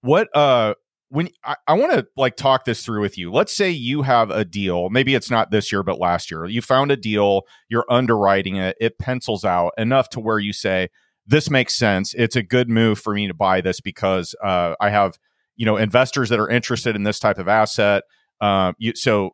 What, 0.00 0.34
uh, 0.34 0.74
when 1.08 1.28
I, 1.44 1.56
I 1.66 1.74
want 1.74 1.92
to 1.92 2.06
like 2.16 2.36
talk 2.36 2.64
this 2.64 2.84
through 2.84 3.00
with 3.00 3.16
you. 3.16 3.30
Let's 3.30 3.54
say 3.54 3.70
you 3.70 4.02
have 4.02 4.30
a 4.30 4.44
deal. 4.44 4.88
Maybe 4.88 5.14
it's 5.14 5.30
not 5.30 5.50
this 5.50 5.70
year, 5.70 5.82
but 5.82 5.98
last 5.98 6.30
year. 6.30 6.46
You 6.46 6.62
found 6.62 6.90
a 6.90 6.96
deal, 6.96 7.42
you're 7.68 7.86
underwriting 7.88 8.56
it, 8.56 8.76
it 8.80 8.98
pencils 8.98 9.44
out 9.44 9.72
enough 9.78 10.08
to 10.10 10.20
where 10.20 10.38
you 10.38 10.52
say, 10.52 10.88
this 11.26 11.50
makes 11.50 11.74
sense. 11.74 12.14
It's 12.14 12.36
a 12.36 12.42
good 12.42 12.68
move 12.68 12.98
for 12.98 13.14
me 13.14 13.26
to 13.26 13.34
buy 13.34 13.60
this 13.60 13.80
because 13.80 14.34
uh, 14.42 14.74
I 14.80 14.90
have 14.90 15.18
you 15.56 15.66
know 15.66 15.76
investors 15.76 16.28
that 16.28 16.38
are 16.38 16.48
interested 16.48 16.96
in 16.96 17.02
this 17.02 17.18
type 17.18 17.38
of 17.38 17.48
asset. 17.48 18.04
Um, 18.40 18.74
you, 18.78 18.94
so, 18.94 19.30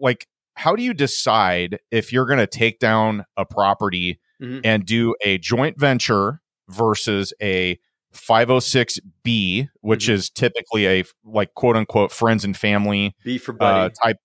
like, 0.00 0.26
how 0.54 0.76
do 0.76 0.82
you 0.82 0.94
decide 0.94 1.78
if 1.90 2.12
you're 2.12 2.26
going 2.26 2.38
to 2.38 2.46
take 2.46 2.78
down 2.78 3.24
a 3.36 3.44
property 3.44 4.20
mm-hmm. 4.40 4.60
and 4.64 4.86
do 4.86 5.14
a 5.24 5.38
joint 5.38 5.78
venture 5.78 6.40
versus 6.68 7.32
a 7.42 7.78
506b, 8.14 9.68
which 9.80 10.04
mm-hmm. 10.04 10.12
is 10.12 10.30
typically 10.30 10.86
a 10.86 11.04
like 11.24 11.54
quote 11.54 11.76
unquote 11.76 12.12
friends 12.12 12.44
and 12.44 12.56
family 12.56 13.14
B 13.24 13.38
for 13.38 13.52
buddy 13.52 13.86
uh, 13.86 13.88
type 14.02 14.16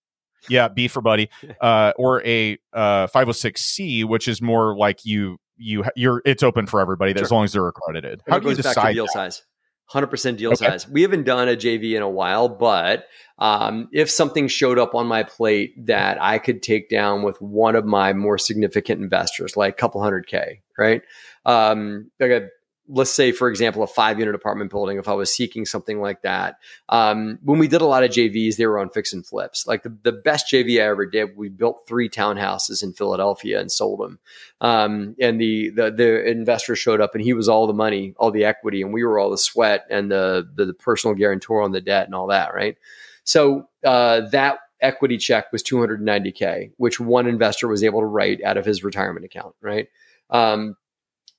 yeah, 0.50 0.68
B 0.68 0.88
for 0.88 1.02
buddy, 1.02 1.30
uh, 1.62 1.94
or 1.98 2.26
a 2.26 2.58
uh, 2.74 3.08
506C, 3.08 4.06
which 4.06 4.28
is 4.28 4.42
more 4.42 4.76
like 4.76 5.06
you 5.06 5.38
you 5.62 5.86
you're 5.96 6.22
it's 6.26 6.44
open 6.44 6.66
for 6.66 6.82
everybody 6.82 7.14
sure. 7.14 7.22
as 7.22 7.32
long 7.32 7.44
as 7.46 7.54
they're 7.54 7.68
accredited. 7.68 8.22
How 8.28 8.40
do 8.40 8.50
you 8.50 8.56
decide 8.56 8.94
deal 8.94 9.06
that? 9.06 9.14
size? 9.14 9.44
Hundred 9.86 10.08
percent 10.08 10.38
deal 10.38 10.52
okay. 10.54 10.68
size. 10.68 10.88
We 10.88 11.02
haven't 11.02 11.24
done 11.24 11.50
a 11.50 11.56
JV 11.56 11.96
in 11.96 12.02
a 12.02 12.10
while, 12.10 12.48
but 12.50 13.06
um, 13.40 13.90
if 13.92 14.10
something 14.10 14.48
showed 14.48 14.80
up 14.80 14.96
on 14.96 15.06
my 15.06 15.24
plate 15.24 15.74
that 15.86 16.22
I 16.22 16.40
could 16.40 16.64
take 16.64 16.90
down 16.90 17.24
with 17.24 17.42
one 17.42 17.76
of 17.76 17.86
my 17.86 18.14
more 18.14 18.38
significant 18.38 19.02
investors, 19.02 19.58
like 19.58 19.74
a 19.74 19.78
couple 19.78 20.02
hundred 20.02 20.28
K, 20.28 20.62
right? 20.78 21.02
Um, 21.46 22.10
like 22.20 22.32
a 22.32 22.48
let's 22.94 23.12
say, 23.12 23.32
for 23.32 23.50
example, 23.50 23.84
a 23.84 23.88
five 23.88 24.20
unit 24.20 24.36
apartment 24.36 24.70
building, 24.70 24.98
if 24.98 25.08
I 25.08 25.14
was 25.14 25.34
seeking 25.34 25.66
something 25.66 26.02
like 26.02 26.22
that, 26.24 26.58
um, 26.90 27.40
when 27.42 27.58
we 27.58 27.68
did 27.68 27.82
a 27.82 27.86
lot 27.86 28.04
of 28.04 28.12
JVs, 28.12 28.58
they 28.58 28.66
were 28.66 28.80
on 28.80 28.90
fix 28.90 29.14
and 29.14 29.26
flips. 29.26 29.66
Like 29.66 29.84
the, 29.84 29.98
the 30.04 30.12
best 30.12 30.52
JV 30.52 30.80
I 30.80 30.88
ever 30.88 31.06
did, 31.06 31.38
we 31.38 31.48
built 31.50 31.88
three 31.88 32.10
townhouses 32.10 32.84
in 32.84 32.92
Philadelphia 32.92 33.60
and 33.60 33.72
sold 33.72 34.02
them. 34.02 34.20
Um, 34.60 35.16
and 35.22 35.40
the, 35.40 35.70
the, 35.70 35.92
the 35.92 36.30
investor 36.30 36.76
showed 36.76 37.00
up 37.00 37.16
and 37.16 37.24
he 37.24 37.34
was 37.34 37.48
all 37.48 37.66
the 37.66 37.74
money, 37.74 38.14
all 38.18 38.32
the 38.32 38.44
equity, 38.46 38.82
and 38.82 38.94
we 38.94 39.04
were 39.04 39.18
all 39.18 39.32
the 39.32 39.38
sweat 39.38 39.86
and 39.90 40.12
the, 40.12 40.48
the, 40.54 40.66
the 40.66 40.74
personal 40.74 41.16
guarantor 41.16 41.62
on 41.62 41.72
the 41.72 41.82
debt 41.82 42.06
and 42.06 42.16
all 42.16 42.28
that. 42.28 42.54
Right. 42.54 42.78
So, 43.24 43.70
uh, 43.86 44.22
that 44.32 44.60
equity 44.82 45.18
check 45.18 45.52
was 45.52 45.64
290K, 45.64 46.72
which 46.78 47.00
one 47.00 47.28
investor 47.28 47.68
was 47.68 47.84
able 47.84 48.02
to 48.02 48.06
write 48.06 48.44
out 48.44 48.58
of 48.58 48.66
his 48.66 48.84
retirement 48.84 49.26
account. 49.26 49.56
Right. 49.62 49.88
Um, 50.30 50.76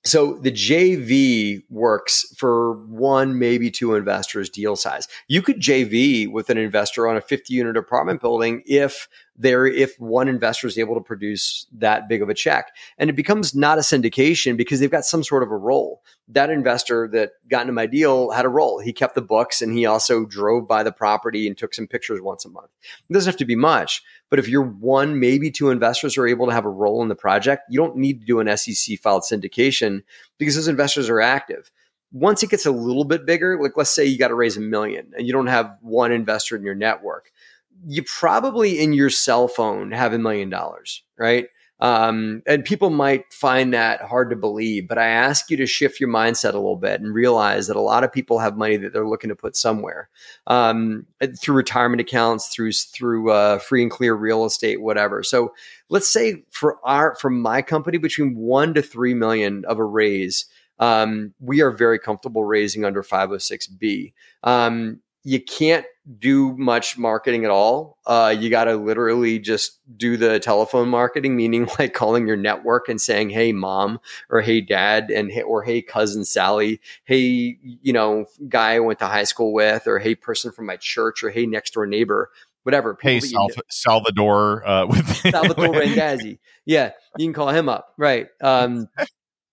so 0.05 0.35
the 0.35 0.51
JV 0.51 1.63
works 1.71 2.35
for 2.37 2.73
one, 2.87 3.39
maybe 3.39 3.71
two 3.71 3.95
investors 3.95 4.51
deal 4.51 4.75
size. 4.75 5.07
You 5.29 5.43
could 5.43 5.61
JV 5.61 6.31
with 6.31 6.51
an 6.51 6.59
investor 6.59 7.07
on 7.07 7.17
a 7.17 7.21
50 7.21 7.55
unit 7.55 7.77
apartment 7.77 8.21
building 8.21 8.63
if 8.67 9.09
there 9.37 9.67
if 9.67 9.99
one 9.99 10.29
investor 10.29 10.67
is 10.67 10.79
able 10.79 10.95
to 10.95 11.01
produce 11.01 11.67
that 11.73 12.09
big 12.09 12.23
of 12.23 12.29
a 12.29 12.35
check. 12.35 12.73
And 12.99 13.09
it 13.09 13.17
becomes 13.17 13.55
not 13.55 13.79
a 13.79 13.83
syndication 13.83 14.57
because 14.57 14.81
they've 14.81 14.91
got 14.91 15.05
some 15.05 15.25
sort 15.25 15.43
of 15.43 15.51
a 15.51 15.57
role. 15.57 16.03
That 16.29 16.51
investor 16.51 17.09
that 17.13 17.33
got 17.49 17.63
into 17.63 17.73
my 17.73 17.87
deal 17.87 18.31
had 18.31 18.45
a 18.45 18.51
role. 18.51 18.79
He 18.79 18.93
kept 18.93 19.15
the 19.15 19.23
books 19.23 19.63
and 19.63 19.77
he 19.77 19.87
also 19.87 20.25
drove 20.25 20.69
by 20.69 20.83
the 20.83 20.93
property 20.93 21.47
and 21.47 21.57
took 21.57 21.75
some 21.75 21.87
pictures 21.87 22.21
once 22.21 22.45
a 22.45 22.51
month. 22.51 22.71
It 23.09 23.13
doesn't 23.13 23.31
have 23.31 23.39
to 23.39 23.45
be 23.45 23.57
much, 23.57 24.03
but 24.29 24.39
if 24.39 24.49
you're 24.49 24.63
one, 24.63 25.19
maybe 25.19 25.51
two 25.51 25.71
investors 25.71 26.17
are 26.19 26.27
able 26.27 26.47
to 26.47 26.53
have 26.53 26.65
a 26.65 26.71
role 26.71 27.03
in 27.03 27.09
the 27.09 27.15
project, 27.15 27.65
you 27.71 27.79
don't 27.79 27.97
need 27.97 28.21
to 28.21 28.27
do 28.27 28.41
an 28.41 28.57
SEC 28.57 28.99
filed 28.99 29.23
syndication 29.23 30.03
because 30.39 30.55
those 30.55 30.69
investors 30.69 31.09
are 31.09 31.21
active 31.21 31.71
once 32.13 32.43
it 32.43 32.51
gets 32.51 32.67
a 32.67 32.71
little 32.71 33.05
bit 33.05 33.25
bigger, 33.25 33.61
like 33.61 33.73
let's 33.77 33.91
say 33.91 34.05
you 34.05 34.19
got 34.19 34.29
to 34.29 34.35
raise 34.35 34.57
a 34.57 34.61
million 34.61 35.13
and 35.17 35.27
you 35.27 35.33
don't 35.33 35.47
have 35.47 35.77
one 35.81 36.13
investor 36.13 36.55
in 36.55 36.63
your 36.63 36.75
network, 36.75 37.32
you 37.87 38.03
probably 38.03 38.81
in 38.81 38.93
your 38.93 39.11
cell 39.11 39.49
phone 39.49 39.91
have 39.93 40.13
a 40.13 40.19
million 40.19 40.51
dollars, 40.51 41.03
right? 41.19 41.47
Um, 41.83 42.45
and 42.47 42.65
people 42.65 42.91
might 42.91 43.33
find 43.33 43.75
that 43.75 44.03
hard 44.03 44.31
to 44.31 44.37
believe, 44.37 44.87
but 44.87 44.99
I 44.99 45.07
ask 45.07 45.51
you 45.51 45.57
to 45.57 45.67
shift 45.67 45.99
your 45.99 46.09
mindset 46.09 46.51
a 46.51 46.59
little 46.59 46.77
bit 46.77 47.01
and 47.01 47.13
realize 47.13 47.67
that 47.67 47.77
a 47.77 47.81
lot 47.81 48.05
of 48.05 48.13
people 48.13 48.39
have 48.39 48.57
money 48.57 48.77
that 48.77 48.93
they're 48.93 49.09
looking 49.09 49.31
to 49.31 49.35
put 49.35 49.57
somewhere 49.57 50.09
um, 50.47 51.05
through 51.41 51.57
retirement 51.57 52.01
accounts, 52.01 52.55
through 52.55 52.71
through 52.71 53.33
uh, 53.33 53.59
free 53.59 53.83
and 53.83 53.91
clear 53.91 54.15
real 54.15 54.45
estate, 54.45 54.81
whatever. 54.81 55.25
So 55.25 55.55
let's 55.89 56.09
say 56.09 56.45
for 56.51 56.79
our 56.85 57.17
for 57.17 57.31
my 57.31 57.63
company, 57.63 57.99
between 57.99 58.37
one 58.37 58.75
to 58.75 58.83
three 58.83 59.15
million 59.15 59.65
of 59.65 59.81
a 59.81 59.85
raise, 59.85 60.47
um, 60.79 61.35
we 61.41 61.63
are 61.63 61.73
very 61.73 61.99
comfortable 61.99 62.45
raising 62.45 62.85
under 62.85 63.03
506b. 63.03 64.13
Um, 64.45 65.01
you 65.25 65.41
can't 65.41 65.87
do 66.19 66.57
much 66.57 66.99
marketing 66.99 67.45
at 67.45 67.51
all. 67.51 67.99
Uh, 68.07 68.35
you 68.37 68.51
got 68.51 68.65
to 68.65 68.77
literally 68.77 69.39
just 69.39 69.79
do 69.97 70.17
the 70.17 70.41
telephone 70.41 70.89
marketing, 70.89 71.37
meaning 71.37 71.69
like 71.79 71.95
calling 71.95 72.27
your 72.27 72.37
network 72.37 72.89
and 72.89 73.01
saying, 73.01 73.31
"Hey, 73.31 73.53
mom," 73.53 74.01
or 74.31 74.41
"Hey, 74.41 74.61
dad," 74.61 75.11
and 75.11 75.31
or 75.45 75.63
"Hey, 75.63 75.83
cousin 75.83 76.25
Sally," 76.25 76.81
"Hey, 77.05 77.57
you 77.63 77.93
know, 77.93 78.27
guy 78.49 78.75
I 78.75 78.81
went 78.81 78.99
to 79.01 79.07
high 79.07 79.25
school 79.25 79.53
with," 79.53 79.87
or 79.87 79.99
"Hey, 79.99 80.15
person 80.15 80.51
from 80.51 80.67
my 80.67 80.77
church," 80.77 81.23
or 81.23 81.31
"Hey, 81.31 81.47
next 81.47 81.75
door 81.75 81.87
neighbor." 81.87 82.31
Whatever. 82.65 82.97
Hey, 83.01 83.19
Sal- 83.19 83.49
Salvador 83.69 84.67
uh, 84.67 84.87
with 84.89 85.05
Salvador 85.07 85.67
Randazzi. 85.75 86.39
Yeah, 86.65 86.93
you 87.19 87.27
can 87.27 87.33
call 87.33 87.49
him 87.49 87.69
up. 87.69 87.93
Right. 87.99 88.29
Um, 88.41 88.89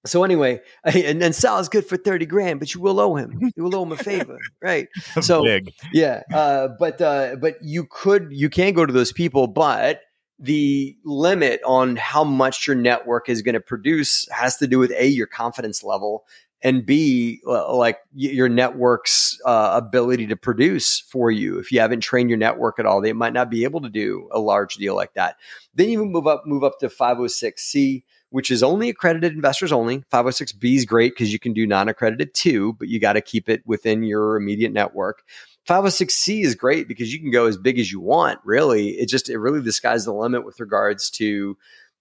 so 0.06 0.24
anyway, 0.24 0.62
and 0.84 1.22
then 1.22 1.34
Sal 1.34 1.60
is 1.60 1.70
good 1.70 1.86
for 1.86 1.98
30 1.98 2.26
grand, 2.26 2.60
but 2.60 2.74
you 2.74 2.82
will 2.82 3.00
owe 3.00 3.16
him. 3.16 3.52
You 3.56 3.64
will 3.64 3.76
owe 3.76 3.84
him 3.84 3.92
a 3.92 3.98
favor. 3.98 4.38
Right. 4.62 4.88
So 5.22 5.44
Big. 5.44 5.74
yeah. 5.92 6.22
Uh, 6.34 6.70
but 6.80 7.02
uh, 7.02 7.36
but 7.36 7.56
you 7.62 7.86
could 7.90 8.30
you 8.32 8.50
can 8.50 8.74
go 8.74 8.86
to 8.86 8.94
those 8.94 9.12
people, 9.12 9.48
but 9.48 10.02
the 10.40 10.96
limit 11.04 11.62
on 11.66 11.98
how 11.98 12.24
much 12.24 12.66
your 12.68 12.76
network 12.76 13.28
is 13.28 13.42
going 13.42 13.54
to 13.54 13.60
produce 13.60 14.28
has 14.32 14.58
to 14.58 14.68
do 14.68 14.80
with 14.80 14.92
a 14.92 15.08
your 15.08 15.28
confidence 15.28 15.84
level 15.84 16.26
and 16.62 16.86
b 16.86 17.42
like 17.46 18.00
your 18.14 18.48
network's 18.48 19.38
uh, 19.46 19.72
ability 19.74 20.28
to 20.28 20.38
produce 20.38 21.02
for 21.02 21.30
you 21.30 21.60
if 21.60 21.72
you 21.74 21.82
haven't 21.82 22.00
trained 22.00 22.30
your 22.30 22.38
network 22.40 22.80
at 22.80 22.86
all 22.86 23.02
they 23.02 23.12
might 23.12 23.34
not 23.34 23.50
be 23.50 23.66
able 23.66 23.82
to 23.82 23.90
do 23.90 24.30
a 24.32 24.40
large 24.40 24.76
deal 24.76 24.96
like 24.96 25.14
that 25.14 25.36
then 25.76 25.90
you 25.90 26.06
move 26.06 26.26
up 26.28 26.44
move 26.46 26.64
up 26.64 26.80
to 26.80 26.88
506c 26.88 28.04
which 28.30 28.52
is 28.52 28.64
only 28.64 28.90
accredited 28.90 29.34
investors 29.34 29.72
only. 29.72 30.00
506B 30.12 30.76
is 30.76 30.86
great 30.86 31.14
because 31.14 31.34
you 31.34 31.40
can 31.40 31.54
do 31.54 31.66
non 31.66 31.90
accredited 31.90 32.34
too, 32.34 32.74
but 32.74 32.88
you 32.88 33.00
got 33.00 33.14
to 33.14 33.22
keep 33.22 33.50
it 33.50 33.62
within 33.66 34.04
your 34.04 34.36
immediate 34.36 34.72
network. 34.72 35.24
506C 35.68 36.44
is 36.44 36.56
great 36.56 36.88
because 36.88 37.14
you 37.14 37.20
can 37.20 37.32
go 37.32 37.46
as 37.46 37.58
big 37.58 37.80
as 37.80 37.92
you 37.92 38.00
want, 38.00 38.40
really. 38.44 38.90
It 38.92 39.08
just, 39.08 39.30
it 39.30 39.38
really 39.38 39.62
the 39.62 39.72
sky's 39.72 40.06
the 40.06 40.14
limit 40.14 40.46
with 40.46 40.60
regards 40.60 41.10
to 41.12 41.58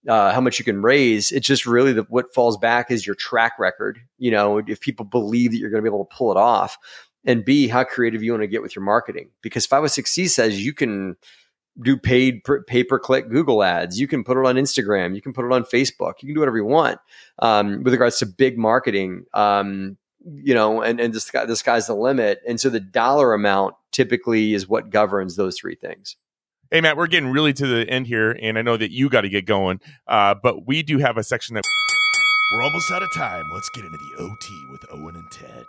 uh, 0.07 0.33
how 0.33 0.41
much 0.41 0.59
you 0.59 0.64
can 0.64 0.81
raise. 0.81 1.33
It's 1.33 1.47
just 1.47 1.66
really 1.66 1.93
the, 1.93 2.03
what 2.05 2.33
falls 2.33 2.57
back 2.57 2.91
is 2.91 3.07
your 3.07 3.16
track 3.16 3.59
record. 3.59 4.01
You 4.18 4.31
know, 4.31 4.59
if 4.59 4.81
people 4.81 5.05
believe 5.05 5.51
that 5.51 5.59
you're 5.59 5.70
going 5.70 5.83
to 5.83 5.91
be 5.91 5.95
able 5.95 6.07
to 6.07 6.16
pull 6.16 6.31
it 6.31 6.39
off, 6.39 6.79
and 7.24 7.45
B, 7.45 7.68
how 7.68 7.85
creative 7.85 8.22
you 8.22 8.33
want 8.33 8.43
to 8.43 8.49
get 8.49 8.62
with 8.62 8.74
your 8.74 8.85
marketing. 8.85 9.31
Because 9.43 9.66
506C 9.66 10.31
says 10.31 10.64
you 10.64 10.72
can 10.72 11.16
do 11.81 11.97
paid 11.97 12.43
pay 12.66 12.85
per 12.85 12.99
click 12.99 13.29
Google 13.29 13.62
ads. 13.62 14.01
You 14.01 14.09
can 14.09 14.24
put 14.24 14.37
it 14.37 14.47
on 14.47 14.57
Instagram. 14.57 15.14
You 15.14 15.22
can 15.22 15.33
put 15.33 15.45
it 15.45 15.53
on 15.53 15.64
Facebook. 15.64 16.14
You 16.22 16.29
can 16.29 16.35
do 16.35 16.41
whatever 16.41 16.57
you 16.57 16.64
want 16.64 16.99
um, 17.39 17.83
with 17.83 17.93
regards 17.93 18.18
to 18.18 18.26
big 18.26 18.59
marketing. 18.59 19.24
Um, 19.35 19.97
you 20.24 20.55
know, 20.55 20.83
and 20.83 21.01
and 21.01 21.14
the, 21.14 21.20
sky, 21.20 21.45
the 21.45 21.57
sky's 21.57 21.87
the 21.87 21.95
limit. 21.95 22.41
And 22.47 22.61
so 22.61 22.68
the 22.68 22.81
dollar 22.81 23.33
amount 23.33 23.74
typically 23.93 24.55
is 24.55 24.68
what 24.68 24.91
governs 24.91 25.37
those 25.37 25.59
three 25.59 25.76
things. 25.76 26.16
Hey 26.70 26.83
Matt, 26.83 26.99
we're 26.99 27.07
getting 27.07 27.31
really 27.31 27.55
to 27.55 27.66
the 27.66 27.89
end 27.89 28.07
here, 28.07 28.37
and 28.43 28.59
I 28.59 28.62
know 28.62 28.76
that 28.76 28.91
you 28.91 29.09
got 29.09 29.22
to 29.22 29.31
get 29.31 29.47
going, 29.47 29.81
uh, 30.07 30.35
but 30.35 30.66
we 30.66 30.83
do 30.83 30.99
have 30.99 31.16
a 31.16 31.24
section 31.24 31.55
that 31.55 31.64
we're 32.53 32.62
almost 32.62 32.91
out 32.91 33.03
of 33.03 33.09
time. 33.14 33.45
Let's 33.55 33.70
get 33.70 33.87
into 33.87 33.97
the 33.97 34.22
OT 34.22 34.66
with 34.70 34.85
Owen 34.93 35.14
and 35.16 35.31
Ted. 35.31 35.64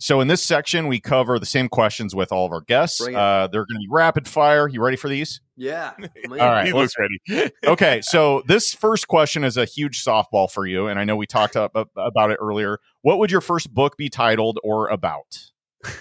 So 0.00 0.20
in 0.20 0.28
this 0.28 0.42
section, 0.44 0.86
we 0.86 1.00
cover 1.00 1.40
the 1.40 1.46
same 1.46 1.68
questions 1.68 2.14
with 2.14 2.30
all 2.30 2.46
of 2.46 2.52
our 2.52 2.60
guests. 2.60 3.00
Uh, 3.00 3.48
they're 3.50 3.66
going 3.66 3.76
to 3.76 3.80
be 3.80 3.88
rapid 3.90 4.28
fire. 4.28 4.68
You 4.68 4.80
ready 4.82 4.96
for 4.96 5.08
these? 5.08 5.40
Yeah. 5.56 5.92
all 6.30 6.36
right. 6.36 6.66
He 6.66 6.72
looks 6.72 6.94
ready. 6.98 7.50
okay. 7.66 8.00
So 8.02 8.42
this 8.46 8.72
first 8.72 9.08
question 9.08 9.42
is 9.42 9.56
a 9.56 9.64
huge 9.64 10.04
softball 10.04 10.50
for 10.50 10.66
you, 10.66 10.86
and 10.86 11.00
I 11.00 11.04
know 11.04 11.16
we 11.16 11.26
talked 11.26 11.56
up, 11.56 11.72
about 11.74 12.30
it 12.30 12.38
earlier. 12.40 12.78
What 13.02 13.18
would 13.18 13.32
your 13.32 13.40
first 13.40 13.74
book 13.74 13.96
be 13.96 14.08
titled 14.08 14.60
or 14.62 14.88
about? 14.88 15.50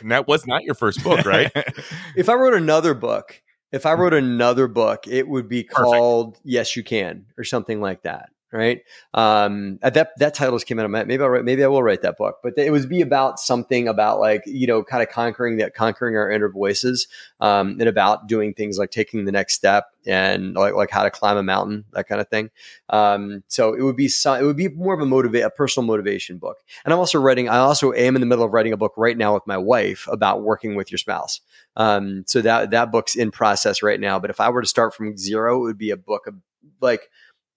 And 0.02 0.12
that 0.12 0.28
was 0.28 0.46
not 0.46 0.64
your 0.64 0.76
first 0.76 1.04
book, 1.04 1.26
right? 1.26 1.52
if 2.16 2.30
I 2.30 2.34
wrote 2.34 2.54
another 2.54 2.94
book, 2.94 3.42
if 3.72 3.86
I 3.86 3.94
wrote 3.94 4.14
another 4.14 4.68
book, 4.68 5.08
it 5.08 5.28
would 5.28 5.50
be 5.50 5.64
called 5.64 6.34
Perfect. 6.34 6.48
Yes 6.48 6.76
You 6.76 6.84
Can 6.84 7.26
or 7.38 7.44
something 7.44 7.82
like 7.82 8.04
that 8.04 8.30
right? 8.52 8.82
Um, 9.14 9.78
that 9.82 10.12
that 10.18 10.34
title 10.34 10.56
just 10.56 10.68
came 10.68 10.80
out 10.80 10.86
of 10.86 10.92
my 10.92 11.04
maybe 11.04 11.22
I'll 11.22 11.30
write, 11.30 11.44
maybe 11.44 11.64
I 11.64 11.68
will 11.68 11.84
write 11.84 12.02
that 12.04 12.18
book, 12.18 12.38
but 12.44 12.54
it 12.58 12.72
was 12.72 12.86
be 12.86 13.02
about 13.02 13.40
something 13.40 13.88
about 13.88 14.20
like 14.20 14.44
you 14.46 14.68
know 14.68 14.84
kind 14.84 15.04
of 15.04 15.10
conquering 15.10 15.58
that 15.58 15.74
conquering 15.74 16.16
our 16.16 16.32
inner 16.32 16.50
voices, 16.50 17.08
um, 17.40 17.78
and 17.80 17.90
about 17.90 18.28
doing 18.28 18.54
things 18.54 18.78
like 18.78 18.92
taking 18.92 19.26
the 19.26 19.32
next 19.32 19.54
step 19.54 19.88
and 20.06 20.56
like 20.56 20.74
like 20.74 20.90
how 20.90 21.04
to 21.04 21.12
climb 21.12 21.38
a 21.38 21.44
mountain, 21.44 21.84
that 21.92 22.08
kind 22.08 22.22
of 22.22 22.30
thing. 22.30 22.50
Um, 22.90 23.44
so 23.48 23.74
it 23.74 23.82
would 23.82 23.98
be 23.98 24.08
some, 24.08 24.40
it 24.40 24.46
would 24.46 24.58
be 24.58 24.70
more 24.70 24.94
of 24.94 25.02
a 25.02 25.06
motivate 25.06 25.44
a 25.44 25.50
personal 25.50 25.86
motivation 25.86 26.38
book. 26.38 26.58
And 26.86 26.94
I'm 26.94 27.00
also 27.00 27.20
writing. 27.20 27.50
I 27.50 27.58
also 27.58 27.92
am 27.92 28.16
in 28.16 28.22
the 28.22 28.28
middle 28.28 28.46
of 28.46 28.54
writing 28.54 28.74
a 28.74 28.78
book 28.78 28.94
right 28.98 29.18
now 29.18 29.34
with 29.34 29.46
my 29.46 29.58
wife 29.58 30.08
about 30.10 30.44
working 30.44 30.76
with 30.76 30.92
your 30.92 30.98
spouse. 30.98 31.42
Um, 31.76 32.24
so 32.28 32.42
that 32.42 32.72
that 32.72 32.92
book's 32.92 33.16
in 33.16 33.32
process 33.32 33.84
right 33.84 34.00
now. 34.00 34.20
But 34.20 34.30
if 34.30 34.40
I 34.40 34.50
were 34.50 34.62
to 34.62 34.68
start 34.68 34.96
from 34.96 35.18
zero, 35.18 35.58
it 35.58 35.64
would 35.64 35.78
be 35.78 35.92
a 35.92 35.98
book 35.98 36.28
of 36.28 36.36
like 36.82 37.10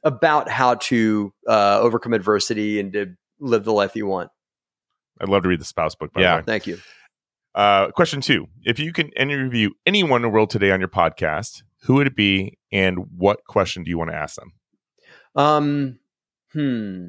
about 0.02 0.48
how 0.48 0.74
to 0.74 1.32
uh, 1.48 1.78
overcome 1.80 2.12
adversity 2.12 2.80
and 2.80 2.92
to 2.92 3.14
live 3.38 3.64
the 3.64 3.72
life 3.72 3.96
you 3.96 4.06
want. 4.06 4.30
I'd 5.20 5.28
love 5.28 5.42
to 5.42 5.48
read 5.48 5.60
the 5.60 5.66
spouse 5.66 5.94
book. 5.94 6.12
By 6.12 6.22
yeah, 6.22 6.42
thank 6.42 6.66
you. 6.66 6.78
Uh, 7.54 7.90
question 7.90 8.20
two: 8.20 8.46
If 8.64 8.78
you 8.78 8.92
can 8.92 9.08
interview 9.10 9.70
anyone 9.84 10.18
in 10.18 10.22
the 10.22 10.28
world 10.28 10.50
today 10.50 10.70
on 10.70 10.80
your 10.80 10.88
podcast, 10.88 11.62
who 11.82 11.94
would 11.94 12.06
it 12.06 12.16
be, 12.16 12.58
and 12.72 12.98
what 13.16 13.44
question 13.44 13.84
do 13.84 13.90
you 13.90 13.98
want 13.98 14.10
to 14.10 14.16
ask 14.16 14.36
them? 14.36 14.52
Um, 15.34 15.98
hmm. 16.52 17.08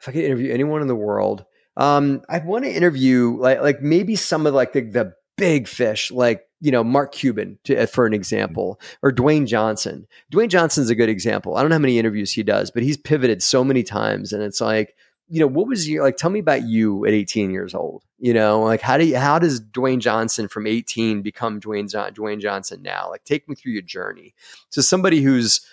If 0.00 0.08
I 0.08 0.12
could 0.12 0.24
interview 0.24 0.52
anyone 0.52 0.82
in 0.82 0.88
the 0.88 0.96
world, 0.96 1.44
um, 1.76 2.22
I 2.28 2.40
want 2.40 2.64
to 2.64 2.70
interview 2.70 3.36
like 3.38 3.62
like 3.62 3.80
maybe 3.80 4.16
some 4.16 4.46
of 4.46 4.54
like 4.54 4.72
the 4.72 4.82
the 4.82 5.12
big 5.36 5.68
fish, 5.68 6.10
like 6.10 6.42
you 6.62 6.70
know, 6.70 6.84
Mark 6.84 7.10
Cuban, 7.12 7.58
to, 7.64 7.76
uh, 7.76 7.86
for 7.86 8.06
an 8.06 8.14
example, 8.14 8.80
or 9.02 9.10
Dwayne 9.10 9.48
Johnson. 9.48 10.06
Dwayne 10.32 10.48
Johnson's 10.48 10.90
a 10.90 10.94
good 10.94 11.08
example. 11.08 11.56
I 11.56 11.60
don't 11.60 11.70
know 11.70 11.74
how 11.74 11.80
many 11.80 11.98
interviews 11.98 12.32
he 12.32 12.44
does, 12.44 12.70
but 12.70 12.84
he's 12.84 12.96
pivoted 12.96 13.42
so 13.42 13.64
many 13.64 13.82
times. 13.82 14.32
And 14.32 14.44
it's 14.44 14.60
like, 14.60 14.94
you 15.28 15.40
know, 15.40 15.48
what 15.48 15.66
was 15.66 15.88
your, 15.88 16.04
like, 16.04 16.16
tell 16.16 16.30
me 16.30 16.38
about 16.38 16.62
you 16.62 17.04
at 17.04 17.14
18 17.14 17.50
years 17.50 17.74
old. 17.74 18.04
You 18.20 18.32
know, 18.32 18.62
like, 18.62 18.80
how 18.80 18.96
do 18.96 19.04
you, 19.04 19.16
how 19.16 19.40
does 19.40 19.60
Dwayne 19.60 19.98
Johnson 19.98 20.46
from 20.46 20.68
18 20.68 21.20
become 21.22 21.60
Dwayne, 21.60 21.92
Dwayne 22.14 22.40
Johnson 22.40 22.80
now? 22.80 23.10
Like, 23.10 23.24
take 23.24 23.48
me 23.48 23.56
through 23.56 23.72
your 23.72 23.82
journey. 23.82 24.32
So, 24.70 24.80
somebody 24.82 25.20
who's 25.20 25.66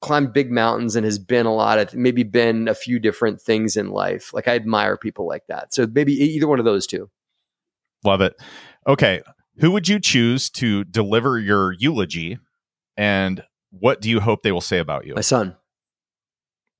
climbed 0.00 0.32
big 0.32 0.52
mountains 0.52 0.94
and 0.94 1.04
has 1.04 1.18
been 1.18 1.46
a 1.46 1.54
lot 1.54 1.80
of, 1.80 1.92
maybe 1.92 2.22
been 2.22 2.68
a 2.68 2.74
few 2.74 3.00
different 3.00 3.40
things 3.40 3.76
in 3.76 3.90
life. 3.90 4.32
Like, 4.32 4.46
I 4.46 4.54
admire 4.54 4.96
people 4.96 5.26
like 5.26 5.48
that. 5.48 5.74
So, 5.74 5.88
maybe 5.92 6.12
either 6.12 6.46
one 6.46 6.60
of 6.60 6.64
those 6.64 6.86
two. 6.86 7.10
Love 8.04 8.20
it. 8.20 8.36
Okay. 8.86 9.22
Who 9.58 9.70
would 9.70 9.88
you 9.88 9.98
choose 9.98 10.50
to 10.50 10.84
deliver 10.84 11.38
your 11.38 11.72
eulogy, 11.72 12.38
and 12.96 13.42
what 13.70 14.00
do 14.00 14.10
you 14.10 14.20
hope 14.20 14.42
they 14.42 14.52
will 14.52 14.60
say 14.60 14.78
about 14.78 15.06
you? 15.06 15.14
My 15.14 15.22
son. 15.22 15.56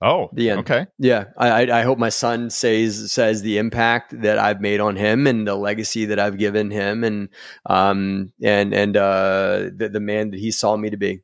Oh, 0.02 0.28
the 0.34 0.50
end. 0.50 0.60
Okay, 0.60 0.86
yeah. 0.98 1.24
I, 1.38 1.70
I 1.70 1.82
hope 1.82 1.98
my 1.98 2.10
son 2.10 2.50
says 2.50 3.10
says 3.10 3.40
the 3.40 3.56
impact 3.56 4.20
that 4.20 4.38
I've 4.38 4.60
made 4.60 4.78
on 4.78 4.94
him 4.94 5.26
and 5.26 5.48
the 5.48 5.54
legacy 5.54 6.04
that 6.04 6.18
I've 6.18 6.36
given 6.36 6.70
him, 6.70 7.02
and 7.02 7.30
um 7.64 8.30
and 8.42 8.74
and 8.74 8.94
uh 8.94 9.70
the, 9.74 9.88
the 9.90 10.00
man 10.00 10.32
that 10.32 10.40
he 10.40 10.50
saw 10.50 10.76
me 10.76 10.90
to 10.90 10.98
be. 10.98 11.22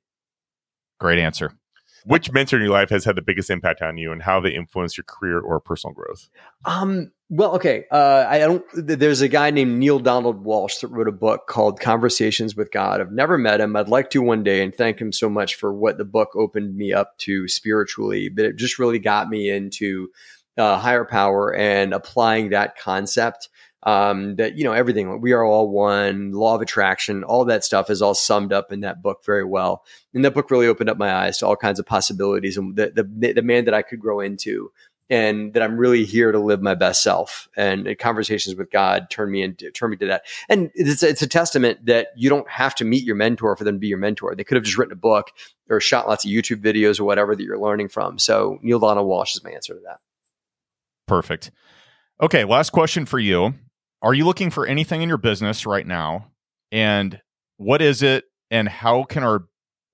Great 0.98 1.18
answer. 1.18 1.52
Which 2.04 2.32
mentor 2.32 2.56
in 2.56 2.62
your 2.62 2.72
life 2.72 2.88
has 2.88 3.04
had 3.04 3.14
the 3.14 3.22
biggest 3.22 3.50
impact 3.50 3.82
on 3.82 3.98
you, 3.98 4.10
and 4.10 4.22
how 4.22 4.40
they 4.40 4.54
influenced 4.54 4.96
your 4.96 5.04
career 5.04 5.38
or 5.38 5.60
personal 5.60 5.92
growth? 5.92 6.30
Um, 6.64 7.12
well, 7.34 7.54
okay. 7.54 7.86
Uh, 7.90 8.26
I 8.28 8.38
don't. 8.40 8.62
There's 8.74 9.22
a 9.22 9.28
guy 9.28 9.50
named 9.50 9.78
Neale 9.78 10.00
Donald 10.00 10.44
Walsch 10.44 10.80
that 10.80 10.88
wrote 10.88 11.08
a 11.08 11.12
book 11.12 11.46
called 11.46 11.80
Conversations 11.80 12.54
with 12.54 12.70
God. 12.70 13.00
I've 13.00 13.10
never 13.10 13.38
met 13.38 13.62
him. 13.62 13.74
I'd 13.74 13.88
like 13.88 14.10
to 14.10 14.20
one 14.20 14.42
day, 14.42 14.62
and 14.62 14.74
thank 14.74 15.00
him 15.00 15.12
so 15.12 15.30
much 15.30 15.54
for 15.54 15.72
what 15.72 15.96
the 15.96 16.04
book 16.04 16.36
opened 16.36 16.76
me 16.76 16.92
up 16.92 17.16
to 17.20 17.48
spiritually. 17.48 18.28
But 18.28 18.44
it 18.44 18.56
just 18.56 18.78
really 18.78 18.98
got 18.98 19.30
me 19.30 19.48
into 19.48 20.08
uh, 20.58 20.76
higher 20.76 21.06
power 21.06 21.54
and 21.54 21.94
applying 21.94 22.50
that 22.50 22.76
concept 22.76 23.48
um, 23.84 24.36
that 24.36 24.56
you 24.56 24.64
know 24.64 24.72
everything 24.72 25.20
we 25.20 25.32
are 25.32 25.44
all 25.44 25.68
one 25.68 26.32
law 26.32 26.54
of 26.54 26.60
attraction 26.60 27.24
all 27.24 27.44
that 27.44 27.64
stuff 27.64 27.90
is 27.90 28.00
all 28.00 28.14
summed 28.14 28.52
up 28.52 28.72
in 28.72 28.80
that 28.80 29.02
book 29.02 29.24
very 29.24 29.44
well 29.44 29.84
and 30.14 30.24
that 30.24 30.34
book 30.34 30.50
really 30.50 30.68
opened 30.68 30.88
up 30.88 30.98
my 30.98 31.12
eyes 31.12 31.38
to 31.38 31.46
all 31.46 31.56
kinds 31.56 31.80
of 31.80 31.86
possibilities 31.86 32.56
and 32.56 32.76
the, 32.76 32.92
the, 32.94 33.32
the 33.32 33.42
man 33.42 33.64
that 33.64 33.74
i 33.74 33.82
could 33.82 33.98
grow 33.98 34.20
into 34.20 34.70
and 35.12 35.52
that 35.52 35.62
I'm 35.62 35.76
really 35.76 36.06
here 36.06 36.32
to 36.32 36.38
live 36.38 36.62
my 36.62 36.74
best 36.74 37.02
self. 37.02 37.46
And 37.54 37.86
conversations 37.98 38.56
with 38.56 38.70
God 38.70 39.10
turn 39.10 39.30
me 39.30 39.42
into 39.42 39.70
turn 39.70 39.90
me 39.90 39.98
to 39.98 40.06
that. 40.06 40.24
And 40.48 40.70
it's 40.74 41.02
it's 41.02 41.20
a 41.20 41.26
testament 41.26 41.84
that 41.84 42.08
you 42.16 42.30
don't 42.30 42.48
have 42.48 42.74
to 42.76 42.84
meet 42.84 43.04
your 43.04 43.14
mentor 43.14 43.54
for 43.54 43.62
them 43.62 43.74
to 43.74 43.78
be 43.78 43.88
your 43.88 43.98
mentor. 43.98 44.34
They 44.34 44.42
could 44.42 44.56
have 44.56 44.64
just 44.64 44.78
written 44.78 44.94
a 44.94 44.96
book 44.96 45.28
or 45.68 45.80
shot 45.80 46.08
lots 46.08 46.24
of 46.24 46.30
YouTube 46.30 46.62
videos 46.62 46.98
or 46.98 47.04
whatever 47.04 47.36
that 47.36 47.42
you're 47.42 47.58
learning 47.58 47.88
from. 47.88 48.18
So 48.18 48.58
Neale 48.62 48.78
Donald 48.78 49.06
Walsch 49.06 49.36
is 49.36 49.44
my 49.44 49.50
answer 49.50 49.74
to 49.74 49.80
that. 49.84 49.98
Perfect. 51.06 51.50
Okay, 52.22 52.44
last 52.44 52.70
question 52.70 53.04
for 53.04 53.18
you. 53.18 53.52
Are 54.00 54.14
you 54.14 54.24
looking 54.24 54.50
for 54.50 54.66
anything 54.66 55.02
in 55.02 55.10
your 55.10 55.18
business 55.18 55.66
right 55.66 55.86
now? 55.86 56.30
And 56.70 57.20
what 57.58 57.82
is 57.82 58.02
it 58.02 58.24
and 58.50 58.66
how 58.66 59.04
can 59.04 59.22
our 59.22 59.44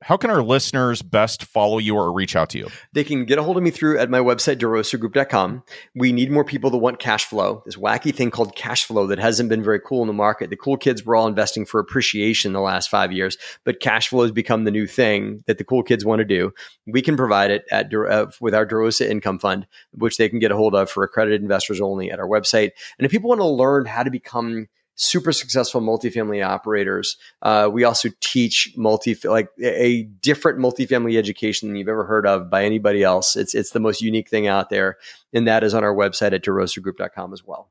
how 0.00 0.16
can 0.16 0.30
our 0.30 0.42
listeners 0.42 1.02
best 1.02 1.44
follow 1.44 1.78
you 1.78 1.96
or 1.96 2.12
reach 2.12 2.36
out 2.36 2.50
to 2.50 2.58
you? 2.58 2.68
They 2.92 3.02
can 3.02 3.24
get 3.24 3.38
a 3.38 3.42
hold 3.42 3.56
of 3.56 3.62
me 3.62 3.70
through 3.70 3.98
at 3.98 4.10
my 4.10 4.20
website, 4.20 4.56
derosagroup.com. 4.56 5.64
We 5.96 6.12
need 6.12 6.30
more 6.30 6.44
people 6.44 6.70
that 6.70 6.78
want 6.78 7.00
cash 7.00 7.24
flow, 7.24 7.62
this 7.64 7.76
wacky 7.76 8.14
thing 8.14 8.30
called 8.30 8.54
cash 8.54 8.84
flow 8.84 9.08
that 9.08 9.18
hasn't 9.18 9.48
been 9.48 9.62
very 9.62 9.80
cool 9.80 10.02
in 10.02 10.06
the 10.06 10.12
market. 10.12 10.50
The 10.50 10.56
cool 10.56 10.76
kids 10.76 11.04
were 11.04 11.16
all 11.16 11.26
investing 11.26 11.66
for 11.66 11.80
appreciation 11.80 12.52
the 12.52 12.60
last 12.60 12.88
five 12.88 13.12
years, 13.12 13.36
but 13.64 13.80
cash 13.80 14.08
flow 14.08 14.22
has 14.22 14.32
become 14.32 14.64
the 14.64 14.70
new 14.70 14.86
thing 14.86 15.42
that 15.46 15.58
the 15.58 15.64
cool 15.64 15.82
kids 15.82 16.04
want 16.04 16.20
to 16.20 16.24
do. 16.24 16.52
We 16.86 17.02
can 17.02 17.16
provide 17.16 17.50
it 17.50 17.64
at 17.72 17.92
uh, 17.92 18.26
with 18.40 18.54
our 18.54 18.66
DeRosa 18.66 19.08
Income 19.08 19.40
Fund, 19.40 19.66
which 19.92 20.16
they 20.16 20.28
can 20.28 20.38
get 20.38 20.52
a 20.52 20.56
hold 20.56 20.74
of 20.74 20.90
for 20.90 21.02
accredited 21.02 21.42
investors 21.42 21.80
only 21.80 22.10
at 22.10 22.20
our 22.20 22.28
website. 22.28 22.70
And 22.98 23.04
if 23.04 23.10
people 23.10 23.30
want 23.30 23.40
to 23.40 23.46
learn 23.46 23.86
how 23.86 24.04
to 24.04 24.10
become 24.10 24.68
super 24.98 25.32
successful 25.32 25.80
multifamily 25.80 26.44
operators. 26.44 27.16
Uh, 27.40 27.70
we 27.72 27.84
also 27.84 28.10
teach 28.20 28.72
multi 28.76 29.16
like 29.24 29.48
a 29.62 30.02
different 30.20 30.58
multifamily 30.58 31.16
education 31.16 31.68
than 31.68 31.76
you've 31.76 31.88
ever 31.88 32.04
heard 32.04 32.26
of 32.26 32.50
by 32.50 32.64
anybody 32.64 33.02
else. 33.02 33.36
It's 33.36 33.54
it's 33.54 33.70
the 33.70 33.80
most 33.80 34.02
unique 34.02 34.28
thing 34.28 34.46
out 34.46 34.68
there, 34.68 34.98
and 35.32 35.46
that 35.48 35.64
is 35.64 35.72
on 35.72 35.84
our 35.84 35.94
website 35.94 36.32
at 36.32 36.44
derosagroup.com 36.44 37.32
as 37.32 37.44
well. 37.44 37.70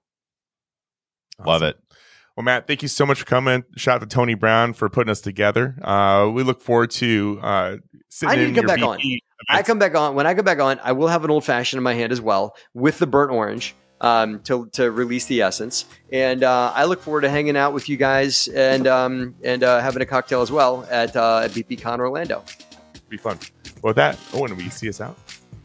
Love 1.46 1.62
it. 1.62 1.78
Well, 2.36 2.44
Matt, 2.44 2.68
thank 2.68 2.82
you 2.82 2.88
so 2.88 3.06
much 3.06 3.20
for 3.20 3.26
coming. 3.26 3.64
Shout 3.76 3.96
out 3.96 4.10
to 4.10 4.16
Tony 4.16 4.36
Brown 4.36 4.74
for 4.74 4.90
putting 4.90 5.10
us 5.10 5.22
together. 5.22 5.76
Uh, 5.82 6.30
we 6.32 6.44
look 6.44 6.62
forward 6.62 6.92
to 6.92 7.40
uh, 7.42 7.78
sitting 8.10 8.40
I 8.40 8.44
need 8.44 8.56
to 8.56 8.62
come 8.62 8.68
back 8.68 8.82
on. 8.82 8.98
VP 8.98 9.24
I 9.50 9.64
come 9.64 9.80
back 9.80 9.96
on 9.96 10.16
when 10.16 10.26
I 10.26 10.34
come 10.34 10.46
back 10.46 10.60
on. 10.60 10.80
I 10.84 10.94
will 10.94 11.08
have 11.08 11.24
an 11.24 11.32
old 11.32 11.46
fashioned 11.46 11.78
in 11.78 11.84
my 11.84 11.94
hand 11.94 12.12
as 12.12 12.22
well 12.22 12.56
with 12.74 13.00
the 13.00 13.08
burnt 13.08 13.32
orange 13.32 13.76
um, 14.02 14.40
to 14.42 14.68
to 14.74 14.92
release 14.92 15.26
the 15.26 15.42
essence. 15.42 15.86
And 16.12 16.44
uh, 16.44 16.72
I 16.76 16.86
look 16.86 17.02
forward 17.02 17.22
to 17.22 17.30
hanging 17.30 17.58
out 17.58 17.74
with 17.74 17.90
you 17.90 17.98
guys 17.98 18.48
and 18.50 18.88
um, 18.88 19.36
and 19.44 19.64
uh, 19.64 19.80
having 19.82 20.02
a 20.02 20.06
cocktail 20.06 20.42
as 20.42 20.52
well 20.52 20.88
at 20.90 21.16
uh, 21.16 21.42
at 21.44 21.52
BPCon 21.52 22.00
Orlando. 22.00 22.44
be 23.10 23.18
fun. 23.18 23.38
Well, 23.82 23.92
with 23.92 23.96
that, 23.98 24.18
Owen, 24.34 24.56
will 24.56 24.64
you 24.64 24.70
see 24.70 24.90
us 24.90 25.02
out? 25.02 25.18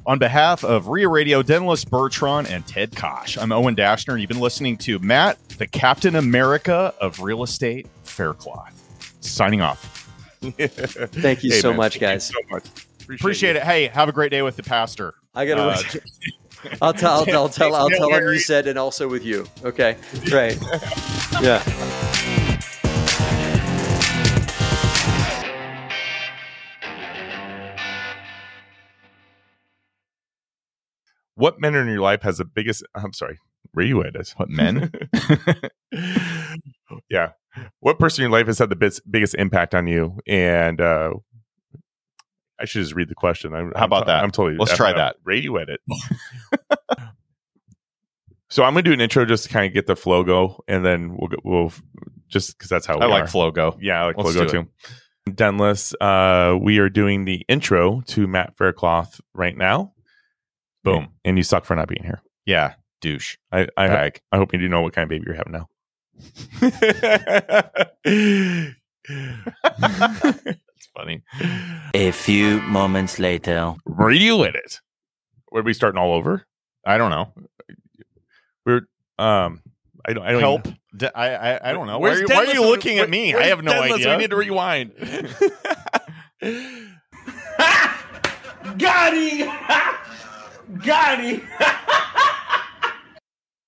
On 0.04 0.18
behalf 0.18 0.64
of 0.64 0.88
REIA 0.88 1.08
Radio, 1.08 1.42
Dennis 1.42 1.84
Bertrand, 1.84 2.48
and 2.48 2.66
Ted 2.66 2.94
Kosh, 2.96 3.38
I'm 3.38 3.52
Owen 3.52 3.76
Dashner. 3.76 4.12
and 4.12 4.20
You've 4.20 4.28
been 4.28 4.40
listening 4.40 4.76
to 4.78 4.98
Matt, 4.98 5.38
the 5.58 5.66
Captain 5.66 6.16
America 6.16 6.92
of 7.00 7.20
Real 7.20 7.44
Estate 7.44 7.86
Faircloth. 8.02 9.16
Signing 9.20 9.60
off. 9.60 10.10
Thank 10.42 11.44
you 11.44 11.52
so 11.52 11.72
much, 11.72 12.00
guys. 12.00 12.26
so 12.26 12.34
much. 12.50 12.64
Appreciate 13.04 13.54
it. 13.54 13.62
Hey, 13.62 13.86
have 13.86 14.08
a 14.08 14.12
great 14.12 14.32
day 14.32 14.42
with 14.42 14.56
the 14.56 14.64
pastor. 14.64 15.14
I 15.36 15.46
gotta. 15.46 15.62
Uh, 15.62 15.82
I'll 16.80 16.92
tell. 16.92 17.24
I'll, 17.28 17.36
I'll 17.36 17.48
tell. 17.48 17.74
I'll 17.74 17.90
tell 17.90 18.12
him 18.12 18.24
you 18.32 18.38
said, 18.38 18.66
and 18.66 18.78
also 18.78 19.08
with 19.08 19.24
you. 19.24 19.46
Okay. 19.64 19.96
Great. 20.26 20.58
Yeah. 21.40 21.62
What 31.34 31.58
men 31.60 31.74
in 31.74 31.88
your 31.88 32.00
life 32.00 32.22
has 32.22 32.38
the 32.38 32.44
biggest? 32.44 32.84
I'm 32.94 33.12
sorry. 33.12 33.38
Where 33.72 33.86
you 33.86 34.04
at? 34.04 34.14
What 34.36 34.50
men? 34.50 34.92
yeah. 37.10 37.30
What 37.80 37.98
person 37.98 38.24
in 38.24 38.30
your 38.30 38.38
life 38.38 38.46
has 38.46 38.58
had 38.58 38.68
the 38.68 38.76
bis- 38.76 39.00
biggest 39.00 39.34
impact 39.36 39.74
on 39.74 39.86
you? 39.86 40.20
And 40.26 40.80
uh, 40.80 41.14
I 42.60 42.64
should 42.64 42.82
just 42.82 42.94
read 42.94 43.08
the 43.08 43.14
question. 43.14 43.54
I'm, 43.54 43.72
How 43.74 43.86
about 43.86 44.02
I'm, 44.02 44.06
that? 44.08 44.24
I'm 44.24 44.30
totally. 44.30 44.56
Let's 44.58 44.76
try 44.76 44.92
that. 44.92 45.16
Radio 45.24 45.56
edit. 45.56 45.80
so 48.50 48.62
I'm 48.62 48.74
gonna 48.74 48.82
do 48.82 48.92
an 48.92 49.00
intro 49.00 49.24
just 49.24 49.44
to 49.44 49.50
kind 49.50 49.66
of 49.66 49.72
get 49.72 49.86
the 49.86 49.96
flow 49.96 50.22
go, 50.22 50.62
and 50.68 50.84
then 50.84 51.16
we'll 51.16 51.28
go, 51.28 51.36
we'll 51.44 51.72
just 52.28 52.56
because 52.56 52.68
that's 52.68 52.86
how 52.86 52.98
we 52.98 53.04
I 53.04 53.06
like 53.06 53.24
are. 53.24 53.26
Flogo. 53.26 53.76
Yeah, 53.80 54.02
I 54.02 54.06
like 54.06 54.16
Let's 54.16 54.36
logo 54.36 54.50
do 54.50 54.62
too. 54.64 54.68
Denless, 55.30 55.94
uh, 56.00 56.58
we 56.58 56.78
are 56.78 56.88
doing 56.88 57.24
the 57.24 57.44
intro 57.48 58.00
to 58.08 58.26
Matt 58.26 58.56
Faircloth 58.56 59.20
right 59.34 59.56
now. 59.56 59.92
Boom. 60.82 61.10
And 61.24 61.36
you 61.36 61.44
suck 61.44 61.64
for 61.64 61.76
not 61.76 61.86
being 61.86 62.02
here. 62.02 62.20
Yeah, 62.44 62.74
douche. 63.00 63.36
I 63.52 63.68
I, 63.76 63.88
ho- 63.88 64.10
I 64.32 64.36
hope 64.36 64.52
you 64.52 64.58
do 64.58 64.68
know 64.68 64.82
what 64.82 64.92
kind 64.94 65.04
of 65.04 65.10
baby 65.10 65.24
you're 65.26 65.36
having 65.36 65.52
now. 65.52 65.68
it's 70.94 71.00
funny. 71.04 71.22
A 71.94 72.10
few 72.12 72.60
moments 72.62 73.18
later. 73.18 73.74
Radio 73.84 74.42
edit. 74.42 74.80
Were 75.50 75.62
we 75.62 75.72
starting 75.74 75.98
all 76.00 76.14
over? 76.14 76.46
I 76.86 76.98
don't 76.98 77.10
know. 77.10 77.32
We're 78.66 78.82
um. 79.18 79.62
I 80.04 80.12
don't. 80.14 80.24
I 80.24 80.32
don't 80.32 80.40
Help. 80.40 80.66
even- 80.66 80.78
D- 80.94 81.08
I, 81.14 81.34
I, 81.54 81.70
I 81.70 81.72
don't 81.72 81.86
know. 81.86 81.98
Why 81.98 82.10
are, 82.10 82.18
you, 82.18 82.26
why 82.28 82.36
are 82.44 82.52
you 82.52 82.60
looking 82.66 82.98
at 82.98 83.08
me? 83.08 83.34
I 83.34 83.44
have 83.44 83.62
no 83.62 83.72
Denless? 83.72 83.94
idea. 83.94 84.10
We 84.10 84.16
need 84.18 84.30
to 84.30 84.36
rewind. 84.36 84.92
Got 88.78 89.14
him! 89.16 89.48
Got 90.84 91.20
him! 91.20 91.40